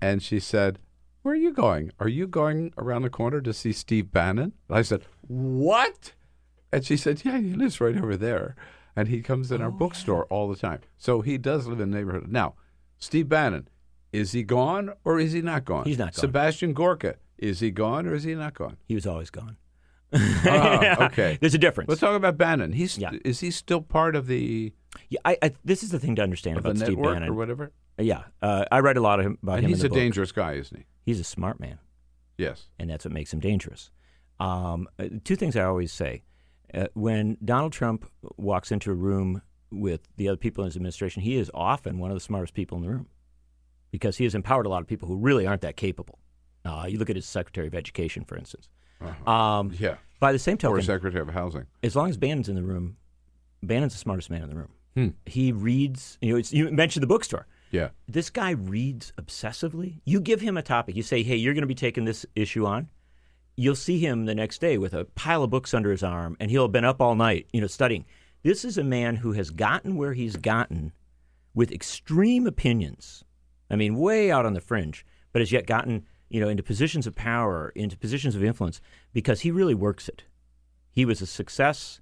and 0.02 0.24
she 0.24 0.40
said, 0.40 0.80
"Where 1.22 1.34
are 1.34 1.38
you 1.38 1.54
going? 1.54 1.92
Are 2.00 2.08
you 2.08 2.26
going 2.28 2.74
around 2.78 3.04
the 3.04 3.10
corner 3.12 3.42
to 3.42 3.54
see 3.54 3.74
Steve 3.74 4.12
Bannon?" 4.12 4.54
And 4.70 4.78
I 4.78 4.82
said, 4.82 5.04
"What?" 5.28 6.14
And 6.74 6.86
she 6.86 6.98
said, 6.98 7.24
"Yeah, 7.26 7.38
he 7.40 7.54
lives 7.54 7.80
right 7.82 7.98
over 7.98 8.16
there, 8.18 8.56
and 8.96 9.08
he 9.08 9.22
comes 9.22 9.52
in 9.52 9.62
our 9.62 9.72
bookstore 9.72 10.26
all 10.26 10.48
the 10.50 10.56
time. 10.56 10.80
So 10.98 11.22
he 11.22 11.38
does 11.38 11.68
live 11.68 11.80
in 11.80 11.92
the 11.92 11.98
neighborhood 11.98 12.28
now." 12.30 12.56
Steve 12.98 13.28
Bannon, 13.30 13.68
is 14.12 14.32
he 14.34 14.44
gone 14.44 14.92
or 15.04 15.20
is 15.20 15.32
he 15.34 15.42
not 15.42 15.66
gone? 15.66 15.86
He's 15.86 15.98
not 15.98 16.14
gone. 16.14 16.22
Sebastian 16.22 16.74
Gorka, 16.74 17.16
is 17.38 17.60
he 17.62 17.72
gone 17.72 18.06
or 18.06 18.14
is 18.14 18.24
he 18.24 18.36
not 18.36 18.54
gone? 18.54 18.78
he 18.88 18.94
was 18.96 19.08
always 19.08 19.30
gone. 19.32 19.58
Ah, 20.14 21.06
okay. 21.06 21.38
There's 21.40 21.54
a 21.54 21.58
difference. 21.58 21.88
Let's 21.90 22.02
talk 22.02 22.16
about 22.16 22.38
Bannon. 22.38 22.74
He's 22.74 22.98
Yeah. 22.98 23.12
is 23.26 23.40
he 23.40 23.50
still 23.52 23.82
part 23.82 24.16
of 24.16 24.28
the 24.28 24.74
Yeah, 25.10 25.20
I, 25.26 25.38
I, 25.42 25.52
this 25.64 25.84
is 25.84 25.90
the 25.92 26.00
thing 26.00 26.16
to 26.18 26.22
understand 26.22 26.58
of 26.58 26.64
the 26.64 26.70
about 26.72 26.84
Steve 26.86 27.02
Bannon. 27.02 27.30
or 27.30 27.34
whatever? 27.34 27.72
Yeah, 27.98 28.24
uh, 28.42 28.66
I 28.72 28.80
read 28.80 28.98
a 28.98 29.02
lot 29.02 29.20
of 29.20 29.26
him 29.26 29.38
about 29.42 29.58
And 29.58 29.66
him. 29.66 29.70
he's 29.70 29.80
in 29.82 29.86
a 29.86 29.90
book. 29.90 29.98
dangerous 29.98 30.32
guy, 30.32 30.54
isn't 30.54 30.76
he? 30.78 30.86
He's 31.06 31.20
a 31.20 31.24
smart 31.24 31.60
man. 31.60 31.80
Yes. 32.38 32.68
and 32.80 32.90
that's 32.90 33.06
what 33.06 33.14
makes 33.14 33.32
him 33.34 33.40
dangerous. 33.40 33.92
Um, 34.40 34.88
uh, 35.00 35.06
two 35.24 35.36
things 35.36 35.56
I 35.56 35.64
always 35.64 35.92
say: 35.94 36.24
uh, 36.74 36.88
when 36.94 37.38
Donald 37.44 37.74
Trump 37.74 38.06
walks 38.38 38.72
into 38.72 38.92
a 38.92 38.94
room 38.96 39.42
with 39.72 40.02
the 40.18 40.28
other 40.28 40.38
people 40.38 40.64
in 40.64 40.68
his 40.68 40.76
administration, 40.76 41.22
he 41.22 41.36
is 41.38 41.50
often 41.54 41.98
one 42.00 42.12
of 42.12 42.16
the 42.16 42.22
smartest 42.22 42.54
people 42.54 42.78
in 42.78 42.84
the 42.84 42.90
room 42.90 43.08
because 43.92 44.18
he 44.18 44.24
has 44.26 44.36
empowered 44.36 44.66
a 44.66 44.70
lot 44.70 44.82
of 44.82 44.88
people 44.88 45.08
who 45.08 45.18
really 45.18 45.46
aren't 45.48 45.62
that 45.62 45.76
capable. 45.78 46.20
Uh, 46.66 46.86
you 46.88 46.98
look 46.98 47.10
at 47.10 47.16
his 47.16 47.26
Secretary 47.26 47.68
of 47.68 47.74
Education, 47.76 48.24
for 48.24 48.38
instance. 48.38 48.70
Um, 49.26 49.72
Yeah. 49.80 49.96
by 50.20 50.32
the 50.32 50.40
same 50.40 50.56
Or 50.56 50.58
token, 50.58 50.82
Secretary 50.84 51.22
of 51.22 51.30
Housing. 51.30 51.66
as 51.84 51.96
long 51.96 52.10
as 52.10 52.18
Bannon's 52.18 52.48
in 52.50 52.56
the 52.56 52.64
room, 52.64 52.98
Bannon's 53.64 53.94
the 53.94 54.00
smartest 54.00 54.30
man 54.30 54.44
in 54.44 54.50
the 54.50 54.56
room. 54.56 54.70
Hmm. 54.96 55.08
He 55.26 55.52
reads. 55.52 56.18
You 56.22 56.34
know, 56.34 56.38
it's, 56.38 56.52
you 56.54 56.70
mentioned 56.70 57.02
the 57.02 57.08
bookstore 57.08 57.48
Yeah. 57.72 57.90
this 58.08 58.30
guy 58.30 58.52
reads 58.52 59.14
obsessively. 59.18 60.02
You 60.06 60.20
give 60.20 60.42
him 60.42 60.58
a 60.58 60.62
topic. 60.62 60.96
You 60.96 61.04
say, 61.04 61.24
"Hey, 61.24 61.38
you're 61.38 61.54
going 61.54 61.62
to 61.62 61.68
be 61.68 61.76
taking 61.76 62.06
this 62.06 62.26
issue 62.36 62.66
on." 62.66 62.90
You'll 63.62 63.76
see 63.76 64.00
him 64.00 64.26
the 64.26 64.34
next 64.34 64.60
day 64.60 64.80
with 64.80 64.92
a 64.92 65.06
pile 65.06 65.44
of 65.44 65.52
books 65.52 65.76
under 65.76 65.92
his 65.92 66.02
arm, 66.02 66.36
and 66.40 66.50
he'll 66.50 66.64
have 66.64 66.72
been 66.72 66.84
up 66.84 67.00
all 67.00 67.14
night, 67.14 67.46
you 67.54 67.62
know, 67.62 67.68
studying. 67.68 68.06
This 68.42 68.66
is 68.66 68.76
a 68.76 68.84
man 68.84 69.18
who 69.18 69.34
has 69.34 69.52
gotten 69.52 69.98
where 69.98 70.14
he's 70.14 70.36
gotten 70.36 70.94
with 71.54 71.72
extreme 71.72 72.48
opinions. 72.48 73.24
I 73.70 73.76
mean, 73.76 74.00
way 74.00 74.32
out 74.32 74.48
on 74.48 74.56
the 74.56 74.62
fringe, 74.62 75.06
but 75.32 75.44
has 75.44 75.52
yet 75.52 75.68
gotten, 75.68 76.08
you 76.28 76.42
know, 76.42 76.50
into 76.50 76.64
positions 76.64 77.06
of 77.06 77.14
power, 77.14 77.72
into 77.76 77.96
positions 77.96 78.36
of 78.36 78.44
influence 78.44 78.82
because 79.14 79.42
he 79.42 79.52
really 79.52 79.76
works 79.76 80.10
it. 80.10 80.24
He 80.90 81.06
was 81.06 81.22
a 81.22 81.28
success 81.28 82.02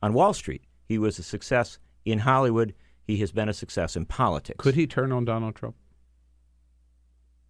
on 0.00 0.12
Wall 0.12 0.32
Street. 0.32 0.62
He 0.84 0.98
was 0.98 1.18
a 1.18 1.24
success 1.24 1.80
in 2.04 2.20
Hollywood. 2.20 2.76
He 3.02 3.16
has 3.16 3.32
been 3.32 3.48
a 3.48 3.52
success 3.52 3.96
in 3.96 4.06
politics. 4.06 4.62
Could 4.62 4.76
he 4.76 4.86
turn 4.86 5.10
on 5.10 5.24
Donald 5.24 5.56
Trump? 5.56 5.74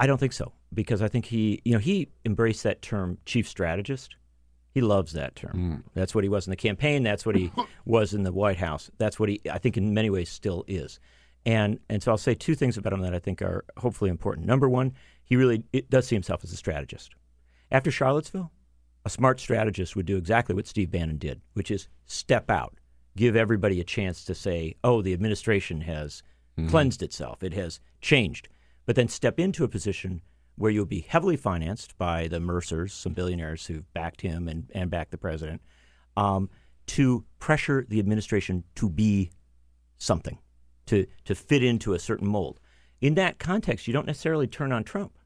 I 0.03 0.07
don't 0.07 0.18
think 0.18 0.32
so 0.32 0.50
because 0.74 1.00
I 1.00 1.07
think 1.07 1.26
he, 1.26 1.62
you 1.64 1.72
know, 1.72 1.78
he 1.78 2.09
embraced 2.24 2.64
that 2.64 2.82
term 2.82 3.18
chief 3.24 3.46
strategist. 3.46 4.16
He 4.74 4.80
loves 4.80 5.12
that 5.12 5.36
term. 5.36 5.53
Mm. 5.55 5.82
That's 5.94 6.12
what 6.12 6.24
he 6.24 6.28
was 6.28 6.44
in 6.44 6.50
the 6.50 6.57
campaign. 6.57 7.05
That's 7.05 7.24
what 7.24 7.36
he 7.36 7.53
was 7.84 8.12
in 8.12 8.24
the 8.24 8.32
White 8.32 8.57
House. 8.57 8.90
That's 8.98 9.20
what 9.20 9.28
he, 9.28 9.40
I 9.48 9.59
think, 9.59 9.76
in 9.76 9.94
many 9.94 10.11
ways, 10.11 10.28
still 10.28 10.64
is. 10.66 10.98
And 11.46 11.78
and 11.88 12.03
so 12.03 12.11
I'll 12.11 12.18
say 12.18 12.34
two 12.34 12.57
things 12.57 12.76
about 12.76 12.92
him 12.92 13.00
that 13.03 13.14
I 13.14 13.20
think 13.20 13.42
are 13.42 13.64
hopefully 13.76 14.11
important. 14.11 14.44
Number 14.44 14.68
one, 14.68 14.92
he 15.22 15.36
really 15.36 15.62
it 15.72 15.88
does 15.88 16.09
see 16.09 16.16
himself 16.16 16.42
as 16.42 16.53
a 16.53 16.57
strategist. 16.57 17.14
After 17.70 17.92
Charlottesville, 17.92 18.50
a 19.05 19.11
smart 19.11 19.38
strategist 19.38 19.94
would 19.94 20.07
do 20.07 20.16
exactly 20.16 20.57
what 20.57 20.66
Steve 20.66 20.90
Bannon 20.90 21.18
did, 21.18 21.42
which 21.53 21.70
is 21.70 21.86
step 22.07 22.50
out, 22.50 22.74
give 23.16 23.36
everybody 23.36 23.80
a 23.80 23.84
chance 23.84 24.24
to 24.24 24.34
say, 24.34 24.74
"Oh, 24.82 25.00
the 25.00 25.12
administration 25.12 25.82
has 25.82 26.24
mm-hmm. 26.59 26.70
cleansed 26.70 27.05
itself; 27.05 27.44
it 27.44 27.55
has 27.55 27.78
changed," 28.00 28.48
but 28.87 28.97
then 28.97 29.09
step 29.09 29.39
into 29.39 29.64
a 29.64 29.68
position 29.68 30.22
where 30.57 30.70
you'll 30.70 30.85
be 30.85 31.01
heavily 31.01 31.37
financed 31.37 31.97
by 31.99 32.28
the 32.28 32.41
Mercers, 32.41 32.93
some 32.93 33.12
billionaires 33.12 33.66
who've 33.66 33.91
backed 33.95 34.20
him 34.20 34.49
and, 34.49 34.70
and 34.74 34.91
backed 34.91 35.11
the 35.11 35.18
president, 35.18 35.62
um, 36.16 36.51
to 36.87 37.24
pressure 37.39 37.87
the 37.89 37.99
administration 37.99 38.64
to 38.74 38.91
be 38.91 39.30
something, 39.99 40.39
to, 40.87 41.07
to 41.24 41.35
fit 41.35 41.64
into 41.64 41.95
a 41.95 41.99
certain 41.99 42.28
mold. 42.28 42.61
In 43.01 43.14
that 43.14 43.39
context, 43.39 43.87
you 43.87 43.93
don't 43.93 44.07
necessarily 44.07 44.47
turn 44.47 44.72
on 44.72 44.85
Trump, 44.85 45.16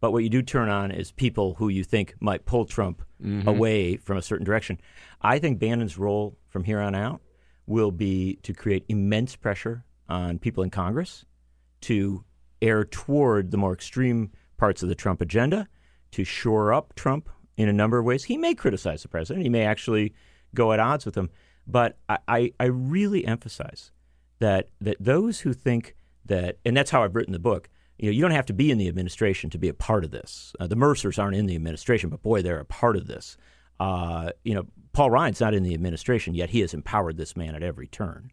but 0.00 0.12
what 0.12 0.22
you 0.22 0.30
do 0.30 0.42
turn 0.42 0.68
on 0.68 0.90
is 0.90 1.12
people 1.12 1.54
who 1.54 1.68
you 1.68 1.84
think 1.84 2.14
might 2.20 2.46
pull 2.46 2.64
Trump 2.64 3.02
away 3.46 3.96
from 3.96 4.16
a 4.16 4.22
certain 4.22 4.46
direction. 4.46 4.80
I 5.20 5.38
think 5.38 5.58
Bannon's 5.58 5.98
role 5.98 6.38
from 6.48 6.64
here 6.64 6.80
on 6.80 6.94
out 6.94 7.20
will 7.66 7.90
be 7.90 8.38
to 8.42 8.54
create 8.54 8.84
immense 8.88 9.36
pressure 9.36 9.84
on 10.08 10.38
people 10.38 10.64
in 10.64 10.70
Congress 10.70 11.26
to 11.82 12.24
err 12.62 12.84
toward 12.84 13.50
the 13.50 13.56
more 13.56 13.72
extreme 13.72 14.30
parts 14.56 14.82
of 14.82 14.88
the 14.88 14.94
Trump 14.94 15.20
agenda, 15.20 15.68
to 16.12 16.24
shore 16.24 16.72
up 16.72 16.94
Trump 16.94 17.28
in 17.56 17.68
a 17.68 17.72
number 17.72 17.98
of 17.98 18.04
ways. 18.04 18.24
He 18.24 18.36
may 18.36 18.54
criticize 18.54 19.02
the 19.02 19.08
president, 19.08 19.44
he 19.44 19.50
may 19.50 19.64
actually 19.64 20.14
go 20.54 20.72
at 20.72 20.80
odds 20.80 21.04
with 21.04 21.16
him, 21.16 21.30
but 21.66 21.96
I, 22.08 22.52
I, 22.58 22.64
really 22.66 23.24
emphasize 23.24 23.92
that 24.40 24.70
that 24.80 24.96
those 24.98 25.40
who 25.40 25.52
think 25.52 25.94
that, 26.24 26.58
and 26.64 26.76
that's 26.76 26.90
how 26.90 27.04
I've 27.04 27.14
written 27.14 27.32
the 27.32 27.38
book. 27.38 27.68
You 27.98 28.06
know, 28.06 28.12
you 28.12 28.22
don't 28.22 28.30
have 28.30 28.46
to 28.46 28.54
be 28.54 28.70
in 28.70 28.78
the 28.78 28.88
administration 28.88 29.50
to 29.50 29.58
be 29.58 29.68
a 29.68 29.74
part 29.74 30.04
of 30.04 30.10
this. 30.10 30.54
Uh, 30.58 30.66
the 30.66 30.76
Mercers 30.76 31.18
aren't 31.18 31.36
in 31.36 31.46
the 31.46 31.54
administration, 31.54 32.08
but 32.08 32.22
boy, 32.22 32.40
they're 32.40 32.58
a 32.58 32.64
part 32.64 32.96
of 32.96 33.06
this. 33.06 33.36
Uh, 33.78 34.30
you 34.42 34.54
know, 34.54 34.64
Paul 34.92 35.10
Ryan's 35.10 35.40
not 35.40 35.54
in 35.54 35.62
the 35.62 35.74
administration 35.74 36.34
yet; 36.34 36.50
he 36.50 36.60
has 36.60 36.74
empowered 36.74 37.18
this 37.18 37.36
man 37.36 37.54
at 37.54 37.62
every 37.62 37.86
turn. 37.86 38.32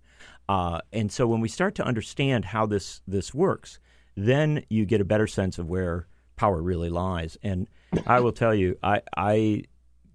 Uh, 0.50 0.80
and 0.94 1.12
so, 1.12 1.28
when 1.28 1.42
we 1.42 1.50
start 1.50 1.76
to 1.76 1.86
understand 1.86 2.46
how 2.46 2.66
this 2.66 3.02
this 3.08 3.34
works, 3.34 3.80
then 4.18 4.64
you 4.70 4.86
get 4.86 5.00
a 5.00 5.06
better 5.06 5.28
sense 5.28 5.58
of 5.60 5.68
where 5.70 6.08
power 6.36 6.62
really 6.62 6.90
lies. 6.90 7.38
And 7.44 7.68
I 8.06 8.20
will 8.20 8.32
tell 8.34 8.54
you, 8.54 8.78
I, 8.84 9.02
I 9.16 9.64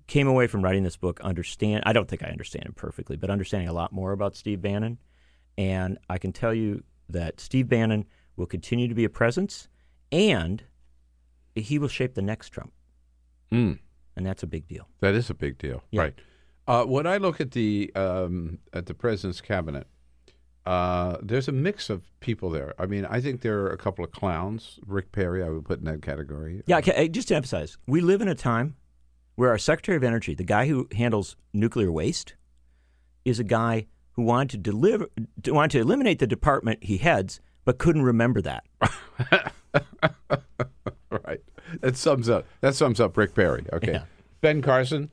came 0.08 0.26
away 0.28 0.46
from 0.48 0.62
writing 0.62 0.82
this 0.82 0.96
book 0.96 1.20
understand. 1.20 1.84
I 1.86 1.92
don't 1.92 2.08
think 2.08 2.22
I 2.22 2.26
understand 2.28 2.66
him 2.66 2.74
perfectly, 2.74 3.16
but 3.16 3.30
understanding 3.30 3.68
a 3.68 3.72
lot 3.72 3.92
more 3.92 4.12
about 4.12 4.36
Steve 4.36 4.60
Bannon. 4.60 4.98
And 5.56 5.98
I 6.10 6.18
can 6.18 6.32
tell 6.32 6.52
you 6.52 6.82
that 7.08 7.40
Steve 7.40 7.68
Bannon 7.68 8.04
will 8.36 8.46
continue 8.46 8.88
to 8.88 8.94
be 8.94 9.04
a 9.04 9.08
presence, 9.10 9.68
and 10.10 10.64
he 11.54 11.78
will 11.78 11.88
shape 11.88 12.14
the 12.14 12.22
next 12.22 12.48
Trump, 12.50 12.72
Mm, 13.52 13.78
and 14.16 14.26
that's 14.26 14.42
a 14.42 14.46
big 14.46 14.66
deal. 14.66 14.88
that 15.00 15.14
is 15.14 15.28
a 15.30 15.34
big 15.34 15.58
deal, 15.58 15.82
Yeah. 15.90 16.00
right? 16.02 16.14
Uh, 16.66 16.84
when 16.86 17.06
I 17.06 17.18
look 17.18 17.40
at 17.40 17.50
the 17.50 17.92
um, 17.94 18.58
at 18.72 18.86
the 18.86 18.94
president's 18.94 19.40
cabinet, 19.42 19.86
uh, 20.64 21.16
there's 21.22 21.48
a 21.48 21.52
mix 21.52 21.90
of 21.90 22.02
people 22.20 22.50
there. 22.50 22.74
I 22.78 22.86
mean, 22.86 23.04
I 23.06 23.20
think 23.20 23.40
there 23.40 23.60
are 23.62 23.70
a 23.70 23.78
couple 23.78 24.04
of 24.04 24.12
clowns. 24.12 24.78
Rick 24.86 25.12
Perry, 25.12 25.42
I 25.42 25.48
would 25.48 25.64
put 25.64 25.80
in 25.80 25.84
that 25.86 26.02
category. 26.02 26.62
Yeah, 26.66 26.78
okay, 26.78 27.08
just 27.08 27.28
to 27.28 27.36
emphasize, 27.36 27.78
we 27.86 28.00
live 28.00 28.20
in 28.20 28.28
a 28.28 28.34
time 28.34 28.76
where 29.34 29.50
our 29.50 29.58
Secretary 29.58 29.96
of 29.96 30.04
Energy, 30.04 30.34
the 30.34 30.44
guy 30.44 30.68
who 30.68 30.88
handles 30.92 31.36
nuclear 31.52 31.90
waste, 31.90 32.34
is 33.24 33.40
a 33.40 33.44
guy 33.44 33.86
who 34.12 34.22
wanted 34.22 34.50
to 34.50 34.58
deliver, 34.58 35.08
wanted 35.46 35.70
to 35.72 35.80
eliminate 35.80 36.18
the 36.18 36.26
department 36.26 36.84
he 36.84 36.98
heads, 36.98 37.40
but 37.64 37.78
couldn't 37.78 38.02
remember 38.02 38.40
that. 38.42 38.64
right. 41.10 41.40
That 41.80 41.96
sums 41.96 42.28
up. 42.28 42.46
That 42.60 42.74
sums 42.74 43.00
up 43.00 43.16
Rick 43.16 43.34
Perry. 43.34 43.64
Okay. 43.72 43.92
Yeah. 43.92 44.04
Ben 44.40 44.60
Carson. 44.62 45.10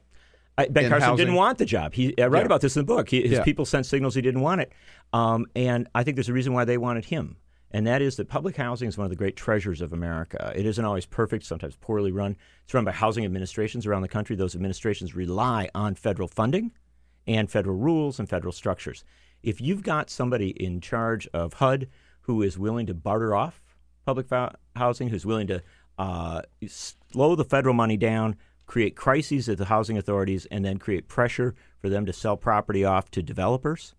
I, 0.60 0.68
ben 0.68 0.90
Carson 0.90 1.10
housing. 1.10 1.26
didn't 1.26 1.36
want 1.36 1.58
the 1.58 1.66
job. 1.66 1.94
He 1.94 2.14
I 2.22 2.28
write 2.28 2.42
Yeah. 2.42 2.46
about 2.46 2.62
this 2.62 2.76
in 2.76 2.82
the 2.82 2.86
book. 2.86 3.10
He, 3.10 3.22
his 3.24 3.32
Yeah. 3.40 3.44
people 3.44 3.66
sent 3.66 3.86
signals 3.86 4.16
he 4.16 4.22
didn't 4.22 4.42
want 4.42 4.62
it, 4.62 4.72
um, 5.14 5.46
and 5.56 5.88
I 5.96 6.04
think 6.04 6.16
there's 6.16 6.30
a 6.30 6.34
reason 6.34 6.54
why 6.54 6.66
they 6.66 6.78
wanted 6.78 7.06
him. 7.06 7.38
and 7.72 7.86
that 7.86 8.02
is 8.02 8.16
that 8.16 8.28
public 8.28 8.56
housing 8.56 8.90
is 8.90 8.98
one 8.98 9.06
of 9.06 9.12
the 9.12 9.16
great 9.16 9.36
treasures 9.36 9.80
of 9.80 9.94
America. 9.94 10.52
It 10.56 10.66
isn't 10.66 10.84
always 10.84 11.06
perfect, 11.06 11.46
sometimes 11.46 11.76
poorly 11.76 12.12
run. 12.12 12.36
It's 12.64 12.74
run 12.74 12.84
by 12.84 12.92
housing 12.92 13.26
administrations 13.26 13.86
around 13.86 14.02
the 14.02 14.08
country. 14.08 14.36
Those 14.36 14.56
administrations 14.56 15.14
rely 15.16 15.70
on 15.76 15.94
federal 15.94 16.28
funding 16.28 16.72
and 17.28 17.48
federal 17.48 17.76
rules 17.76 18.18
and 18.18 18.28
federal 18.28 18.54
structures. 18.54 19.04
If 19.44 19.62
you've 19.62 19.84
got 19.84 20.10
somebody 20.10 20.50
in 20.50 20.82
charge 20.82 21.28
of 21.32 21.54
HUD 21.54 21.88
who 22.22 22.42
is 22.42 22.58
willing 22.58 22.88
to 22.88 22.96
barter 22.96 23.36
off 23.36 23.62
public 24.04 24.26
housing, 24.76 25.10
who's 25.10 25.28
willing 25.28 25.46
to 25.46 25.62
uh, 26.00 26.42
slow 26.68 27.36
the 27.36 27.46
federal 27.46 27.76
money 27.76 27.98
down, 27.98 28.36
create 28.70 28.96
crises 28.96 29.50
at 29.50 29.58
the 29.58 29.66
housing 29.66 29.98
authorities, 29.98 30.46
and 30.52 30.64
then 30.64 30.78
create 30.78 31.08
pressure 31.08 31.56
for 31.82 31.90
them 31.90 32.06
to 32.06 32.14
sell 32.14 32.38
property 32.38 32.86
off 32.86 33.10
to 33.10 33.24
developers, 33.24 33.96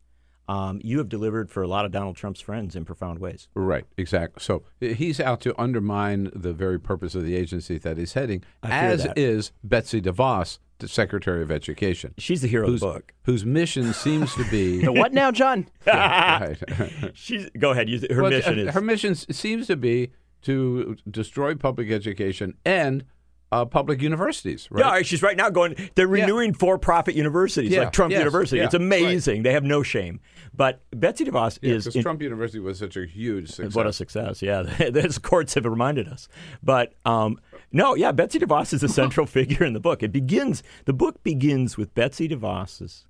um, 0.49 0.81
you 0.85 0.99
have 0.99 1.09
delivered 1.09 1.51
for 1.51 1.61
a 1.61 1.67
lot 1.67 1.85
of 1.85 1.91
Donald 1.91 2.15
Trump's 2.15 2.41
friends 2.41 2.77
in 2.77 2.85
profound 2.85 3.19
ways. 3.19 3.49
Right, 3.55 3.85
exactly. 3.97 4.41
So 4.41 4.63
he's 4.79 5.19
out 5.19 5.41
to 5.41 5.61
undermine 5.61 6.31
the 6.37 6.53
very 6.53 6.79
purpose 6.79 7.17
of 7.17 7.25
the 7.25 7.35
agency 7.35 7.79
that 7.79 7.99
he's 7.99 8.13
heading, 8.13 8.45
as 8.63 9.03
that. 9.03 9.19
is 9.19 9.51
Betsy 9.65 10.01
DeVos, 10.01 10.61
the 10.79 10.87
Secretary 10.87 11.43
of 11.43 11.51
Education. 11.51 12.15
She's 12.19 12.41
the 12.41 12.49
hero 12.49 12.69
whose, 12.69 12.81
of 12.81 12.89
the 12.89 12.95
book. 12.95 13.13
Whose 13.25 13.45
mission 13.45 13.93
seems 13.93 14.37
to 14.37 14.45
be. 14.51 14.81
The 14.85 14.93
what 14.93 15.13
now, 15.13 15.33
John? 15.33 15.67
Yeah, 15.87 16.55
right. 16.79 17.11
She's 17.15 17.51
go 17.59 17.73
ahead. 17.73 17.89
Her 17.89 18.23
Well, 18.23 18.31
mission 18.31 18.59
is 18.61 18.75
her 18.75 18.81
mission 18.81 19.17
seems 19.17 19.67
to 19.67 19.77
be 19.77 20.13
to 20.43 20.97
destroy 21.11 21.57
public 21.57 21.91
education 21.91 22.55
and 22.65 23.05
uh, 23.53 23.65
public 23.65 24.01
universities. 24.01 24.69
Right? 24.71 24.85
Yeah, 24.85 25.03
she's 25.03 25.23
right 25.23 25.37
now 25.37 25.51
going. 25.51 25.75
They're 25.95 26.07
renewing 26.07 26.55
for-profit 26.55 27.15
universities 27.15 27.71
Yeah, 27.73 27.81
like 27.81 27.93
Trump 27.93 28.13
yes, 28.13 28.21
University. 28.21 28.59
yeah, 28.59 28.65
it's 28.67 28.75
amazing. 28.75 29.43
They 29.43 29.53
have 29.53 29.65
no 29.65 29.83
shame. 29.83 30.21
But 30.55 30.83
Betsy 30.95 31.25
DeVos 31.25 31.59
Yeah, 31.63 31.75
is 31.75 31.85
'cause 31.85 31.97
in- 31.97 32.03
Trump 32.03 32.23
University 32.23 32.59
was 32.61 32.79
such 32.79 32.97
a 32.97 33.07
huge 33.07 33.49
success. 33.51 33.75
What 33.75 33.87
a 33.87 33.93
success! 33.93 34.43
Yeah, 34.43 34.63
the 34.91 35.19
courts 35.23 35.55
have 35.55 35.65
reminded 35.65 36.09
us. 36.09 36.29
But 36.63 36.95
um, 37.05 37.39
no, 37.73 37.95
yeah, 37.95 38.13
Betsy 38.13 38.39
DeVos 38.39 38.73
is 38.73 38.83
a 38.83 38.89
central 38.89 39.27
figure 39.39 39.65
in 39.65 39.73
the 39.73 39.81
book. 39.81 40.03
It 40.03 40.13
begins. 40.13 40.63
The 40.85 40.93
book 40.93 41.23
begins 41.23 41.77
with 41.77 41.95
Betsy 41.95 42.29
DeVos's 42.29 43.07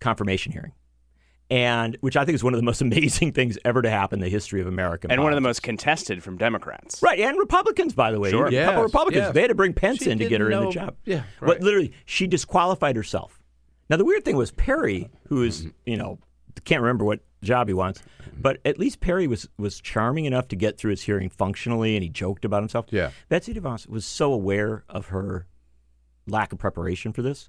confirmation 0.00 0.52
hearing, 0.52 0.72
and 1.50 1.96
which 2.00 2.16
I 2.16 2.24
think 2.24 2.34
is 2.34 2.42
one 2.44 2.54
of 2.54 2.58
the 2.58 2.64
most 2.64 2.80
amazing 2.88 3.32
things 3.32 3.56
ever 3.64 3.82
to 3.82 3.90
happen 3.90 4.18
in 4.18 4.24
the 4.24 4.28
history 4.30 4.60
of 4.60 4.66
American. 4.66 5.10
and 5.10 5.22
one 5.22 5.32
of 5.32 5.36
the 5.36 5.40
most 5.42 5.62
contested 5.62 6.22
from 6.22 6.36
Democrats. 6.38 7.00
Right, 7.02 7.20
and 7.20 7.38
Republicans, 7.38 7.94
by 7.94 8.10
the 8.10 8.18
way. 8.20 8.30
Sure. 8.30 8.46
A 8.46 8.50
couple 8.50 8.54
Yes, 8.74 8.82
Republicans. 8.82 9.22
yes. 9.26 9.34
They 9.34 9.40
had 9.42 9.48
to 9.48 9.54
bring 9.54 9.72
Pence 9.72 9.98
She 10.02 10.10
in 10.10 10.18
to 10.18 10.28
get 10.28 10.40
her 10.40 10.48
didn't 10.48 10.62
in 10.64 10.68
the 10.68 10.72
job. 10.74 10.96
yeah, 11.04 11.22
But 11.40 11.60
literally, 11.60 11.92
she 12.04 12.26
disqualified 12.26 12.96
herself. 12.96 13.40
Now, 13.88 13.96
the 13.96 14.04
weird 14.04 14.24
thing 14.24 14.36
was 14.36 14.50
Perry, 14.50 15.10
who 15.28 15.42
is, 15.44 15.60
Mm-hmm. 15.62 15.70
you 15.86 15.96
know, 15.96 16.18
can't 16.64 16.80
remember 16.82 17.04
what 17.04 17.20
job 17.42 17.68
he 17.68 17.74
wants, 17.74 18.02
but 18.38 18.58
at 18.64 18.78
least 18.78 18.98
Perry 19.00 19.26
was, 19.28 19.48
was 19.58 19.80
charming 19.80 20.24
enough 20.24 20.48
to 20.48 20.56
get 20.56 20.76
through 20.78 20.90
his 20.90 21.02
hearing 21.02 21.28
functionally, 21.28 21.94
and 21.94 22.02
he 22.02 22.08
joked 22.08 22.44
about 22.44 22.62
himself. 22.62 22.86
Yeah. 22.90 23.10
Betsy 23.28 23.54
DeVos 23.54 23.88
was 23.88 24.04
so 24.04 24.32
aware 24.32 24.84
of 24.88 25.06
her 25.08 25.46
lack 26.26 26.52
of 26.52 26.58
preparation 26.58 27.12
for 27.12 27.22
this. 27.22 27.48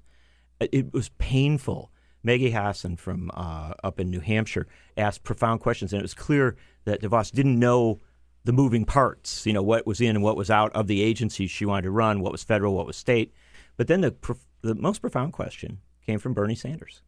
It- 0.60 0.70
It 0.72 0.92
was 0.92 1.08
painful. 1.18 1.90
Maggie 2.22 2.50
Hassan 2.50 2.96
from 2.96 3.30
uh, 3.34 3.74
up 3.84 4.00
in 4.00 4.10
New 4.10 4.20
Hampshire 4.20 4.66
asked 4.96 5.22
profound 5.24 5.60
questions, 5.60 5.92
and 5.92 6.00
it 6.00 6.02
was 6.02 6.14
clear 6.14 6.56
that 6.84 7.00
DeVos 7.02 7.30
didn't 7.32 7.58
know 7.58 8.00
the 8.44 8.52
moving 8.52 8.84
parts, 8.84 9.44
you 9.46 9.52
know, 9.52 9.62
what 9.62 9.86
was 9.86 10.00
in 10.00 10.16
and 10.16 10.22
what 10.22 10.36
was 10.36 10.50
out 10.50 10.72
of 10.74 10.86
the 10.86 11.02
agencies 11.02 11.50
she 11.50 11.66
wanted 11.66 11.82
to 11.82 11.90
run, 11.90 12.20
what 12.20 12.32
was 12.32 12.42
federal, 12.42 12.74
what 12.74 12.86
was 12.86 12.96
state. 12.96 13.32
But 13.76 13.88
then 13.88 14.00
the, 14.00 14.10
prof- 14.12 14.46
the 14.62 14.74
most 14.74 15.00
profound 15.00 15.32
question 15.32 15.78
came 16.06 16.18
from 16.18 16.34
Bernie 16.34 16.54
Sanders, 16.54 17.02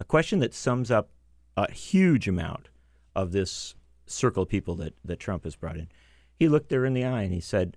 a 0.00 0.04
question 0.04 0.38
that 0.40 0.52
sums 0.54 0.90
up 0.90 1.08
a 1.56 1.70
huge 1.72 2.28
amount 2.28 2.68
of 3.14 3.32
this 3.32 3.74
circle 4.06 4.42
of 4.42 4.48
people 4.48 4.74
that, 4.76 4.94
that 5.04 5.18
Trump 5.18 5.44
has 5.44 5.56
brought 5.56 5.76
in. 5.76 5.88
He 6.38 6.48
looked 6.48 6.70
her 6.72 6.84
in 6.84 6.92
the 6.92 7.04
eye 7.04 7.22
and 7.22 7.32
he 7.32 7.40
said, 7.40 7.76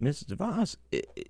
Mrs. 0.00 0.26
DeVos, 0.26 0.76
i- 0.92 1.02
i- 1.18 1.24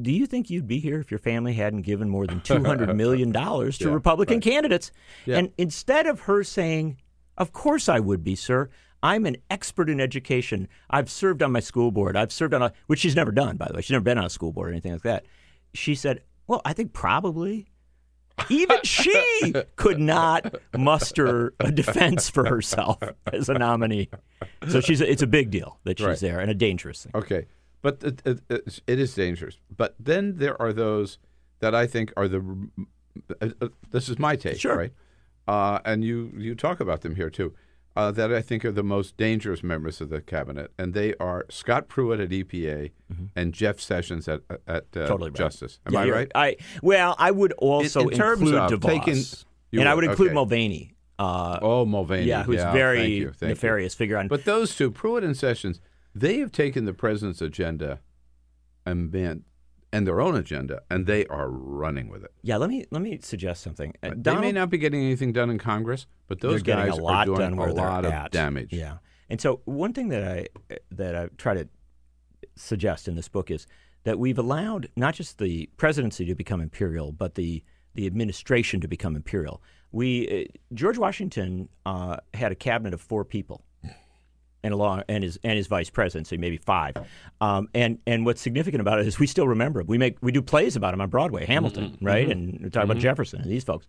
do 0.00 0.10
you 0.10 0.26
think 0.26 0.48
you'd 0.50 0.66
be 0.66 0.78
here 0.78 1.00
if 1.00 1.10
your 1.10 1.18
family 1.18 1.52
hadn't 1.54 1.82
given 1.82 2.08
more 2.08 2.26
than 2.26 2.40
$200 2.42 2.94
million 2.96 3.32
to 3.32 3.72
Yeah, 3.78 3.88
Republican 3.88 4.36
right. 4.36 4.42
candidates? 4.42 4.90
Yeah. 5.26 5.38
And 5.38 5.52
instead 5.58 6.06
of 6.06 6.20
her 6.20 6.42
saying, 6.44 6.98
Of 7.36 7.52
course 7.52 7.88
I 7.88 8.00
would 8.00 8.24
be, 8.24 8.34
sir. 8.34 8.70
I'm 9.04 9.26
an 9.26 9.36
expert 9.50 9.90
in 9.90 10.00
education. 10.00 10.68
I've 10.88 11.10
served 11.10 11.42
on 11.42 11.50
my 11.50 11.58
school 11.60 11.90
board. 11.90 12.16
I've 12.16 12.30
served 12.32 12.54
on 12.54 12.62
a, 12.62 12.72
which 12.86 13.00
she's 13.00 13.16
never 13.16 13.32
done, 13.32 13.56
by 13.56 13.66
the 13.66 13.74
way. 13.74 13.80
She's 13.82 13.90
never 13.90 14.04
been 14.04 14.16
on 14.16 14.24
a 14.26 14.30
school 14.30 14.52
board 14.52 14.68
or 14.68 14.70
anything 14.72 14.92
like 14.92 15.02
that. 15.02 15.24
She 15.74 15.94
said, 15.96 16.22
Well, 16.46 16.62
I 16.64 16.72
think 16.72 16.92
probably. 16.92 17.66
Even 18.48 18.78
she 18.82 19.52
could 19.76 19.98
not 20.00 20.54
muster 20.76 21.52
a 21.60 21.70
defense 21.70 22.30
for 22.30 22.48
herself 22.48 22.98
as 23.30 23.48
a 23.50 23.54
nominee. 23.54 24.08
So 24.68 24.80
she's 24.80 25.00
a, 25.02 25.10
it's 25.10 25.20
a 25.22 25.26
big 25.26 25.50
deal 25.50 25.78
that 25.84 25.98
she's 25.98 26.06
Right. 26.06 26.18
there 26.18 26.40
and 26.40 26.50
a 26.50 26.54
dangerous 26.54 27.02
thing. 27.04 27.12
Okay, 27.14 27.46
but 27.82 28.02
it, 28.02 28.22
it, 28.24 28.80
it 28.86 28.98
is 28.98 29.14
dangerous. 29.14 29.58
But 29.76 29.94
then 29.98 30.36
there 30.38 30.60
are 30.62 30.72
those 30.72 31.18
that 31.60 31.74
I 31.74 31.86
think 31.86 32.12
are 32.16 32.28
the. 32.28 32.68
Uh, 33.40 33.48
uh, 33.60 33.68
this 33.90 34.08
is 34.08 34.18
my 34.18 34.36
take, 34.36 34.58
Sure. 34.58 34.76
right? 34.76 34.92
Uh, 35.46 35.80
and 35.84 36.02
you 36.04 36.32
you 36.36 36.54
talk 36.54 36.80
about 36.80 37.00
them 37.02 37.16
here 37.16 37.30
too. 37.30 37.52
Uh, 37.94 38.10
that 38.10 38.32
I 38.32 38.40
think 38.40 38.64
are 38.64 38.72
the 38.72 38.82
most 38.82 39.18
dangerous 39.18 39.62
members 39.62 40.00
of 40.00 40.08
the 40.08 40.22
cabinet, 40.22 40.72
and 40.78 40.94
they 40.94 41.12
are 41.20 41.44
Scott 41.50 41.88
Pruitt 41.88 42.20
at 42.20 42.30
EPA 42.30 42.90
and 43.36 43.52
Jeff 43.52 43.78
Sessions 43.80 44.26
at 44.28 44.40
at 44.48 44.58
uh, 44.58 45.00
Mm-hmm. 45.00 45.06
Totally 45.08 45.30
right. 45.30 45.36
Justice. 45.36 45.78
Am 45.84 45.92
Yeah, 45.92 46.00
I 46.00 46.08
right? 46.08 46.30
I 46.34 46.56
well, 46.82 47.14
I 47.18 47.30
would 47.30 47.52
also 47.58 48.08
in 48.08 48.16
terms 48.16 48.40
include 48.42 48.54
of 48.72 48.80
DeVos, 48.80 48.88
taking- 49.04 49.24
you 49.72 49.80
and 49.80 49.88
I 49.90 49.94
would, 49.94 50.04
include 50.04 50.28
okay. 50.28 50.34
Mulvaney. 50.34 50.94
Uh, 51.18 51.58
oh, 51.60 51.84
Mulvaney. 51.84 52.24
yeah, 52.26 52.42
who's 52.44 52.60
thank 52.62 52.72
very 52.72 53.06
you, 53.06 53.26
thank 53.32 53.42
you. 53.42 53.48
nefarious 53.48 53.94
figure 53.94 54.16
on. 54.16 54.26
But 54.28 54.44
those 54.46 54.74
two, 54.74 54.90
Pruitt 54.90 55.22
and 55.22 55.36
Sessions, 55.36 55.78
they 56.14 56.38
have 56.38 56.52
taken 56.52 56.84
the 56.84 56.92
president's 56.92 57.40
agenda 57.40 58.00
and 58.84 59.10
been, 59.10 59.44
and 59.92 60.06
their 60.06 60.20
own 60.20 60.36
agenda, 60.36 60.82
and 60.90 61.06
they 61.06 61.26
are 61.26 61.48
running 61.48 62.08
with 62.08 62.24
it. 62.24 62.32
yeah, 62.42 62.56
let 62.56 62.70
me 62.70 62.86
let 62.90 63.02
me 63.02 63.18
suggest 63.22 63.62
something. 63.62 63.94
Uh, 64.02 64.12
they 64.16 64.34
may 64.36 64.52
not 64.52 64.70
be 64.70 64.78
getting 64.78 65.02
anything 65.02 65.32
done 65.32 65.50
in 65.50 65.58
Congress, 65.58 66.06
but 66.28 66.40
those 66.40 66.62
guys 66.62 66.92
a 66.92 66.94
lot 66.96 67.28
are 67.28 67.36
doing 67.36 67.58
a 67.58 67.72
lot 67.72 68.04
of 68.04 68.12
at. 68.12 68.30
damage. 68.30 68.72
Yeah, 68.72 68.98
and 69.28 69.40
so 69.40 69.60
one 69.64 69.92
thing 69.92 70.08
that 70.08 70.24
I 70.24 70.48
that 70.90 71.14
I 71.14 71.28
try 71.36 71.54
to 71.54 71.68
suggest 72.56 73.08
in 73.08 73.14
this 73.14 73.28
book 73.28 73.50
is 73.50 73.66
that 74.04 74.18
we've 74.18 74.38
allowed 74.38 74.88
not 74.96 75.14
just 75.14 75.38
the 75.38 75.68
presidency 75.76 76.24
to 76.24 76.34
become 76.34 76.60
imperial, 76.60 77.12
but 77.12 77.34
the 77.34 77.62
the 77.94 78.06
administration 78.06 78.80
to 78.80 78.88
become 78.88 79.16
imperial. 79.16 79.62
We 79.90 80.46
uh, 80.46 80.58
George 80.74 80.98
Washington 80.98 81.68
uh, 81.84 82.16
had 82.34 82.52
a 82.52 82.54
cabinet 82.54 82.94
of 82.94 83.00
four 83.00 83.24
people. 83.24 83.62
And 84.64 84.72
along 84.72 85.02
and 85.08 85.24
his 85.24 85.38
and 85.42 85.56
his 85.56 85.66
vice 85.66 85.90
president, 85.90 86.28
so 86.28 86.36
maybe 86.36 86.56
five. 86.56 86.94
Um, 87.40 87.68
and 87.74 87.98
and 88.06 88.24
what's 88.24 88.40
significant 88.40 88.80
about 88.80 89.00
it 89.00 89.08
is 89.08 89.18
we 89.18 89.26
still 89.26 89.48
remember 89.48 89.80
him. 89.80 89.88
We 89.88 89.98
make 89.98 90.18
we 90.20 90.30
do 90.30 90.40
plays 90.40 90.76
about 90.76 90.94
him 90.94 91.00
on 91.00 91.08
Broadway, 91.10 91.46
Hamilton, 91.46 91.98
right? 92.00 92.28
And 92.30 92.60
we 92.62 92.70
talk 92.70 92.84
about 92.84 92.98
Jefferson 92.98 93.40
and 93.42 93.50
these 93.50 93.64
folks. 93.64 93.88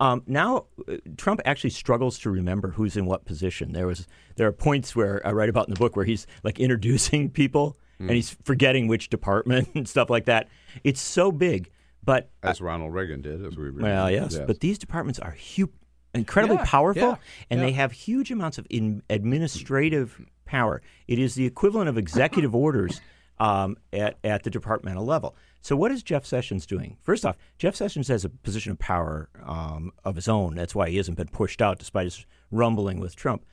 Um, 0.00 0.22
now 0.26 0.66
uh, 0.88 0.96
Trump 1.16 1.40
actually 1.44 1.70
struggles 1.70 2.18
to 2.20 2.30
remember 2.30 2.70
who's 2.70 2.96
in 2.96 3.06
what 3.06 3.24
position. 3.26 3.72
There 3.72 3.86
was 3.86 4.08
there 4.34 4.48
are 4.48 4.52
points 4.52 4.96
where 4.96 5.24
I 5.24 5.30
write 5.30 5.48
about 5.48 5.68
in 5.68 5.74
the 5.74 5.78
book 5.78 5.94
where 5.94 6.04
he's 6.04 6.26
like 6.42 6.58
introducing 6.58 7.30
people 7.42 7.76
and 8.00 8.10
he's 8.10 8.36
forgetting 8.44 8.86
which 8.88 9.10
department 9.10 9.68
and 9.74 9.88
stuff 9.88 10.10
like 10.10 10.24
that. 10.26 10.48
It's 10.84 11.00
so 11.00 11.30
big, 11.32 11.70
but 12.04 12.30
As 12.42 12.60
Ronald 12.60 12.92
Reagan 12.94 13.22
did, 13.22 13.44
as 13.44 13.56
we 13.56 13.64
remember. 13.64 13.82
well, 13.88 14.10
yes, 14.10 14.38
but 14.46 14.60
these 14.60 14.78
departments 14.78 15.18
are 15.18 15.36
hu- 15.56 15.70
incredibly 16.18 16.56
Yeah, 16.56 16.64
powerful, 16.64 17.08
yeah, 17.08 17.16
and 17.50 17.60
they 17.60 17.72
have 17.72 17.92
huge 17.92 18.30
amounts 18.30 18.58
of 18.58 18.66
in- 18.70 19.02
administrative 19.08 20.20
power. 20.44 20.82
It 21.06 21.18
is 21.18 21.34
the 21.34 21.46
equivalent 21.46 21.88
of 21.88 21.96
executive 21.96 22.54
orders 22.54 23.00
um, 23.38 23.76
at 23.92 24.18
at 24.24 24.42
the 24.42 24.50
departmental 24.50 25.04
level. 25.04 25.36
So, 25.60 25.76
what 25.76 25.90
is 25.90 26.02
Jeff 26.02 26.24
Sessions 26.24 26.66
doing? 26.66 26.96
First 27.02 27.24
off, 27.24 27.36
Jeff 27.58 27.74
Sessions 27.74 28.08
has 28.08 28.24
a 28.24 28.28
position 28.28 28.72
of 28.72 28.78
power 28.78 29.28
um, 29.44 29.92
of 30.04 30.16
his 30.16 30.28
own. 30.28 30.54
That's 30.54 30.74
why 30.74 30.88
he 30.90 30.96
hasn't 30.96 31.16
been 31.16 31.28
pushed 31.28 31.60
out, 31.62 31.78
despite 31.78 32.04
his 32.04 32.26
rumbling 32.50 33.00
with 33.00 33.16
Trump. 33.16 33.44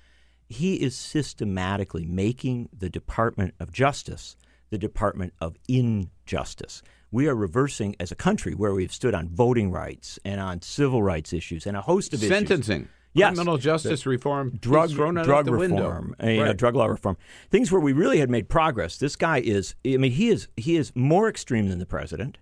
He 0.48 0.76
is 0.76 0.96
systematically 0.96 2.06
making 2.06 2.70
the 2.72 2.90
Department 2.90 3.56
of 3.60 3.72
Justice 3.72 4.38
the 4.70 4.78
Department 4.78 5.34
of 5.40 5.56
Injustice. 5.68 6.82
We 7.16 7.30
are 7.30 7.34
reversing 7.34 7.96
as 7.98 8.12
a 8.12 8.16
country 8.16 8.54
where 8.54 8.74
we've 8.74 8.92
stood 8.92 9.16
on 9.16 9.30
voting 9.30 9.72
rights 9.72 10.20
and 10.26 10.42
on 10.42 10.62
civil 10.62 11.02
rights 11.02 11.32
issues 11.32 11.66
and 11.66 11.78
a 11.78 11.82
host 11.82 12.14
of 12.14 12.20
issues. 12.20 12.28
sentencing, 12.28 12.90
Yes. 13.14 13.36
criminal 13.36 13.58
justice 13.58 14.06
reform, 14.06 14.60
drug 14.60 14.90
drug 14.92 15.46
the 15.46 15.54
reform, 15.54 16.14
uh, 16.22 16.28
you 16.28 16.44
know, 16.44 16.52
drug 16.52 16.76
law 16.76 16.88
reform, 16.88 17.16
things 17.50 17.72
where 17.72 17.80
we 17.80 17.94
really 17.94 18.20
had 18.20 18.30
made 18.30 18.50
progress. 18.50 18.98
This 18.98 19.16
guy 19.16 19.38
is, 19.38 19.76
I 19.86 19.96
mean, 19.96 20.12
he 20.12 20.28
is 20.28 20.50
he 20.58 20.76
is 20.76 20.94
more 20.94 21.30
extreme 21.30 21.70
than 21.70 21.80
the 21.80 21.86
president. 21.86 22.38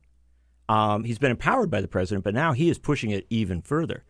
Um, 0.68 1.04
he's 1.04 1.20
been 1.20 1.30
empowered 1.30 1.70
by 1.70 1.80
the 1.80 1.88
president, 1.88 2.24
but 2.24 2.34
now 2.34 2.54
he 2.54 2.68
is 2.68 2.80
pushing 2.80 3.12
it 3.12 3.28
even 3.30 3.62
further. 3.62 4.04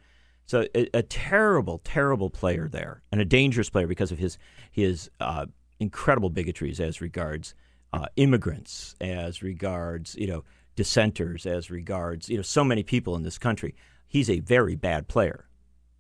So 0.45 0.65
a, 0.73 0.88
a 0.94 1.03
terrible, 1.03 1.81
terrible 1.84 2.30
player 2.30 2.69
there, 2.69 3.02
and 3.11 3.19
a 3.19 3.26
dangerous 3.26 3.69
player 3.69 3.85
because 3.85 4.14
of 4.14 4.18
his 4.18 4.38
his 4.72 5.11
uh, 5.19 5.48
incredible 5.81 6.30
bigotries 6.30 6.80
as 6.80 7.02
regards 7.02 7.53
uh, 7.93 8.07
immigrants, 8.17 8.95
as 8.99 9.41
regards 9.41 10.15
you 10.15 10.27
know 10.27 10.43
dissenters, 10.75 11.45
as 11.45 11.69
regards 11.71 12.27
you 12.29 12.35
know 12.37 12.43
so 12.43 12.63
many 12.63 12.83
people 12.83 13.15
in 13.15 13.23
this 13.23 13.37
country. 13.37 13.75
He's 14.07 14.29
a 14.29 14.39
very 14.41 14.75
bad 14.75 15.07
player, 15.07 15.47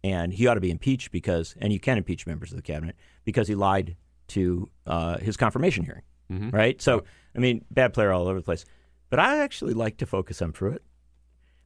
and 0.03 0.33
he 0.33 0.45
ought 0.47 0.53
to 0.55 0.61
be 0.61 0.69
impeached 0.71 1.11
because, 1.11 1.55
and 1.59 1.71
you 1.73 1.79
can 1.79 1.97
impeach 1.97 2.27
members 2.27 2.51
of 2.51 2.57
the 2.57 2.61
cabinet 2.61 2.95
because 3.23 3.47
he 3.47 3.55
lied 3.55 3.95
to 4.29 4.69
uh, 4.85 5.17
his 5.17 5.35
confirmation 5.37 5.83
hearing, 5.83 6.03
Mhm. 6.31 6.53
right? 6.53 6.79
So, 6.81 7.03
I 7.35 7.39
mean, 7.39 7.65
bad 7.71 7.93
player 7.93 8.11
all 8.11 8.27
over 8.27 8.39
the 8.39 8.43
place. 8.45 8.65
But 9.09 9.19
I 9.19 9.39
actually 9.39 9.73
like 9.73 9.97
to 9.97 10.05
focus 10.05 10.41
on 10.41 10.51
Pruitt 10.51 10.83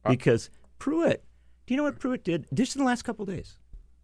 because 0.08 0.50
Pruitt, 0.78 1.24
do 1.66 1.74
you 1.74 1.78
know 1.78 1.84
what 1.84 1.98
Pruitt 1.98 2.24
did 2.24 2.46
just 2.54 2.74
in 2.76 2.80
the 2.80 2.86
last 2.86 3.02
couple 3.02 3.22
of 3.24 3.28
days? 3.28 3.58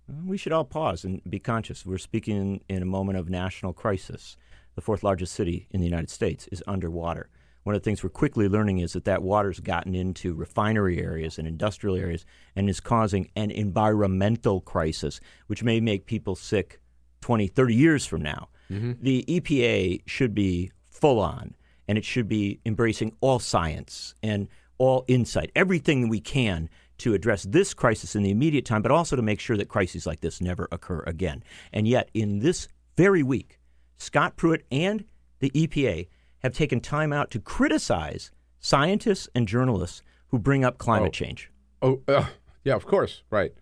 Uh, 0.08 0.20
We 0.26 0.36
should 0.36 0.52
all 0.52 0.64
pause 0.64 1.04
and 1.04 1.22
be 1.28 1.38
conscious. 1.38 1.84
We're 1.86 1.98
speaking 1.98 2.36
in, 2.68 2.76
in 2.76 2.82
a 2.82 2.86
moment 2.86 3.18
of 3.18 3.28
national 3.30 3.72
crisis. 3.72 4.36
The 4.74 4.80
fourth 4.80 5.02
largest 5.02 5.34
city 5.34 5.68
in 5.70 5.80
the 5.80 5.86
United 5.86 6.10
States 6.10 6.48
is 6.48 6.62
underwater. 6.66 7.28
One 7.64 7.74
of 7.74 7.80
the 7.80 7.84
things 7.84 8.02
we're 8.02 8.10
quickly 8.10 8.48
learning 8.48 8.78
is 8.78 8.92
that 8.92 9.06
that 9.06 9.22
water's 9.22 9.58
gotten 9.58 9.94
into 9.94 10.34
refinery 10.34 11.00
areas 11.00 11.38
and 11.38 11.48
industrial 11.48 11.96
areas 11.96 12.26
and 12.54 12.68
is 12.68 12.78
causing 12.78 13.30
an 13.36 13.50
environmental 13.50 14.60
crisis, 14.60 15.18
which 15.46 15.62
may 15.62 15.80
make 15.80 16.04
people 16.04 16.34
sick 16.34 16.80
20, 17.22 17.46
30 17.46 17.74
years 17.74 18.04
from 18.04 18.20
now. 18.20 18.48
Mm-hmm. 18.70 18.92
The 19.00 19.24
EPA 19.26 20.02
should 20.06 20.34
be 20.34 20.72
full 20.90 21.20
on, 21.20 21.54
and 21.88 21.96
it 21.96 22.04
should 22.04 22.28
be 22.28 22.60
embracing 22.66 23.16
all 23.20 23.38
science 23.38 24.14
and 24.22 24.48
all 24.76 25.04
insight, 25.08 25.50
everything 25.56 26.08
we 26.08 26.20
can 26.20 26.68
to 26.98 27.14
address 27.14 27.44
this 27.44 27.72
crisis 27.72 28.14
in 28.14 28.22
the 28.22 28.30
immediate 28.30 28.66
time, 28.66 28.82
but 28.82 28.92
also 28.92 29.16
to 29.16 29.22
make 29.22 29.40
sure 29.40 29.56
that 29.56 29.68
crises 29.68 30.06
like 30.06 30.20
this 30.20 30.40
never 30.40 30.68
occur 30.70 31.02
again. 31.06 31.42
And 31.72 31.88
yet, 31.88 32.10
in 32.12 32.40
this 32.40 32.68
very 32.96 33.22
week, 33.22 33.58
Scott 34.04 34.36
Pruitt 34.36 34.64
and 34.70 35.04
the 35.40 35.50
EPA 35.50 36.08
have 36.40 36.52
taken 36.52 36.80
time 36.80 37.12
out 37.12 37.30
to 37.30 37.40
criticize 37.40 38.30
scientists 38.60 39.28
and 39.34 39.48
journalists 39.48 40.02
who 40.28 40.38
bring 40.38 40.64
up 40.64 40.78
climate 40.78 41.08
Oh. 41.08 41.12
change. 41.12 41.50
Oh, 41.82 42.00
uh, 42.06 42.26
yeah, 42.64 42.74
of 42.74 42.86
course, 42.86 43.22
right. 43.30 43.52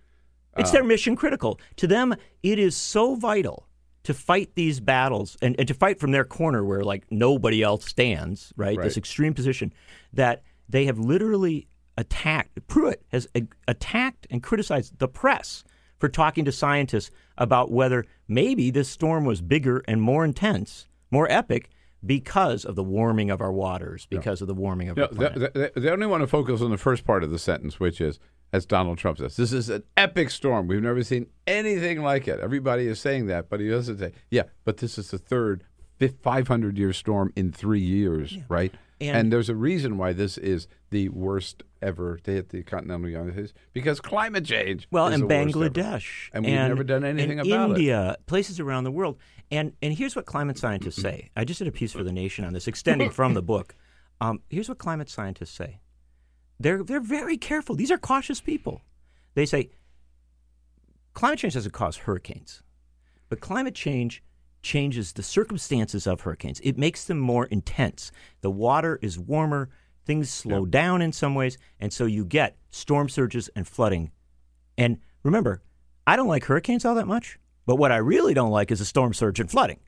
It's 0.57 0.71
Uh, 0.71 0.75
their 0.75 0.85
mission 0.85 1.17
critical. 1.17 1.59
To 1.77 1.87
them, 1.87 2.15
it 2.43 2.59
is 2.59 2.77
so 2.77 3.15
vital 3.15 3.69
to 4.03 4.13
fight 4.13 4.51
these 4.57 4.81
battles 4.81 5.37
and, 5.41 5.55
and 5.59 5.69
to 5.69 5.75
fight 5.75 5.99
from 6.01 6.11
their 6.11 6.25
corner 6.25 6.65
where 6.65 6.83
like 6.83 7.05
nobody 7.11 7.63
else 7.63 7.85
stands, 7.87 8.53
right? 8.57 8.81
This 8.81 8.97
extreme 8.97 9.33
position 9.33 9.73
that 10.13 10.43
they 10.69 10.87
have 10.87 10.99
literally 10.99 11.69
attacked. 11.97 12.67
Pruitt 12.67 13.03
has 13.13 13.29
a- 13.37 13.47
attacked 13.69 14.27
and 14.31 14.43
criticized 14.43 14.99
the 14.99 15.09
press 15.09 15.63
for 16.03 16.09
talking 16.09 16.45
to 16.45 16.51
scientists 16.51 17.13
about 17.39 17.71
whether 17.71 18.05
maybe 18.27 18.73
this 18.73 18.89
storm 18.89 19.25
was 19.25 19.41
bigger 19.41 19.85
and 19.87 20.03
more 20.03 20.25
intense, 20.25 20.89
more 21.13 21.31
epic 21.31 21.71
because 22.05 22.65
of 22.65 22.75
the 22.75 22.83
warming 22.83 23.31
of 23.31 23.41
our 23.41 23.53
waters, 23.53 24.09
because 24.11 24.43
of 24.43 24.49
the 24.49 24.55
warming 24.55 24.89
of 24.89 24.97
No, 24.97 25.05
our 25.05 25.09
planet. 25.11 25.55
they, 25.55 25.61
they, 25.61 25.81
they 25.81 25.91
only 25.91 26.09
want 26.09 26.21
to 26.23 26.27
focus 26.27 26.61
on 26.61 26.73
the 26.73 26.77
first 26.77 27.05
part 27.05 27.23
of 27.23 27.31
the 27.31 27.39
sentence, 27.39 27.79
which 27.79 28.01
is, 28.01 28.19
as 28.53 28.67
Donald 28.67 28.99
Trump 28.99 29.19
says, 29.19 29.37
this 29.37 29.53
is 29.53 29.69
an 29.71 29.85
epic 29.97 30.31
storm. 30.31 30.67
We've 30.67 30.83
never 30.83 31.05
seen 31.05 31.27
anything 31.47 32.03
like 32.03 32.27
it. 32.27 32.41
Everybody 32.41 32.89
is 32.89 32.99
saying 32.99 33.27
that, 33.29 33.49
but 33.49 33.61
he 33.61 33.69
doesn't 33.69 33.99
say, 34.01 34.11
yeah, 34.29 34.43
but 34.65 34.79
this 34.79 34.99
is 34.99 35.13
the 35.13 35.19
third 35.19 35.63
500 36.25 36.77
year 36.79 36.93
storm 36.93 37.33
in 37.37 37.53
three 37.53 37.79
years, 37.81 38.37
right? 38.49 38.75
And- 39.01 39.17
And, 39.17 39.33
there's 39.33 39.49
a 39.49 39.55
reason 39.55 39.99
why 39.99 40.13
this 40.15 40.37
is 40.37 40.67
the 40.93 41.09
worst 41.09 41.65
ever 41.81 42.19
to 42.23 42.31
hit 42.31 42.51
the 42.51 42.63
continental 42.63 43.09
United 43.09 43.33
States 43.33 43.53
because 43.73 44.01
climate 44.01 44.45
change. 44.45 44.87
Well, 44.93 45.09
and 45.09 45.23
the 45.23 45.27
worst 45.27 45.57
ever. 45.57 45.71
Bangladesh, 45.71 46.31
and 46.33 46.45
we've 46.45 46.55
never 46.55 46.85
done 46.85 47.03
anything 47.03 47.41
and 47.41 47.49
about 47.49 47.71
it. 47.71 47.79
India, 47.79 48.17
places 48.27 48.61
around 48.61 48.85
the 48.85 48.93
world, 48.93 49.19
and 49.51 49.73
and 49.83 49.93
here's 49.93 50.15
what 50.15 50.27
climate 50.27 50.57
scientists 50.57 51.03
say. 51.03 51.31
I 51.37 51.45
just 51.45 51.59
did 51.59 51.67
a 51.67 51.73
piece 51.73 51.93
for 51.93 52.05
the 52.05 52.13
Nation 52.13 52.45
on 52.45 52.53
this, 52.53 52.69
extending 52.69 53.11
from 53.11 53.35
the 53.35 53.43
book. 53.43 53.75
Um, 54.21 54.41
here's 54.49 54.69
what 54.69 54.79
climate 54.79 55.11
scientists 55.11 55.51
say. 55.51 55.81
They're 56.61 56.85
they're 56.85 57.01
very 57.01 57.37
careful. 57.37 57.75
These 57.75 57.91
are 57.91 57.99
cautious 57.99 58.41
people. 58.41 58.83
They 59.35 59.47
say 59.47 59.71
climate 61.13 61.41
change 61.41 61.55
doesn't 61.55 61.73
cause 61.73 61.97
hurricanes, 61.97 62.63
but 63.29 63.41
climate 63.41 63.75
change 63.75 64.23
changes 64.63 65.13
the 65.15 65.25
circumstances 65.25 66.07
of 66.07 66.21
hurricanes. 66.21 66.61
It 66.61 66.79
makes 66.79 67.05
them 67.05 67.19
more 67.19 67.47
intense. 67.47 68.13
The 68.41 68.51
water 68.51 68.99
is 69.03 69.19
warmer, 69.19 69.71
things 70.05 70.31
slow 70.31 70.65
down 70.67 71.03
in 71.03 71.13
some 71.13 71.35
ways, 71.35 71.59
and 71.81 71.93
so 71.93 72.07
you 72.07 72.25
get 72.25 72.57
storm 72.71 73.09
surges 73.09 73.49
and 73.55 73.67
flooding. 73.67 74.11
And 74.77 74.99
remember, 75.23 75.63
I 76.07 76.17
don't 76.17 76.29
like 76.29 76.45
hurricanes 76.45 76.85
all 76.85 76.95
that 76.97 77.07
much, 77.07 77.39
but 77.67 77.77
what 77.77 77.93
I 77.93 77.97
really 77.99 78.35
don't 78.35 78.51
like 78.51 78.71
is 78.71 78.81
a 78.81 78.85
storm 78.85 79.13
surge 79.15 79.39
and 79.41 79.51
flooding. 79.51 79.79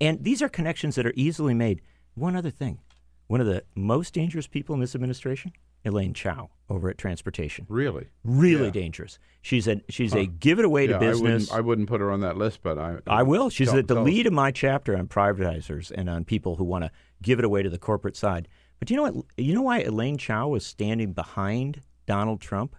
And 0.00 0.22
these 0.24 0.40
are 0.42 0.48
connections 0.48 0.94
that 0.94 1.06
are 1.06 1.12
easily 1.16 1.54
made. 1.54 1.82
One 2.14 2.36
other 2.36 2.50
thing 2.50 2.80
one 3.26 3.42
of 3.42 3.46
the 3.46 3.62
most 3.74 4.14
dangerous 4.14 4.46
people 4.46 4.74
in 4.74 4.80
this 4.80 4.94
administration, 4.94 5.52
Elaine 5.84 6.14
Chao 6.14 6.48
over 6.70 6.88
at 6.88 6.96
Transportation. 6.96 7.66
Really? 7.68 8.06
Really 8.24 8.64
Yeah. 8.66 8.70
dangerous. 8.70 9.18
She's 9.42 9.68
a 9.68 9.82
she's 9.90 10.14
Huh. 10.14 10.20
a 10.20 10.26
give 10.26 10.58
it 10.58 10.64
away 10.64 10.86
Yeah, 10.86 10.92
to 10.92 10.96
I 10.96 10.98
business. 11.00 11.20
wouldn't, 11.50 11.52
I 11.52 11.60
wouldn't 11.60 11.88
put 11.88 12.00
her 12.00 12.10
on 12.10 12.20
that 12.20 12.38
list, 12.38 12.60
but 12.62 12.78
I. 12.78 12.96
I 13.06 13.22
will. 13.24 13.50
She's 13.50 13.68
at 13.74 13.86
the 13.86 13.94
tell 13.96 14.02
us. 14.02 14.06
lead 14.06 14.26
of 14.26 14.32
my 14.32 14.50
chapter 14.50 14.96
on 14.96 15.08
privatizers 15.08 15.90
and 15.94 16.08
on 16.08 16.24
people 16.24 16.56
who 16.56 16.64
want 16.64 16.84
to 16.84 16.90
give 17.20 17.38
it 17.38 17.44
away 17.44 17.62
to 17.62 17.68
the 17.68 17.78
corporate 17.78 18.16
side. 18.16 18.48
But 18.78 18.88
do 18.88 18.94
you 18.94 18.98
know 18.98 19.10
what? 19.10 19.24
You 19.36 19.54
know 19.54 19.62
why 19.62 19.80
Elaine 19.80 20.18
Chao 20.18 20.48
was 20.48 20.64
standing 20.64 21.12
behind 21.12 21.82
Donald 22.06 22.40
Trump 22.40 22.76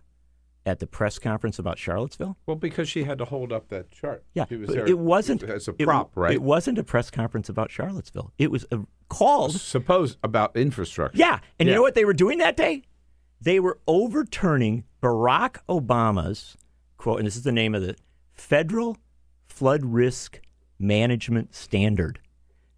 at 0.66 0.80
the 0.80 0.88
press 0.88 1.20
conference 1.20 1.60
about 1.60 1.78
Charlottesville? 1.78 2.38
Well, 2.46 2.56
because 2.56 2.88
she 2.88 3.04
had 3.04 3.18
to 3.18 3.26
hold 3.26 3.52
up 3.52 3.70
that 3.70 3.92
chart. 3.92 4.24
Yeah, 4.34 4.46
was 4.50 4.68
but 4.68 4.76
there 4.76 4.88
it 4.88 4.98
wasn't 5.00 5.44
as 5.44 5.68
a 5.68 5.72
it- 5.78 5.86
prop, 5.86 6.12
right? 6.16 6.34
It 6.34 6.42
wasn't 6.42 6.78
a 6.78 6.84
press 6.84 7.10
conference 7.10 7.50
about 7.50 7.72
Charlottesville. 7.72 8.32
It 8.38 8.52
was 8.52 8.66
a 8.72 8.80
called 9.10 9.54
Suppose 9.54 10.18
about 10.24 10.56
infrastructure. 10.56 11.18
Yeah, 11.18 11.40
and 11.60 11.68
you 11.68 11.76
know 11.76 11.82
what 11.82 11.96
they 11.96 12.06
were 12.06 12.14
doing 12.14 12.38
that 12.38 12.56
day? 12.56 12.84
They 13.42 13.60
were 13.60 13.80
overturning 13.88 14.84
Barack 15.02 15.58
Obama's 15.68 16.58
quote, 16.98 17.18
and 17.20 17.26
this 17.26 17.36
is 17.36 17.44
the 17.44 17.52
name 17.52 17.74
of 17.74 17.82
the 17.82 17.96
Federal 18.34 18.98
Flood 19.48 19.84
Risk 19.86 20.42
Management 20.78 21.56
Standard. 21.56 22.20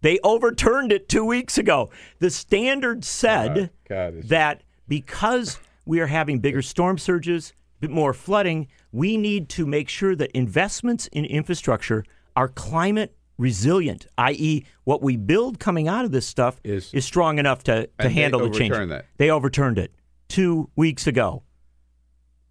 They 0.02 0.18
overturned 0.22 0.92
it 0.92 1.08
two 1.08 1.24
weeks 1.24 1.56
ago. 1.56 1.90
The 2.18 2.30
standard 2.30 3.04
said 3.04 3.50
uh-huh. 3.50 3.68
God, 3.88 4.22
that 4.24 4.62
because 4.86 5.58
we 5.86 6.00
are 6.00 6.06
having 6.06 6.40
bigger 6.40 6.62
storm 6.62 6.98
surges, 6.98 7.54
bit 7.80 7.90
more 7.90 8.12
flooding, 8.12 8.68
we 8.92 9.16
need 9.16 9.48
to 9.50 9.64
make 9.64 9.88
sure 9.88 10.14
that 10.14 10.30
investments 10.32 11.06
in 11.08 11.24
infrastructure 11.24 12.04
are 12.36 12.48
climate 12.48 13.16
resilient, 13.38 14.06
i.e., 14.18 14.64
what 14.84 15.02
we 15.02 15.16
build 15.16 15.58
coming 15.58 15.88
out 15.88 16.04
of 16.04 16.12
this 16.12 16.26
stuff 16.26 16.60
is, 16.62 16.92
strong 17.04 17.38
enough 17.38 17.64
to, 17.64 17.88
to 17.98 18.08
handle 18.08 18.40
the 18.40 18.50
change. 18.50 18.74
that. 18.74 19.06
They 19.16 19.30
overturned 19.30 19.78
it 19.78 19.92
two 20.28 20.70
weeks 20.76 21.06
ago. 21.06 21.42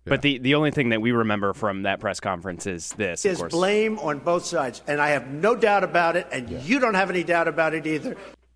But 0.06 0.22
the, 0.23 0.40
the 0.40 0.56
only 0.56 0.72
thing 0.72 0.90
that 0.90 1.02
we 1.02 1.11
remember 1.11 1.53
from 1.53 1.84
that 1.84 1.99
press 1.99 2.19
conference 2.19 2.65
is 2.65 2.90
this, 2.94 3.23
of 3.23 3.30
There's 3.30 3.38
course. 3.40 3.52
blame 3.53 3.99
on 3.99 4.19
both 4.19 4.45
sides, 4.45 4.82
and 4.88 4.99
I 4.99 5.10
have 5.10 5.28
no 5.28 5.56
doubt 5.56 5.84
about 5.84 6.15
it, 6.15 6.28
and 6.32 6.49
you 6.64 6.80
don't 6.80 6.95
have 6.95 7.10
any 7.11 7.23
doubt 7.23 7.48
about 7.48 7.73
it 7.76 7.86
either. 7.86 8.15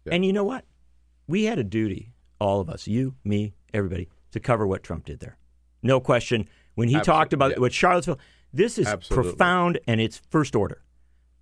And 0.09 0.25
you 0.25 0.33
know 0.33 0.43
what? 0.43 0.65
We 1.27 1.43
had 1.43 1.59
a 1.59 1.63
duty, 1.63 2.13
all 2.39 2.61
of 2.61 2.69
us, 2.69 2.87
you, 2.87 3.15
me, 3.23 3.53
everybody, 3.73 4.09
to 4.31 4.39
cover 4.39 4.65
what 4.65 4.81
Trump 4.83 5.05
did 5.05 5.19
there. 5.19 5.37
No 5.83 5.99
question. 5.99 6.47
When 6.73 6.89
he 6.89 6.95
Absol- 6.95 7.03
talked 7.03 7.33
about 7.33 7.51
yeah. 7.51 7.59
what 7.59 7.73
Charlottesville, 7.73 8.19
this 8.51 8.77
is 8.79 8.87
Absolutely. 8.87 9.31
profound 9.31 9.79
and 9.87 10.01
it's 10.01 10.21
first 10.29 10.55
order. 10.55 10.81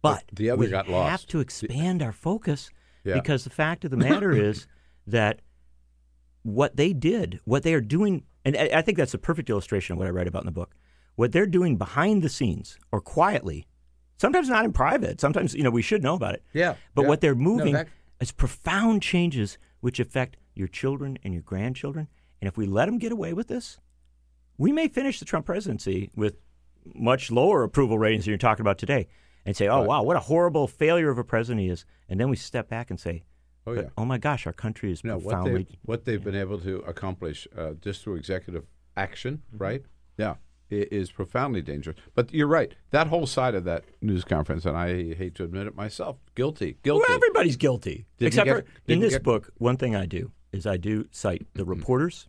But 0.01 0.23
the 0.33 0.49
other 0.49 0.59
we 0.59 0.67
got 0.67 0.87
have 0.87 0.93
lost. 0.93 1.29
to 1.29 1.39
expand 1.39 2.03
our 2.03 2.11
focus 2.11 2.69
Yeah. 3.05 3.13
because 3.15 3.45
the 3.45 3.49
fact 3.49 3.85
of 3.85 3.91
the 3.91 3.97
matter 3.97 4.31
is 4.49 4.67
that 5.07 5.39
what 6.43 6.75
they 6.77 6.93
did, 6.93 7.39
what 7.45 7.63
they 7.63 7.73
are 7.73 7.81
doing, 7.81 8.23
and 8.45 8.55
I 8.55 8.69
I 8.75 8.81
think 8.81 8.97
that's 8.97 9.13
a 9.13 9.17
perfect 9.17 9.49
illustration 9.49 9.93
of 9.93 9.97
what 9.99 10.07
I 10.07 10.11
write 10.11 10.27
about 10.27 10.43
in 10.43 10.45
the 10.47 10.51
book. 10.51 10.75
What 11.15 11.31
they're 11.31 11.45
doing 11.47 11.77
behind 11.77 12.21
the 12.21 12.29
scenes 12.29 12.77
or 12.91 12.99
quietly, 13.01 13.67
sometimes 14.17 14.49
not 14.49 14.65
in 14.65 14.73
private, 14.73 15.19
sometimes 15.21 15.53
you 15.53 15.63
know 15.63 15.69
we 15.71 15.81
should 15.81 16.03
know 16.03 16.15
about 16.15 16.35
it. 16.35 16.43
Yeah, 16.53 16.75
But 16.95 17.03
yeah. 17.03 17.07
what 17.07 17.21
they're 17.21 17.35
No, 17.35 17.41
moving 17.41 17.73
that- 17.73 17.87
is 18.19 18.31
profound 18.31 19.01
changes 19.01 19.57
which 19.81 19.99
affect 19.99 20.37
your 20.55 20.67
children 20.67 21.17
and 21.23 21.33
your 21.33 21.43
grandchildren. 21.43 22.07
And 22.41 22.47
if 22.47 22.57
we 22.57 22.65
let 22.65 22.85
them 22.85 22.97
get 22.97 23.11
away 23.11 23.33
with 23.33 23.47
this, 23.47 23.79
we 24.57 24.71
may 24.71 24.87
finish 24.87 25.19
the 25.19 25.25
Trump 25.25 25.45
presidency 25.45 26.09
with 26.15 26.35
much 26.93 27.31
lower 27.31 27.63
approval 27.63 27.97
ratings 27.97 28.25
than 28.25 28.31
you're 28.31 28.37
talking 28.37 28.61
about 28.61 28.77
today 28.77 29.07
and 29.45 29.55
say, 29.57 29.67
oh, 29.67 29.81
wow, 29.81 30.03
what 30.03 30.15
a 30.15 30.21
horrible 30.21 30.67
failure 30.67 31.09
of 31.09 31.17
a 31.17 31.23
president 31.23 31.61
he 31.61 31.69
is. 31.69 31.85
And 32.07 32.19
then 32.19 32.29
we 32.29 32.35
step 32.35 32.69
back 32.69 32.89
and 32.89 32.99
say, 32.99 33.23
Oh, 33.65 33.75
but, 33.75 33.83
yeah. 33.85 33.89
oh 33.97 34.05
my 34.05 34.17
gosh, 34.17 34.45
our 34.45 34.53
country 34.53 34.91
is 34.91 35.03
No, 35.03 35.15
what 35.17 35.33
profoundly. 35.35 35.63
they 35.63 35.77
what 35.83 36.05
they've 36.05 36.23
been 36.23 36.35
able 36.35 36.59
to 36.59 36.79
accomplish 36.79 37.47
uh, 37.57 37.71
just 37.81 38.03
through 38.03 38.15
executive 38.15 38.65
action, 38.97 39.41
Mm-hmm. 39.53 39.63
right? 39.63 39.83
Yeah, 40.17 40.35
i- 40.71 40.87
is 40.91 41.11
profoundly 41.11 41.61
dangerous. 41.61 41.97
But 42.13 42.33
you're 42.33 42.47
right. 42.47 42.73
That 42.91 43.07
whole 43.07 43.25
side 43.25 43.55
of 43.55 43.63
that 43.63 43.85
news 44.01 44.23
conference, 44.25 44.65
and 44.65 44.75
I 44.77 45.13
hate 45.13 45.35
to 45.35 45.43
admit 45.45 45.67
it 45.67 45.75
myself, 45.75 46.17
guilty, 46.35 46.77
guilty. 46.83 47.05
Well, 47.07 47.15
everybody's 47.15 47.55
guilty. 47.55 48.05
Did 48.17 48.25
you 48.25 48.27
Except 48.27 48.45
get- 48.47 48.65
for 48.67 48.91
in 48.91 48.99
this 48.99 49.13
get- 49.13 49.23
book, 49.23 49.49
one 49.57 49.77
thing 49.77 49.95
I 49.95 50.05
do 50.05 50.31
is 50.51 50.67
I 50.67 50.77
do 50.77 51.07
cite 51.11 51.47
the 51.53 51.65
reporters 51.65 52.27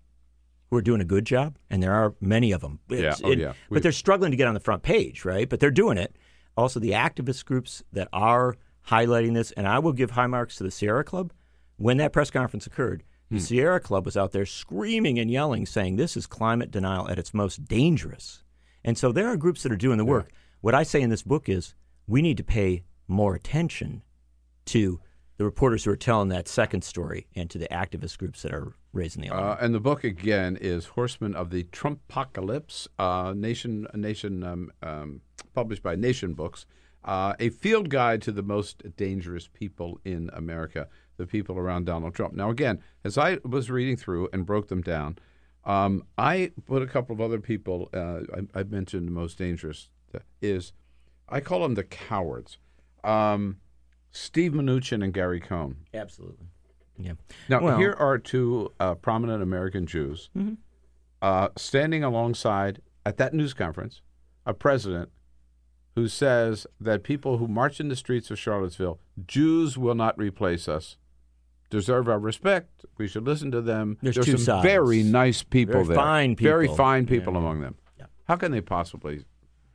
who 0.70 0.76
are 0.78 0.82
doing 0.82 1.00
a 1.00 1.04
good 1.04 1.26
job, 1.26 1.56
and 1.68 1.82
there 1.82 1.92
are 1.92 2.14
many 2.20 2.52
of 2.52 2.60
them. 2.62 2.78
Yeah, 2.88 3.14
oh, 3.24 3.32
it- 3.32 3.38
yeah. 3.38 3.52
We- 3.68 3.74
But 3.76 3.82
they're 3.82 3.92
struggling 3.92 4.30
to 4.30 4.36
get 4.36 4.46
on 4.48 4.54
the 4.54 4.60
front 4.60 4.82
page, 4.82 5.24
right? 5.24 5.48
But 5.48 5.58
they're 5.60 5.70
doing 5.70 5.98
it. 5.98 6.14
Also, 6.56 6.78
the 6.80 6.92
activist 6.92 7.44
groups 7.44 7.82
that 7.92 8.08
are 8.12 8.56
highlighting 8.88 9.34
this, 9.34 9.50
and 9.52 9.66
I 9.66 9.78
will 9.78 9.92
give 9.92 10.12
high 10.12 10.26
marks 10.26 10.56
to 10.56 10.64
the 10.64 10.70
Sierra 10.70 11.04
Club. 11.04 11.32
When 11.76 11.96
that 11.96 12.12
press 12.12 12.30
conference 12.30 12.66
occurred, 12.66 13.02
Hmm. 13.30 13.36
the 13.36 13.40
Sierra 13.40 13.80
Club 13.80 14.04
was 14.04 14.16
out 14.16 14.32
there 14.32 14.44
screaming 14.46 15.18
and 15.18 15.30
yelling, 15.30 15.64
saying 15.66 15.96
this 15.96 16.16
is 16.16 16.26
climate 16.26 16.70
denial 16.70 17.08
at 17.08 17.18
its 17.18 17.32
most 17.32 17.64
dangerous. 17.64 18.42
And 18.84 18.98
so 18.98 19.12
there 19.12 19.28
are 19.28 19.36
groups 19.38 19.62
that 19.62 19.72
are 19.72 19.76
doing 19.76 19.96
the 19.98 20.04
work. 20.04 20.30
What 20.60 20.74
I 20.74 20.82
say 20.82 21.00
in 21.00 21.08
this 21.10 21.22
book 21.22 21.48
is 21.48 21.74
we 22.06 22.20
need 22.20 22.36
to 22.36 22.44
pay 22.44 22.84
more 23.08 23.34
attention 23.34 24.02
to 24.66 25.00
the 25.36 25.44
reporters 25.44 25.84
who 25.84 25.90
are 25.90 25.96
telling 25.96 26.28
that 26.28 26.46
second 26.46 26.84
story 26.84 27.26
and 27.34 27.48
to 27.50 27.58
the 27.58 27.66
activist 27.68 28.18
groups 28.18 28.42
that 28.42 28.52
are 28.52 28.74
raising 28.92 29.22
the 29.22 29.28
alarm. 29.28 29.48
Uh, 29.52 29.56
and 29.60 29.74
the 29.74 29.80
book 29.80 30.04
again 30.04 30.56
is 30.60 30.84
Horsemen 30.86 31.34
of 31.34 31.50
the 31.50 31.64
Trumpocalypse, 31.64 32.86
uh, 32.98 33.32
Nation, 33.34 33.86
Nation, 33.94 34.44
um, 34.44 34.70
um, 34.82 35.20
published 35.54 35.82
by 35.82 35.96
Nation 35.96 36.34
Books, 36.34 36.66
uh, 37.04 37.34
a 37.38 37.50
field 37.50 37.90
guide 37.90 38.22
to 38.22 38.32
the 38.32 38.42
most 38.42 38.82
dangerous 38.96 39.48
people 39.48 40.00
in 40.04 40.30
America, 40.32 40.88
the 41.16 41.26
people 41.26 41.58
around 41.58 41.84
Donald 41.86 42.14
Trump. 42.14 42.34
Now, 42.34 42.50
again, 42.50 42.80
as 43.04 43.18
I 43.18 43.38
was 43.44 43.70
reading 43.70 43.96
through 43.96 44.28
and 44.32 44.46
broke 44.46 44.68
them 44.68 44.80
down, 44.82 45.18
um, 45.64 46.04
I 46.18 46.52
put 46.66 46.82
a 46.82 46.86
couple 46.86 47.14
of 47.14 47.20
other 47.20 47.40
people. 47.40 47.88
Uh, 47.94 48.20
I, 48.54 48.60
I 48.60 48.62
mentioned 48.64 49.06
the 49.06 49.12
most 49.12 49.38
dangerous 49.38 49.88
is, 50.40 50.72
I 51.28 51.40
call 51.40 51.62
them 51.62 51.74
the 51.74 51.84
cowards. 51.84 52.58
Um, 53.02 53.58
Steve 54.12 54.52
Mnuchin 54.52 55.02
and 55.02 55.12
Gary 55.12 55.40
Cohn. 55.40 55.76
Absolutely. 55.92 56.46
Yeah. 56.96 57.14
Now, 57.48 57.60
Well- 57.62 57.78
here 57.78 57.94
are 57.98 58.18
two 58.18 58.72
uh, 58.78 58.94
prominent 58.94 59.42
American 59.42 59.86
Jews 59.86 60.30
Mhm. 60.36 60.58
uh, 61.20 61.48
standing 61.56 62.04
alongside, 62.04 62.80
at 63.04 63.16
that 63.16 63.34
news 63.34 63.52
conference, 63.54 64.00
a 64.46 64.54
president 64.54 65.10
who 65.94 66.08
says 66.08 66.66
that 66.80 67.02
people 67.02 67.38
who 67.38 67.46
march 67.48 67.80
in 67.80 67.88
the 67.88 67.96
streets 67.96 68.30
of 68.30 68.38
Charlottesville, 68.38 68.98
Jews 69.26 69.78
will 69.78 69.94
not 69.94 70.18
replace 70.18 70.68
us, 70.68 70.96
deserve 71.70 72.08
our 72.08 72.18
respect. 72.18 72.84
We 72.98 73.06
should 73.06 73.24
listen 73.24 73.50
to 73.52 73.60
them. 73.60 73.96
There's 74.02 74.16
There's 74.16 74.26
two 74.26 74.32
some 74.32 74.44
sides. 74.44 74.64
very 74.64 75.02
nice 75.02 75.42
people 75.42 75.74
Very 75.74 75.86
there. 75.86 75.96
fine 75.96 76.36
people. 76.36 76.50
Very 76.50 76.68
fine 76.68 77.06
people 77.06 77.32
Yeah. 77.34 77.38
among 77.40 77.60
them. 77.60 77.76
How 78.26 78.36
can 78.36 78.52
they 78.52 78.60
possibly 78.62 79.24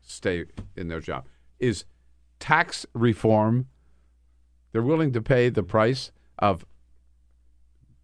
stay 0.01 0.45
in 0.75 0.87
their 0.87 0.99
job? 0.99 1.25
Is 1.59 1.85
tax 2.39 2.85
reform, 2.93 3.67
they're 4.71 4.81
willing 4.81 5.11
to 5.13 5.21
pay 5.21 5.49
the 5.49 5.61
price 5.63 6.11
of 6.39 6.65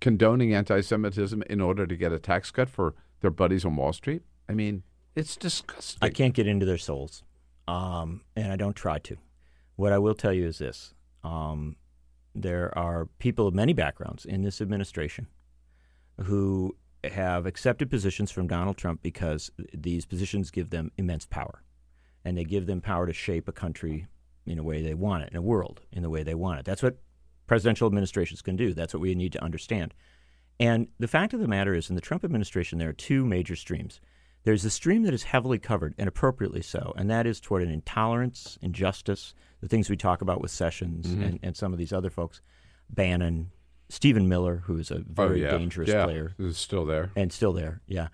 condoning 0.02 0.54
anti-Semitism 0.54 1.42
in 1.50 1.62
order 1.62 1.88
to 1.88 1.96
get 1.96 2.12
a 2.12 2.20
tax 2.20 2.52
cut 2.52 2.70
for 2.70 2.94
their 3.22 3.32
buddies 3.32 3.66
on 3.66 3.76
Wall 3.76 3.92
Street? 3.94 4.22
I 4.48 4.54
mean, 4.54 4.84
it's 5.16 5.36
disgusting. 5.36 5.98
I 6.02 6.10
can't 6.10 6.34
get 6.34 6.46
into 6.48 6.66
their 6.66 6.78
souls, 6.78 7.24
um, 7.68 8.22
and 8.36 8.52
I 8.52 8.56
don't 8.56 8.76
try 8.76 9.00
to. 9.00 9.18
What 9.76 9.92
I 9.92 9.98
will 9.98 10.16
tell 10.16 10.34
you 10.34 10.46
is 10.46 10.58
this: 10.60 10.94
um, 11.24 11.76
there 12.34 12.76
are 12.78 13.08
people 13.20 13.48
of 13.48 13.54
many 13.54 13.74
backgrounds 13.74 14.26
in 14.26 14.42
this 14.42 14.62
administration 14.62 15.28
who 16.24 16.76
have 17.04 17.46
accepted 17.46 17.90
positions 17.90 18.32
from 18.32 18.48
Donald 18.48 18.78
Trump 18.78 19.02
because 19.02 19.52
these 19.74 20.06
positions 20.06 20.52
give 20.52 20.70
them 20.70 20.92
immense 20.98 21.26
power, 21.26 21.62
and 22.24 22.38
they 22.38 22.44
give 22.44 22.66
them 22.66 22.82
power 22.82 23.06
to 23.06 23.14
shape 23.14 23.48
a 23.48 23.52
country 23.54 24.08
in 24.46 24.60
a 24.60 24.64
way 24.64 24.82
they 24.82 24.94
want 24.94 25.24
it, 25.24 25.30
in 25.32 25.38
a 25.38 25.42
world 25.42 25.82
in 25.92 26.04
the 26.04 26.10
way 26.10 26.24
they 26.24 26.36
want 26.36 26.60
it. 26.60 26.66
That's 26.66 26.84
what 26.84 26.98
presidential 27.48 27.88
administrations 27.88 28.42
can 28.42 28.56
do. 28.56 28.74
That's 28.74 28.94
what 28.94 29.02
we 29.02 29.16
need 29.16 29.34
to 29.34 29.44
understand. 29.44 29.94
And 30.60 30.88
the 31.00 31.08
fact 31.08 31.34
of 31.34 31.40
the 31.40 31.48
matter 31.48 31.74
is, 31.74 31.90
in 31.90 31.96
the 31.96 32.02
Trump 32.02 32.24
administration, 32.24 32.80
there 32.80 32.90
are 32.90 32.94
two 32.94 33.26
major 33.26 33.56
streams. 33.56 34.00
There's 34.46 34.64
a 34.64 34.70
stream 34.70 35.04
that 35.04 35.14
is 35.14 35.24
heavily 35.24 35.58
covered, 35.60 35.96
and 35.98 36.08
appropriately 36.08 36.62
so, 36.62 36.94
and 36.96 37.10
that 37.10 37.26
is 37.26 37.40
toward 37.40 37.64
an 37.64 37.72
intolerance, 37.72 38.58
injustice, 38.62 39.34
the 39.60 39.68
things 39.68 39.90
we 39.90 39.98
talk 39.98 40.22
about 40.22 40.40
with 40.40 40.52
Sessions 40.52 41.08
Mhm. 41.08 41.26
and, 41.28 41.40
and 41.42 41.58
some 41.58 41.74
of 41.74 41.80
these 41.80 41.92
other 41.92 42.12
folks, 42.12 42.42
Bannon, 42.90 43.50
Stephen 43.90 44.30
Miller, 44.30 44.58
who 44.66 44.78
is 44.78 44.92
a 44.92 45.00
very 45.00 45.44
Oh, 45.44 45.52
yeah. 45.52 45.58
dangerous 45.58 45.90
Yeah, 45.90 46.06
player. 46.06 46.34
who's 46.38 46.58
still 46.58 46.86
there. 46.86 47.12
And 47.16 47.34
still 47.34 47.54
there, 47.54 47.82
yeah. 47.88 48.10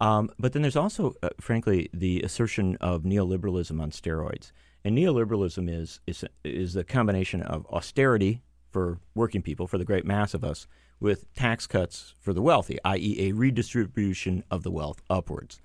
Um, 0.00 0.28
but 0.38 0.52
then 0.52 0.62
there's 0.62 0.76
also, 0.76 1.14
uh, 1.22 1.30
frankly, 1.40 1.88
the 1.94 2.20
assertion 2.22 2.76
of 2.80 3.04
neoliberalism 3.04 3.80
on 3.80 3.90
steroids. 3.92 4.50
And 4.84 4.98
neoliberalism 4.98 5.70
is, 5.70 6.00
is, 6.06 6.24
is 6.44 6.74
a 6.76 6.84
combination 6.84 7.42
of 7.42 7.64
austerity 7.66 8.42
for 8.70 8.98
working 9.14 9.40
people, 9.40 9.66
for 9.68 9.78
the 9.78 9.84
great 9.84 10.04
mass 10.04 10.34
of 10.34 10.44
us, 10.44 10.66
with 11.00 11.32
tax 11.34 11.66
cuts 11.66 12.14
for 12.20 12.32
the 12.32 12.42
wealthy, 12.42 12.78
i.e., 12.84 13.28
a 13.28 13.32
redistribution 13.32 14.42
of 14.50 14.62
the 14.64 14.70
wealth 14.70 15.02
upwards. 15.10 15.60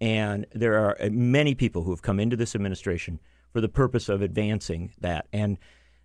And 0.00 0.46
there 0.52 0.74
are 0.78 0.96
uh, 1.00 1.08
many 1.10 1.54
people 1.54 1.82
who 1.82 1.90
have 1.90 2.02
come 2.02 2.20
into 2.20 2.36
this 2.36 2.54
administration 2.54 3.20
for 3.52 3.60
the 3.60 3.68
purpose 3.68 4.08
of 4.08 4.22
advancing 4.22 4.92
that. 5.00 5.26
And 5.32 5.58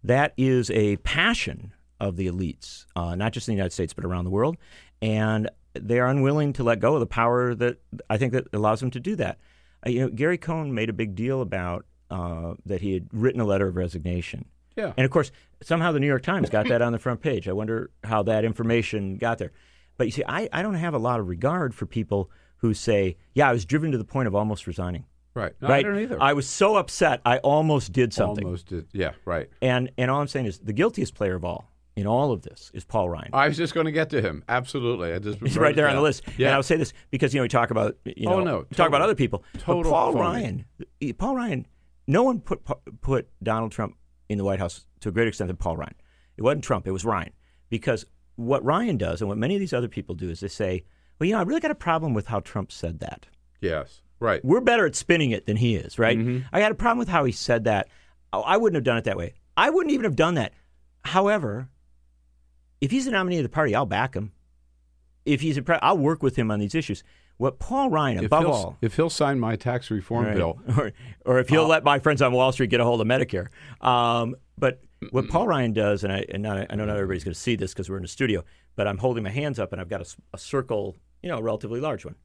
that 0.03 0.33
is 0.37 0.69
a 0.71 0.97
passion 0.97 1.73
of 1.99 2.15
the 2.15 2.27
elites, 2.27 2.85
uh, 2.95 3.15
not 3.15 3.33
just 3.33 3.47
in 3.47 3.53
the 3.53 3.57
United 3.57 3.73
States, 3.73 3.93
but 3.93 4.05
around 4.05 4.23
the 4.23 4.29
world. 4.29 4.57
And 5.01 5.49
they 5.73 5.99
are 5.99 6.07
unwilling 6.07 6.53
to 6.53 6.63
let 6.63 6.79
go 6.79 6.93
of 6.93 6.99
the 6.99 7.07
power 7.07 7.53
that 7.55 7.77
I 8.09 8.17
think 8.17 8.33
that 8.33 8.47
allows 8.53 8.79
them 8.79 8.91
to 8.91 8.99
do 8.99 9.15
that. 9.17 9.39
Uh, 9.85 9.89
you 9.89 9.99
know, 10.01 10.09
Gary 10.09 10.37
Cohn 10.37 10.73
made 10.73 10.89
a 10.89 10.93
big 10.93 11.15
deal 11.15 11.41
about 11.41 11.85
uh, 12.09 12.53
that 12.65 12.81
he 12.81 12.93
had 12.93 13.07
written 13.11 13.41
a 13.41 13.45
letter 13.45 13.67
of 13.67 13.75
resignation. 13.75 14.45
Yeah. 14.75 14.93
And 14.95 15.05
of 15.05 15.11
course, 15.11 15.31
somehow 15.61 15.91
the 15.91 15.99
New 15.99 16.07
York 16.07 16.23
Times 16.23 16.49
got 16.49 16.67
that 16.69 16.81
on 16.81 16.93
the 16.93 16.99
front 16.99 17.21
page. 17.21 17.47
I 17.47 17.53
wonder 17.53 17.91
how 18.03 18.23
that 18.23 18.45
information 18.45 19.17
got 19.17 19.37
there. 19.37 19.51
But 19.97 20.07
you 20.07 20.11
see, 20.11 20.23
I, 20.27 20.47
I 20.53 20.61
don't 20.61 20.75
have 20.75 20.93
a 20.93 20.97
lot 20.99 21.19
of 21.19 21.27
regard 21.27 21.75
for 21.75 21.85
people 21.85 22.31
who 22.59 22.73
say, 22.73 23.17
yeah, 23.33 23.49
I 23.49 23.53
was 23.53 23.65
driven 23.65 23.91
to 23.91 23.97
the 23.97 24.05
point 24.05 24.27
of 24.27 24.35
almost 24.35 24.67
resigning. 24.67 25.05
Right. 25.33 25.53
No, 25.61 25.67
I 25.67 25.71
right. 25.71 25.85
don't 25.85 25.99
either. 25.99 26.21
I 26.21 26.33
was 26.33 26.47
so 26.47 26.75
upset, 26.75 27.21
I 27.25 27.37
almost 27.39 27.91
did 27.91 28.13
something. 28.13 28.45
Almost 28.45 28.67
did. 28.67 28.87
Yeah, 28.93 29.11
right. 29.25 29.49
And 29.61 29.91
and 29.97 30.09
all 30.11 30.21
I'm 30.21 30.27
saying 30.27 30.47
is 30.47 30.59
the 30.59 30.73
guiltiest 30.73 31.13
player 31.13 31.35
of 31.35 31.45
all 31.45 31.69
in 31.95 32.07
all 32.07 32.31
of 32.31 32.41
this 32.41 32.71
is 32.73 32.83
Paul 32.83 33.09
Ryan. 33.09 33.29
I 33.33 33.47
was 33.47 33.57
just 33.57 33.73
going 33.73 33.85
to 33.85 33.91
get 33.91 34.09
to 34.11 34.21
him. 34.21 34.43
Absolutely. 34.49 35.13
I 35.13 35.19
just 35.19 35.39
He's 35.43 35.57
right 35.57 35.75
there 35.75 35.87
on 35.87 35.95
the 35.95 36.01
list. 36.01 36.23
Yeah. 36.37 36.47
And 36.47 36.55
I'll 36.55 36.63
say 36.63 36.77
this 36.77 36.93
because 37.11 37.33
you 37.33 37.39
know 37.39 37.43
we 37.43 37.49
talk 37.49 37.71
about 37.71 37.97
you 38.05 38.27
oh, 38.27 38.31
know 38.31 38.39
Oh, 38.39 38.43
no, 38.43 38.63
talk 38.75 38.87
about 38.87 39.01
other 39.01 39.15
people. 39.15 39.43
But 39.53 39.63
Paul 39.63 40.13
phony. 40.13 40.19
Ryan, 40.19 40.65
Paul 41.17 41.35
Ryan, 41.35 41.67
no 42.07 42.23
one 42.23 42.39
put 42.39 42.61
put 43.01 43.29
Donald 43.43 43.71
Trump 43.71 43.95
in 44.27 44.37
the 44.37 44.43
White 44.43 44.59
House 44.59 44.85
to 45.01 45.09
a 45.09 45.11
greater 45.11 45.29
extent 45.29 45.47
than 45.47 45.57
Paul 45.57 45.77
Ryan. 45.77 45.95
It 46.37 46.41
wasn't 46.41 46.63
Trump. 46.63 46.87
It 46.87 46.91
was 46.91 47.05
Ryan. 47.05 47.31
Because 47.69 48.05
what 48.35 48.63
Ryan 48.63 48.97
does 48.97 49.21
and 49.21 49.27
what 49.27 49.37
many 49.37 49.55
of 49.55 49.59
these 49.59 49.73
other 49.73 49.89
people 49.89 50.15
do 50.15 50.29
is 50.29 50.39
they 50.39 50.47
say, 50.47 50.85
well, 51.19 51.27
you 51.27 51.33
know, 51.33 51.39
I 51.39 51.43
really 51.43 51.59
got 51.59 51.71
a 51.71 51.75
problem 51.75 52.13
with 52.13 52.27
how 52.27 52.39
Trump 52.39 52.71
said 52.71 52.99
that. 52.99 53.27
Yes. 53.61 54.01
Right. 54.19 54.43
We're 54.43 54.61
better 54.61 54.85
at 54.85 54.95
spinning 54.95 55.31
it 55.31 55.45
than 55.45 55.57
he 55.57 55.75
is, 55.75 55.97
right? 55.99 56.17
Mm-hmm. 56.17 56.45
I 56.51 56.59
had 56.61 56.71
a 56.71 56.75
problem 56.75 56.99
with 56.99 57.07
how 57.07 57.23
he 57.23 57.31
said 57.31 57.63
that. 57.65 57.87
Oh, 58.33 58.41
I 58.41 58.57
wouldn't 58.57 58.75
have 58.75 58.83
done 58.83 58.97
it 58.97 59.05
that 59.05 59.17
way. 59.17 59.33
I 59.55 59.69
wouldn't 59.69 59.93
even 59.93 60.03
have 60.05 60.15
done 60.15 60.35
that. 60.35 60.53
However, 61.03 61.69
if 62.81 62.91
he's 62.91 63.05
the 63.05 63.11
nominee 63.11 63.37
of 63.37 63.43
the 63.43 63.49
party, 63.49 63.75
I'll 63.75 63.85
back 63.85 64.13
him. 64.15 64.31
If 65.25 65.41
he's 65.41 65.57
a 65.57 65.61
pre- 65.61 65.79
I'll 65.81 65.97
work 65.97 66.23
with 66.23 66.35
him 66.35 66.51
on 66.51 66.59
these 66.59 66.75
issues. 66.75 67.03
What 67.37 67.57
Paul 67.59 67.89
Ryan, 67.89 68.25
above 68.25 68.43
he'll, 68.43 68.51
all, 68.51 68.77
if 68.81 68.95
he'll 68.97 69.09
sign 69.09 69.39
my 69.39 69.55
tax 69.55 69.89
reform 69.89 70.25
Right. 70.25 70.35
bill, 70.35 70.59
or, 70.77 70.91
or 71.25 71.39
if 71.39 71.47
he'll 71.47 71.67
let 71.67 71.85
my 71.85 71.99
friends 71.99 72.21
on 72.21 72.33
Wall 72.33 72.51
Street 72.51 72.69
get 72.69 72.81
a 72.81 72.83
hold 72.83 72.99
of 72.99 73.07
Medicare. 73.07 73.47
Um, 73.79 74.35
but 74.57 74.81
what 75.11 75.29
Paul 75.29 75.47
Ryan 75.47 75.71
does, 75.71 76.03
and 76.03 76.11
I, 76.11 76.25
and 76.29 76.43
not, 76.43 76.67
I 76.69 76.75
know 76.75 76.83
not 76.83 76.97
everybody's 76.97 77.23
going 77.23 77.33
to 77.33 77.39
see 77.39 77.55
this 77.55 77.73
because 77.73 77.89
we're 77.89 77.97
in 77.97 78.03
a 78.03 78.09
studio, 78.09 78.43
but 78.75 78.87
I'm 78.87 78.97
holding 78.97 79.23
my 79.23 79.29
hands 79.29 79.57
up 79.57 79.71
and 79.71 79.79
I've 79.79 79.87
got 79.87 80.01
a 80.33 80.37
circle, 80.37 80.97
you 81.21 81.29
know, 81.29 81.37
a 81.37 81.43
relatively 81.43 81.79
large 81.79 82.05
one. 82.05 82.15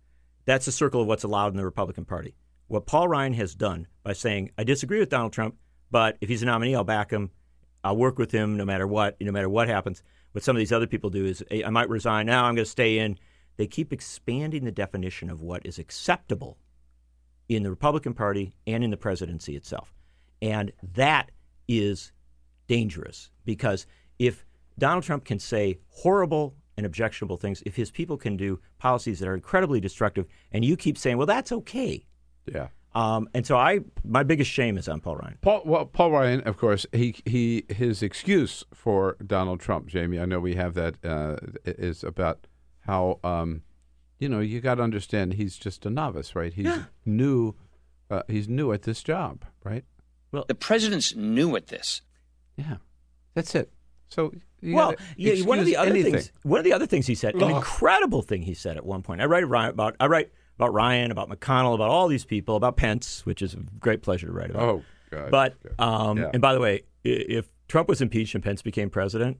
That's 0.45 0.67
the 0.67 0.73
circle 0.73 1.01
of 1.01 1.07
what's 1.07 1.25
allowed 1.25 1.49
in 1.49 1.57
the 1.57 1.65
Republican 1.65 2.05
Party. 2.05 2.35
What 2.69 2.87
Paul 2.87 3.09
Ryan 3.09 3.35
has 3.35 3.55
done 3.55 3.87
by 4.03 4.13
saying, 4.13 4.51
I 4.59 4.65
disagree 4.65 4.99
with 4.99 5.09
Donald 5.09 5.33
Trump, 5.33 5.57
but 5.91 6.17
if 6.21 6.29
he's 6.29 6.43
a 6.43 6.47
nominee, 6.47 6.75
I'll 6.75 6.85
back 6.85 7.11
him. 7.11 7.31
I'll 7.83 7.97
work 7.97 8.19
with 8.19 8.31
him 8.31 8.57
no 8.57 8.65
matter 8.65 8.87
what, 8.87 9.21
no 9.21 9.33
matter 9.33 9.49
what 9.49 9.69
happens. 9.69 10.03
What 10.33 10.43
some 10.43 10.57
of 10.57 10.59
these 10.59 10.73
other 10.73 10.87
people 10.87 11.11
do 11.11 11.27
is, 11.27 11.45
I 11.53 11.71
might 11.71 11.89
resign 11.89 12.27
now, 12.27 12.45
I'm 12.45 12.55
going 12.55 12.65
to 12.65 12.71
stay 12.71 12.99
in. 12.99 13.19
They 13.57 13.67
keep 13.67 13.93
expanding 13.93 14.65
the 14.65 14.73
definition 14.73 15.31
of 15.31 15.43
what 15.43 15.65
is 15.65 15.79
acceptable 15.79 16.59
in 17.49 17.63
the 17.63 17.71
Republican 17.71 18.15
Party 18.15 18.57
and 18.67 18.83
in 18.83 18.91
the 18.91 18.97
presidency 18.97 19.55
itself. 19.55 19.95
And 20.43 20.73
that 20.95 21.31
is 21.69 22.13
dangerous 22.67 23.31
because 23.45 23.87
if 24.19 24.45
Donald 24.79 25.05
Trump 25.05 25.25
can 25.25 25.39
say 25.39 25.79
horrible 25.89 26.57
and 26.77 26.85
objectionable 26.85 27.37
things, 27.37 27.63
if 27.67 27.77
his 27.77 27.91
people 27.91 28.17
can 28.17 28.37
do 28.37 28.61
policies 28.79 29.21
that 29.21 29.29
are 29.29 29.35
incredibly 29.35 29.81
destructive, 29.81 30.27
and 30.53 30.65
you 30.65 30.77
keep 30.77 30.99
saying, 30.99 31.17
well, 31.17 31.27
that's 31.27 31.53
okay. 31.53 32.05
yeah. 32.47 32.69
Um, 32.95 33.29
and 33.35 33.45
so 33.45 33.57
I, 33.57 33.81
my 34.05 34.23
biggest 34.23 34.51
shame 34.51 34.79
is 34.79 34.89
on 34.89 35.01
Paul 35.01 35.17
Ryan. 35.17 35.39
Paul, 35.41 35.63
well, 35.65 35.85
Paul 35.85 36.13
Ryan, 36.13 36.41
of 36.43 36.57
course, 36.57 36.87
he 36.93 37.17
he 37.25 37.65
his 37.69 38.05
excuse 38.05 38.65
for 38.73 39.17
Donald 39.27 39.59
Trump, 39.59 39.89
Jamie. 39.89 40.21
I 40.21 40.27
know 40.27 40.39
we 40.39 40.55
have 40.55 40.75
that 40.75 41.05
uh, 41.05 41.37
is 41.65 42.05
about 42.05 42.47
how 42.81 43.19
um, 43.25 43.63
you 44.21 44.29
know 44.29 44.39
you 44.39 44.61
got 44.61 44.77
to 44.77 44.83
understand 44.83 45.35
he's 45.35 45.57
just 45.57 45.85
a 45.85 45.91
novice, 45.91 46.37
right? 46.37 46.55
He's 46.55 46.71
new. 47.05 47.57
Uh, 48.09 48.23
he's 48.29 48.49
new 48.49 48.71
at 48.71 48.83
this 48.83 49.03
job, 49.03 49.45
right? 49.65 49.85
Well, 50.31 50.45
the 50.47 50.55
president's 50.55 51.17
new 51.17 51.57
at 51.57 51.69
this. 51.69 52.01
Yeah, 52.57 52.77
that's 53.35 53.57
it. 53.57 53.73
So 54.09 54.33
you 54.61 54.75
well, 54.75 54.95
yeah, 55.17 55.45
one 55.45 55.59
of 55.59 55.67
the 55.67 55.77
other 55.77 55.91
anything. 55.91 56.13
things, 56.15 56.33
one 56.43 56.59
of 56.59 56.65
the 56.65 56.73
other 56.73 56.87
things 56.87 57.07
he 57.07 57.15
said, 57.15 57.35
an 57.35 57.51
incredible 57.51 58.23
thing 58.23 58.43
he 58.43 58.55
said 58.55 58.77
at 58.77 58.85
one 58.87 59.03
point. 59.03 59.21
I 59.21 59.27
write 59.27 59.45
about, 59.45 59.97
I 60.01 60.07
write 60.07 60.33
about 60.57 60.73
Ryan, 60.73 61.11
about 61.11 61.29
McConnell, 61.29 61.75
about 61.75 61.91
all 61.91 62.09
these 62.09 62.25
people, 62.25 62.57
about 62.57 62.77
Pence, 62.77 63.27
which 63.27 63.43
is 63.43 63.55
a 63.55 63.59
great 63.79 64.03
pleasure 64.03 64.27
to 64.27 64.33
write 64.33 64.51
about. 64.51 64.63
Oh, 64.63 64.85
God. 65.11 65.31
But 65.31 65.55
um, 65.79 66.19
Yeah. 66.19 66.31
and 66.33 66.41
by 66.41 66.55
the 66.55 66.61
way, 66.61 66.83
if 67.03 67.49
Trump 67.69 67.89
was 67.89 68.01
impeached 68.01 68.35
and 68.35 68.43
Pence 68.43 68.63
became 68.63 68.89
president, 68.89 69.39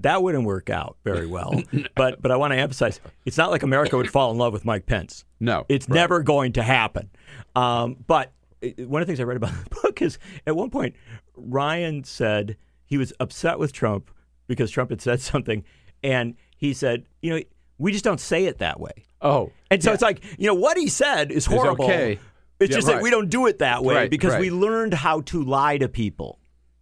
that 0.00 0.22
wouldn't 0.22 0.44
work 0.44 0.68
out 0.70 0.96
very 1.04 1.26
well. 1.26 1.62
but 1.94 2.20
but 2.20 2.30
I 2.30 2.36
want 2.36 2.52
to 2.52 2.58
emphasize, 2.58 3.00
it's 3.24 3.36
not 3.38 3.50
like 3.50 3.62
America 3.62 3.96
would 3.96 4.10
fall 4.10 4.30
in 4.30 4.38
love 4.38 4.52
with 4.52 4.64
Mike 4.64 4.86
Pence. 4.86 5.24
No, 5.40 5.64
it's 5.68 5.88
never 5.88 6.22
going 6.22 6.52
to 6.54 6.62
happen. 6.62 7.10
Um, 7.54 7.96
but 8.06 8.32
one 8.78 9.02
of 9.02 9.06
the 9.06 9.10
things 9.10 9.20
I 9.20 9.24
read 9.24 9.36
about 9.36 9.52
the 9.52 9.70
book 9.82 10.02
is 10.02 10.18
at 10.46 10.56
one 10.56 10.70
point 10.70 10.96
Ryan 11.36 12.04
said, 12.04 12.56
he 12.86 12.96
was 12.96 13.12
upset 13.20 13.58
with 13.58 13.72
Trump 13.72 14.10
because 14.46 14.70
Trump 14.70 14.90
had 14.90 15.00
said 15.02 15.20
something, 15.32 15.64
and 16.02 16.34
he 16.56 16.72
said, 16.72 17.04
you 17.20 17.30
know, 17.34 17.42
we 17.78 17.92
just 17.92 18.04
don't 18.04 18.20
say 18.20 18.44
it 18.46 18.58
that 18.58 18.80
way. 18.80 19.04
Oh, 19.20 19.50
And 19.70 19.82
so 19.82 19.90
yeah. 19.90 19.94
it's 19.94 20.02
like, 20.02 20.22
you 20.38 20.46
know, 20.46 20.54
what 20.54 20.76
he 20.78 20.88
said 20.88 21.30
is 21.30 21.38
It's 21.38 21.46
horrible. 21.46 21.84
okay. 21.86 22.18
It's 22.60 22.70
Yeah, 22.70 22.76
just 22.76 22.88
right. 22.88 22.94
that 22.94 23.02
we 23.02 23.10
don't 23.10 23.28
do 23.28 23.46
it 23.46 23.58
that 23.58 23.82
way 23.84 23.94
Right, 23.94 24.10
because 24.10 24.32
right. 24.32 24.40
we 24.40 24.50
learned 24.50 24.94
how 24.94 25.20
to 25.22 25.42
lie 25.42 25.76
to 25.78 25.88
people. 25.88 26.38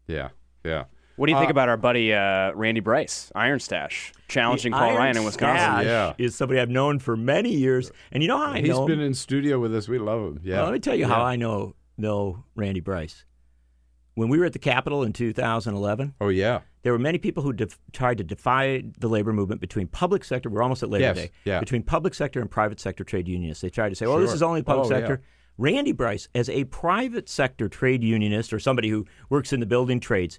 Yeah, 0.07 0.29
yeah. 0.65 0.85
What 1.17 1.27
do 1.27 1.33
you 1.33 1.39
think 1.39 1.49
Uh, 1.51 1.53
about 1.53 1.69
our 1.69 1.77
buddy 1.77 2.13
uh, 2.13 2.53
Randy 2.55 2.81
Bryce, 2.81 3.31
IronStache, 3.37 4.13
challenging 4.29 4.73
Paul 4.73 4.83
Iron 4.83 4.97
Ryan 4.97 5.17
in 5.19 5.25
Wisconsin? 5.25 5.57
Stash 5.65 5.85
Yeah. 5.85 6.13
is 6.19 6.35
somebody 6.35 6.59
I've 6.61 6.71
known 6.71 6.99
for 6.99 7.17
many 7.17 7.53
years, 7.55 7.91
and 8.13 8.23
you 8.23 8.29
know 8.29 8.37
how 8.39 8.51
I 8.53 8.61
He's 8.61 8.69
know. 8.69 8.87
He's 8.87 8.97
been 8.97 9.05
in 9.05 9.15
studio 9.15 9.59
with 9.61 9.75
us. 9.75 9.89
We 9.89 9.99
love 9.99 10.21
him. 10.23 10.41
Yeah. 10.43 10.57
Well, 10.57 10.65
let 10.67 10.73
me 10.75 10.81
tell 10.81 10.97
you 10.97 11.07
how 11.07 11.23
I 11.23 11.37
know 11.37 11.75
know 11.97 12.45
Randy 12.57 12.81
Bryce. 12.81 13.25
When 14.15 14.29
we 14.29 14.39
were 14.39 14.45
at 14.45 14.53
the 14.53 14.59
Capitol 14.61 15.03
in 15.03 15.13
2011, 15.13 16.15
Oh 16.21 16.29
yeah. 16.29 16.61
there 16.83 16.93
were 16.93 16.99
many 17.01 17.19
people 17.19 17.43
who 17.43 17.53
def- 17.53 17.79
tried 17.93 18.19
to 18.19 18.25
defy 18.25 18.85
the 18.99 19.09
labor 19.09 19.33
movement 19.33 19.61
between 19.61 19.89
public 19.89 20.25
sector. 20.25 20.49
We're 20.49 20.63
almost 20.63 20.83
at 20.85 20.91
Labor 20.91 21.03
Yes, 21.03 21.17
Day. 21.17 21.31
yeah. 21.45 21.59
Between 21.61 21.83
public 21.83 22.15
sector 22.15 22.41
and 22.41 22.49
private 22.51 22.79
sector 22.79 23.03
trade 23.03 23.27
unionists, 23.27 23.63
they 23.63 23.71
tried 23.71 23.89
to 23.89 23.95
say, 23.97 24.07
"Well, 24.07 24.19
this 24.19 24.33
is 24.33 24.43
only 24.43 24.63
public 24.63 24.87
Oh, 24.87 24.89
sector." 24.89 25.21
Randy 25.59 25.93
Bryce, 25.93 26.29
as 26.35 26.49
a 26.49 26.65
private 26.65 27.29
sector 27.29 27.69
trade 27.69 28.03
unionist 28.05 28.53
or 28.53 28.59
somebody 28.61 28.89
who 28.89 29.05
works 29.31 29.53
in 29.53 29.61
the 29.61 29.67
building 29.67 29.99
trades, 30.01 30.39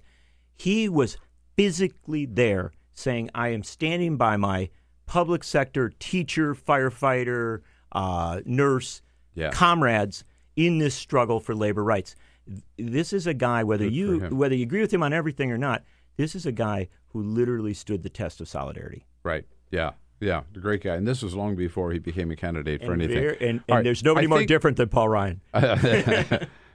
he 0.54 0.88
was 0.88 1.16
physically 1.56 2.24
there 2.26 2.72
saying, 2.92 3.28
"I 3.34 3.48
am 3.48 3.62
standing 3.62 4.16
by 4.16 4.36
my 4.38 4.70
public 5.04 5.44
sector 5.44 5.90
teacher, 5.98 6.54
firefighter, 6.54 7.60
uh, 7.92 8.40
nurse, 8.46 9.02
Yeah. 9.34 9.50
comrades 9.50 10.24
in 10.54 10.78
this 10.78 10.94
struggle 10.94 11.40
for 11.40 11.54
labor 11.54 11.84
rights." 11.84 12.14
Th- 12.48 12.62
This 12.90 13.12
is 13.12 13.26
a 13.26 13.34
guy, 13.34 13.64
whether 13.64 13.84
Good 13.84 13.94
you 13.94 14.18
whether 14.30 14.54
you 14.54 14.62
agree 14.64 14.80
with 14.80 14.92
him 14.92 15.02
on 15.02 15.12
everything 15.12 15.50
or 15.50 15.58
not, 15.58 15.82
this 16.16 16.34
is 16.34 16.46
a 16.46 16.52
guy 16.52 16.88
who 17.08 17.22
literally 17.22 17.74
stood 17.74 18.02
the 18.02 18.08
test 18.08 18.40
of 18.40 18.48
solidarity. 18.48 19.04
Right. 19.22 19.44
Yeah. 19.70 19.92
Yeah. 20.20 20.42
The 20.52 20.60
great 20.60 20.82
guy. 20.82 20.94
And 20.96 21.06
this 21.06 21.22
was 21.22 21.34
long 21.34 21.56
before 21.56 21.92
he 21.92 21.98
became 21.98 22.30
a 22.30 22.36
candidate 22.36 22.82
for 22.84 22.92
and 22.92 23.02
anything. 23.02 23.22
ver- 23.22 23.36
and, 23.40 23.40
and 23.40 23.62
right, 23.68 23.84
there's 23.84 24.02
nobody 24.02 24.26
I 24.26 24.28
more 24.28 24.44
different 24.44 24.76
than 24.76 24.88
Paul 24.88 25.08
Ryan. 25.08 25.40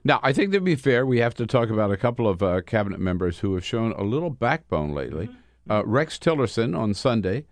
now, 0.03 0.19
I 0.21 0.33
think 0.33 0.51
to 0.53 0.61
be 0.61 0.75
fair, 0.75 1.05
we 1.05 1.19
have 1.19 1.33
to 1.35 1.45
talk 1.47 1.69
about 1.69 1.91
a 1.91 1.97
couple 1.97 2.27
of 2.27 2.43
uh, 2.43 2.61
cabinet 2.61 2.99
members 2.99 3.39
who 3.39 3.53
have 3.55 3.65
shown 3.65 3.91
a 3.93 4.03
little 4.03 4.29
backbone 4.29 4.93
lately. 4.93 5.27
Mm-hmm. 5.27 5.71
Uh, 5.71 5.83
Rex 5.83 6.17
Tillerson 6.17 6.77
on 6.77 6.93
Sunday, 6.95 7.45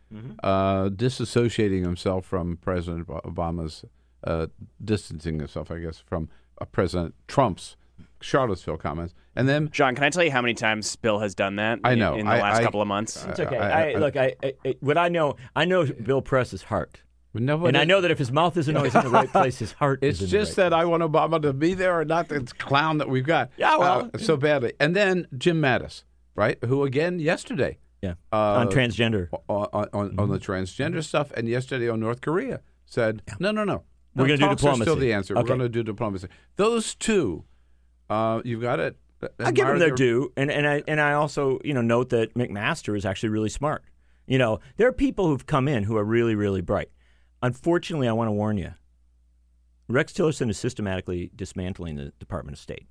uh, 0.43 0.89
disassociating 0.89 1.83
himself 1.83 2.25
from 2.25 2.57
President 2.57 3.07
Obama's, 3.07 3.85
uh, 4.23 4.47
distancing 4.83 5.37
himself, 5.37 5.69
I 5.69 5.77
guess, 5.77 5.99
from 5.99 6.27
uh, 6.59 6.65
President 6.65 7.13
Trump's 7.27 7.77
Charlottesville 8.21 8.77
comments. 8.77 9.13
And 9.35 9.47
then, 9.47 9.69
John, 9.71 9.95
can 9.95 10.03
I 10.03 10.09
tell 10.09 10.23
you 10.23 10.31
how 10.31 10.41
many 10.41 10.53
times 10.53 10.95
Bill 10.97 11.19
has 11.19 11.33
done 11.35 11.55
that? 11.57 11.79
I 11.83 11.95
know. 11.95 12.15
in, 12.15 12.25
the 12.25 12.31
I- 12.31 12.41
last 12.41 12.57
I- 12.59 12.63
couple 12.63 12.81
of 12.81 12.87
months. 12.87 13.25
It's 13.29 13.39
okay. 13.39 13.57
I- 13.57 13.89
I, 13.89 13.91
I- 13.91 13.95
look, 13.95 14.17
I, 14.17 14.35
I, 14.43 14.53
I- 14.65 14.75
what 14.81 14.97
I 14.97 15.07
know, 15.09 15.35
I 15.55 15.65
know 15.65 15.85
Bill 15.85 16.21
Press's 16.21 16.63
heart, 16.63 17.01
nobody, 17.33 17.69
and 17.69 17.77
I 17.77 17.85
know 17.85 18.01
that 18.01 18.11
if 18.11 18.17
his 18.17 18.31
mouth 18.31 18.57
isn't 18.57 18.75
always 18.75 18.93
in 18.95 19.03
the 19.03 19.09
right 19.09 19.31
place, 19.31 19.59
his 19.59 19.71
heart 19.73 19.99
It's 20.01 20.17
is 20.19 20.25
in 20.25 20.29
just 20.39 20.55
the 20.55 20.63
right 20.63 20.69
that 20.71 20.75
I 20.75 20.85
want 20.85 21.03
Obama 21.03 21.41
to 21.43 21.53
be 21.53 21.73
there 21.73 21.97
or 21.99 22.03
not. 22.05 22.27
This 22.27 22.51
clown 22.53 22.97
that 22.97 23.07
we've 23.09 23.25
got. 23.25 23.51
Yeah, 23.57 23.77
well- 23.77 24.09
uh, 24.13 24.17
so 24.17 24.35
badly. 24.35 24.73
And 24.79 24.95
then 24.95 25.27
Jim 25.37 25.61
Mattis, 25.61 26.03
right? 26.35 26.57
Who 26.65 26.83
again 26.83 27.19
yesterday 27.19 27.77
Yeah, 28.01 28.15
uh, 28.33 28.37
on 28.37 28.67
transgender. 28.67 29.29
on 29.47 29.67
on, 29.71 29.87
on, 29.93 30.19
on 30.19 30.29
the 30.29 30.39
Mm-hmm. 30.39 30.51
transgender 30.51 31.03
stuff, 31.03 31.31
and 31.37 31.47
yesterday 31.47 31.87
on 31.87 31.99
North 32.01 32.19
Korea 32.21 32.61
said, 32.85 33.21
no, 33.39 33.51
no, 33.51 33.63
no. 33.63 33.83
We're 34.15 34.25
No, 34.25 34.35
gonna 34.37 34.55
do 34.55 34.65
talks 34.65 34.79
are 34.79 34.81
Still 34.83 34.95
the 34.95 35.13
answer. 35.13 35.35
Okay. 35.35 35.43
We're 35.43 35.47
going 35.47 35.59
to 35.59 35.69
do 35.69 35.83
diplomacy. 35.83 36.27
Those 36.55 36.95
two, 36.95 37.45
uh, 38.09 38.41
you've 38.43 38.61
got 38.61 38.79
it. 38.79 38.97
I 39.39 39.51
give 39.51 39.67
them 39.67 39.79
their 39.79 39.91
due, 39.91 40.31
and, 40.37 40.49
and 40.49 40.65
I 40.67 40.81
and 40.87 41.01
I 41.01 41.13
also 41.13 41.59
you 41.63 41.73
know 41.73 41.81
note 41.81 42.09
that 42.09 42.33
McMaster 42.35 42.95
is 42.95 43.05
actually 43.05 43.29
really 43.29 43.49
smart. 43.49 43.83
You 44.27 44.37
know, 44.37 44.59
there 44.77 44.87
are 44.87 44.93
people 44.93 45.27
who've 45.27 45.45
come 45.45 45.67
in 45.67 45.83
who 45.83 45.97
are 45.97 46.03
really 46.05 46.35
really 46.35 46.61
bright. 46.61 46.89
Unfortunately, 47.43 48.07
I 48.07 48.13
want 48.13 48.27
to 48.27 48.31
warn 48.33 48.57
you. 48.57 48.73
Rex 49.87 50.13
Tillerson 50.13 50.49
is 50.49 50.57
systematically 50.57 51.31
dismantling 51.35 51.95
the 51.95 52.13
Department 52.19 52.55
of 52.57 52.61
State. 52.61 52.87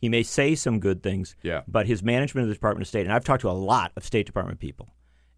He 0.00 0.08
may 0.08 0.22
say 0.22 0.54
some 0.54 0.80
good 0.80 1.02
things, 1.02 1.34
Yeah. 1.42 1.62
but 1.66 1.86
his 1.86 2.02
management 2.02 2.42
of 2.44 2.48
the 2.48 2.54
Department 2.54 2.82
of 2.82 2.88
State, 2.88 3.06
and 3.06 3.12
I've 3.12 3.24
talked 3.24 3.40
to 3.42 3.48
a 3.50 3.52
lot 3.52 3.92
of 3.96 4.04
State 4.04 4.26
Department 4.26 4.58
people, 4.60 4.92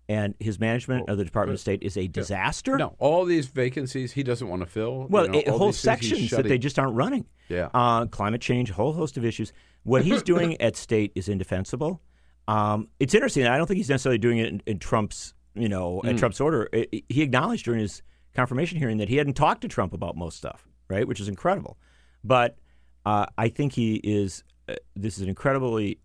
and 0.08 0.34
his 0.38 0.58
management 0.60 1.08
of 1.08 1.16
the 1.18 1.24
Department 1.24 1.54
of 1.54 1.60
State 1.60 1.82
is 1.82 1.96
a 1.96 2.06
disaster. 2.08 2.76
No, 2.76 2.94
all 2.98 3.24
these 3.24 3.46
vacancies 3.46 4.12
he 4.12 4.22
doesn't 4.22 4.48
want 4.48 4.60
to 4.62 4.66
fill. 4.66 5.06
Well, 5.08 5.34
you 5.34 5.42
know, 5.46 5.56
whole 5.58 5.72
sections 5.72 6.30
that 6.30 6.46
they 6.46 6.58
just 6.58 6.78
aren't 6.78 6.94
running. 6.94 7.26
Yeah. 7.48 7.68
Uh, 7.74 8.06
climate 8.06 8.40
change, 8.40 8.70
a 8.70 8.74
whole 8.74 8.92
host 8.92 9.16
of 9.16 9.24
issues. 9.24 9.52
What 9.82 10.02
he's 10.04 10.22
doing 10.34 10.60
at 10.60 10.76
state 10.76 11.12
is 11.14 11.28
indefensible. 11.28 12.02
Um, 12.48 12.88
it's 13.00 13.14
interesting. 13.14 13.46
I 13.46 13.56
don't 13.56 13.66
think 13.66 13.78
he's 13.78 13.88
necessarily 13.88 14.18
doing 14.18 14.38
it 14.38 14.48
in, 14.48 14.62
in 14.66 14.78
Trump's, 14.78 15.32
you 15.54 15.68
know, 15.68 16.02
at 16.04 16.18
Trump's 16.18 16.40
order. 16.40 16.68
I- 16.74 16.86
I- 16.92 17.02
he 17.08 17.22
acknowledged 17.22 17.64
during 17.64 17.80
his 17.80 18.02
confirmation 18.34 18.78
hearing 18.78 18.98
that 18.98 19.08
he 19.08 19.16
hadn't 19.16 19.34
talked 19.34 19.62
to 19.62 19.68
Trump 19.68 19.94
about 19.94 20.16
most 20.16 20.36
stuff, 20.36 20.66
right? 20.88 21.08
Which 21.08 21.20
is 21.20 21.28
incredible. 21.28 21.78
But 22.22 22.58
uh, 23.06 23.26
I 23.38 23.48
think 23.48 23.72
he 23.72 23.94
is. 24.04 24.44
Uh, 24.68 24.74
this 24.96 25.16
is 25.16 25.22
an 25.22 25.28
incredibly 25.28 25.98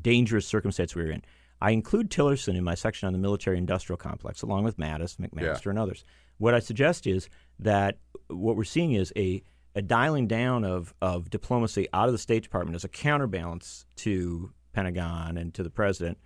dangerous 0.00 0.46
circumstance 0.46 0.94
we're 0.94 1.10
in. 1.10 1.22
I 1.64 1.70
include 1.70 2.10
Tillerson 2.10 2.56
in 2.56 2.64
my 2.64 2.74
section 2.74 3.06
on 3.06 3.12
the 3.14 3.18
military-industrial 3.18 3.96
complex, 3.96 4.42
along 4.42 4.64
with 4.64 4.76
Mattis, 4.76 5.16
McMaster, 5.16 5.70
and 5.70 5.78
others. 5.78 6.04
What 6.36 6.54
I 6.54 6.60
suggest 6.60 7.06
is 7.06 7.28
that 7.58 7.92
what 8.28 8.56
we're 8.56 8.64
seeing 8.64 8.92
is 8.92 9.12
a, 9.16 9.42
a 9.74 9.80
dialing 9.80 10.26
down 10.26 10.64
of, 10.64 10.92
of 11.00 11.30
diplomacy 11.30 11.88
out 11.94 12.06
of 12.08 12.12
the 12.12 12.18
State 12.18 12.42
Department 12.42 12.76
as 12.76 12.84
a 12.84 12.88
counterbalance 12.88 13.86
to 13.96 14.52
Pentagon 14.74 15.38
and 15.38 15.54
to 15.54 15.62
the 15.62 15.70
president, 15.70 16.18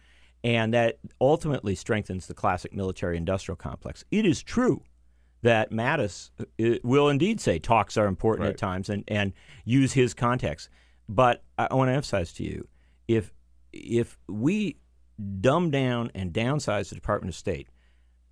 and 0.42 0.74
that 0.74 0.98
ultimately 1.20 1.74
strengthens 1.76 2.26
the 2.26 2.34
classic 2.34 2.72
military-industrial 2.72 3.56
complex. 3.56 4.04
It 4.10 4.26
is 4.26 4.42
true 4.42 4.82
that 5.42 5.70
Mattis 5.70 6.30
uh, 6.40 6.78
will 6.82 7.08
indeed 7.08 7.40
say 7.40 7.60
talks 7.60 7.96
are 7.96 8.06
important 8.06 8.46
Right. 8.46 8.54
at 8.54 8.58
times 8.58 8.88
and, 8.88 9.04
and 9.06 9.32
use 9.64 9.92
his 9.92 10.14
context. 10.14 10.68
But 11.08 11.44
I, 11.56 11.68
I 11.70 11.74
want 11.76 11.90
to 11.90 11.94
emphasize 11.94 12.32
to 12.34 12.42
you, 12.44 12.66
if 13.06 13.32
if 13.72 14.18
we 14.26 14.78
dumb 15.40 15.70
down 15.70 16.10
and 16.14 16.32
downsize 16.32 16.88
the 16.88 16.94
Department 16.94 17.30
of 17.30 17.36
State, 17.36 17.68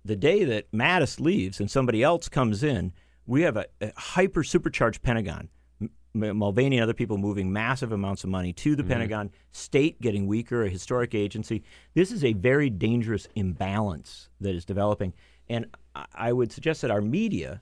the 0.05 0.15
day 0.15 0.43
that 0.45 0.71
Mattis 0.71 1.19
leaves 1.19 1.59
and 1.59 1.69
somebody 1.69 2.01
else 2.01 2.29
comes 2.29 2.63
in, 2.63 2.93
we 3.25 3.41
have 3.41 3.57
a, 3.57 3.65
a 3.81 3.91
hyper 3.97 4.43
supercharged 4.43 5.01
Pentagon. 5.01 5.49
M- 5.81 6.37
Mulvaney 6.37 6.77
and 6.77 6.83
other 6.83 6.93
people 6.93 7.17
moving 7.17 7.51
massive 7.51 7.91
amounts 7.91 8.23
of 8.23 8.29
money 8.29 8.53
to 8.53 8.75
the 8.75 8.83
mm-hmm. 8.83 8.91
Pentagon, 8.93 9.31
state 9.51 10.01
getting 10.01 10.25
weaker, 10.25 10.63
a 10.63 10.69
historic 10.69 11.13
agency. 11.13 11.63
This 11.93 12.11
is 12.11 12.23
a 12.23 12.33
very 12.33 12.69
dangerous 12.69 13.27
imbalance 13.35 14.29
that 14.39 14.55
is 14.55 14.65
developing. 14.65 15.13
And 15.49 15.67
I- 15.95 16.05
I 16.13 16.33
would 16.33 16.51
suggest 16.51 16.81
that 16.81 16.91
our 16.91 17.01
media, 17.01 17.61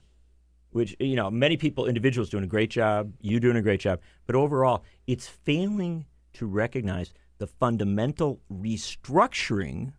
which, 0.70 0.96
you 1.00 1.16
know, 1.16 1.30
many 1.30 1.56
people, 1.56 1.86
individuals 1.86 2.30
doing 2.30 2.44
a 2.44 2.48
great 2.48 2.70
job, 2.70 3.12
you 3.20 3.40
doing 3.40 3.56
a 3.56 3.62
great 3.62 3.80
job, 3.80 4.00
but 4.26 4.36
overall, 4.36 4.84
it's 5.06 5.26
failing 5.26 6.06
to 6.34 6.46
recognize 6.46 7.12
the 7.38 7.46
fundamental 7.46 8.40
restructuring 8.52 9.92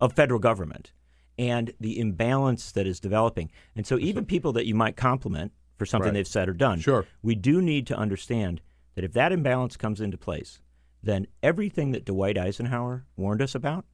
of 0.00 0.12
federal 0.12 0.40
government 0.40 0.92
and 1.38 1.72
the 1.80 1.98
imbalance 1.98 2.72
that 2.72 2.86
is 2.86 3.00
developing. 3.00 3.50
And 3.76 3.86
so, 3.86 3.98
even 3.98 4.24
people 4.24 4.52
that 4.54 4.66
you 4.66 4.74
might 4.74 4.96
compliment 4.96 5.52
for 5.76 5.86
something 5.86 6.08
Right. 6.08 6.14
they've 6.14 6.26
said 6.26 6.48
or 6.48 6.52
done, 6.54 6.80
Sure. 6.80 7.06
we 7.22 7.34
do 7.36 7.62
need 7.62 7.86
to 7.88 7.96
understand 7.96 8.60
that 8.96 9.04
if 9.04 9.12
that 9.12 9.30
imbalance 9.32 9.76
comes 9.76 10.00
into 10.00 10.18
place, 10.18 10.60
then 11.02 11.26
everything 11.42 11.92
that 11.92 12.04
Dwight 12.04 12.36
Eisenhower 12.36 13.06
warned 13.16 13.40
us 13.40 13.54
about 13.54 13.84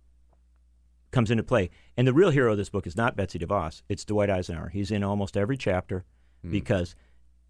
comes 1.10 1.30
into 1.30 1.42
play. 1.44 1.68
And 1.96 2.08
the 2.08 2.14
real 2.14 2.30
hero 2.30 2.52
of 2.52 2.56
this 2.58 2.70
book 2.70 2.86
is 2.86 2.96
not 2.96 3.14
Betsy 3.16 3.38
DeVos, 3.38 3.82
it's 3.88 4.04
Dwight 4.04 4.30
Eisenhower. 4.30 4.70
He's 4.70 4.90
in 4.90 5.02
almost 5.04 5.36
every 5.36 5.56
chapter 5.58 6.04
Hmm. 6.42 6.50
because 6.50 6.96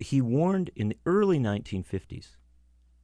he 0.01 0.21
warned 0.21 0.71
in 0.75 0.89
the 0.89 0.99
early 1.07 1.39
1950s 1.39 2.37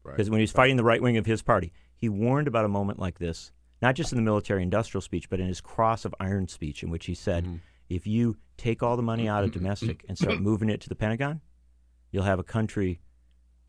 Right. 0.03 0.17
because 0.17 0.29
when 0.29 0.41
he 0.41 0.43
was 0.43 0.51
fighting 0.53 0.77
the 0.77 0.85
right 0.85 1.01
wing 1.01 1.17
of 1.17 1.27
his 1.27 1.41
party, 1.43 1.73
he 2.01 2.09
warned 2.09 2.49
about 2.49 2.65
a 2.65 2.69
moment 2.69 2.99
like 2.99 3.19
this, 3.19 3.53
not 3.83 3.95
just 3.95 4.13
in 4.13 4.17
the 4.17 4.23
military 4.23 4.63
industrial 4.63 5.03
speech, 5.03 5.29
but 5.29 5.41
in 5.41 5.47
his 5.47 5.61
Cross 5.61 6.05
of 6.05 6.15
Iron 6.21 6.49
speech, 6.49 6.83
in 6.83 6.91
which 6.91 7.07
he 7.07 7.15
said, 7.15 7.45
Mm-hmm. 7.45 7.57
if 7.89 8.07
you 8.07 8.37
take 8.57 8.83
all 8.83 8.97
the 8.97 9.03
money 9.03 9.29
out 9.29 9.45
of 9.45 9.53
domestic 9.53 10.05
and 10.09 10.17
start 10.19 10.41
moving 10.51 10.69
it 10.71 10.81
to 10.83 10.89
the 10.89 10.95
Pentagon, 10.95 11.41
you'll 12.11 12.25
have 12.25 12.39
a 12.39 12.45
country 12.45 13.01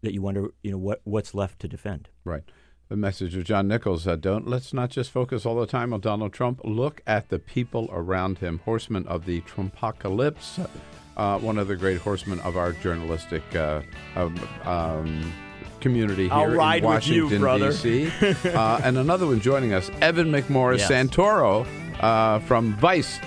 that 0.02 0.14
you 0.14 0.22
wonder, 0.22 0.50
you 0.64 0.72
know, 0.72 0.78
what 0.78 1.02
what's 1.04 1.34
left 1.34 1.60
to 1.60 1.68
defend. 1.68 2.10
Right. 2.24 2.44
The 2.90 2.98
message 2.98 3.36
of 3.38 3.46
John 3.46 3.68
Nichols: 3.70 4.06
uh, 4.08 4.16
Don't 4.18 4.48
let's 4.48 4.74
not 4.74 4.90
just 4.90 5.12
focus 5.12 5.46
all 5.46 5.56
the 5.60 5.66
time 5.68 5.94
on 5.94 6.02
Donald 6.02 6.34
Trump. 6.34 6.60
Look 6.66 7.02
at 7.08 7.30
the 7.30 7.40
people 7.40 7.88
around 7.92 8.40
him. 8.40 8.60
Horsemen 8.66 9.08
of 9.08 9.26
the 9.26 9.42
Trumpocalypse. 9.42 10.68
Uh, 11.16 11.38
one 11.40 11.58
of 11.58 11.68
the 11.68 11.76
great 11.76 12.00
horsemen 12.00 12.40
of 12.42 12.58
our 12.58 12.72
journalistic 12.74 13.44
uh, 13.56 13.82
um, 14.16 14.36
um, 14.64 15.34
community 15.82 16.24
here 16.24 16.34
I'll 16.34 16.48
ride 16.48 16.84
in 16.84 16.90
with 16.90 17.08
you, 17.08 17.24
Washington 17.24 17.42
brother. 17.42 17.72
D.C. 17.72 18.12
uh, 18.50 18.80
and 18.84 18.98
another 18.98 19.26
one 19.26 19.42
joining 19.42 19.74
us, 19.74 19.92
Evan 20.02 20.32
McMorris 20.32 20.78
Yes. 20.80 20.92
Santoro 20.92 21.68
uh, 22.00 22.40
from 22.40 22.74
Vice, 22.76 23.20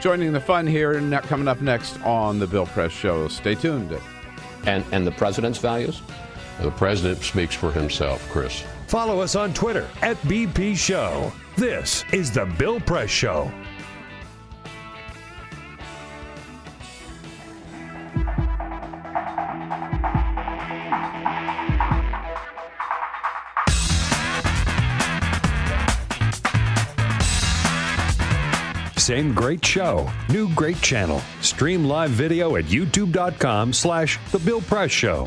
joining 0.00 0.32
the 0.32 0.40
fun 0.40 0.66
here 0.66 0.92
and 0.92 1.12
coming 1.22 1.48
up 1.48 1.60
next 1.60 2.00
on 2.02 2.38
the 2.38 2.46
Bill 2.46 2.66
Press 2.66 2.92
Show. 2.92 3.28
Stay 3.28 3.54
tuned. 3.54 3.96
And, 4.66 4.84
and 4.92 5.06
the 5.06 5.12
president's 5.12 5.58
values? 5.58 6.02
The 6.60 6.70
president 6.72 7.22
speaks 7.22 7.54
for 7.54 7.72
himself, 7.72 8.28
Chris. 8.30 8.62
Follow 8.86 9.20
us 9.20 9.34
on 9.34 9.54
Twitter 9.54 9.88
at 10.02 10.16
BP 10.22 10.76
Show. 10.76 11.32
This 11.56 12.04
is 12.12 12.30
The 12.30 12.44
Bill 12.58 12.80
Press 12.80 13.08
Show. 13.08 13.50
Same 29.00 29.32
great 29.32 29.64
show, 29.64 30.12
new 30.28 30.54
great 30.54 30.78
channel. 30.82 31.22
Stream 31.40 31.86
live 31.86 32.10
video 32.10 32.56
at 32.56 32.66
youtube.com 32.66 33.72
slash 33.72 34.18
The 34.30 34.38
Bill 34.40 34.60
Press 34.60 34.90
Show. 34.90 35.26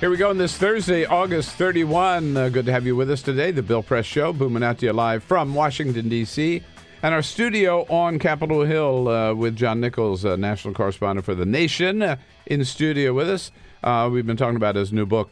Here 0.00 0.08
we 0.08 0.16
go 0.16 0.30
on 0.30 0.38
this 0.38 0.56
Thursday, 0.56 1.04
August 1.04 1.50
31. 1.50 2.34
Uh, 2.38 2.48
good 2.48 2.64
to 2.64 2.72
have 2.72 2.86
you 2.86 2.96
with 2.96 3.10
us 3.10 3.20
today. 3.20 3.50
The 3.50 3.62
Bill 3.62 3.82
Press 3.82 4.06
Show, 4.06 4.32
booming 4.32 4.62
out 4.62 4.78
to 4.78 4.86
you 4.86 4.94
live 4.94 5.22
from 5.22 5.54
Washington, 5.54 6.08
D.C. 6.08 6.62
And 7.02 7.14
our 7.14 7.20
studio 7.20 7.82
on 7.90 8.18
Capitol 8.18 8.64
Hill 8.64 9.08
uh, 9.08 9.34
with 9.34 9.56
John 9.56 9.78
Nichols, 9.78 10.24
uh, 10.24 10.36
national 10.36 10.72
correspondent 10.72 11.26
for 11.26 11.34
The 11.34 11.44
Nation, 11.44 12.00
uh, 12.00 12.16
in 12.46 12.64
studio 12.64 13.12
with 13.12 13.28
us. 13.28 13.50
Uh, 13.84 14.08
we've 14.10 14.26
been 14.26 14.38
talking 14.38 14.56
about 14.56 14.74
his 14.74 14.90
new 14.90 15.04
book, 15.04 15.30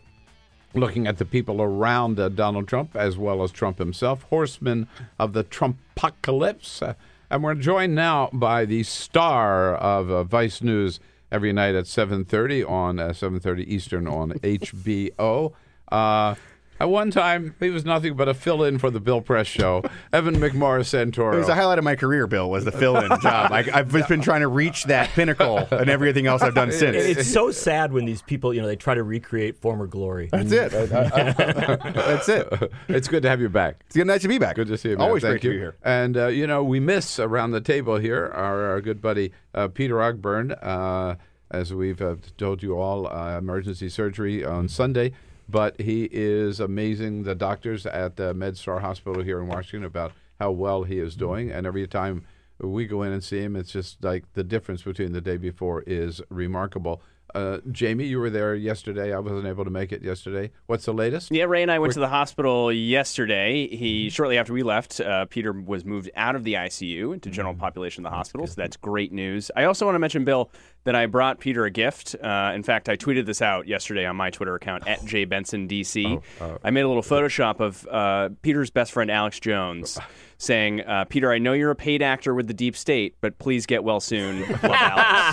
looking 0.74 1.06
at 1.06 1.16
the 1.16 1.24
people 1.24 1.62
around 1.62 2.20
uh, 2.20 2.28
Donald 2.28 2.68
Trump 2.68 2.94
as 2.94 3.16
well 3.16 3.42
as 3.42 3.50
Trump 3.50 3.78
himself, 3.78 4.24
Horsemen 4.24 4.86
of 5.18 5.32
the 5.32 5.44
Trumpocalypse. 5.44 6.82
Uh, 6.82 6.92
and 7.30 7.44
we're 7.44 7.54
joined 7.54 7.94
now 7.94 8.28
by 8.32 8.64
the 8.64 8.82
star 8.82 9.76
of 9.76 10.10
uh, 10.10 10.24
Vice 10.24 10.62
News 10.62 10.98
every 11.30 11.52
night 11.52 11.76
at 11.76 11.84
7.30 11.84 12.68
on 12.68 12.98
uh, 12.98 13.08
7.30 13.10 13.66
Eastern 13.68 14.08
on 14.08 14.30
HBO. 14.40 15.52
Uh, 15.90 16.34
at 16.80 16.88
one 16.88 17.10
time, 17.10 17.54
he 17.60 17.68
was 17.68 17.84
nothing 17.84 18.16
but 18.16 18.26
a 18.26 18.32
fill-in 18.32 18.78
for 18.78 18.90
the 18.90 19.00
Bill 19.00 19.20
Press 19.20 19.46
Show. 19.46 19.82
Evan 20.14 20.36
McMorris 20.36 20.88
Santoro. 20.88 21.34
It 21.34 21.38
was 21.38 21.46
the 21.46 21.54
highlight 21.54 21.76
of 21.78 21.84
my 21.84 21.94
career, 21.94 22.26
Bill, 22.26 22.48
was 22.48 22.64
the 22.64 22.72
fill-in 22.72 23.08
job. 23.20 23.52
I, 23.52 23.68
I've 23.72 23.92
just 23.92 24.08
been 24.08 24.22
trying 24.22 24.40
to 24.40 24.48
reach 24.48 24.84
that 24.84 25.10
pinnacle 25.10 25.58
and 25.70 25.90
everything 25.90 26.26
else 26.26 26.40
I've 26.40 26.54
done 26.54 26.72
since. 26.72 26.96
It's 26.96 27.30
so 27.30 27.50
sad 27.50 27.92
when 27.92 28.06
these 28.06 28.22
people, 28.22 28.54
you 28.54 28.62
know, 28.62 28.66
they 28.66 28.76
try 28.76 28.94
to 28.94 29.02
recreate 29.02 29.58
former 29.58 29.86
glory. 29.86 30.30
That's 30.32 30.52
it. 30.52 30.70
That's 30.72 32.28
it. 32.30 32.72
It's 32.88 33.08
good 33.08 33.22
to 33.24 33.28
have 33.28 33.42
you 33.42 33.50
back. 33.50 33.84
It's 33.86 33.96
good 33.96 34.06
nice 34.06 34.22
to 34.22 34.28
be 34.28 34.38
back. 34.38 34.56
Good 34.56 34.68
to 34.68 34.78
see 34.78 34.88
you. 34.88 34.96
Man. 34.96 35.06
Always 35.06 35.22
Thank 35.22 35.32
great 35.32 35.42
to 35.42 35.48
you. 35.48 35.52
be 35.52 35.58
here. 35.58 35.76
And 35.82 36.16
uh, 36.16 36.26
you 36.28 36.46
know, 36.46 36.64
we 36.64 36.80
miss 36.80 37.18
around 37.18 37.50
the 37.50 37.60
table 37.60 37.98
here 37.98 38.32
our, 38.34 38.70
our 38.70 38.80
good 38.80 39.02
buddy 39.02 39.32
uh, 39.54 39.68
Peter 39.68 39.96
Ogburn. 39.96 40.58
Uh, 40.62 41.16
as 41.50 41.74
we've 41.74 42.00
uh, 42.00 42.16
told 42.38 42.62
you 42.62 42.78
all, 42.78 43.06
uh, 43.06 43.36
emergency 43.36 43.88
surgery 43.88 44.44
on 44.44 44.68
Sunday. 44.68 45.12
But 45.50 45.80
he 45.80 46.08
is 46.12 46.60
amazing. 46.60 47.24
The 47.24 47.34
doctors 47.34 47.84
at 47.84 48.16
the 48.16 48.34
MedStar 48.34 48.80
Hospital 48.80 49.22
here 49.22 49.40
in 49.40 49.48
Washington 49.48 49.84
about 49.84 50.12
how 50.38 50.52
well 50.52 50.84
he 50.84 50.98
is 50.98 51.16
doing, 51.16 51.50
and 51.50 51.66
every 51.66 51.86
time 51.88 52.24
we 52.60 52.86
go 52.86 53.02
in 53.02 53.12
and 53.12 53.24
see 53.24 53.40
him, 53.40 53.56
it's 53.56 53.72
just 53.72 54.04
like 54.04 54.32
the 54.34 54.44
difference 54.44 54.82
between 54.82 55.12
the 55.12 55.20
day 55.20 55.38
before 55.38 55.82
is 55.86 56.20
remarkable. 56.30 57.02
Uh, 57.34 57.58
Jamie, 57.70 58.04
you 58.04 58.18
were 58.18 58.30
there 58.30 58.54
yesterday. 58.54 59.14
I 59.14 59.18
wasn't 59.18 59.46
able 59.46 59.64
to 59.64 59.70
make 59.70 59.92
it 59.92 60.02
yesterday. 60.02 60.50
What's 60.66 60.84
the 60.84 60.94
latest? 60.94 61.30
Yeah, 61.30 61.44
Ray 61.44 61.62
and 61.62 61.70
I 61.70 61.78
went 61.78 61.92
to 61.94 62.00
the 62.00 62.08
hospital 62.08 62.72
yesterday. 62.72 63.68
He 63.68 64.10
shortly 64.10 64.38
after 64.38 64.52
we 64.52 64.62
left, 64.62 65.00
uh, 65.00 65.26
Peter 65.26 65.52
was 65.52 65.84
moved 65.84 66.10
out 66.16 66.34
of 66.34 66.44
the 66.44 66.54
ICU 66.54 67.14
into 67.14 67.30
general 67.30 67.54
population 67.54 68.04
of 68.04 68.10
the 68.10 68.16
hospital. 68.16 68.46
So 68.46 68.54
that's 68.56 68.76
great 68.76 69.12
news. 69.12 69.50
I 69.56 69.64
also 69.64 69.86
want 69.86 69.94
to 69.94 70.00
mention, 70.00 70.24
Bill, 70.24 70.50
that 70.84 70.94
I 70.94 71.06
brought 71.06 71.40
Peter 71.40 71.64
a 71.64 71.70
gift. 71.70 72.16
Uh, 72.22 72.52
in 72.54 72.62
fact, 72.62 72.88
I 72.88 72.96
tweeted 72.96 73.26
this 73.26 73.42
out 73.42 73.68
yesterday 73.68 74.06
on 74.06 74.16
my 74.16 74.30
Twitter 74.30 74.54
account 74.54 74.86
at 74.88 75.00
jbensondc. 75.00 76.22
I 76.64 76.70
made 76.70 76.80
a 76.82 76.88
little 76.88 77.02
Photoshop 77.02 77.60
of 77.60 77.86
uh, 77.86 78.30
Peter's 78.42 78.70
best 78.70 78.92
friend 78.92 79.10
Alex 79.10 79.40
Jones. 79.40 79.98
Saying, 80.42 80.80
uh, 80.80 81.04
Peter, 81.04 81.30
I 81.30 81.36
know 81.36 81.52
you're 81.52 81.70
a 81.70 81.76
paid 81.76 82.00
actor 82.00 82.34
with 82.34 82.46
the 82.46 82.54
deep 82.54 82.74
state, 82.74 83.14
but 83.20 83.38
please 83.38 83.66
get 83.66 83.84
well 83.84 84.00
soon. 84.00 84.40
Love 84.62 84.72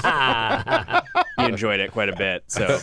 Alex. 0.03 1.07
he 1.37 1.45
enjoyed 1.45 1.79
it 1.79 1.93
quite 1.93 2.09
a 2.09 2.15
bit, 2.17 2.43
so 2.47 2.65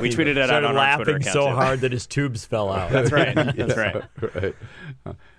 we 0.00 0.08
tweeted 0.08 0.28
it 0.28 0.38
out 0.38 0.46
Started 0.46 0.68
on 0.68 0.76
our 0.78 0.96
Twitter 0.96 1.12
laughing 1.12 1.16
account. 1.16 1.34
so 1.34 1.48
too. 1.50 1.54
hard 1.54 1.80
that 1.82 1.92
his 1.92 2.06
tubes 2.06 2.46
fell 2.46 2.72
out. 2.72 2.90
That's 2.90 3.12
right. 3.12 3.34
That's 3.34 3.76
right. 3.76 4.02
right. 4.34 4.54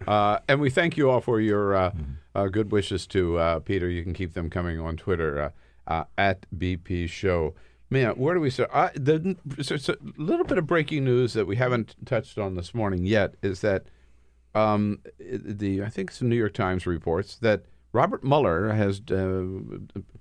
Uh, 0.07 0.37
and 0.47 0.61
we 0.61 0.69
thank 0.69 0.95
you 0.95 1.09
all 1.09 1.21
for 1.21 1.41
your 1.41 1.75
uh, 1.75 1.91
uh, 2.35 2.45
good 2.49 2.71
wishes 2.71 3.07
to 3.07 3.37
uh, 3.39 3.59
Peter. 3.61 3.89
You 3.89 4.03
can 4.03 4.13
keep 4.13 4.35
them 4.35 4.51
coming 4.51 4.79
on 4.79 4.95
Twitter 4.95 5.53
uh, 5.87 6.03
at 6.17 6.45
BP 6.55 7.09
Show. 7.09 7.55
Man, 7.89 8.11
where 8.11 8.33
do 8.35 8.41
we 8.41 8.49
start? 8.49 8.71
The 8.95 9.35
so, 9.61 9.77
so, 9.77 9.95
little 10.17 10.45
bit 10.45 10.57
of 10.57 10.67
breaking 10.67 11.05
news 11.05 11.33
that 11.33 11.47
we 11.47 11.55
haven't 11.55 11.95
touched 12.05 12.37
on 12.37 12.55
this 12.55 12.73
morning 12.73 13.05
yet 13.05 13.35
is 13.41 13.61
that 13.61 13.85
um, 14.53 14.99
the 15.19 15.83
I 15.83 15.89
think 15.89 16.09
it's 16.09 16.19
the 16.19 16.25
New 16.25 16.35
York 16.35 16.53
Times 16.53 16.85
reports 16.85 17.37
that 17.37 17.63
Robert 17.93 18.23
Mueller 18.23 18.73
has 18.73 19.01
uh, 19.09 19.45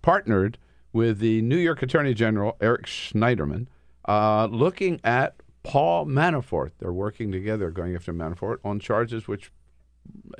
partnered 0.02 0.58
with 0.92 1.18
the 1.18 1.42
New 1.42 1.56
York 1.56 1.82
Attorney 1.82 2.14
General 2.14 2.56
Eric 2.60 2.86
Schneiderman, 2.86 3.66
uh, 4.06 4.46
looking 4.46 5.00
at 5.02 5.34
Paul 5.64 6.06
Manafort. 6.06 6.70
They're 6.78 6.92
working 6.92 7.32
together, 7.32 7.72
going 7.72 7.96
after 7.96 8.14
Manafort 8.14 8.58
on 8.64 8.78
charges 8.78 9.26
which 9.26 9.50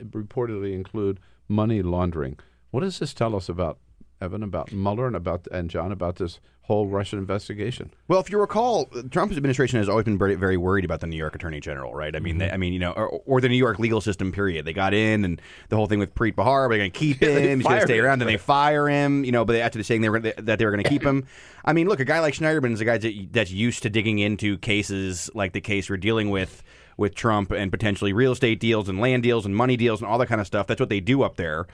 reportedly 0.01 0.75
include 0.75 1.19
money 1.49 1.83
laundering. 1.83 2.39
What 2.71 2.81
does 2.81 3.01
this 3.01 3.13
tell 3.13 3.35
us 3.35 3.49
about 3.49 3.79
Evan, 4.21 4.43
about 4.43 4.73
Mueller, 4.73 5.07
and 5.07 5.17
about 5.17 5.47
and 5.53 5.69
John 5.69 5.93
about 5.93 6.17
this 6.17 6.41
whole 6.63 6.89
Russian 6.89 7.19
investigation? 7.19 7.93
Well, 8.09 8.19
if 8.19 8.31
you 8.31 8.39
recall, 8.41 8.87
Trump's 9.11 9.37
administration 9.37 9.79
has 9.79 9.89
always 9.89 10.05
been 10.05 10.19
very, 10.19 10.35
very 10.35 10.57
worried 10.57 10.85
about 10.85 11.01
the 11.01 11.07
New 11.07 11.17
York 11.17 11.35
Attorney 11.35 11.61
General, 11.61 11.95
right? 11.95 12.15
I 12.17 12.19
mean, 12.19 12.39
they, 12.39 12.47
mm-hmm. 12.47 12.55
I 12.55 12.57
mean, 12.57 12.73
you 12.73 12.79
know, 12.79 12.93
or, 12.93 13.23
or 13.25 13.41
the 13.41 13.49
New 13.49 13.57
York 13.57 13.79
legal 13.79 14.01
system. 14.01 14.33
Period. 14.33 14.65
They 14.65 14.73
got 14.73 14.93
in, 14.93 15.25
and 15.25 15.41
the 15.69 15.77
whole 15.77 15.87
thing 15.87 15.99
with 15.99 16.15
Preet 16.15 16.35
Bharara, 16.35 16.69
they're 16.69 16.79
going 16.79 16.91
to 16.91 16.99
keep 16.99 17.19
they 17.21 17.49
him. 17.49 17.61
He's 17.61 17.67
going 17.67 17.81
to 17.81 17.87
stay 17.87 17.99
him, 17.99 18.05
around. 18.05 18.19
Then 18.19 18.29
they 18.29 18.37
fire 18.37 18.89
him. 18.89 19.25
You 19.25 19.33
know, 19.33 19.45
but 19.45 19.55
they, 19.55 19.63
after 19.63 19.83
saying 19.83 20.01
they 20.01 20.09
were 20.09 20.19
gonna, 20.19 20.35
that 20.43 20.59
they 20.59 20.65
were 20.65 20.73
going 20.73 20.83
to 20.83 20.91
keep 20.91 21.05
him. 21.05 21.27
I 21.65 21.73
mean, 21.73 21.89
look, 21.89 22.01
a 22.01 22.05
guy 22.05 22.21
like 22.21 22.35
Schneiderman 22.35 22.73
is 22.73 22.81
a 22.81 22.85
guy 22.85 22.99
that, 22.99 23.29
that's 23.33 23.51
used 23.51 23.83
to 23.85 23.91
digging 23.91 24.19
into 24.19 24.59
cases 24.59 25.31
like 25.35 25.53
the 25.53 25.61
case 25.61 25.89
we're 25.89 25.97
dealing 25.97 26.31
with 26.31 26.63
with 26.97 27.15
Trump 27.15 27.51
and 27.51 27.71
potentially 27.71 28.13
real 28.13 28.33
estate 28.33 28.59
deals 28.59 28.89
and 28.89 29.01
land 29.01 29.23
deals 29.23 29.45
and 29.45 29.55
money 29.55 29.77
deals 29.77 30.01
and 30.01 30.09
all 30.09 30.19
that 30.19 30.27
kind 30.27 30.41
of 30.41 30.47
stuff. 30.47 30.67
That's 30.67 30.81
what 30.81 30.89
they 30.89 31.01
do 31.01 31.23
up 31.23 31.37
there. 31.37 31.67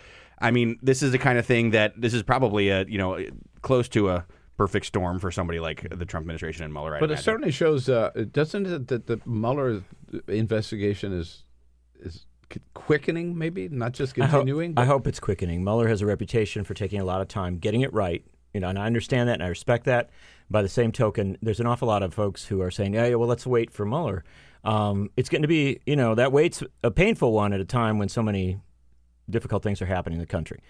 I 0.43 0.51
mean, 0.51 0.79
this 0.83 1.03
is 1.03 1.13
the 1.13 1.19
kind 1.19 1.39
of 1.39 1.47
thing 1.47 1.71
that 1.71 1.99
this 2.01 2.13
is 2.13 2.23
probably 2.23 2.69
a 2.69 2.85
you 2.87 2.99
know 2.99 3.25
close 3.63 3.89
to 3.91 4.11
a 4.11 4.27
perfect 4.57 4.87
storm 4.87 5.19
for 5.19 5.31
somebody 5.31 5.61
like 5.61 5.89
the 5.91 6.05
Trump 6.05 6.25
administration 6.25 6.65
and 6.65 6.73
Mueller. 6.73 6.97
I'd 6.97 7.01
But 7.01 7.11
it 7.11 7.19
certainly 7.19 7.51
shows, 7.51 7.89
uh, 7.89 8.11
doesn't 8.33 8.67
it, 8.67 8.89
that 8.89 9.07
the 9.07 9.21
Mueller 9.25 9.83
investigation 10.29 11.13
is 11.13 11.45
is 12.01 12.27
quickening, 12.75 13.39
maybe 13.39 13.69
not 13.69 13.93
just 13.93 14.19
I 14.21 14.27
hope- 14.27 14.41
continuing. 14.41 14.75
I 14.77 14.85
hope, 14.85 15.07
it's 15.07 15.21
quickening. 15.21 15.65
Mueller 15.65 15.89
has 15.89 16.03
a 16.03 16.07
reputation 16.07 16.65
for 16.65 16.75
taking 16.75 17.01
a 17.01 17.05
lot 17.05 17.21
of 17.21 17.29
time 17.29 17.59
getting 17.59 17.81
it 17.81 17.93
right. 17.95 18.25
You 18.53 18.61
know, 18.61 18.69
and 18.69 18.79
I 18.79 18.85
understand 18.85 19.31
that 19.31 19.35
and 19.35 19.43
I 19.43 19.49
respect 19.49 19.85
that. 19.87 20.11
By 20.51 20.61
the 20.61 20.69
same 20.69 20.93
token, 20.93 21.39
there's 21.41 21.61
an 21.61 21.67
awful 21.67 21.89
lot 21.89 22.03
of 22.03 22.13
folks 22.13 22.45
who 22.45 22.61
are 22.61 22.71
saying, 22.71 22.93
"Yeah, 22.93 23.07
yeah 23.07 23.15
well, 23.15 23.29
let's 23.29 23.47
wait 23.47 23.71
for 23.71 23.87
Mueller." 23.87 24.23
Um, 24.65 25.11
it's 25.17 25.31
going 25.31 25.43
to 25.43 25.49
be, 25.49 25.81
you 25.87 25.97
know, 25.97 26.15
that 26.15 26.31
wait's 26.31 26.63
a 26.85 26.91
painful 26.91 27.33
one 27.33 27.55
at 27.55 27.61
a 27.61 27.65
time 27.65 27.99
when 27.99 28.11
so 28.11 28.23
many 28.23 28.61
difficult 29.33 29.63
things 29.63 29.83
are 29.83 29.87
happening 29.87 30.19
in 30.19 30.21
the 30.21 30.27
country. 30.27 30.61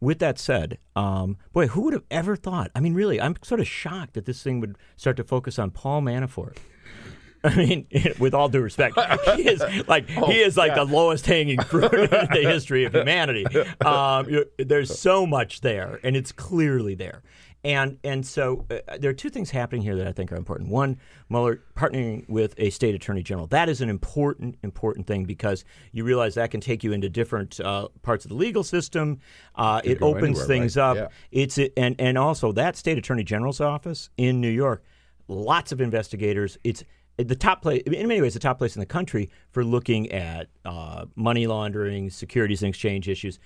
With 0.00 0.18
that 0.20 0.38
said, 0.38 0.78
um, 0.96 1.36
boy, 1.52 1.66
who 1.66 1.82
would 1.82 1.92
have 1.92 2.04
ever 2.10 2.36
thought? 2.36 2.70
I 2.74 2.80
mean, 2.80 2.94
really, 2.94 3.20
I'm 3.20 3.36
sort 3.42 3.60
of 3.60 3.68
shocked 3.68 4.14
that 4.14 4.24
this 4.24 4.42
thing 4.42 4.60
would 4.60 4.76
start 4.96 5.16
to 5.18 5.24
focus 5.24 5.58
on 5.58 5.70
Paul 5.70 6.00
Manafort. 6.02 6.56
I 7.44 7.54
mean, 7.54 7.86
with 8.18 8.34
all 8.34 8.48
due 8.48 8.60
respect, 8.60 8.98
he 9.36 9.48
is 9.48 9.62
like 9.88 10.08
he 10.26 10.40
is 10.40 10.56
like 10.56 10.74
the 10.74 10.84
lowest 10.84 11.26
hanging 11.26 11.60
fruit 11.60 11.92
in 11.92 12.10
the 12.10 12.42
history 12.44 12.84
of 12.84 12.94
humanity. 12.94 13.46
Um, 13.84 14.44
there's 14.58 14.98
so 14.98 15.26
much 15.26 15.62
there, 15.62 16.00
and 16.02 16.16
it's 16.16 16.32
clearly 16.32 16.94
there. 16.94 17.22
And 17.62 17.98
and 18.02 18.26
so 18.26 18.64
uh, 18.70 18.96
there 18.98 19.10
are 19.10 19.14
two 19.14 19.28
things 19.28 19.50
happening 19.50 19.82
here 19.82 19.94
that 19.96 20.06
I 20.06 20.12
think 20.12 20.32
are 20.32 20.36
important. 20.36 20.70
One, 20.70 20.98
Mueller 21.28 21.60
partnering 21.76 22.26
with 22.28 22.54
a 22.56 22.70
state 22.70 22.94
attorney 22.94 23.22
general. 23.22 23.46
That 23.48 23.68
is 23.68 23.82
an 23.82 23.90
important 23.90 24.56
important 24.62 25.06
thing 25.06 25.24
because 25.24 25.64
you 25.92 26.04
realize 26.04 26.34
that 26.36 26.50
can 26.50 26.60
take 26.60 26.82
you 26.82 26.92
into 26.92 27.10
different 27.10 27.60
uh, 27.60 27.88
parts 28.02 28.24
of 28.24 28.30
the 28.30 28.34
legal 28.36 28.64
system. 28.64 29.20
Uh, 29.54 29.82
it 29.84 30.00
opens 30.00 30.38
anywhere, 30.38 30.46
things 30.46 30.76
right? 30.76 30.84
up. 30.84 30.96
Yeah. 30.96 31.08
It's 31.30 31.58
and 31.76 31.96
and 31.98 32.16
also 32.16 32.52
that 32.52 32.76
state 32.76 32.96
attorney 32.96 33.24
general's 33.24 33.60
office 33.60 34.08
in 34.16 34.40
New 34.40 34.48
York, 34.48 34.82
lots 35.28 35.70
of 35.70 35.82
investigators. 35.82 36.56
It's 36.64 36.82
the 37.16 37.36
top 37.36 37.62
place 37.62 37.82
in 37.86 38.08
many 38.08 38.20
ways 38.20 38.34
the 38.34 38.40
top 38.40 38.58
place 38.58 38.76
in 38.76 38.80
the 38.80 38.86
country 38.86 39.30
for 39.50 39.64
looking 39.64 40.10
at 40.12 40.48
uh, 40.64 41.06
money 41.16 41.46
laundering, 41.46 42.10
securities 42.10 42.62
and 42.62 42.70
exchange 42.70 43.08
issues, 43.08 43.38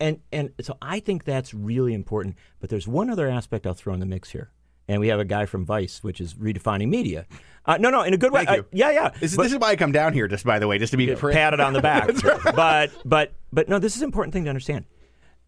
and 0.00 0.20
and 0.32 0.50
so 0.62 0.76
I 0.82 0.98
think 1.00 1.24
that's 1.24 1.52
really 1.54 1.94
important. 1.94 2.36
But 2.60 2.70
there's 2.70 2.88
one 2.88 3.10
other 3.10 3.28
aspect 3.28 3.66
I'll 3.66 3.74
throw 3.74 3.94
in 3.94 4.00
the 4.00 4.06
mix 4.06 4.30
here. 4.30 4.50
And 4.88 4.98
we 5.00 5.06
have 5.06 5.20
a 5.20 5.24
guy 5.24 5.46
from 5.46 5.64
Vice, 5.64 6.02
which 6.02 6.20
is 6.20 6.34
redefining 6.34 6.88
media. 6.88 7.24
Uh, 7.64 7.76
no, 7.76 7.90
no, 7.90 8.02
in 8.02 8.12
a 8.12 8.16
good 8.16 8.32
way. 8.32 8.44
Uh, 8.44 8.62
yeah, 8.72 8.90
yeah. 8.90 9.10
This 9.20 9.30
is, 9.30 9.36
But- 9.36 9.44
this 9.44 9.52
is 9.52 9.58
why 9.58 9.68
I 9.68 9.76
come 9.76 9.92
down 9.92 10.14
here, 10.14 10.26
just 10.26 10.44
by 10.44 10.58
the 10.58 10.66
way, 10.66 10.78
just 10.78 10.90
to 10.90 10.96
be 10.96 11.14
patted 11.14 11.60
on 11.60 11.74
the 11.74 11.80
back. 11.80 12.10
But 12.56 12.90
but 13.04 13.34
but 13.52 13.68
no, 13.68 13.78
this 13.78 13.94
is 13.94 14.02
an 14.02 14.06
important 14.06 14.32
thing 14.32 14.44
to 14.44 14.50
understand. 14.50 14.86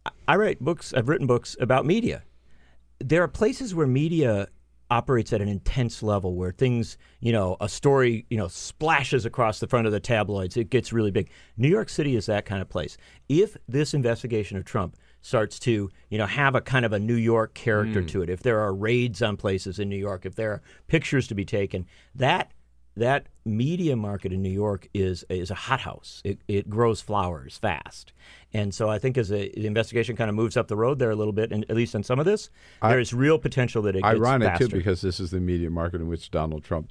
I- 0.06 0.10
I 0.28 0.36
write 0.36 0.60
books. 0.60 0.94
I've 0.94 1.08
written 1.08 1.26
books 1.26 1.56
about 1.58 1.84
media. 1.86 2.22
There 3.00 3.20
are 3.24 3.28
places 3.28 3.74
where 3.74 3.86
media 3.88 4.46
operates 4.92 5.32
at 5.32 5.40
an 5.40 5.48
intense 5.48 6.02
level 6.02 6.34
where 6.34 6.52
things, 6.52 6.98
you 7.20 7.32
know, 7.32 7.56
a 7.62 7.68
story, 7.68 8.26
you 8.28 8.36
know, 8.36 8.46
splashes 8.48 9.24
across 9.24 9.58
the 9.58 9.66
front 9.66 9.86
of 9.86 9.92
the 9.92 10.00
tabloids. 10.00 10.54
It 10.56 10.68
gets 10.68 10.92
really 10.92 11.10
big. 11.10 11.30
New 11.56 11.68
York 11.68 11.88
City 11.88 12.14
is 12.14 12.26
that 12.26 12.44
kind 12.44 12.60
of 12.60 12.68
place. 12.68 12.98
If 13.28 13.56
this 13.66 13.94
investigation 13.94 14.58
of 14.58 14.66
Trump 14.66 14.96
starts 15.22 15.58
to, 15.60 15.88
you 16.10 16.18
know, 16.18 16.26
have 16.26 16.54
a 16.54 16.60
kind 16.60 16.84
of 16.84 16.92
a 16.92 16.98
New 16.98 17.14
York 17.14 17.54
character 17.54 18.02
Mm. 18.02 18.08
to 18.08 18.22
it, 18.22 18.28
if 18.28 18.42
there 18.42 18.60
are 18.60 18.74
raids 18.74 19.22
on 19.22 19.38
places 19.38 19.78
in 19.78 19.88
New 19.88 19.96
York, 19.96 20.26
if 20.26 20.34
there 20.34 20.50
are 20.50 20.62
pictures 20.88 21.26
to 21.28 21.34
be 21.34 21.44
taken, 21.46 21.86
that 22.14 22.52
that 22.96 23.26
media 23.44 23.96
market 23.96 24.32
in 24.32 24.42
New 24.42 24.50
York 24.50 24.88
is 24.94 25.24
is 25.28 25.50
a 25.50 25.54
hothouse. 25.54 26.20
It, 26.24 26.38
it 26.48 26.68
grows 26.68 27.00
flowers 27.00 27.56
fast, 27.56 28.12
and 28.52 28.74
so 28.74 28.88
I 28.88 28.98
think 28.98 29.16
as 29.18 29.30
a, 29.32 29.48
the 29.50 29.66
investigation 29.66 30.14
kind 30.16 30.28
of 30.28 30.36
moves 30.36 30.56
up 30.56 30.68
the 30.68 30.76
road 30.76 30.98
there 30.98 31.10
a 31.10 31.16
little 31.16 31.32
bit, 31.32 31.52
and 31.52 31.64
at 31.70 31.76
least 31.76 31.94
on 31.94 32.02
some 32.02 32.18
of 32.18 32.26
this, 32.26 32.50
I- 32.82 32.90
there 32.90 33.00
is 33.00 33.12
real 33.14 33.38
potential 33.38 33.82
that 33.82 33.96
it 33.96 34.02
gets 34.02 34.14
Ironic 34.16 34.48
faster. 34.48 34.68
too, 34.68 34.76
because 34.76 35.00
this 35.00 35.20
is 35.20 35.30
the 35.30 35.40
media 35.40 35.70
market 35.70 36.00
in 36.00 36.08
which 36.08 36.30
Donald 36.30 36.64
Trump 36.64 36.90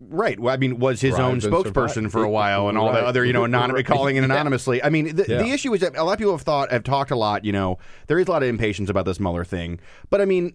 Right. 0.00 0.38
Well, 0.40 0.52
I 0.52 0.56
mean, 0.58 0.80
was 0.80 1.00
his 1.00 1.14
own 1.20 1.40
spokesperson 1.40 2.10
for 2.10 2.24
a 2.24 2.28
while, 2.28 2.68
and 2.68 2.76
all 2.76 2.90
Right. 2.90 3.00
the 3.00 3.06
other, 3.06 3.24
you 3.24 3.32
know, 3.32 3.44
anon- 3.48 3.72
Right. 3.72 3.86
calling 3.86 4.16
in 4.16 4.24
anonymously. 4.24 4.82
I 4.82 4.90
mean, 4.90 5.14
the, 5.14 5.24
Yeah. 5.26 5.38
the 5.38 5.50
issue 5.50 5.72
is 5.72 5.80
that 5.82 5.96
a 5.96 6.02
lot 6.02 6.14
of 6.14 6.18
people 6.18 6.32
have 6.34 6.42
thought, 6.42 6.72
have 6.72 6.82
talked 6.82 7.12
a 7.12 7.16
lot. 7.16 7.44
You 7.44 7.52
know, 7.52 7.78
there 8.08 8.18
is 8.18 8.26
a 8.26 8.30
lot 8.30 8.42
of 8.42 8.48
impatience 8.48 8.90
about 8.90 9.04
this 9.06 9.20
Mueller 9.20 9.44
thing, 9.44 9.78
but 10.10 10.20
I 10.20 10.24
mean. 10.24 10.54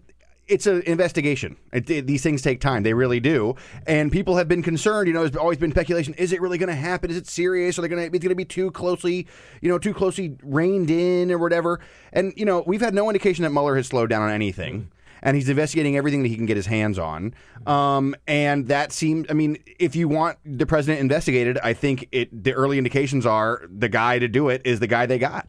It's 0.50 0.66
an 0.66 0.82
investigation. 0.82 1.56
It, 1.72 1.88
it- 1.88 2.06
these 2.06 2.22
things 2.22 2.42
take 2.42 2.60
time. 2.60 2.82
They 2.82 2.92
really 2.94 3.20
do. 3.20 3.54
And 3.86 4.10
people 4.10 4.36
have 4.36 4.48
been 4.48 4.62
concerned. 4.62 5.06
You 5.08 5.14
know, 5.14 5.20
there's 5.26 5.36
always 5.36 5.58
been 5.58 5.70
speculation. 5.70 6.14
Is 6.14 6.32
it 6.32 6.40
really 6.40 6.58
going 6.58 6.68
to 6.68 6.74
happen? 6.74 7.10
Is 7.10 7.16
it 7.16 7.26
serious? 7.28 7.78
Are 7.78 7.82
they 7.82 7.88
going 7.88 8.00
to? 8.10 8.16
It's 8.16 8.22
going 8.24 8.30
to 8.30 8.34
be 8.34 8.44
too 8.44 8.70
closely, 8.72 9.26
you 9.60 9.68
know, 9.68 9.78
too 9.78 9.94
closely 9.94 10.36
reined 10.42 10.90
in 10.90 11.30
or 11.30 11.38
whatever. 11.38 11.80
And 12.12 12.32
you 12.36 12.44
know, 12.44 12.62
we've 12.66 12.80
had 12.80 12.94
no 12.94 13.08
indication 13.08 13.44
that 13.44 13.50
Mueller 13.50 13.76
has 13.76 13.86
slowed 13.86 14.10
down 14.10 14.22
on 14.22 14.30
anything 14.30 14.90
and 15.22 15.36
he's 15.36 15.48
investigating 15.50 15.96
everything 15.98 16.22
that 16.22 16.28
he 16.30 16.36
can 16.36 16.46
get 16.46 16.56
his 16.56 16.64
hands 16.66 16.98
on. 16.98 17.34
Um, 17.66 18.16
and 18.26 18.68
that 18.68 18.90
seems, 18.90 19.26
I 19.28 19.34
mean, 19.34 19.58
if 19.78 19.94
you 19.94 20.08
want 20.08 20.38
the 20.46 20.64
president 20.64 21.00
investigated, 21.00 21.58
I 21.62 21.74
think 21.74 22.08
it. 22.10 22.42
The 22.44 22.52
early 22.54 22.78
indications 22.78 23.26
are 23.26 23.62
the 23.70 23.88
guy 23.90 24.18
to 24.18 24.28
do 24.28 24.48
it 24.48 24.62
is 24.64 24.80
the 24.80 24.86
guy 24.86 25.06
they 25.06 25.18
got. 25.18 25.46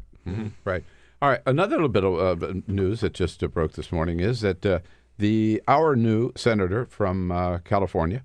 Right. 0.65 0.83
All 1.21 1.29
right. 1.29 1.41
Another 1.45 1.75
little 1.75 1.89
bit 1.89 2.03
of 2.03 2.41
uh, 2.43 2.53
news 2.67 3.01
that 3.01 3.13
just 3.13 3.43
uh, 3.43 3.47
broke 3.47 3.73
this 3.73 3.91
morning 3.91 4.19
is 4.19 4.41
that 4.41 4.65
uh, 4.65 4.79
the 5.17 5.61
our 5.67 5.95
new 5.95 6.31
senator 6.35 6.85
from 6.87 7.31
uh, 7.31 7.59
California, 7.59 8.23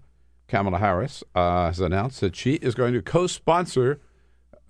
Kamala 0.48 0.78
Harris, 0.78 1.22
uh, 1.34 1.66
has 1.66 1.80
announced 1.80 2.20
that 2.22 2.34
she 2.34 2.54
is 2.54 2.74
going 2.74 2.94
to 2.94 3.02
co-sponsor 3.02 4.00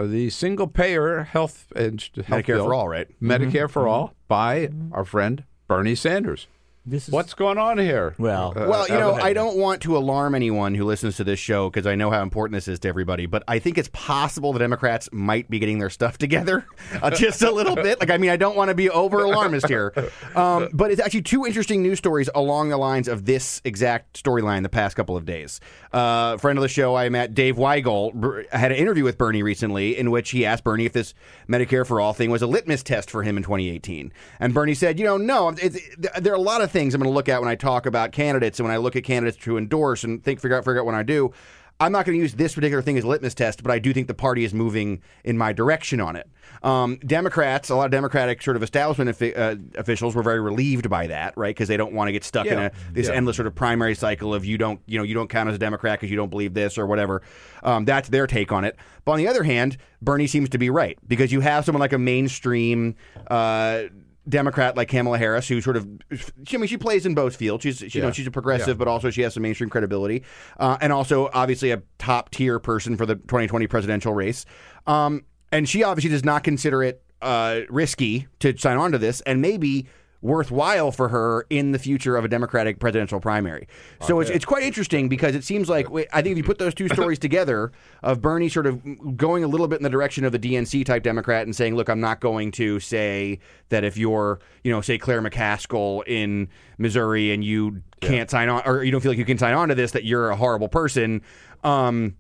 the 0.01 0.29
single-payer 0.29 1.23
health 1.23 1.73
and 1.77 2.01
health 2.27 2.27
Medicare 2.29 2.47
bill, 2.47 2.65
for 2.67 2.75
all, 2.75 2.89
right? 2.89 3.09
Medicare 3.23 3.67
Mhm. 3.67 3.71
for 3.71 3.89
all 3.89 4.15
by 4.29 4.69
our 4.93 5.05
friend 5.05 5.45
Bernie 5.69 5.95
Sanders. 5.95 6.49
This 6.89 7.09
is, 7.09 7.13
What's 7.13 7.35
going 7.35 7.59
on 7.59 7.79
here? 7.79 8.15
Well, 8.17 8.53
Uh, 8.57 8.69
Well, 8.69 8.87
you 8.87 8.95
know, 8.95 9.15
uh, 9.15 9.21
I 9.21 9.33
don't 9.33 9.57
want 9.57 9.83
to 9.83 9.97
alarm 9.97 10.37
anyone 10.37 10.77
who 10.77 10.85
listens 10.85 11.17
to 11.17 11.25
this 11.25 11.41
show 11.41 11.69
because 11.69 11.85
I 11.85 11.97
know 11.97 12.13
how 12.13 12.23
important 12.23 12.55
this 12.55 12.69
is 12.69 12.79
to 12.81 12.89
everybody. 12.89 13.27
But 13.27 13.43
I 13.49 13.59
think 13.59 13.77
it's 13.77 13.91
possible 13.93 14.53
the 14.53 14.61
Democrats 14.61 15.09
might 15.11 15.51
be 15.51 15.59
getting 15.59 15.81
their 15.81 15.91
stuff 15.91 16.17
together 16.27 16.65
uh, 17.03 17.11
just 17.11 17.43
a 17.43 17.51
little 17.51 17.75
bit. 17.75 17.99
Like, 17.99 18.11
I 18.11 18.19
mean, 18.19 18.31
I 18.31 18.37
don't 18.37 18.57
want 18.57 18.69
to 18.69 18.75
be 18.77 18.89
over 18.89 19.25
alarmist 19.25 19.67
here, 19.67 19.93
um, 20.37 20.69
but 20.73 20.93
it's 20.93 21.01
actually 21.01 21.23
two 21.23 21.45
interesting 21.45 21.83
news 21.83 21.99
stories 21.99 22.31
along 22.37 22.69
the 22.69 22.77
lines 22.77 23.09
of 23.09 23.25
this 23.25 23.61
exact 23.65 24.23
storyline 24.23 24.63
the 24.63 24.69
past 24.69 24.95
couple 24.95 25.17
of 25.17 25.25
days. 25.25 25.61
Uh, 25.93 26.37
friend 26.37 26.57
of 26.57 26.63
the 26.63 26.69
show, 26.69 26.95
I 26.95 27.09
met 27.09 27.35
Dave 27.35 27.57
Weigel 27.57 28.15
br- 28.15 28.43
had 28.53 28.71
an 28.71 28.79
interview 28.79 29.03
with 29.03 29.19
Bernie 29.19 29.43
recently 29.43 29.99
in 29.99 30.13
which 30.13 30.31
he 30.31 30.47
asked 30.47 30.63
Bernie 30.63 30.85
if 30.85 30.93
this 30.93 31.15
Medicare 31.49 31.85
for 31.85 32.01
all 32.01 32.13
thing 32.13 32.31
was 32.31 32.43
a 32.43 32.47
litmus 32.47 32.85
test 32.85 33.11
for 33.11 33.25
him 33.25 33.37
in 33.37 33.43
2018, 33.43 34.13
and 34.39 34.55
Bernie 34.55 34.75
said, 34.75 35.01
"You 35.01 35.05
know, 35.05 35.17
no. 35.17 35.49
It's, 35.49 35.81
there 36.21 36.33
are 36.33 36.37
a 36.37 36.41
lot 36.41 36.61
of 36.61 36.71
things 36.77 36.95
I'm 36.95 37.01
going 37.01 37.11
to 37.11 37.15
look 37.15 37.31
at 37.31 37.41
when 37.41 37.49
I 37.49 37.55
talk 37.55 37.87
about 37.87 38.13
candidates 38.13 38.59
and 38.59 38.69
when 38.69 38.75
I 38.75 38.77
look 38.77 38.97
at 38.97 39.05
candidates 39.05 39.39
to 39.45 39.57
endorse 39.57 40.05
and 40.05 40.23
think 40.23 40.41
figure 40.41 40.59
out 40.59 40.65
figure 40.65 40.81
out 40.81 40.85
when 40.87 40.95
I 40.95 41.03
do. 41.03 41.33
I'm 41.79 41.93
not 41.93 42.07
going 42.07 42.17
to 42.17 42.23
use 42.23 42.35
this 42.35 42.55
particular 42.55 42.81
thing 42.83 42.97
as 42.97 43.05
a 43.05 43.07
litmus 43.07 43.35
test, 43.35 43.63
but 43.63 43.71
I 43.71 43.79
do 43.79 43.93
think 43.93 44.09
the 44.09 44.15
party 44.15 44.45
is 44.45 44.55
moving 44.55 45.03
in 45.25 45.37
my 45.37 45.53
direction 45.53 46.01
on 46.01 46.17
it. 46.17 46.27
Um, 46.63 46.97
Democrats, 47.07 47.69
a 47.69 47.77
lot 47.77 47.85
of 47.85 47.91
Democratic 47.91 48.41
sort 48.43 48.57
of 48.57 48.63
establishment 48.63 49.11
offi- 49.11 49.35
uh, 49.37 49.57
officials 49.77 50.15
were 50.15 50.23
very 50.23 50.41
relieved 50.41 50.89
by 50.89 51.07
that, 51.09 51.37
right? 51.37 51.55
Because 51.55 51.69
they 51.69 51.77
don't 51.77 51.93
want 51.93 52.09
to 52.09 52.13
get 52.13 52.25
stuck 52.25 52.47
in 52.47 52.59
a, 52.59 52.71
this 52.93 53.09
Yeah. 53.09 53.15
endless 53.15 53.37
sort 53.37 53.47
of 53.47 53.55
primary 53.55 53.95
cycle 53.95 54.33
of 54.33 54.47
you 54.47 54.57
don't, 54.57 54.81
you 54.87 54.97
know, 54.97 55.05
you 55.05 55.13
don't 55.13 55.29
count 55.29 55.51
as 55.51 55.55
a 55.55 55.59
Democrat 55.59 55.99
because 56.01 56.11
you 56.11 56.17
don't 56.17 56.31
believe 56.31 56.55
this 56.55 56.79
or 56.79 56.87
whatever. 56.87 57.21
Um, 57.63 57.85
that's 57.85 58.09
their 58.09 58.27
take 58.27 58.53
on 58.53 58.65
it. 58.65 58.77
But 59.05 59.13
on 59.13 59.19
the 59.19 59.29
other 59.29 59.43
hand, 59.43 59.77
Bernie 60.01 60.27
seems 60.27 60.49
to 60.51 60.59
be 60.59 60.71
right 60.71 60.99
because 61.07 61.31
you 61.31 61.41
have 61.41 61.67
someone 61.67 61.81
like 61.81 61.93
a 61.93 61.99
mainstream. 61.99 62.95
Uh, 63.27 63.83
Democrat 64.29 64.77
like 64.77 64.89
Kamala 64.89 65.19
Harris, 65.19 65.47
who 65.49 65.61
sort 65.61 65.77
of, 65.77 65.87
I 66.13 66.57
mean, 66.57 66.67
she 66.67 66.77
plays 66.77 67.07
in 67.07 67.15
both 67.15 67.37
fields. 67.37 67.63
She's, 67.63 67.79
she, 67.79 67.99
you 67.99 68.03
know, 68.03 68.11
she's 68.11 68.27
a 68.27 68.31
progressive, 68.31 68.69
Yeah. 68.69 68.75
but 68.75 68.89
also 68.89 69.11
she 69.11 69.23
has 69.23 69.35
some 69.35 69.43
mainstream 69.43 69.71
credibility, 69.71 70.25
uh, 70.59 70.77
and 70.81 70.93
also 70.93 71.31
obviously 71.33 71.71
a 71.71 71.83
top 71.99 72.31
tier 72.31 72.59
person 72.59 72.97
for 72.97 73.07
the 73.07 73.15
2020 73.15 73.67
presidential 73.67 74.13
race. 74.13 74.45
Um, 74.87 75.25
and 75.53 75.69
she 75.69 75.85
obviously 75.85 76.11
does 76.11 76.25
not 76.25 76.43
consider 76.45 76.83
it 76.83 77.03
uh, 77.23 77.61
risky 77.69 78.27
to 78.41 78.57
sign 78.59 78.77
on 78.77 78.93
to 78.93 78.99
this, 78.99 79.21
and 79.23 79.41
maybe 79.41 79.87
worthwhile 80.27 80.91
for 80.91 81.09
her 81.09 81.47
in 81.49 81.73
the 81.73 81.79
future 81.79 82.17
of 82.17 82.25
a 82.25 82.29
Democratic 82.29 82.79
presidential 82.79 83.21
primary. 83.21 83.69
So 84.03 84.21
it's, 84.21 84.31
it's 84.31 84.45
quite 84.45 84.63
interesting 84.63 85.09
because 85.09 85.35
it 85.35 85.45
seems 85.45 85.69
like 85.69 85.87
I 86.13 86.21
think 86.23 86.33
if 86.33 86.37
you 86.37 86.45
put 86.45 86.59
those 86.59 86.75
two 86.75 86.89
stories 86.89 87.19
together 87.19 87.73
of 88.03 88.21
Bernie 88.21 88.49
sort 88.49 88.67
of 88.67 89.17
going 89.17 89.45
a 89.45 89.47
little 89.47 89.69
bit 89.69 89.77
in 89.77 89.83
the 89.83 89.91
direction 89.91 90.25
of 90.25 90.33
the 90.33 90.39
DNC 90.39 90.85
type 90.85 91.03
Democrat 91.03 91.47
and 91.47 91.55
saying, 91.55 91.77
"Look, 91.77 91.89
I'm 91.89 92.01
not 92.01 92.21
going 92.21 92.51
to 92.53 92.81
say 92.81 93.39
that 93.69 93.85
if 93.85 93.97
you're, 93.97 94.41
you 94.65 94.73
know, 94.73 94.81
say 94.81 94.99
Claire 94.99 95.23
McCaskill 95.23 96.03
in 96.07 96.49
Missouri 96.79 97.33
and 97.33 97.45
you 97.45 97.83
can't 98.01 98.31
sign 98.31 98.49
on 98.49 98.63
or 98.67 98.83
you 98.85 98.91
don't 98.91 99.01
feel 99.01 99.13
like 99.13 99.19
you 99.19 99.25
can 99.25 99.39
sign 99.39 99.55
on 99.55 99.69
to 99.69 99.75
this 99.75 99.93
that 99.93 100.05
you're 100.05 100.31
a 100.31 100.37
horrible 100.37 100.69
person." 100.69 101.23
Um, 101.65 102.17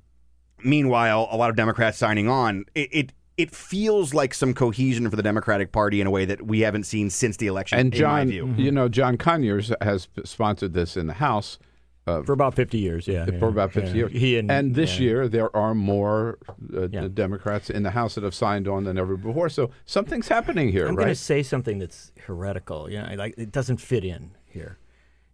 meanwhile, 0.65 1.29
a 1.31 1.37
lot 1.37 1.51
of 1.51 1.57
Democrats 1.57 1.99
signing 1.99 2.29
on. 2.29 2.65
It, 2.75 2.89
it 2.93 3.13
it 3.37 3.55
feels 3.55 4.15
like 4.15 4.33
some 4.33 4.55
cohesion 4.55 5.11
for 5.11 5.17
the 5.17 5.23
Democratic 5.23 5.73
Party 5.73 6.01
in 6.01 6.07
a 6.07 6.11
way 6.11 6.25
that 6.25 6.47
we 6.47 6.61
haven't 6.61 6.85
seen 6.85 7.11
since 7.11 7.37
the 7.37 7.47
election. 7.47 7.79
And 7.79 7.95
in 7.95 8.01
my 8.03 8.25
John, 8.25 8.29
view. 8.29 8.55
you 8.57 8.71
know, 8.71 8.89
John 8.89 9.19
Conyers 9.19 9.73
has 9.81 10.09
sponsored 10.25 10.73
this 10.73 10.97
in 10.97 11.07
the 11.07 11.15
House. 11.15 11.59
Uh, 12.07 12.23
for 12.23 12.33
about 12.33 12.55
50 12.55 12.79
years, 12.79 13.09
yeah. 13.09 13.25
for 13.25 13.33
yeah, 13.33 13.47
about 13.47 13.73
50 13.73 13.89
yeah. 13.89 13.95
years. 13.95 14.13
He 14.13 14.39
and, 14.39 14.75
this 14.77 14.95
yeah. 14.95 15.05
year, 15.05 15.29
there 15.29 15.55
are 15.57 15.75
more 15.75 16.39
uh, 16.73 16.89
Yeah. 16.89 17.09
Democrats 17.13 17.69
in 17.69 17.83
the 17.83 17.91
House 17.91 18.15
that 18.15 18.23
have 18.23 18.35
signed 18.35 18.69
on 18.69 18.85
than 18.85 18.97
ever 18.97 19.17
before. 19.17 19.49
So 19.49 19.71
something's 19.87 20.29
happening 20.29 20.71
here, 20.71 20.87
I'm 20.87 20.95
going 20.95 21.09
to 21.09 21.17
say 21.17 21.43
something 21.43 21.79
that's 21.81 22.13
heretical. 22.27 22.89
You 22.89 23.03
know, 23.03 23.15
like 23.17 23.35
it 23.37 23.51
doesn't 23.51 23.79
fit 23.79 24.05
in 24.05 24.31
here. 24.45 24.79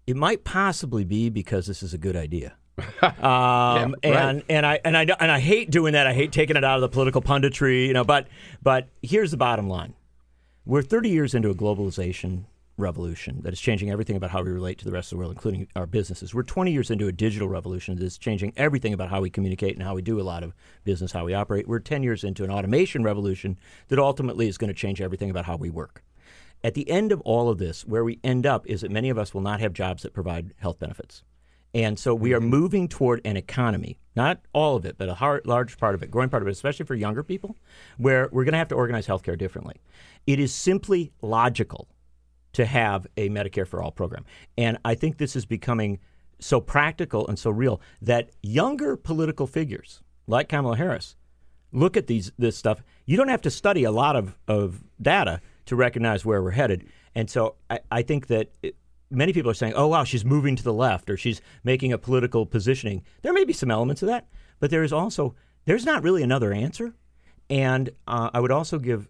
It 0.06 0.16
might 0.16 0.44
possibly 0.44 1.04
be 1.04 1.28
because 1.28 1.66
this 1.66 1.82
is 1.82 1.94
a 1.94 1.98
good 1.98 2.16
idea. 2.16 2.56
um, 3.02 3.10
Yeah, 3.22 3.82
and 4.02 4.02
right. 4.04 4.44
and 4.48 4.66
I 4.66 4.80
and 4.84 4.96
I 4.96 5.02
and 5.02 5.30
I 5.30 5.40
hate 5.40 5.70
doing 5.70 5.92
that. 5.92 6.06
I 6.06 6.14
hate 6.14 6.32
taking 6.32 6.56
it 6.56 6.64
out 6.64 6.76
of 6.76 6.80
the 6.80 6.88
political 6.88 7.22
punditry, 7.22 7.86
you 7.86 7.92
know. 7.92 8.04
But 8.04 8.28
but 8.62 8.88
here's 9.02 9.30
the 9.30 9.36
bottom 9.36 9.68
line: 9.68 9.94
we're 10.64 10.82
30 10.82 11.10
years 11.10 11.34
into 11.34 11.50
a 11.50 11.54
globalization 11.54 12.44
revolution 12.78 13.40
that 13.42 13.52
is 13.52 13.60
changing 13.60 13.90
everything 13.90 14.16
about 14.16 14.30
how 14.30 14.42
we 14.42 14.50
relate 14.50 14.78
to 14.78 14.84
the 14.84 14.90
rest 14.92 15.12
of 15.12 15.16
the 15.16 15.18
world, 15.18 15.32
including 15.32 15.68
our 15.76 15.86
businesses. 15.86 16.34
We're 16.34 16.42
20 16.42 16.72
years 16.72 16.90
into 16.90 17.06
a 17.06 17.12
digital 17.12 17.48
revolution 17.48 17.96
that 17.96 18.04
is 18.04 18.18
changing 18.18 18.52
everything 18.56 18.94
about 18.94 19.10
how 19.10 19.20
we 19.20 19.30
communicate 19.30 19.74
and 19.74 19.82
how 19.82 19.94
we 19.94 20.02
do 20.02 20.20
a 20.20 20.22
lot 20.22 20.42
of 20.42 20.54
business, 20.84 21.12
how 21.12 21.24
we 21.24 21.34
operate. 21.34 21.68
We're 21.68 21.80
10 21.80 22.02
years 22.02 22.24
into 22.24 22.44
an 22.44 22.50
automation 22.50 23.04
revolution 23.04 23.58
that 23.88 23.98
ultimately 23.98 24.48
is 24.48 24.58
going 24.58 24.68
to 24.68 24.74
change 24.74 25.00
everything 25.00 25.30
about 25.30 25.44
how 25.44 25.56
we 25.56 25.70
work. 25.70 26.02
At 26.64 26.74
the 26.74 26.88
end 26.88 27.12
of 27.12 27.20
all 27.22 27.48
of 27.48 27.58
this, 27.58 27.84
where 27.84 28.04
we 28.04 28.20
end 28.22 28.46
up 28.46 28.66
is 28.66 28.82
that 28.82 28.90
many 28.90 29.10
of 29.10 29.18
us 29.18 29.34
will 29.34 29.40
not 29.40 29.60
have 29.60 29.72
jobs 29.72 30.02
that 30.02 30.14
provide 30.14 30.54
health 30.58 30.78
benefits. 30.78 31.22
And 31.74 31.98
so 31.98 32.14
we 32.14 32.34
are 32.34 32.40
mm-hmm. 32.40 32.48
moving 32.48 32.88
toward 32.88 33.20
an 33.24 33.36
economy, 33.36 33.98
not 34.14 34.40
all 34.52 34.76
of 34.76 34.84
it, 34.84 34.96
but 34.98 35.08
a 35.08 35.14
har- 35.14 35.42
large 35.44 35.78
part 35.78 35.94
of 35.94 36.02
it, 36.02 36.10
growing 36.10 36.28
part 36.28 36.42
of 36.42 36.48
it, 36.48 36.52
especially 36.52 36.86
for 36.86 36.94
younger 36.94 37.22
people, 37.22 37.56
where 37.96 38.28
we're 38.32 38.44
going 38.44 38.52
to 38.52 38.58
have 38.58 38.68
to 38.68 38.74
organize 38.74 39.06
healthcare 39.06 39.38
differently. 39.38 39.76
It 40.26 40.38
is 40.38 40.54
simply 40.54 41.12
logical 41.22 41.88
to 42.52 42.66
have 42.66 43.06
a 43.16 43.28
Medicare 43.30 43.66
for 43.66 43.82
All 43.82 43.90
program. 43.90 44.24
And 44.58 44.78
I 44.84 44.94
think 44.94 45.16
this 45.16 45.34
is 45.34 45.46
becoming 45.46 45.98
so 46.38 46.60
practical 46.60 47.26
and 47.26 47.38
so 47.38 47.50
real 47.50 47.80
that 48.02 48.30
younger 48.42 48.96
political 48.96 49.46
figures 49.46 50.00
like 50.26 50.48
Kamala 50.48 50.76
Harris 50.76 51.16
look 51.72 51.96
at 51.96 52.06
these 52.06 52.32
this 52.38 52.56
stuff. 52.56 52.82
You 53.06 53.16
don't 53.16 53.28
have 53.28 53.42
to 53.42 53.50
study 53.50 53.84
a 53.84 53.90
lot 53.90 54.16
of, 54.16 54.36
of 54.46 54.82
data 55.00 55.40
to 55.66 55.76
recognize 55.76 56.24
where 56.24 56.42
we're 56.42 56.50
headed. 56.50 56.86
And 57.14 57.30
so 57.30 57.54
I, 57.70 57.80
I 57.90 58.02
think 58.02 58.26
that 58.26 58.50
it, 58.62 58.76
many 59.12 59.32
people 59.32 59.50
are 59.50 59.54
saying, 59.54 59.74
oh, 59.74 59.86
wow, 59.86 60.04
she's 60.04 60.24
moving 60.24 60.56
to 60.56 60.62
the 60.62 60.72
left 60.72 61.10
or 61.10 61.16
she's 61.16 61.40
making 61.62 61.92
a 61.92 61.98
political 61.98 62.46
positioning. 62.46 63.04
There 63.22 63.32
may 63.32 63.44
be 63.44 63.52
some 63.52 63.70
elements 63.70 64.02
of 64.02 64.08
that, 64.08 64.26
but 64.58 64.70
there 64.70 64.82
is 64.82 64.92
also, 64.92 65.34
there's 65.64 65.84
not 65.84 66.02
really 66.02 66.22
another 66.22 66.52
answer. 66.52 66.94
And 67.50 67.90
uh, 68.06 68.30
I 68.32 68.40
would 68.40 68.50
also 68.50 68.78
give 68.78 69.08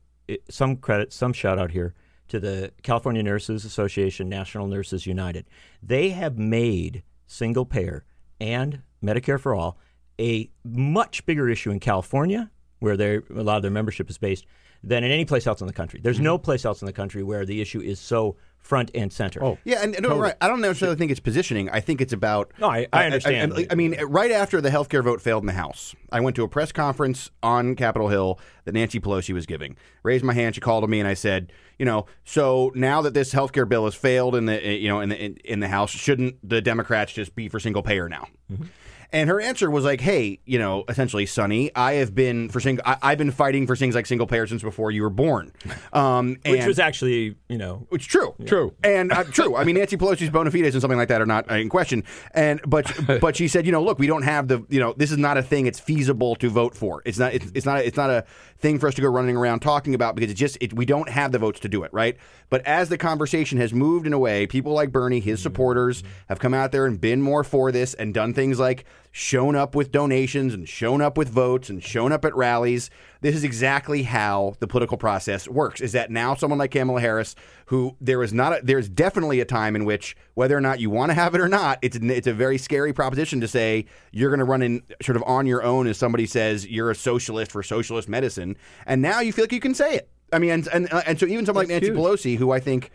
some 0.51 0.77
credit, 0.77 1.13
some 1.13 1.33
shout 1.33 1.59
out 1.59 1.71
here 1.71 1.95
to 2.29 2.41
the 2.41 2.73
California 2.83 3.23
Nurses 3.23 3.65
Association, 3.65 4.29
National 4.29 4.67
Nurses 4.67 5.07
United. 5.07 5.47
They 5.83 6.11
have 6.11 6.39
made 6.39 7.03
single 7.27 7.65
payer 7.65 8.05
and 8.41 8.83
Medicare 9.03 9.41
for 9.41 9.55
all 9.55 9.79
a 10.21 10.51
much 10.65 11.25
bigger 11.27 11.49
issue 11.49 11.71
in 11.71 11.81
California, 11.81 12.51
where 12.81 12.95
a 12.95 13.43
lot 13.43 13.57
of 13.57 13.63
their 13.63 13.71
membership 13.71 14.11
is 14.11 14.19
based, 14.19 14.47
than 14.83 15.05
in 15.05 15.11
any 15.11 15.25
place 15.25 15.47
else 15.47 15.61
in 15.61 15.67
the 15.67 15.73
country. 15.73 16.01
There's 16.03 16.21
no 16.21 16.39
place 16.39 16.65
else 16.65 16.83
in 16.83 16.87
the 16.87 16.93
country 16.93 17.23
where 17.23 17.47
the 17.47 17.61
issue 17.61 17.81
is 17.81 18.01
so 18.01 18.37
front 18.63 18.91
and 18.95 19.13
center. 19.13 19.45
Oh, 19.45 19.59
Yeah, 19.65 19.83
and 19.83 19.97
no, 20.01 20.19
right. 20.19 20.35
I 20.41 20.49
don't 20.49 20.61
necessarily 20.61 20.97
think 20.97 21.11
it's 21.11 21.21
positioning. 21.21 21.69
I 21.69 21.81
think 21.81 22.01
it's 22.01 22.13
about. 22.13 22.53
No, 22.59 22.69
I- 22.71 22.87
I 22.93 23.05
understand. 23.07 23.53
I, 23.55 23.67
I 23.71 23.75
mean, 23.75 24.01
right 24.07 24.31
after 24.31 24.61
the 24.61 24.71
health 24.71 24.89
care 24.89 25.03
vote 25.03 25.21
failed 25.21 25.43
in 25.43 25.47
the 25.49 25.53
House, 25.53 25.95
I 26.11 26.21
went 26.21 26.37
to 26.37 26.45
a 26.45 26.49
press 26.49 26.73
conference 26.73 27.31
on 27.43 27.75
Capitol 27.75 28.09
Hill 28.09 28.39
that 28.65 28.73
Nancy 28.73 29.01
Pelosi 29.01 29.35
was 29.35 29.45
giving. 29.47 29.77
Raised 30.05 30.25
my 30.25 30.33
hand. 30.33 30.55
She 30.55 30.61
called 30.61 30.85
to 30.85 30.89
me, 30.89 31.01
and 31.01 31.09
I 31.09 31.15
said, 31.15 31.53
you 31.79 31.85
know, 31.85 32.07
so 32.25 32.71
now 32.77 33.03
that 33.03 33.15
this 33.15 33.33
health 33.33 33.53
care 33.53 33.67
bill 33.67 33.85
has 33.85 33.95
failed 33.97 34.37
in 34.37 34.47
the 34.47 34.65
eh, 34.65 34.71
you 34.73 34.89
know 34.89 35.01
in 35.01 35.09
the 35.09 35.23
in, 35.23 35.37
in 35.45 35.61
the 35.61 35.69
House, 35.69 35.91
shouldn't 35.91 36.37
the 36.49 36.63
Democrats 36.63 37.13
just 37.13 37.35
be 37.35 37.49
for 37.49 37.59
single 37.59 37.83
payer 37.83 38.09
now? 38.09 38.29
Mm-hmm. 38.51 38.65
And 39.13 39.29
her 39.29 39.41
answer 39.41 39.71
was 39.71 39.85
like, 39.85 40.01
"Hey, 40.01 40.41
you 40.47 40.59
know, 40.59 40.85
essentially, 40.89 41.27
Sonny, 41.27 41.71
I 41.77 41.95
have 41.95 42.15
been 42.15 42.49
for 42.49 42.61
single. 42.61 42.83
I, 42.87 42.97
I've 43.03 43.19
been 43.19 43.31
fighting 43.31 43.67
for 43.67 43.77
things 43.77 43.95
like 43.95 44.07
single 44.07 44.27
payer 44.27 44.47
since 44.47 44.63
before 44.63 44.91
you 44.91 45.03
were 45.03 45.11
born." 45.11 45.53
Um, 45.93 46.39
Which 46.47 46.61
and- 46.61 46.67
was 46.67 46.79
actually, 46.79 47.35
you 47.51 47.59
know, 47.59 47.87
it's 47.93 48.07
true, 48.07 48.35
True. 48.47 48.73
and 48.83 49.13
uh, 49.13 49.25
true. 49.25 49.57
I 49.57 49.65
mean, 49.65 49.75
Nancy 49.79 49.99
Pelosi's 49.99 50.31
bona 50.31 50.51
fides 50.51 50.75
and 50.75 50.81
something 50.81 50.97
like 50.97 51.09
that 51.09 51.21
are 51.21 51.27
not 51.27 51.51
uh, 51.51 51.57
in 51.57 51.69
question. 51.69 52.03
And 52.33 52.61
but 52.67 52.91
but 53.21 53.37
she 53.37 53.47
said, 53.47 53.67
you 53.67 53.73
know, 53.73 53.83
look, 53.83 53.99
we 53.99 54.07
don't 54.07 54.23
have 54.23 54.49
the, 54.49 54.65
you 54.71 54.81
know, 54.81 54.95
this 54.97 55.11
is 55.13 55.19
not 55.19 55.37
a 55.37 55.43
thing 55.43 55.67
it's 55.67 55.79
feasible 55.79 56.35
to 56.37 56.49
vote 56.49 56.75
for. 56.75 57.03
It's 57.05 57.19
not. 57.19 57.35
It's, 57.35 57.51
it's 57.55 57.67
not. 57.67 57.81
It's 57.85 57.97
not 57.99 58.09
a 58.09 58.25
thing 58.59 58.79
for 58.79 58.89
us 58.89 58.95
to 58.95 59.03
go 59.03 59.09
running 59.09 59.37
around 59.37 59.61
talking 59.61 59.95
about 59.95 60.15
because 60.15 60.31
it's 60.31 60.41
just 60.41 60.57
it, 60.63 60.73
we 60.73 60.87
don't 60.87 61.11
have 61.11 61.31
the 61.33 61.39
votes 61.39 61.61
to 61.61 61.69
do 61.69 61.83
it, 61.83 61.93
right? 61.93 62.17
But 62.49 62.65
as 62.67 62.89
the 62.89 62.97
conversation 62.97 63.59
has 63.59 63.75
moved 63.75 64.07
in 64.07 64.13
a 64.15 64.19
way, 64.19 64.47
people 64.47 64.73
like 64.73 64.93
Bernie, 64.93 65.21
his 65.21 65.43
supporters, 65.43 66.03
have 66.31 66.39
come 66.39 66.55
out 66.55 66.73
there 66.73 66.87
and 66.87 66.99
been 66.99 67.21
more 67.21 67.45
for 67.45 67.71
this 67.71 67.93
and 67.95 68.15
done 68.15 68.33
things 68.33 68.59
like 68.59 68.87
shown 69.13 69.55
up 69.55 69.75
with 69.75 69.93
donations 69.93 70.55
and 70.55 70.67
shown 70.67 71.03
up 71.03 71.19
with 71.19 71.29
votes 71.29 71.69
and 71.69 71.85
shown 71.85 72.11
up 72.13 72.25
at 72.25 72.35
rallies. 72.35 72.89
This 73.21 73.37
is 73.37 73.45
exactly 73.45 74.03
how 74.03 74.55
the 74.59 74.67
political 74.67 74.97
process 74.97 75.47
works. 75.47 75.83
Is 75.83 75.93
that 75.93 76.11
now 76.11 76.35
someone 76.35 76.59
like 76.59 76.71
Kamala 76.71 77.01
Harris, 77.01 77.37
who 77.67 77.95
there 78.01 78.23
is 78.23 78.33
not, 78.33 78.59
a, 78.59 78.61
there 78.65 78.79
is 78.79 78.89
definitely 78.89 79.41
a 79.41 79.45
time 79.45 79.77
in 79.77 79.85
which 79.85 80.17
whether 80.35 80.57
or 80.57 80.63
not 80.63 80.81
you 80.81 80.89
want 80.89 81.11
to 81.11 81.15
have 81.15 81.35
it 81.35 81.43
or 81.43 81.49
not, 81.49 81.79
it's 81.83 81.97
it's 81.97 82.27
a 82.27 82.33
very 82.33 82.57
scary 82.57 82.95
proposition 82.95 83.41
to 83.43 83.49
say 83.49 83.85
you're 84.13 84.31
going 84.31 84.41
to 84.41 84.45
run 84.45 84.63
in 84.63 84.83
sort 85.03 85.17
of 85.17 85.23
on 85.25 85.47
your 85.47 85.63
own 85.63 85.87
as 85.87 85.99
somebody 85.99 86.27
says 86.27 86.67
you're 86.67 86.91
a 86.91 86.95
socialist 86.95 87.53
for 87.53 87.63
socialist 87.63 88.09
medicine, 88.09 88.57
and 88.87 89.03
now 89.03 89.21
you 89.21 89.33
feel 89.33 89.45
like 89.45 89.53
you 89.53 89.61
can 89.61 89.75
say 89.75 89.95
it. 89.95 90.09
I 90.33 90.39
mean, 90.39 90.51
and 90.51 90.69
and, 90.69 90.93
and 91.07 91.21
so 91.21 91.27
even 91.27 91.45
someone 91.45 91.65
like 91.65 91.69
Nancy 91.69 91.89
huge. 91.89 91.99
Pelosi, 91.99 92.39
who 92.39 92.51
I 92.51 92.61
think 92.61 92.91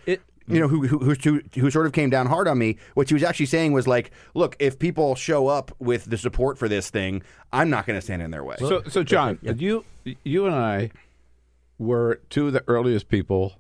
you 0.48 0.60
know, 0.60 0.68
who, 0.68 0.88
who, 0.88 0.99
who, 0.99 1.14
who, 1.14 1.41
who 1.60 1.72
sort 1.72 1.86
of 1.86 1.91
came 1.91 2.10
down 2.10 2.28
hard 2.28 2.48
on 2.48 2.57
me. 2.57 2.78
What 2.94 3.10
she 3.10 3.14
was 3.14 3.24
actually 3.24 3.48
saying 3.48 3.74
was 3.74 3.88
like, 3.88 4.11
look, 4.34 4.56
if 4.60 4.80
people 4.80 5.15
show 5.15 5.48
up 5.48 5.72
with 5.80 6.06
the 6.06 6.18
support 6.18 6.57
for 6.57 6.68
this 6.69 6.90
thing, 6.90 7.22
I'm 7.52 7.69
not 7.69 7.86
going 7.86 7.98
to 7.98 8.02
stand 8.02 8.22
in 8.22 8.32
their 8.32 8.44
way. 8.44 8.56
So, 8.60 8.84
so 8.88 9.03
John, 9.03 9.40
you 9.41 9.84
you 10.24 10.45
and 10.45 10.56
I 10.56 10.91
were 11.78 12.22
two 12.30 12.48
of 12.48 12.53
the 12.53 12.64
earliest 12.68 13.10
people 13.10 13.60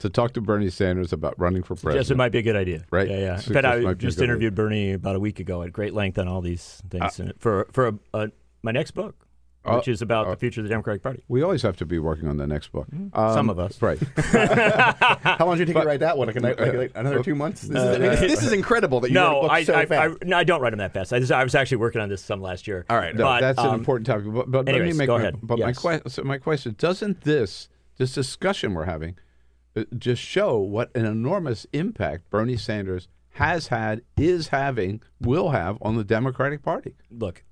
to 0.00 0.10
talk 0.10 0.32
to 0.32 0.40
Bernie 0.40 0.68
Sanders 0.68 1.12
about 1.12 1.38
running 1.38 1.62
for 1.62 1.76
president. 1.76 1.96
Yes, 1.96 2.10
it 2.10 2.16
might 2.16 2.32
be 2.32 2.38
a 2.38 2.42
good 2.42 2.56
idea. 2.56 2.84
Right. 2.90 3.08
Yeah, 3.08 3.18
yeah. 3.18 3.34
In 3.36 3.52
fact, 3.52 3.64
I 3.64 3.76
might 3.76 3.98
be 3.98 4.06
a 4.06 4.08
just 4.08 4.18
good 4.18 4.24
interviewed 4.24 4.54
Bernie 4.56 4.92
about 4.92 5.14
a 5.14 5.20
week 5.20 5.38
ago 5.38 5.62
at 5.62 5.72
great 5.72 5.94
length 5.94 6.18
on 6.18 6.26
all 6.26 6.40
these 6.40 6.82
things 6.90 7.20
Uh, 7.20 7.22
in 7.22 7.32
for 7.38 7.68
for 7.70 7.88
a, 7.88 7.94
a, 8.12 8.30
my 8.62 8.72
next 8.72 8.90
book, 8.90 9.14
which 9.64 9.88
is 9.88 10.02
about 10.02 10.26
uh, 10.26 10.30
the 10.30 10.36
future 10.36 10.60
of 10.60 10.64
the 10.64 10.68
Democratic 10.70 11.02
Party. 11.02 11.22
We 11.28 11.42
always 11.42 11.62
have 11.62 11.76
to 11.78 11.86
be 11.86 11.98
working 11.98 12.28
on 12.28 12.36
the 12.36 12.46
next 12.46 12.72
book. 12.72 12.86
Some 12.90 13.10
Um, 13.14 13.50
of 13.50 13.58
us. 13.58 13.80
right? 13.80 13.98
How 14.16 15.46
long 15.46 15.56
did 15.56 15.60
you 15.60 15.66
take 15.66 15.74
But- 15.74 15.82
to 15.82 15.86
write 15.86 16.00
that 16.00 16.16
one? 16.18 16.28
Like, 16.28 16.40
like, 16.40 16.58
like 16.74 16.92
another 16.94 17.22
two 17.22 17.34
months? 17.34 17.62
This, 17.62 17.70
is, 17.82 17.84
I 17.96 17.98
mean, 17.98 18.08
Uh, 18.08 18.10
this, 18.16 18.20
this 18.20 18.42
is 18.42 18.52
incredible 18.52 19.00
that 19.00 19.10
you 19.10 19.18
wrote 19.18 19.26
a 19.28 19.32
no, 19.34 19.40
book 19.42 19.50
I, 19.50 19.64
so 19.64 19.74
I, 19.74 19.80
I, 19.80 19.86
fast. 19.86 20.16
no, 20.24 20.36
I 20.36 20.44
don't 20.44 20.60
write 20.60 20.70
them 20.70 20.78
that 20.78 20.92
fast. 20.92 21.12
I, 21.12 21.18
just, 21.20 21.32
I 21.32 21.42
was 21.44 21.54
actually 21.54 21.78
working 21.78 22.00
on 22.00 22.08
this 22.08 22.22
some 22.22 22.40
last 22.40 22.66
year. 22.66 22.84
All 22.90 22.96
right. 22.96 23.14
No, 23.14 23.24
But, 23.24 23.40
that's 23.40 23.58
an 23.58 23.66
um, 23.66 23.74
important 23.74 24.06
topic. 24.06 24.24
But, 24.32 24.50
but 24.50 24.66
let 24.66 24.80
me 24.82 24.92
make 24.92 25.06
go 25.06 25.14
my, 25.16 25.20
ahead. 25.20 25.36
But 25.42 25.58
my, 25.58 25.66
Yes. 25.68 25.78
que- 25.80 26.00
so 26.08 26.22
my 26.24 26.38
question: 26.38 26.74
Doesn't 26.78 27.22
this 27.22 27.68
this 27.98 28.14
discussion 28.14 28.74
we're 28.74 28.84
having 28.86 29.16
uh, 29.76 29.84
just 29.96 30.22
show 30.22 30.58
what 30.58 30.90
an 30.96 31.04
enormous 31.06 31.66
impact 31.72 32.28
Bernie 32.30 32.56
Sanders 32.56 33.08
has 33.36 33.68
had, 33.68 34.02
is 34.16 34.48
having, 34.48 35.00
will 35.20 35.50
have 35.50 35.78
on 35.80 35.96
the 35.96 36.04
Democratic 36.04 36.62
Party? 36.62 36.94
look, 37.10 37.38
uh, 37.38 37.42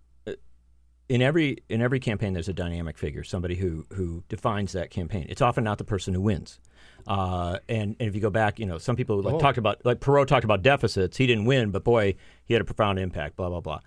in 1.11 1.21
every 1.23 1.57
in 1.69 1.83
every 1.83 1.99
campaign, 1.99 2.33
there's 2.35 2.49
a 2.49 2.53
dynamic 2.53 2.97
figure, 2.97 3.25
somebody 3.25 3.57
who 3.57 3.85
who 3.93 4.23
defines 4.29 4.73
that 4.73 4.91
campaign. 4.91 5.27
It's 5.29 5.43
often 5.43 5.65
not 5.65 5.79
the 5.79 5.85
person 5.85 6.15
who 6.15 6.21
wins. 6.21 6.61
Uh, 7.07 7.59
and, 7.69 7.97
and 7.99 8.09
if 8.09 8.15
you 8.15 8.21
go 8.21 8.31
back, 8.31 8.59
you 8.61 8.67
know, 8.67 8.79
some 8.79 8.95
people 8.95 9.21
like 9.21 9.35
Oh. 9.35 9.41
talked 9.41 9.59
about 9.59 9.85
like 9.85 9.99
Perot 10.01 10.29
talked 10.29 10.45
about 10.45 10.63
deficits. 10.63 11.17
He 11.17 11.27
didn't 11.27 11.47
win, 11.47 11.73
but 11.73 11.83
boy, 11.83 12.15
he 12.45 12.55
had 12.55 12.61
a 12.63 12.65
profound 12.65 13.01
impact. 13.01 13.35
Blah 13.37 13.49
blah 13.49 13.61
blah. 13.61 13.81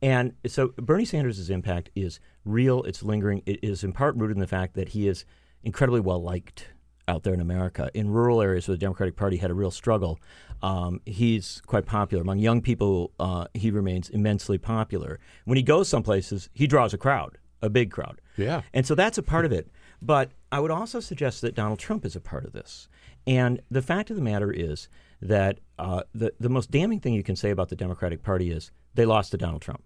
And 0.00 0.32
so 0.46 0.68
Bernie 0.76 1.04
Sanders' 1.04 1.50
impact 1.50 1.90
is 1.94 2.18
real. 2.46 2.82
It's 2.84 3.02
lingering. 3.02 3.42
It 3.44 3.62
is 3.62 3.84
in 3.84 3.92
part 3.92 4.16
rooted 4.16 4.38
in 4.38 4.40
the 4.40 4.46
fact 4.46 4.74
that 4.74 4.88
he 4.88 5.06
is 5.06 5.26
incredibly 5.62 6.00
well 6.00 6.22
liked 6.22 6.68
out 7.06 7.24
there 7.24 7.34
in 7.34 7.40
America. 7.40 7.90
In 7.92 8.08
rural 8.08 8.40
areas 8.40 8.66
where 8.66 8.76
the 8.76 8.80
Democratic 8.80 9.16
Party 9.16 9.36
had 9.36 9.50
a 9.50 9.54
real 9.54 9.70
struggle, 9.70 10.18
um, 10.62 11.00
he's 11.06 11.62
quite 11.66 11.86
popular. 11.86 12.22
Among 12.22 12.38
young 12.38 12.60
people, 12.60 13.12
uh, 13.18 13.46
he 13.54 13.70
remains 13.70 14.08
immensely 14.10 14.58
popular. 14.58 15.18
When 15.44 15.56
he 15.56 15.62
goes 15.62 15.88
some 15.88 16.02
places, 16.02 16.48
he 16.52 16.66
draws 16.66 16.92
a 16.92 16.98
crowd, 16.98 17.38
a 17.62 17.70
big 17.70 17.90
crowd. 17.90 18.20
Yeah. 18.36 18.62
And 18.72 18.86
so 18.86 18.94
that's 18.94 19.18
a 19.18 19.22
part 19.22 19.44
of 19.44 19.52
it. 19.52 19.70
But 20.02 20.32
I 20.50 20.60
would 20.60 20.70
also 20.70 21.00
suggest 21.00 21.42
that 21.42 21.54
Donald 21.54 21.78
Trump 21.78 22.04
is 22.04 22.16
a 22.16 22.20
part 22.20 22.44
of 22.44 22.52
this. 22.52 22.88
And 23.26 23.60
the 23.70 23.82
fact 23.82 24.10
of 24.10 24.16
the 24.16 24.22
matter 24.22 24.50
is 24.50 24.88
that 25.20 25.60
uh, 25.78 26.02
the, 26.14 26.32
the 26.40 26.48
most 26.48 26.70
damning 26.70 27.00
thing 27.00 27.14
you 27.14 27.22
can 27.22 27.36
say 27.36 27.50
about 27.50 27.68
the 27.68 27.76
Democratic 27.76 28.22
Party 28.22 28.50
is 28.50 28.70
they 28.94 29.04
lost 29.04 29.32
to 29.32 29.36
Donald 29.36 29.62
Trump. 29.62 29.82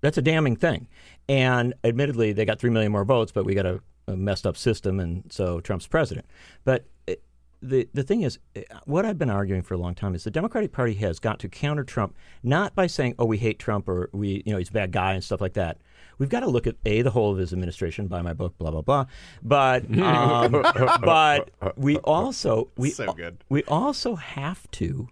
That's 0.00 0.18
a 0.18 0.22
damning 0.22 0.56
thing. 0.56 0.88
And 1.28 1.74
admittedly, 1.84 2.32
they 2.32 2.44
got 2.44 2.58
3 2.58 2.70
million 2.70 2.92
more 2.92 3.04
votes, 3.04 3.32
but 3.32 3.44
we 3.44 3.54
got 3.54 3.66
a, 3.66 3.80
a 4.08 4.16
messed 4.16 4.46
up 4.46 4.56
system, 4.56 4.98
and 4.98 5.24
so 5.30 5.60
Trump's 5.60 5.86
president. 5.86 6.26
But 6.64 6.86
uh, 7.08 7.14
the, 7.62 7.88
the 7.94 8.02
thing 8.02 8.22
is, 8.22 8.38
uh, 8.56 8.60
what 8.84 9.06
I've 9.06 9.18
been 9.18 9.30
arguing 9.30 9.62
for 9.62 9.74
a 9.74 9.78
long 9.78 9.94
time 9.94 10.14
is 10.14 10.24
the 10.24 10.30
Democratic 10.30 10.72
Party 10.72 10.94
has 10.94 11.18
got 11.18 11.38
to 11.40 11.48
counter 11.48 11.84
Trump, 11.84 12.14
not 12.42 12.74
by 12.74 12.86
saying, 12.86 13.14
oh, 13.18 13.24
we 13.24 13.38
hate 13.38 13.58
Trump 13.58 13.88
or 13.88 14.10
we, 14.12 14.42
you 14.44 14.52
know, 14.52 14.58
he's 14.58 14.68
a 14.68 14.72
bad 14.72 14.90
guy 14.90 15.12
and 15.12 15.22
stuff 15.22 15.40
like 15.40 15.54
that. 15.54 15.78
We've 16.18 16.28
got 16.28 16.40
to 16.40 16.48
look 16.50 16.66
at 16.66 16.76
A, 16.84 17.02
the 17.02 17.10
whole 17.10 17.32
of 17.32 17.38
his 17.38 17.52
administration, 17.52 18.08
by 18.08 18.20
my 18.20 18.32
book, 18.32 18.58
blah, 18.58 18.70
blah, 18.70 18.82
blah. 18.82 19.06
But, 19.42 19.84
um, 19.98 20.52
but 21.00 21.50
we 21.76 21.96
also, 21.98 22.68
we, 22.76 22.90
So 22.90 23.12
good. 23.12 23.38
we 23.48 23.62
also 23.64 24.16
have 24.16 24.70
to, 24.72 25.08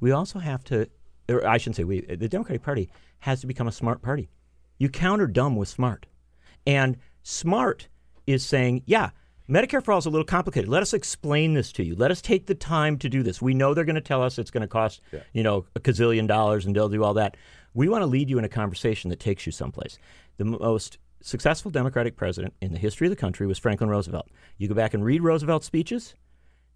we 0.00 0.10
also 0.10 0.40
have 0.40 0.64
to, 0.64 0.88
or 1.28 1.46
I 1.46 1.58
shouldn't 1.58 1.76
say 1.76 1.84
we, 1.84 2.00
the 2.00 2.28
Democratic 2.28 2.62
Party 2.62 2.90
has 3.20 3.40
to 3.40 3.46
become 3.46 3.68
a 3.68 3.72
smart 3.72 4.02
party. 4.02 4.28
You 4.78 4.88
counter 4.88 5.26
dumb 5.26 5.56
with 5.56 5.68
smart. 5.68 6.06
And 6.66 6.98
smart 7.22 7.88
is 8.26 8.44
saying, 8.44 8.82
yeah, 8.86 9.10
Medicare 9.48 9.84
for 9.84 9.92
all 9.92 9.98
is 9.98 10.06
a 10.06 10.10
little 10.10 10.24
complicated. 10.24 10.70
Let 10.70 10.80
us 10.80 10.94
explain 10.94 11.52
this 11.52 11.70
to 11.72 11.84
you. 11.84 11.94
Let 11.94 12.10
us 12.10 12.22
take 12.22 12.46
the 12.46 12.54
time 12.54 12.96
to 12.98 13.10
do 13.10 13.22
this. 13.22 13.42
We 13.42 13.52
know 13.52 13.74
they're 13.74 13.84
going 13.84 13.94
to 13.94 14.00
tell 14.00 14.22
us 14.22 14.38
it's 14.38 14.50
going 14.50 14.62
to 14.62 14.68
cost, 14.68 15.02
you 15.34 15.42
know, 15.42 15.66
a 15.76 15.80
gazillion 15.80 16.26
dollars 16.26 16.64
and 16.64 16.74
they'll 16.74 16.88
do 16.88 17.04
all 17.04 17.14
that. 17.14 17.36
We 17.74 17.88
want 17.88 18.02
to 18.02 18.06
lead 18.06 18.30
you 18.30 18.38
in 18.38 18.44
a 18.44 18.48
conversation 18.48 19.10
that 19.10 19.20
takes 19.20 19.44
you 19.44 19.52
someplace. 19.52 19.98
The 20.38 20.46
most 20.46 20.96
successful 21.20 21.70
Democratic 21.70 22.16
president 22.16 22.54
in 22.62 22.72
the 22.72 22.78
history 22.78 23.06
of 23.06 23.10
the 23.10 23.16
country 23.16 23.46
was 23.46 23.58
Franklin 23.58 23.90
Roosevelt. 23.90 24.30
You 24.56 24.68
go 24.68 24.74
back 24.74 24.94
and 24.94 25.04
read 25.04 25.22
Roosevelt's 25.22 25.66
speeches, 25.66 26.14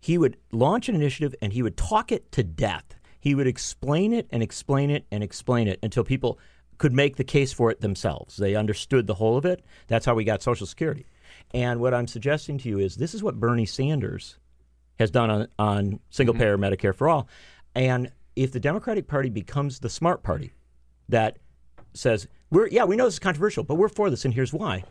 he 0.01 0.19
would 0.19 0.37
launch 0.53 0.91
an 0.91 0.95
initiative 0.95 1.35
and 1.41 1.53
he 1.55 1.63
would 1.63 1.77
talk 1.77 2.13
it 2.13 2.31
to 2.33 2.43
death. 2.43 2.85
He 3.19 3.35
would 3.35 3.47
explain 3.47 4.13
it 4.13 4.29
and 4.31 4.43
explain 4.43 4.91
it 4.91 5.07
and 5.11 5.23
explain 5.23 5.69
it 5.69 5.79
until 5.83 6.05
people 6.05 6.39
could 6.77 6.93
make 6.93 7.17
the 7.17 7.25
case 7.25 7.53
for 7.53 7.71
it 7.71 7.81
themselves. 7.81 8.37
They 8.37 8.55
understood 8.55 9.07
the 9.07 9.15
whole 9.15 9.37
of 9.37 9.45
it. 9.45 9.65
That's 9.89 10.07
how 10.07 10.15
we 10.15 10.25
got 10.25 10.43
Social 10.43 10.67
Security. 10.67 11.07
And 11.55 11.81
what 11.81 11.95
I'm 11.95 12.07
suggesting 12.07 12.59
to 12.59 12.69
you 12.69 12.79
is 12.79 12.97
this 12.97 13.15
is 13.15 13.23
what 13.23 13.41
Bernie 13.41 13.67
Sanders 13.67 14.39
has 14.99 15.11
done 15.11 15.31
on, 15.31 15.49
on 15.59 16.01
single 16.11 16.35
mm-hmm. 16.35 16.43
payer 16.43 16.59
Medicare 16.59 16.95
for 16.95 17.09
all. 17.09 17.29
And 17.75 18.13
if 18.37 18.53
the 18.53 18.61
Democratic 18.61 19.09
Party 19.09 19.31
becomes 19.31 19.81
the 19.81 19.89
smart 19.89 20.23
party 20.23 20.53
that 21.09 21.39
says, 21.95 22.29
we're, 22.51 22.69
yeah, 22.69 22.85
we 22.85 22.97
know 22.97 23.05
this 23.05 23.15
is 23.15 23.21
controversial, 23.21 23.65
but 23.65 23.77
we're 23.77 23.89
for 23.89 24.11
this, 24.11 24.25
and 24.25 24.35
here's 24.35 24.53
why. 24.53 24.85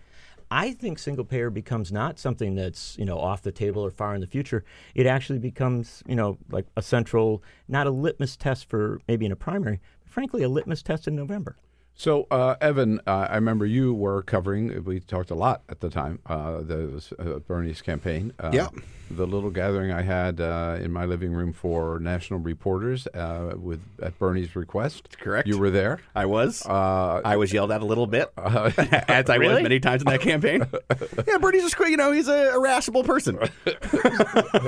I 0.50 0.72
think 0.72 0.98
single 0.98 1.26
payer 1.26 1.50
becomes 1.50 1.92
not 1.92 2.20
something 2.20 2.56
that's 2.56 2.98
you 2.98 3.04
know 3.04 3.20
off 3.20 3.42
the 3.42 3.52
table 3.52 3.84
or 3.84 3.92
far 3.92 4.16
in 4.16 4.22
the 4.22 4.28
future. 4.28 4.64
It 4.96 5.06
actually 5.06 5.40
becomes 5.40 6.04
you 6.08 6.16
know 6.16 6.38
like 6.50 6.66
a 6.78 6.82
central, 6.82 7.44
not 7.68 7.86
a 7.86 7.92
litmus 7.92 8.38
test 8.38 8.70
for 8.70 9.02
maybe 9.08 9.26
in 9.26 9.34
a 9.34 9.36
primary, 9.36 9.82
but 10.02 10.10
frankly 10.10 10.44
a 10.44 10.50
litmus 10.50 10.82
test 10.82 11.08
in 11.08 11.16
November. 11.16 11.58
So, 12.00 12.28
uh, 12.30 12.56
Evan, 12.62 13.00
uh, 13.08 13.26
I 13.30 13.36
remember 13.36 13.66
you 13.66 13.92
were 13.92 14.22
covering. 14.22 14.84
We 14.84 15.00
talked 15.00 15.32
a 15.32 15.36
lot 15.36 15.64
at 15.68 15.80
the 15.80 15.90
time. 15.90 16.20
Uh, 16.28 16.62
the 16.62 17.04
uh, 17.18 17.40
Bernie's 17.40 17.82
campaign. 17.82 18.34
Uh, 18.40 18.52
Yeah. 18.54 18.68
The 19.10 19.26
little 19.26 19.50
gathering 19.52 19.94
I 19.94 20.02
had 20.02 20.42
uh, 20.42 20.80
in 20.82 20.92
my 20.92 21.06
living 21.06 21.32
room 21.32 21.54
for 21.54 21.98
national 21.98 22.42
reporters 22.42 23.08
uh, 23.08 23.56
with 23.58 23.80
at 24.04 24.20
Bernie's 24.20 24.54
request. 24.54 25.18
correct. 25.18 25.48
You 25.48 25.58
were 25.58 25.70
there. 25.70 26.02
I 26.14 26.26
was. 26.26 26.66
Uh, 26.66 27.22
I 27.24 27.38
was 27.38 27.54
yelled 27.54 27.72
at 27.72 27.82
a 27.82 27.86
little 27.86 28.06
bit, 28.06 28.30
uh, 28.38 28.70
as 29.08 29.30
I 29.30 29.38
was 29.38 29.48
Really? 29.48 29.64
many 29.64 29.80
times 29.80 30.02
in 30.02 30.08
that 30.10 30.20
campaign. 30.20 30.68
yeah, 31.26 31.38
Bernie's 31.38 31.62
just 31.64 31.78
quick, 31.78 31.90
you 31.90 31.96
know 31.96 32.12
he's 32.12 32.28
a 32.28 32.52
irascible 32.54 33.06
person. 33.06 33.40
Oh, 33.40 33.48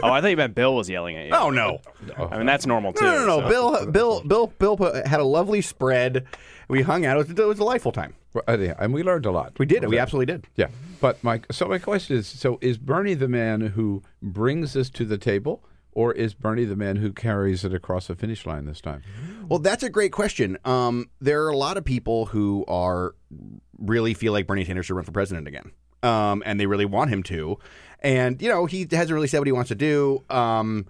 I 0.03 0.21
thought 0.21 0.27
you 0.29 0.37
meant 0.37 0.55
Bill 0.55 0.73
was 0.73 0.89
yelling 0.89 1.17
at 1.17 1.25
you. 1.27 1.33
Oh 1.33 1.49
no, 1.49 1.81
I 2.17 2.37
mean 2.37 2.45
that's 2.45 2.65
normal 2.65 2.93
too. 2.93 3.03
no, 3.03 3.11
no, 3.11 3.25
no, 3.25 3.25
no. 3.25 3.41
so- 3.41 3.49
Bill, 3.49 3.91
Bill, 4.21 4.21
Bill, 4.21 4.77
Bill 4.77 5.03
had 5.05 5.19
a 5.19 5.25
lovely 5.25 5.61
spread. 5.61 6.25
We 6.69 6.83
hung 6.83 7.05
out. 7.05 7.15
It 7.17 7.27
was, 7.27 7.29
it 7.31 7.47
was 7.47 7.57
a 7.57 7.61
delightful 7.61 7.91
time. 7.91 8.13
Well, 8.33 8.43
uh, 8.47 8.57
yeah, 8.57 8.75
and 8.79 8.93
we 8.93 9.01
learned 9.03 9.25
a 9.25 9.31
lot. 9.31 9.57
We 9.57 9.65
did. 9.65 9.83
We 9.85 9.95
that. 9.95 10.03
absolutely 10.03 10.27
did. 10.27 10.47
Yeah, 10.55 10.67
but 11.01 11.21
my 11.23 11.41
so 11.51 11.67
my 11.67 11.79
question 11.79 12.15
is: 12.15 12.27
so 12.27 12.59
is 12.61 12.77
Bernie 12.77 13.15
the 13.15 13.27
man 13.27 13.61
who 13.61 14.03
brings 14.21 14.73
this 14.73 14.89
to 14.91 15.03
the 15.03 15.17
table, 15.17 15.63
or 15.93 16.13
is 16.13 16.35
Bernie 16.35 16.65
the 16.65 16.75
man 16.75 16.97
who 16.97 17.11
carries 17.11 17.65
it 17.65 17.73
across 17.73 18.07
the 18.07 18.15
finish 18.15 18.45
line 18.45 18.65
this 18.65 18.81
time? 18.81 19.01
Well, 19.47 19.59
that's 19.59 19.81
a 19.81 19.89
great 19.89 20.11
question. 20.11 20.57
Um, 20.63 21.09
there 21.19 21.43
are 21.45 21.49
a 21.49 21.57
lot 21.57 21.77
of 21.77 21.83
people 21.83 22.27
who 22.27 22.63
are 22.67 23.15
really 23.79 24.13
feel 24.13 24.31
like 24.31 24.45
Bernie 24.45 24.63
Sanders 24.63 24.85
should 24.85 24.95
run 24.95 25.05
for 25.05 25.11
president 25.11 25.47
again, 25.47 25.71
um, 26.03 26.43
and 26.45 26.59
they 26.59 26.67
really 26.67 26.85
want 26.85 27.09
him 27.09 27.23
to. 27.23 27.57
And 28.01 28.39
you 28.41 28.47
know, 28.47 28.67
he 28.67 28.87
hasn't 28.91 29.11
really 29.11 29.27
said 29.27 29.39
what 29.39 29.47
he 29.47 29.51
wants 29.51 29.69
to 29.69 29.75
do. 29.75 30.23
Um, 30.29 30.85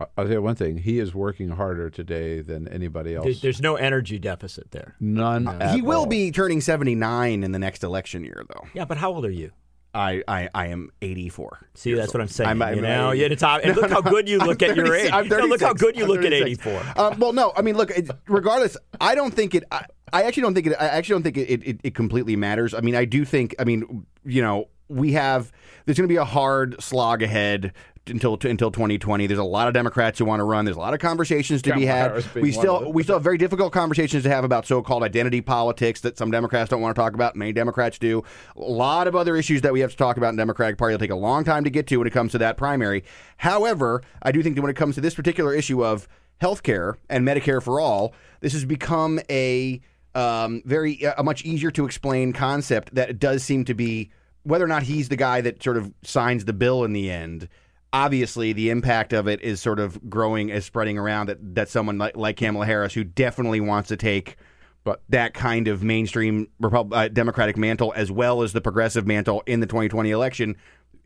I'll 0.00 0.08
tell 0.24 0.30
you 0.30 0.42
one 0.42 0.56
thing: 0.56 0.78
he 0.78 0.98
is 0.98 1.14
working 1.14 1.50
harder 1.50 1.88
today 1.90 2.40
than 2.40 2.66
anybody 2.68 3.14
else. 3.14 3.24
There- 3.26 3.34
There's 3.34 3.60
no 3.60 3.76
energy 3.76 4.18
deficit 4.18 4.70
there. 4.72 4.96
None. 5.00 5.46
he 5.46 5.78
at 5.78 5.82
will 5.82 6.00
all. 6.00 6.06
be 6.06 6.30
turning 6.30 6.60
seventy 6.60 6.94
nine 6.94 7.44
in 7.44 7.52
the 7.52 7.58
next 7.58 7.84
election 7.84 8.24
year, 8.24 8.42
though. 8.48 8.66
Yeah, 8.74 8.84
but 8.84 8.96
how 8.98 9.12
old 9.12 9.24
are 9.24 9.30
you? 9.30 9.52
I 9.94 10.24
I, 10.26 10.48
I 10.52 10.66
am 10.68 10.90
eighty 11.00 11.28
four. 11.28 11.60
See, 11.74 11.94
that's 11.94 12.12
what 12.12 12.20
I'm 12.20 12.26
saying. 12.28 12.48
I'm- 12.48 12.60
I'm 12.62 12.74
you 12.74 12.80
know, 12.82 13.10
80. 13.12 13.20
yeah, 13.20 13.26
it's, 13.28 13.42
ob- 13.44 13.60
and 13.64 13.76
look 13.76 13.90
how 13.90 14.00
good 14.00 14.28
you 14.28 14.40
I'm 14.40 14.48
look 14.48 14.60
at 14.62 14.74
your 14.74 14.86
36 14.86 15.06
age. 15.06 15.12
I'm 15.14 15.28
No, 15.28 15.36
look 15.46 15.60
how 15.60 15.68
36. 15.68 15.80
good 15.82 15.96
you 15.96 16.02
I'm 16.02 16.08
look 16.10 16.24
at 16.24 16.30
36. 16.32 16.66
84. 16.66 16.82
Um, 16.96 17.18
well, 17.20 17.32
no, 17.32 17.52
I 17.56 17.62
mean, 17.62 17.76
look. 17.76 17.90
It, 17.90 18.10
regardless, 18.26 18.76
I 19.00 19.14
don't 19.14 19.32
think 19.32 19.54
it. 19.54 19.62
I, 19.70 19.84
I 20.12 20.24
actually 20.24 20.42
don't 20.42 20.54
think 20.54 20.66
it. 20.66 20.74
I 20.80 20.86
actually 20.88 21.14
don't 21.14 21.22
think 21.22 21.36
it, 21.36 21.62
it, 21.68 21.80
it 21.84 21.94
completely 21.94 22.34
matters. 22.34 22.74
I 22.74 22.80
mean, 22.80 22.96
I 22.96 23.04
do 23.04 23.24
think. 23.24 23.54
I 23.60 23.64
mean, 23.64 24.04
you 24.24 24.42
know, 24.42 24.68
we 24.88 25.12
have. 25.12 25.52
There's 25.84 25.98
going 25.98 26.08
to 26.08 26.12
be 26.12 26.16
a 26.16 26.24
hard 26.24 26.82
slog 26.82 27.22
ahead 27.22 27.72
until 28.06 28.34
until 28.42 28.70
2020. 28.70 29.26
There's 29.26 29.38
a 29.38 29.44
lot 29.44 29.68
of 29.68 29.74
Democrats 29.74 30.18
who 30.18 30.24
want 30.24 30.40
to 30.40 30.44
run. 30.44 30.64
There's 30.64 30.76
a 30.76 30.80
lot 30.80 30.94
of 30.94 31.00
conversations 31.00 31.62
to 31.62 31.74
be 31.74 31.86
had. 31.86 32.24
We 32.34 32.52
still 32.52 32.92
we 32.92 33.02
still 33.02 33.16
have 33.16 33.22
very 33.22 33.38
difficult 33.38 33.72
conversations 33.72 34.22
to 34.24 34.30
have 34.30 34.44
about 34.44 34.66
so-called 34.66 35.02
identity 35.02 35.40
politics 35.40 36.00
that 36.02 36.18
some 36.18 36.30
Democrats 36.30 36.70
don't 36.70 36.80
want 36.80 36.94
to 36.94 37.00
talk 37.00 37.14
about. 37.14 37.36
Many 37.36 37.52
Democrats 37.52 37.98
do. 37.98 38.22
A 38.56 38.60
lot 38.60 39.06
of 39.06 39.16
other 39.16 39.36
issues 39.36 39.62
that 39.62 39.72
we 39.72 39.80
have 39.80 39.90
to 39.90 39.96
talk 39.96 40.16
about 40.16 40.30
in 40.30 40.36
the 40.36 40.40
Democratic 40.40 40.78
Party 40.78 40.94
will 40.94 41.00
take 41.00 41.10
a 41.10 41.16
long 41.16 41.44
time 41.44 41.64
to 41.64 41.70
get 41.70 41.86
to 41.88 41.96
when 41.96 42.06
it 42.06 42.12
comes 42.12 42.32
to 42.32 42.38
that 42.38 42.56
primary. 42.56 43.04
However, 43.38 44.02
I 44.22 44.32
do 44.32 44.42
think 44.42 44.56
that 44.56 44.62
when 44.62 44.70
it 44.70 44.76
comes 44.76 44.94
to 44.96 45.00
this 45.00 45.14
particular 45.14 45.54
issue 45.54 45.84
of 45.84 46.08
health 46.40 46.62
care 46.62 46.98
and 47.08 47.26
Medicare 47.26 47.62
for 47.62 47.80
all, 47.80 48.14
this 48.40 48.52
has 48.52 48.64
become 48.64 49.20
a 49.30 49.80
um, 50.14 50.62
very 50.64 51.02
a 51.16 51.22
much 51.22 51.44
easier 51.44 51.70
to 51.72 51.84
explain 51.84 52.32
concept 52.32 52.94
that 52.94 53.18
does 53.18 53.42
seem 53.42 53.64
to 53.64 53.74
be 53.74 54.10
whether 54.44 54.64
or 54.64 54.68
not 54.68 54.84
he's 54.84 55.08
the 55.08 55.16
guy 55.16 55.40
that 55.40 55.62
sort 55.62 55.76
of 55.76 55.92
signs 56.02 56.44
the 56.44 56.52
bill 56.52 56.84
in 56.84 56.92
the 56.92 57.10
end. 57.10 57.48
Obviously, 57.92 58.52
the 58.52 58.70
impact 58.70 59.12
of 59.12 59.28
it 59.28 59.40
is 59.40 59.60
sort 59.60 59.78
of 59.78 60.08
growing 60.10 60.50
as 60.50 60.64
spreading 60.64 60.98
around 60.98 61.28
that 61.28 61.54
that 61.54 61.68
someone 61.68 61.98
like, 61.98 62.16
like 62.16 62.36
Kamala 62.36 62.66
Harris, 62.66 62.94
who 62.94 63.04
definitely 63.04 63.60
wants 63.60 63.88
to 63.88 63.96
take 63.96 64.36
But- 64.82 65.02
that 65.10 65.32
kind 65.34 65.68
of 65.68 65.82
mainstream 65.82 66.48
Repub- 66.60 66.92
uh, 66.92 67.08
Democratic 67.08 67.56
mantle 67.56 67.92
as 67.96 68.10
well 68.10 68.42
as 68.42 68.52
the 68.52 68.60
progressive 68.60 69.06
mantle 69.06 69.42
in 69.46 69.60
the 69.60 69.66
2020 69.66 70.10
election, 70.10 70.56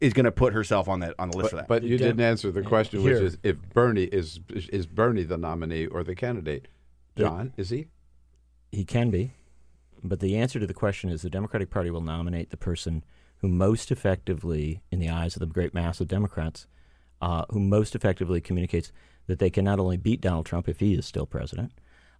is 0.00 0.12
going 0.12 0.24
to 0.24 0.32
put 0.32 0.52
herself 0.54 0.88
on 0.88 1.00
that 1.00 1.14
on 1.18 1.30
the 1.30 1.36
list 1.36 1.50
for 1.50 1.56
that. 1.56 1.68
But 1.68 1.82
you 1.82 1.98
Dem- 1.98 2.08
didn't 2.08 2.20
answer 2.22 2.50
the 2.52 2.62
question, 2.62 3.00
Here. 3.00 3.14
which 3.14 3.22
is 3.22 3.38
if 3.42 3.56
Bernie 3.74 4.04
is 4.04 4.40
is 4.48 4.86
Bernie 4.86 5.24
the 5.24 5.36
nominee 5.36 5.86
or 5.86 6.02
the 6.04 6.14
candidate? 6.14 6.68
John, 7.16 7.52
is 7.56 7.70
he? 7.70 7.88
He 8.72 8.84
can 8.84 9.10
be. 9.10 9.32
But 10.04 10.20
the 10.20 10.36
answer 10.36 10.60
to 10.60 10.66
the 10.68 10.74
question 10.74 11.10
is 11.10 11.22
the 11.22 11.30
Democratic 11.30 11.68
Party 11.70 11.90
will 11.90 12.00
nominate 12.00 12.50
the 12.50 12.56
person 12.56 13.02
who 13.40 13.48
most 13.48 13.90
effectively, 13.90 14.82
in 14.90 14.98
the 14.98 15.08
eyes 15.08 15.36
of 15.36 15.40
the 15.40 15.46
great 15.46 15.74
mass 15.74 16.00
of 16.00 16.08
Democrats, 16.08 16.66
uh, 17.20 17.44
who 17.50 17.60
most 17.60 17.94
effectively 17.94 18.40
communicates 18.40 18.92
that 19.26 19.38
they 19.38 19.50
can 19.50 19.64
not 19.64 19.78
only 19.78 19.96
beat 19.96 20.20
Donald 20.20 20.46
Trump 20.46 20.68
if 20.68 20.80
he 20.80 20.94
is 20.94 21.06
still 21.06 21.26
president, 21.26 21.72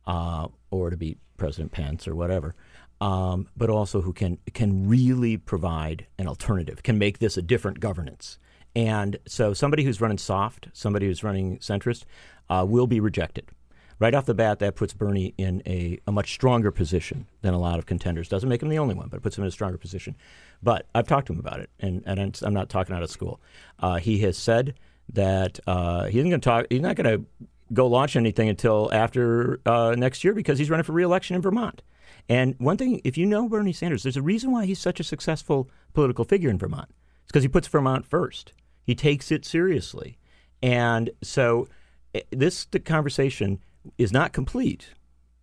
uh, 0.06 0.48
or 0.70 0.90
to 0.90 0.96
beat 0.96 1.18
President 1.36 1.72
Pence 1.72 2.06
or 2.06 2.14
whatever, 2.14 2.54
um, 3.00 3.48
but 3.56 3.70
also 3.70 4.00
who 4.00 4.12
can 4.12 4.38
can 4.54 4.88
really 4.88 5.36
provide 5.36 6.06
an 6.18 6.26
alternative, 6.26 6.82
can 6.82 6.98
make 6.98 7.18
this 7.18 7.36
a 7.36 7.42
different 7.42 7.80
governance. 7.80 8.38
And 8.74 9.18
so, 9.26 9.54
somebody 9.54 9.84
who's 9.84 10.00
running 10.00 10.18
soft, 10.18 10.68
somebody 10.72 11.06
who's 11.06 11.24
running 11.24 11.58
centrist, 11.58 12.04
uh, 12.50 12.64
will 12.68 12.86
be 12.86 13.00
rejected 13.00 13.50
right 13.98 14.14
off 14.14 14.26
the 14.26 14.34
bat, 14.34 14.58
that 14.60 14.76
puts 14.76 14.92
Bernie 14.92 15.34
in 15.36 15.62
a, 15.66 15.98
a 16.06 16.12
much 16.12 16.32
stronger 16.32 16.70
position 16.70 17.26
than 17.42 17.54
a 17.54 17.58
lot 17.58 17.78
of 17.78 17.86
contenders. 17.86 18.28
Doesn't 18.28 18.48
make 18.48 18.62
him 18.62 18.68
the 18.68 18.78
only 18.78 18.94
one, 18.94 19.08
but 19.08 19.18
it 19.18 19.22
puts 19.22 19.36
him 19.36 19.44
in 19.44 19.48
a 19.48 19.52
stronger 19.52 19.78
position. 19.78 20.16
But 20.62 20.86
I've 20.94 21.06
talked 21.06 21.26
to 21.28 21.32
him 21.32 21.40
about 21.40 21.60
it, 21.60 21.70
and, 21.80 22.02
and 22.06 22.20
I'm- 22.20 22.54
not 22.54 22.68
talking 22.68 22.94
out 22.94 23.02
of 23.02 23.10
school. 23.10 23.40
Uh, 23.78 23.96
he 23.96 24.18
has 24.18 24.36
said 24.36 24.74
that 25.12 25.58
uh, 25.66 26.04
he 26.04 26.18
isn't 26.18 26.30
going 26.30 26.40
to 26.40 26.44
talk. 26.44 26.66
He's 26.70 26.80
not 26.80 26.96
going 26.96 27.18
to 27.18 27.46
go 27.72 27.86
launch 27.86 28.16
anything 28.16 28.48
until 28.48 28.90
after 28.92 29.60
uh, 29.66 29.94
next 29.96 30.24
year 30.24 30.34
because 30.34 30.58
he's 30.58 30.70
running 30.70 30.84
for 30.84 30.92
re-election 30.92 31.36
in 31.36 31.42
Vermont. 31.42 31.82
And 32.28 32.54
one 32.58 32.76
thing, 32.76 33.00
if 33.04 33.16
you 33.16 33.26
know 33.26 33.48
Bernie 33.48 33.72
Sanders, 33.72 34.02
there's 34.02 34.16
a 34.16 34.22
reason 34.22 34.50
why 34.50 34.66
he's 34.66 34.78
such 34.78 35.00
a 35.00 35.04
successful 35.04 35.70
political 35.94 36.24
figure 36.24 36.50
in 36.50 36.58
Vermont. 36.58 36.88
It's 37.22 37.32
because 37.32 37.42
he 37.42 37.48
puts 37.48 37.68
Vermont 37.68 38.06
first. 38.06 38.52
He 38.82 38.94
takes 38.94 39.30
it 39.30 39.44
seriously, 39.44 40.18
and 40.62 41.10
so 41.22 41.68
eh, 42.14 42.20
this 42.30 42.64
the 42.66 42.80
conversation 42.80 43.60
is 43.96 44.12
not 44.12 44.32
complete 44.32 44.90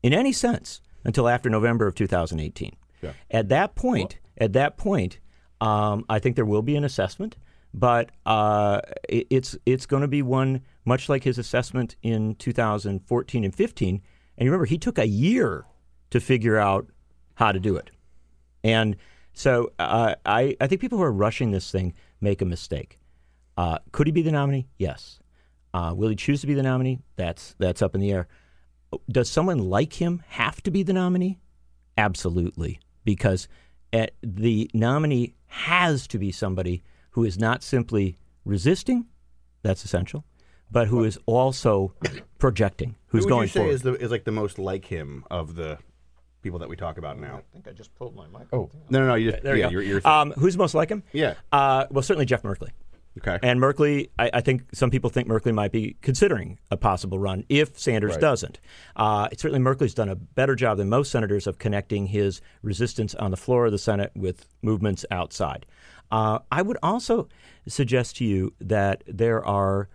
in 0.04 0.14
any 0.14 0.32
sense 0.32 0.82
until 1.04 1.28
after 1.28 1.50
November 1.50 1.88
of 1.88 1.96
2018. 1.96 2.76
Yeah. 3.02 3.14
At 3.32 3.50
that 3.50 3.76
point, 3.76 4.20
at 4.38 4.54
that 4.54 4.78
point, 4.78 5.20
um, 5.62 6.06
I 6.10 6.20
think 6.20 6.36
there 6.36 6.46
will 6.46 6.62
be 6.62 6.76
an 6.76 6.84
assessment, 6.84 7.38
but 7.74 8.12
uh, 8.26 8.82
it, 9.08 9.28
it's 9.30 9.58
it's 9.66 9.86
going 9.86 10.02
to 10.02 10.08
be 10.08 10.22
one 10.22 10.62
much 10.86 11.10
like 11.10 11.24
his 11.24 11.38
assessment 11.38 11.96
in 12.02 12.36
2014 12.36 13.44
and 13.44 13.56
15. 13.56 14.02
And 14.38 14.48
remember, 14.48 14.66
he 14.66 14.78
took 14.78 14.98
a 14.98 15.08
year 15.08 15.66
to 16.12 16.20
figure 16.20 16.58
out 16.58 16.88
how 17.36 17.52
to 17.52 17.60
do 17.60 17.76
it. 17.76 17.92
And 18.64 18.96
so 19.34 19.72
uh, 19.80 20.16
I, 20.26 20.56
I 20.60 20.68
think 20.68 20.82
people 20.82 20.98
who 20.98 21.04
are 21.04 21.12
rushing 21.12 21.52
this 21.52 21.72
thing 21.72 21.94
make 22.22 22.42
a 22.42 22.46
mistake. 22.46 23.00
Uh, 23.58 23.80
could 23.92 24.08
he 24.08 24.12
be 24.12 24.22
the 24.22 24.32
nominee? 24.32 24.68
Yes. 24.78 25.20
Uh, 25.76 25.94
will 25.94 26.08
he 26.08 26.16
choose 26.16 26.40
to 26.40 26.48
be 26.48 26.54
the 26.54 26.64
nominee? 26.64 27.00
That's 27.18 27.54
that's 27.60 27.82
up 27.82 27.96
in 27.96 28.02
the 28.02 28.12
air. 28.12 28.28
Does 29.10 29.30
someone 29.30 29.58
like 29.58 29.94
him 29.94 30.24
have 30.30 30.62
to 30.64 30.72
be 30.72 30.84
the 30.84 30.94
nominee? 30.94 31.38
Absolutely, 31.98 32.80
because 33.04 33.50
uh 33.92 34.08
the 34.24 34.72
nominee 34.74 35.36
has 35.48 36.08
to 36.08 36.18
be 36.18 36.32
somebody 36.32 36.82
who 37.12 37.26
is 37.26 37.38
not 37.38 37.62
simply 37.62 38.18
resisting. 38.46 39.06
That's 39.64 39.84
essential, 39.84 40.24
but 40.72 40.88
who 40.88 41.04
is 41.04 41.20
also 41.26 41.94
projecting. 42.40 42.96
Who's 43.08 43.24
Who 43.24 43.26
would 43.26 43.30
going 43.30 43.42
you 43.44 43.48
say 43.50 43.60
forward? 43.60 43.74
is 43.74 43.82
the 43.82 43.94
is 43.96 44.12
like 44.12 44.24
the 44.24 44.32
most 44.32 44.58
like 44.58 44.86
him 44.86 45.26
of 45.30 45.56
the 45.56 45.78
people 46.42 46.60
that 46.60 46.70
we 46.70 46.78
talk 46.78 46.98
about 46.98 47.20
now? 47.20 47.38
I 47.38 47.42
think 47.52 47.68
I 47.68 47.72
just 47.72 47.94
pulled 47.96 48.16
my 48.16 48.28
mic. 48.28 48.48
Oh 48.54 48.70
no 48.90 49.00
no 49.00 49.08
no! 49.08 49.16
You 49.16 49.32
just, 49.32 49.44
There 49.44 49.56
you 49.56 49.62
yeah, 49.62 49.68
go. 49.68 49.72
You're, 49.72 49.82
you're, 49.82 50.08
um, 50.08 50.32
who's 50.38 50.56
most 50.58 50.74
like 50.74 50.90
him? 50.90 51.04
Yeah. 51.12 51.34
Uh, 51.52 51.86
well, 51.90 52.04
certainly 52.04 52.26
Jeff 52.26 52.44
Merkley. 52.44 52.70
Okay. 53.18 53.40
And 53.42 53.60
Merkley, 53.60 54.10
I, 54.20 54.30
I 54.36 54.42
think 54.42 54.64
some 54.74 54.90
people 54.90 55.10
think 55.10 55.28
Merkley 55.28 55.54
might 55.54 55.72
be 55.72 55.96
considering 56.02 56.60
a 56.72 56.78
possible 56.78 57.20
run 57.20 57.44
if 57.50 57.78
Sanders 57.80 58.12
Right. 58.12 58.22
doesn't. 58.22 58.60
Uh, 58.96 59.30
certainly, 59.38 59.60
Merkley's 59.60 59.94
done 59.94 60.10
a 60.10 60.16
better 60.16 60.56
job 60.56 60.78
than 60.78 60.90
most 60.90 61.12
senators 61.12 61.48
of 61.48 61.58
connecting 61.60 62.08
his 62.08 62.42
resistance 62.62 63.16
on 63.16 63.32
the 63.32 63.38
floor 63.38 63.66
of 63.68 63.72
the 63.72 63.78
Senate 63.78 64.12
with 64.16 64.48
movements 64.62 65.06
outside. 65.12 65.66
Uh, 66.12 66.40
I 66.52 66.62
would 66.62 66.78
also 66.84 67.28
suggest 67.68 68.18
to 68.18 68.26
you 68.26 68.54
that 68.62 69.04
there 69.08 69.44
are 69.46 69.90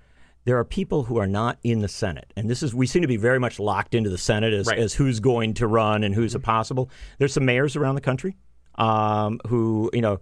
there 0.47 0.59
are 0.59 0.65
people 0.65 1.05
who 1.05 1.19
are 1.19 1.27
not 1.27 1.59
in 1.63 1.81
the 1.81 1.89
Senate, 1.89 2.33
and 2.37 2.49
this 2.49 2.63
is 2.63 2.75
we 2.75 2.87
seem 2.87 3.03
to 3.03 3.09
be 3.09 3.19
very 3.19 3.39
much 3.39 3.61
locked 3.61 3.95
into 3.95 4.09
the 4.11 4.19
Senate 4.19 4.53
as, 4.55 4.67
Right. 4.67 4.79
as 4.79 4.95
who's 4.95 5.21
going 5.21 5.55
to 5.55 5.67
run 5.67 6.03
and 6.03 6.15
who's 6.15 6.35
a 6.35 6.41
possible. 6.41 6.91
There's 7.19 7.35
some 7.35 7.45
mayors 7.45 7.77
around 7.77 7.95
the 7.95 8.01
country 8.01 8.37
um, 8.77 9.39
who 9.49 9.91
you 9.93 10.01
know 10.01 10.19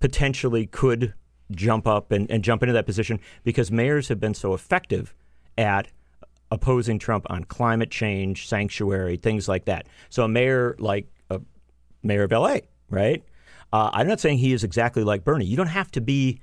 potentially 0.00 0.66
could 0.66 1.14
jump 1.50 1.86
up 1.86 2.12
and, 2.12 2.30
and 2.30 2.44
jump 2.44 2.62
into 2.62 2.72
that 2.72 2.86
position 2.86 3.20
because 3.44 3.70
mayors 3.70 4.08
have 4.08 4.20
been 4.20 4.34
so 4.34 4.54
effective 4.54 5.14
at 5.58 5.88
opposing 6.50 6.98
Trump 6.98 7.26
on 7.30 7.44
climate 7.44 7.90
change, 7.90 8.48
sanctuary, 8.48 9.16
things 9.16 9.48
like 9.48 9.66
that. 9.66 9.86
So 10.08 10.24
a 10.24 10.28
mayor 10.28 10.76
like 10.78 11.06
a 11.30 11.40
mayor 12.02 12.24
of 12.24 12.32
LA, 12.32 12.58
right? 12.88 13.22
Uh, 13.72 13.90
I'm 13.92 14.08
not 14.08 14.20
saying 14.20 14.38
he 14.38 14.52
is 14.52 14.64
exactly 14.64 15.04
like 15.04 15.24
Bernie. 15.24 15.44
You 15.44 15.56
don't 15.56 15.68
have 15.68 15.90
to 15.92 16.00
be 16.00 16.40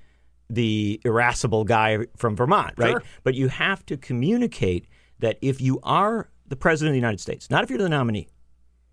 the 0.49 1.01
irascible 1.03 1.65
guy 1.65 2.05
from 2.15 2.35
Vermont, 2.35 2.73
right? 2.77 2.91
Sure. 2.91 3.03
But 3.23 3.35
you 3.35 3.49
have 3.49 3.85
to 3.87 3.97
communicate 3.97 4.87
that 5.19 5.37
if 5.41 5.59
you 5.59 5.79
are 5.83 6.29
the 6.47 6.55
president 6.55 6.91
of 6.91 6.93
the 6.93 6.99
United 6.99 7.19
States, 7.19 7.49
not 7.49 7.63
if 7.63 7.69
you're 7.69 7.79
the 7.79 7.89
nominee, 7.89 8.29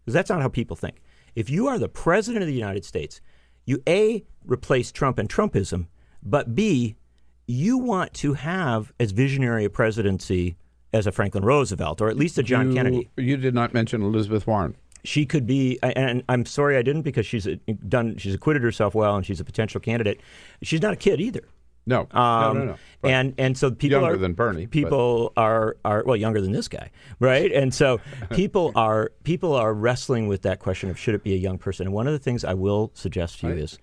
because 0.05 0.15
that's 0.15 0.31
not 0.31 0.43
how 0.43 0.49
people 0.49 0.77
think. 0.77 1.01
If 1.37 1.49
you 1.49 1.69
are 1.69 1.79
the 1.79 1.89
president 1.89 2.43
of 2.43 2.49
the 2.49 2.55
United 2.55 2.85
States, 2.85 3.21
you 3.65 3.83
A, 3.89 4.25
replace 4.45 4.91
Trump 4.91 5.19
and 5.19 5.29
Trumpism, 5.29 5.87
but 6.25 6.55
B, 6.55 6.97
you 7.47 7.79
want 7.79 8.15
to 8.15 8.35
have 8.35 8.93
as 8.99 9.11
visionary 9.13 9.65
a 9.65 9.71
presidency 9.71 10.57
as 10.93 11.07
a 11.07 11.13
Franklin 11.13 11.45
Roosevelt 11.45 12.01
or 12.01 12.09
at 12.09 12.17
least 12.17 12.39
a 12.39 12.43
John 12.43 12.69
you, 12.71 12.75
Kennedy. 12.75 13.11
You 13.17 13.37
did 13.37 13.55
not 13.55 13.75
mention 13.75 14.03
Elizabeth 14.03 14.47
Warren. 14.47 14.77
She 15.03 15.27
could 15.27 15.47
be, 15.47 15.79
and 15.83 16.23
I'm 16.31 16.47
sorry 16.47 16.79
I 16.79 16.83
didn't 16.83 17.03
because 17.03 17.27
she's 17.27 17.47
done, 17.87 18.17
she's 18.17 18.35
acquitted 18.35 18.63
herself 18.63 18.95
well 18.95 19.17
and 19.17 19.27
she's 19.27 19.39
a 19.41 19.45
potential 19.45 19.81
candidate. 19.81 20.21
She's 20.63 20.81
not 20.81 20.95
a 20.95 20.97
kid 20.97 21.21
either. 21.21 21.43
No, 21.87 22.09
no, 22.15 22.19
Um, 22.21 22.59
no, 22.59 22.65
no. 22.65 22.77
But 23.03 23.11
And 23.11 23.35
and 23.37 23.59
so 23.59 23.71
people 23.71 24.01
younger 24.01 24.15
are 24.15 24.17
than 24.17 24.33
Bernie, 24.33 24.65
but- 24.65 24.71
People 24.73 25.35
are 25.37 25.77
are 25.85 26.03
well 26.07 26.17
younger 26.17 26.41
than 26.41 26.53
this 26.53 26.67
guy, 26.69 26.91
right? 27.21 27.53
And 27.53 27.75
so 27.75 28.01
people 28.31 28.73
are 28.75 29.13
people 29.25 29.53
are 29.55 29.75
wrestling 29.75 30.27
with 30.27 30.41
that 30.43 30.61
question 30.61 30.89
of 30.89 30.99
should 30.99 31.15
it 31.15 31.23
be 31.23 31.35
a 31.35 31.39
young 31.39 31.59
person. 31.59 31.87
And 31.87 31.95
one 31.95 32.07
of 32.07 32.15
the 32.15 32.19
things 32.19 32.43
I 32.43 32.55
will 32.55 32.91
suggest 32.95 33.41
to 33.41 33.49
you 33.49 33.53
is 33.55 33.79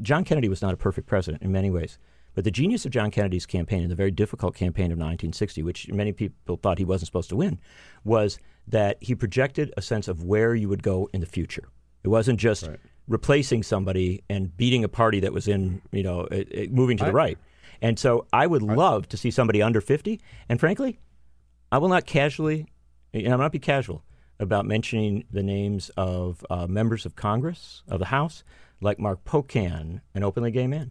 John 0.00 0.24
Kennedy 0.24 0.48
was 0.48 0.62
not 0.62 0.74
a 0.74 0.76
perfect 0.76 1.06
president 1.06 1.42
in 1.42 1.52
many 1.52 1.70
ways. 1.70 1.98
But 2.34 2.44
the 2.44 2.50
genius 2.52 2.86
of 2.86 2.92
John 2.92 3.10
Kennedy's 3.10 3.44
campaign, 3.44 3.82
and 3.82 3.90
the 3.90 3.96
very 3.96 4.12
difficult 4.12 4.54
campaign 4.54 4.86
of 4.86 4.98
1960, 4.98 5.64
which 5.64 5.88
many 5.88 6.12
people 6.12 6.56
thought 6.56 6.78
he 6.78 6.84
wasn't 6.84 7.06
supposed 7.06 7.28
to 7.30 7.36
win, 7.36 7.58
was 8.04 8.38
that 8.68 8.98
he 9.00 9.16
projected 9.16 9.74
a 9.76 9.82
sense 9.82 10.06
of 10.06 10.22
where 10.22 10.54
you 10.54 10.68
would 10.68 10.82
go 10.82 11.08
in 11.12 11.20
the 11.20 11.26
future. 11.26 11.68
It 12.04 12.08
wasn't 12.08 12.38
just 12.38 12.68
replacing 13.08 13.64
somebody 13.64 14.22
and 14.30 14.56
beating 14.56 14.84
a 14.84 14.88
party 14.88 15.18
that 15.20 15.32
was 15.32 15.48
in, 15.48 15.82
you 15.90 16.04
know, 16.04 16.20
it, 16.30 16.48
it- 16.52 16.72
moving 16.72 16.96
to 16.98 17.04
the 17.04 17.12
right. 17.12 17.36
And 17.82 17.98
so 17.98 18.26
I 18.32 18.46
would 18.46 18.62
love 18.62 19.08
to 19.08 19.16
see 19.16 19.32
somebody 19.32 19.60
under 19.60 19.80
50. 19.80 20.20
And 20.48 20.60
frankly, 20.60 21.00
I 21.72 21.78
will 21.78 21.88
not 21.88 22.06
casually, 22.06 22.66
and 23.12 23.26
I 23.26 23.30
will 23.30 23.38
not 23.38 23.52
be 23.52 23.58
casual 23.58 24.04
about 24.38 24.66
mentioning 24.66 25.24
the 25.32 25.42
names 25.42 25.90
of 25.96 26.44
uh, 26.48 26.66
members 26.68 27.04
of 27.06 27.16
Congress, 27.16 27.82
of 27.88 27.98
the 27.98 28.06
House, 28.06 28.44
like 28.80 28.98
Mark 28.98 29.24
Pocan, 29.24 30.00
an 30.14 30.22
openly 30.22 30.50
gay 30.50 30.66
man, 30.66 30.90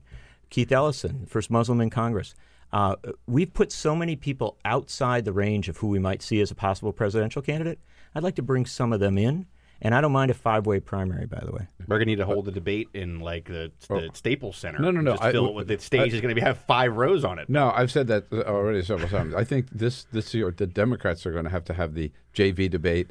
Keith 0.49 0.71
Ellison, 0.71 1.25
first 1.27 1.49
Muslim 1.51 1.81
in 1.81 1.89
Congress. 1.89 2.35
Uh, 2.71 2.95
we've 3.27 3.53
put 3.53 3.71
so 3.71 3.95
many 3.95 4.15
people 4.15 4.57
outside 4.63 5.25
the 5.25 5.33
range 5.33 5.69
of 5.69 5.77
who 5.77 5.87
we 5.87 5.97
might 5.99 6.21
see 6.21 6.39
as 6.39 6.51
a 6.51 6.55
possible 6.55 6.93
presidential 6.93 7.41
candidate. 7.41 7.79
I'd 8.13 8.23
like 8.23 8.35
to 8.35 8.43
bring 8.43 8.65
some 8.67 8.93
of 8.93 8.99
them 8.99 9.17
in, 9.17 9.47
and 9.81 9.95
I 9.95 10.01
don't 10.01 10.11
mind 10.11 10.29
a 10.29 10.35
five-way 10.35 10.79
primary, 10.81 11.25
by 11.25 11.39
the 11.43 11.51
way. 11.51 11.67
We're 11.87 11.97
gonna 11.97 12.05
need 12.05 12.17
to 12.17 12.25
hold 12.25 12.45
the 12.45 12.51
debate 12.51 12.89
in 12.93 13.21
like 13.21 13.45
the, 13.45 13.71
the 13.87 14.09
Staples 14.13 14.57
Center. 14.57 14.77
No, 14.79 14.91
no, 14.91 15.01
no, 15.01 15.11
Just 15.13 15.23
I- 15.23 15.31
fill 15.31 15.47
it 15.47 15.53
with 15.55 15.67
the 15.67 15.79
stage 15.79 16.13
I- 16.13 16.15
is 16.17 16.21
going 16.21 16.35
to 16.35 16.41
have 16.41 16.59
five 16.59 16.95
rows 16.95 17.23
on 17.23 17.39
it. 17.39 17.49
No, 17.49 17.71
I've 17.71 17.91
said 17.91 18.05
that 18.07 18.25
already 18.31 18.83
several 18.83 19.09
times. 19.09 19.33
I 19.33 19.43
think 19.43 19.69
this 19.71 20.05
this 20.11 20.33
year 20.35 20.53
the 20.55 20.67
Democrats 20.67 21.25
are 21.25 21.31
going 21.31 21.45
to 21.45 21.49
have 21.51 21.63
to 21.65 21.73
have 21.73 21.95
the 21.95 22.11
JV 22.35 22.69
debate 22.69 23.09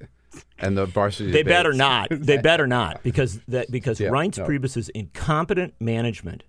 and 0.58 0.76
the 0.76 0.86
varsity. 0.86 1.30
They 1.30 1.42
better 1.42 1.72
not. 1.72 2.08
They 2.10 2.36
better 2.42 2.66
not 2.66 3.02
because 3.02 3.40
that 3.48 3.70
because 3.70 4.00
Yeah, 4.00 4.10
Reince 4.10 4.38
no. 4.38 4.44
Priebus's 4.46 4.88
incompetent 4.90 5.74
management 5.80 6.44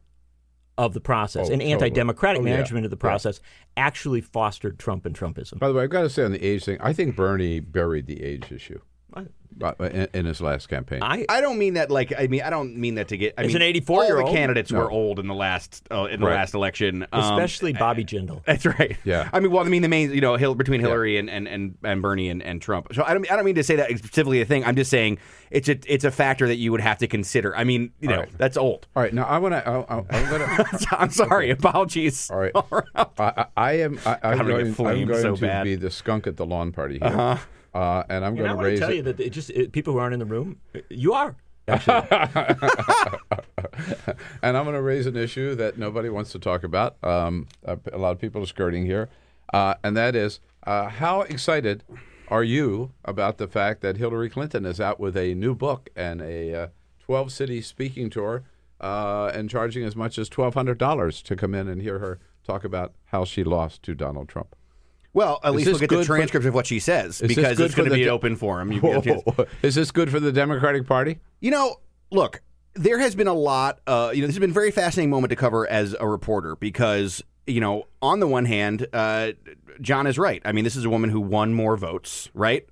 of 0.77 0.93
the 0.93 1.01
process 1.01 1.49
Oh, 1.49 1.51
and 1.53 1.61
totally. 1.61 1.73
anti-democratic 1.73 2.41
Oh, 2.41 2.45
yeah. 2.45 2.53
management 2.53 2.85
of 2.85 2.91
the 2.91 2.97
Yeah. 2.97 3.01
process 3.01 3.39
actually 3.75 4.21
fostered 4.21 4.79
Trump 4.79 5.05
and 5.05 5.13
Trumpism. 5.13 5.59
By 5.59 5.67
the 5.67 5.73
way, 5.73 5.83
I've 5.83 5.89
got 5.89 6.03
to 6.03 6.09
say 6.09 6.23
on 6.23 6.31
the 6.31 6.43
age 6.43 6.63
thing, 6.65 6.77
I 6.79 6.93
think 6.93 7.15
Bernie 7.17 7.59
buried 7.59 8.07
the 8.07 8.23
age 8.23 8.51
issue 8.51 8.79
uh, 9.15 9.73
in, 9.79 10.07
in 10.13 10.25
his 10.25 10.39
last 10.41 10.67
campaign. 10.69 10.99
I 11.03 11.25
I 11.27 11.41
don't 11.41 11.57
mean 11.57 11.73
that 11.73 11.89
like 11.91 12.13
I 12.17 12.27
mean 12.27 12.41
I 12.43 12.49
don't 12.49 12.77
mean 12.77 12.95
that 12.95 13.07
to 13.09 13.17
get. 13.17 13.33
I 13.37 13.41
As 13.41 13.47
mean, 13.47 13.57
an 13.57 13.61
84 13.63 14.05
year 14.05 14.21
old. 14.21 14.33
candidates 14.35 14.71
No. 14.71 14.79
were 14.79 14.91
old 14.91 15.19
in 15.19 15.27
the 15.27 15.33
last 15.33 15.85
uh, 15.91 16.05
in 16.05 16.19
the 16.19 16.27
Right. 16.27 16.35
last 16.35 16.53
election, 16.53 17.05
um, 17.11 17.21
especially 17.21 17.73
Bobby 17.73 18.05
Jindal. 18.05 18.43
That's 18.45 18.65
right. 18.65 18.95
Yeah. 19.03 19.29
I 19.33 19.39
mean, 19.39 19.51
well, 19.51 19.65
I 19.65 19.69
mean, 19.69 19.81
the 19.81 19.87
main, 19.89 20.11
you 20.13 20.21
know, 20.21 20.35
Hill, 20.37 20.55
between 20.55 20.79
Hillary 20.79 21.17
and, 21.17 21.29
and, 21.29 21.47
and, 21.47 21.75
and 21.83 22.01
Bernie 22.01 22.29
and, 22.29 22.41
and 22.43 22.61
Trump. 22.61 22.93
So 22.93 23.03
I 23.03 23.13
don't, 23.13 23.29
I 23.31 23.35
don't 23.35 23.43
mean 23.45 23.55
to 23.55 23.63
say 23.63 23.75
that 23.77 23.89
specifically 23.97 24.39
a 24.41 24.45
thing. 24.45 24.63
I'm 24.63 24.75
just 24.75 24.91
saying 24.91 25.17
it's 25.51 25.67
a, 25.67 25.77
it's 25.91 26.03
a 26.05 26.11
factor 26.11 26.47
that 26.47 26.57
you 26.57 26.71
would 26.71 26.81
have 26.81 26.99
to 26.99 27.07
consider. 27.07 27.55
I 27.57 27.63
mean, 27.63 27.91
you 27.99 28.07
know, 28.07 28.15
All 28.15 28.21
right. 28.21 28.37
that's 28.37 28.55
old. 28.57 28.87
All 28.95 29.01
right, 29.03 29.13
now 29.13 29.25
I 29.25 29.39
want 29.39 29.53
to. 29.53 29.67
I'm 29.67 30.29
going 30.29 30.41
to. 30.41 30.87
I'm 30.91 31.09
sorry. 31.09 31.49
Apologies. 31.49 32.29
All 32.31 32.37
right, 32.39 32.51
I, 32.55 33.05
I, 33.17 33.45
I 33.57 33.71
am. 33.79 33.99
I, 34.05 34.11
I'm 34.11 34.19
I'm 34.23 34.37
gonna 34.37 34.49
going, 34.49 34.87
I'm 35.01 35.07
going 35.07 35.21
so 35.21 35.35
to 35.35 35.41
bad. 35.41 35.63
be 35.63 35.75
the 35.75 35.89
skunk 35.89 36.27
at 36.27 36.37
the 36.37 36.45
lawn 36.45 36.71
party 36.71 36.99
here, 36.99 37.07
Uh-huh. 37.07 37.37
Uh, 37.73 38.03
and 38.09 38.25
I'm 38.25 38.35
going 38.35 38.49
to 38.49 38.55
raise 38.55 38.79
tell 38.79 38.89
it. 38.89 38.95
you 38.95 39.01
that 39.03 39.19
it 39.19 39.29
just 39.31 39.49
it, 39.51 39.71
people 39.71 39.93
who 39.93 39.99
aren't 39.99 40.13
in 40.13 40.19
the 40.19 40.25
room, 40.25 40.57
you 40.89 41.13
are. 41.13 41.35
Actually. 41.67 42.07
and 44.41 44.57
I'm 44.57 44.63
going 44.63 44.73
to 44.73 44.81
raise 44.81 45.05
an 45.05 45.15
issue 45.15 45.55
that 45.55 45.77
nobody 45.77 46.09
wants 46.09 46.31
to 46.31 46.39
talk 46.39 46.63
about. 46.63 46.97
Um, 47.03 47.47
a, 47.63 47.77
a 47.93 47.97
lot 47.97 48.11
of 48.11 48.19
people 48.19 48.41
are 48.41 48.47
skirting 48.47 48.85
here, 48.85 49.09
uh, 49.53 49.75
and 49.83 49.95
that 49.95 50.15
is 50.15 50.39
uh, 50.65 50.89
how 50.89 51.21
excited 51.21 51.83
are 52.27 52.43
you 52.43 52.91
about 53.05 53.37
the 53.37 53.47
fact 53.47 53.81
that 53.81 53.97
Hillary 53.97 54.29
Clinton 54.29 54.65
is 54.65 54.79
out 54.79 54.99
with 54.99 55.17
a 55.17 55.33
new 55.33 55.55
book 55.55 55.89
and 55.95 56.21
a 56.21 56.53
uh, 56.53 56.67
12 56.99 57.31
city 57.31 57.61
speaking 57.61 58.09
tour 58.09 58.43
uh, 58.79 59.31
and 59.33 59.49
charging 59.49 59.83
as 59.83 59.95
much 59.95 60.17
as 60.17 60.29
$1,200 60.29 61.23
to 61.23 61.35
come 61.35 61.55
in 61.55 61.67
and 61.67 61.81
hear 61.81 61.99
her 61.99 62.19
talk 62.45 62.63
about 62.63 62.93
how 63.05 63.25
she 63.25 63.43
lost 63.43 63.83
to 63.83 63.95
Donald 63.95 64.29
Trump? 64.29 64.55
Well, 65.13 65.39
at 65.43 65.49
Is 65.49 65.55
least 65.55 65.67
we'll 65.67 65.79
get 65.79 65.89
the 65.89 65.95
good 65.95 66.05
for- 66.07 66.15
transcript 66.15 66.45
of 66.45 66.53
what 66.53 66.67
she 66.67 66.79
says 66.79 67.19
because 67.19 67.59
it's 67.59 67.73
going 67.75 67.89
to 67.89 67.95
be 67.95 68.03
an 68.03 68.07
de- 68.07 68.13
open 68.13 68.35
forum. 68.35 68.71
You 68.71 68.81
get 68.81 68.97
a 68.97 69.01
chance- 69.01 69.23
Whoa. 69.25 69.45
Is 69.63 69.75
this 69.75 69.91
good 69.91 70.11
for 70.11 70.19
the 70.19 70.31
Democratic 70.31 70.85
Party? 70.85 71.19
You 71.39 71.51
know, 71.51 71.77
look, 72.11 72.41
there 72.75 72.99
has 72.99 73.15
been 73.15 73.27
a 73.27 73.33
lot. 73.33 73.79
Uh, 73.87 74.11
you 74.13 74.21
know, 74.21 74.27
this 74.27 74.35
has 74.35 74.39
been 74.39 74.51
a 74.51 74.53
very 74.53 74.71
fascinating 74.71 75.09
moment 75.09 75.29
to 75.31 75.35
cover 75.35 75.67
as 75.67 75.95
a 75.99 76.07
reporter 76.07 76.55
because 76.55 77.23
you 77.47 77.59
know, 77.59 77.87
on 78.01 78.19
the 78.19 78.27
one 78.27 78.45
hand, 78.45 78.85
uh, 78.93 79.31
John 79.81 80.05
is 80.05 80.19
right. 80.19 80.39
I 80.45 80.51
mean, 80.51 80.63
this 80.63 80.75
is 80.75 80.85
a 80.85 80.89
woman 80.89 81.09
who 81.09 81.19
won 81.19 81.53
more 81.55 81.75
votes, 81.77 82.29
right? 82.35 82.67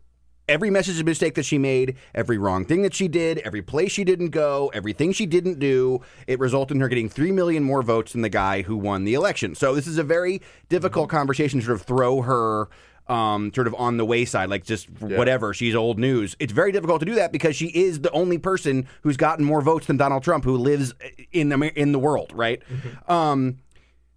Every 0.48 0.70
message 0.70 0.98
of 0.98 1.06
mistake 1.06 1.36
that 1.36 1.44
she 1.44 1.58
made, 1.58 1.98
every 2.16 2.38
wrong 2.38 2.64
thing 2.64 2.82
that 2.84 2.94
she 2.94 3.10
did, 3.10 3.40
every 3.40 3.62
place 3.62 3.92
she 3.92 4.06
didn't 4.06 4.30
go, 4.30 4.72
everything 4.74 5.12
she 5.12 5.26
didn't 5.26 5.60
do, 5.60 6.00
it 6.26 6.40
resulted 6.40 6.76
in 6.76 6.82
her 6.82 6.88
getting 6.88 7.10
3 7.10 7.34
million 7.34 7.64
more 7.64 7.82
votes 7.82 8.14
than 8.14 8.22
the 8.22 8.30
guy 8.30 8.62
who 8.62 8.78
won 8.78 9.04
the 9.04 9.14
election. 9.14 9.56
So 9.56 9.76
this 9.76 9.88
is 9.88 9.98
a 9.98 10.04
very 10.04 10.42
difficult 10.70 11.10
conversation 11.10 11.60
to 11.60 11.66
sort 11.66 11.76
of 11.76 11.86
throw 11.86 12.22
her 12.22 12.70
um, 13.08 13.52
sort 13.54 13.68
of 13.68 13.76
on 13.76 13.98
the 13.98 14.06
wayside, 14.06 14.50
like 14.50 14.64
just 14.64 14.90
whatever. 15.02 15.54
She's 15.54 15.76
old 15.76 16.00
news. 16.00 16.36
It's 16.40 16.54
very 16.54 16.72
difficult 16.72 17.02
to 17.02 17.06
do 17.06 17.16
that 17.16 17.32
because 17.34 17.56
she 17.56 17.68
is 17.68 18.00
the 18.00 18.12
only 18.12 18.38
person 18.38 18.88
who's 19.02 19.18
gotten 19.18 19.44
more 19.44 19.62
votes 19.62 19.88
than 19.88 19.98
Donald 19.98 20.24
Trump, 20.24 20.44
who 20.44 20.58
lives 20.58 20.94
in 21.32 21.50
the 21.50 21.80
in 21.80 21.92
the 21.92 22.00
world, 22.00 22.32
right? 22.34 22.62
Um, 23.08 23.58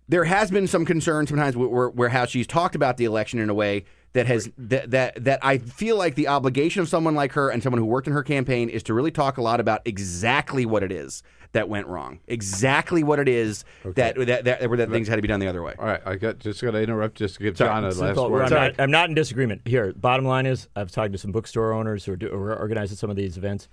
there 0.09 0.25
has 0.25 0.51
been 0.51 0.67
some 0.67 0.85
concern 0.85 1.29
sometimes 1.29 1.57
where, 1.57 1.69
where, 1.69 1.89
where 1.89 2.09
how 2.09 2.27
she's 2.27 2.47
talked 2.47 2.75
about 2.75 2.97
the 2.97 3.05
election 3.05 3.39
in 3.39 3.49
a 3.49 3.55
way 3.55 3.85
that 4.13 4.27
has 4.27 4.51
that, 4.59 4.91
that 4.91 5.25
that 5.25 5.39
I 5.43 5.59
feel 5.59 5.97
like 5.97 6.15
the 6.17 6.29
obligation 6.29 6.83
of 6.83 6.89
someone 6.89 7.15
like 7.15 7.33
her 7.33 7.49
and 7.51 7.63
someone 7.63 7.79
who 7.79 7.87
worked 7.87 8.07
in 8.07 8.13
her 8.13 8.23
campaign 8.23 8.69
is 8.69 8.83
to 8.85 8.95
really 8.95 9.11
talk 9.11 9.39
a 9.39 9.43
lot 9.43 9.61
about 9.61 9.83
exactly 9.85 10.67
what 10.67 10.83
it 10.83 10.91
is 10.93 11.23
that 11.53 11.69
went 11.69 11.87
wrong, 11.89 12.21
exactly 12.29 13.03
what 13.03 13.19
it 13.19 13.29
is 13.29 13.65
that 13.85 14.15
that 14.17 14.45
that, 14.45 14.45
that, 14.61 14.71
that 14.77 14.91
things 14.91 15.09
had 15.09 15.17
to 15.17 15.23
be 15.23 15.29
done 15.29 15.41
the 15.41 15.49
other 15.49 15.63
way. 15.63 15.75
All 15.79 15.87
right, 15.87 16.01
I 16.05 16.17
got 16.17 16.39
just 16.39 16.63
got 16.63 16.73
to 16.73 16.83
interrupt 16.83 17.17
just 17.17 17.37
to 17.37 17.43
give 17.43 17.57
Sorry. 17.57 17.71
John 17.71 17.85
a 17.85 17.93
Simple. 17.93 18.29
last 18.29 18.53
I'm 18.53 18.59
word. 18.59 18.77
not, 18.77 18.81
I'm 18.83 18.91
not 18.91 19.09
in 19.09 19.15
disagreement. 19.15 19.63
Here, 19.65 19.93
bottom 19.93 20.25
line 20.25 20.47
is, 20.47 20.69
I've 20.77 20.91
talked 20.91 21.13
to 21.13 21.19
some 21.19 21.33
bookstore 21.33 21.73
owners 21.73 22.05
who 22.05 22.13
are, 22.13 22.17
do, 22.17 22.29
who 22.29 22.37
are 22.37 22.57
organizing 22.57 22.97
some 22.97 23.11
of 23.11 23.17
these 23.17 23.37
events. 23.37 23.69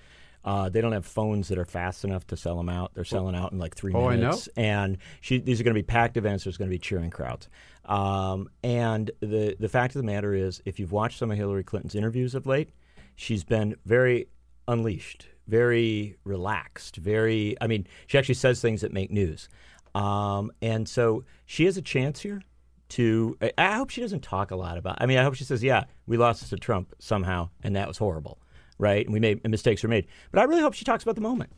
Uh, 0.45 0.69
they 0.69 0.79
don't 0.79 0.93
have 0.93 1.05
phones 1.05 1.49
that 1.49 1.57
are 1.57 1.65
fast 1.65 2.05
enough 2.05 2.25
to 2.27 2.37
sell 2.37 2.55
them 2.55 2.69
out. 2.69 2.91
They're 2.93 3.03
selling 3.03 3.35
out 3.35 3.51
in 3.51 3.59
like 3.59 3.75
three 3.75 3.93
Oh, 3.93 4.07
I 4.07 4.15
know. 4.15 4.21
minutes. 4.29 4.47
And 4.55 4.97
she, 5.19 5.39
these 5.39 5.59
are 5.59 5.63
going 5.65 5.73
to 5.73 5.77
be 5.77 5.83
packed 5.83 6.15
events. 6.15 6.45
There's 6.45 6.55
going 6.57 6.69
to 6.69 6.73
be 6.73 6.79
cheering 6.79 7.09
crowds. 7.09 7.49
Um, 7.87 8.49
and 8.63 9.09
the 9.21 9.55
the 9.59 9.69
fact 9.69 9.95
of 9.95 10.01
the 10.01 10.05
matter 10.05 10.33
is, 10.33 10.61
if 10.65 10.79
you've 10.79 10.91
watched 10.91 11.19
some 11.19 11.31
of 11.31 11.37
Hillary 11.37 11.63
Clinton's 11.63 11.95
interviews 11.95 12.35
of 12.35 12.45
late, 12.45 12.69
she's 13.15 13.43
been 13.43 13.75
very 13.85 14.27
unleashed, 14.67 15.27
very 15.47 16.17
relaxed, 16.25 16.97
very. 16.97 17.55
I 17.61 17.67
mean, 17.67 17.87
she 18.07 18.17
actually 18.17 18.35
says 18.35 18.61
things 18.61 18.81
that 18.81 18.91
make 18.91 19.09
news. 19.11 19.47
Um, 19.95 20.51
and 20.61 20.87
so 20.87 21.23
she 21.45 21.65
has 21.65 21.77
a 21.77 21.81
chance 21.81 22.19
here 22.19 22.41
to. 22.89 23.37
I- 23.41 23.53
I 23.57 23.75
hope 23.77 23.89
she 23.89 24.01
doesn't 24.01 24.21
talk 24.23 24.51
a 24.51 24.55
lot 24.57 24.77
about. 24.77 24.97
I 24.99 25.05
mean, 25.05 25.17
I 25.17 25.23
hope 25.23 25.35
she 25.35 25.45
says, 25.45 25.63
"Yeah, 25.63 25.85
we 26.07 26.17
lost 26.17 26.47
to 26.49 26.55
Trump 26.57 26.93
somehow, 26.99 27.49
and 27.63 27.75
that 27.77 27.87
was 27.87 27.97
horrible, 27.97 28.37
right? 28.77 29.05
And 29.05 29.13
we 29.13 29.19
made 29.21 29.39
and 29.45 29.51
mistakes 29.51 29.81
were 29.81 29.89
made." 29.89 30.07
But 30.31 30.41
I 30.41 30.43
really 30.43 30.61
hope 30.61 30.73
she 30.73 30.83
talks 30.85 31.03
about 31.03 31.15
the 31.15 31.21
moment, 31.21 31.51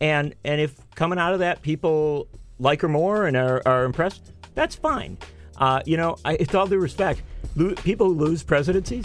and 0.00 0.34
and 0.44 0.60
if 0.60 0.76
coming 0.94 1.18
out 1.18 1.32
of 1.32 1.40
that 1.40 1.62
people 1.62 2.28
like 2.60 2.80
her 2.82 2.88
more 2.88 3.26
and 3.26 3.36
are, 3.36 3.60
are 3.66 3.84
impressed, 3.84 4.32
that's 4.54 4.76
fine. 4.76 5.18
Uh, 5.58 5.80
you 5.86 5.96
know, 5.96 6.16
I, 6.24 6.36
with 6.38 6.54
all 6.54 6.66
due 6.66 6.78
respect, 6.78 7.22
lo- 7.56 7.74
people 7.76 8.08
who 8.08 8.14
lose 8.14 8.42
presidencies 8.42 9.04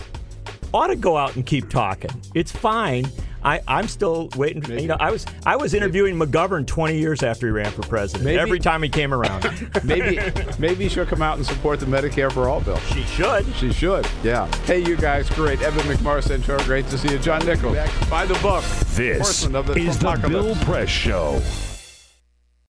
ought 0.74 0.88
to 0.88 0.96
go 0.96 1.16
out 1.18 1.36
and 1.36 1.46
keep 1.46 1.70
talking. 1.70 2.10
It's 2.34 2.52
fine. 2.52 3.06
I, 3.44 3.62
I'm 3.68 3.88
still 3.88 4.30
waiting. 4.36 4.66
You 4.78 4.88
know, 4.88 4.98
I 5.00 5.12
was 5.12 5.26
I 5.46 5.56
was 5.56 5.74
interviewing 5.74 6.18
McGovern 6.18 6.66
20 6.68 6.98
years 6.98 7.22
after 7.24 7.48
he 7.48 7.52
ran 7.52 7.72
for 7.72 7.84
president. 7.84 8.26
Maybe- 8.26 8.40
Every 8.40 8.60
time 8.60 8.82
he 8.84 8.90
came 8.90 9.14
around, 9.14 9.46
maybe 9.86 10.20
maybe 10.60 10.90
she'll 10.90 11.06
come 11.06 11.22
out 11.22 11.38
and 11.38 11.46
support 11.46 11.80
the 11.80 11.86
Medicare 11.86 12.32
for 12.32 12.50
All 12.50 12.60
bill. 12.60 12.78
She 12.92 13.04
should. 13.04 13.46
She 13.56 13.72
should. 13.72 14.06
Yeah. 14.24 14.48
Hey, 14.66 14.80
you 14.80 14.98
guys, 14.98 15.30
great. 15.30 15.62
Evan 15.62 15.82
McMorris-Santoro, 15.86 16.66
great 16.66 16.88
to 16.88 16.98
see 16.98 17.12
you. 17.12 17.20
John 17.20 17.46
Nichols, 17.46 17.78
buy 18.10 18.26
the 18.26 18.38
book. 18.40 18.64
This 18.96 19.20
Horsemen 19.20 19.56
of 19.56 19.68
the 19.68 19.74
is 19.78 19.98
the 20.00 20.28
Bill 20.28 20.56
Press 20.66 20.90
Show. 20.90 21.40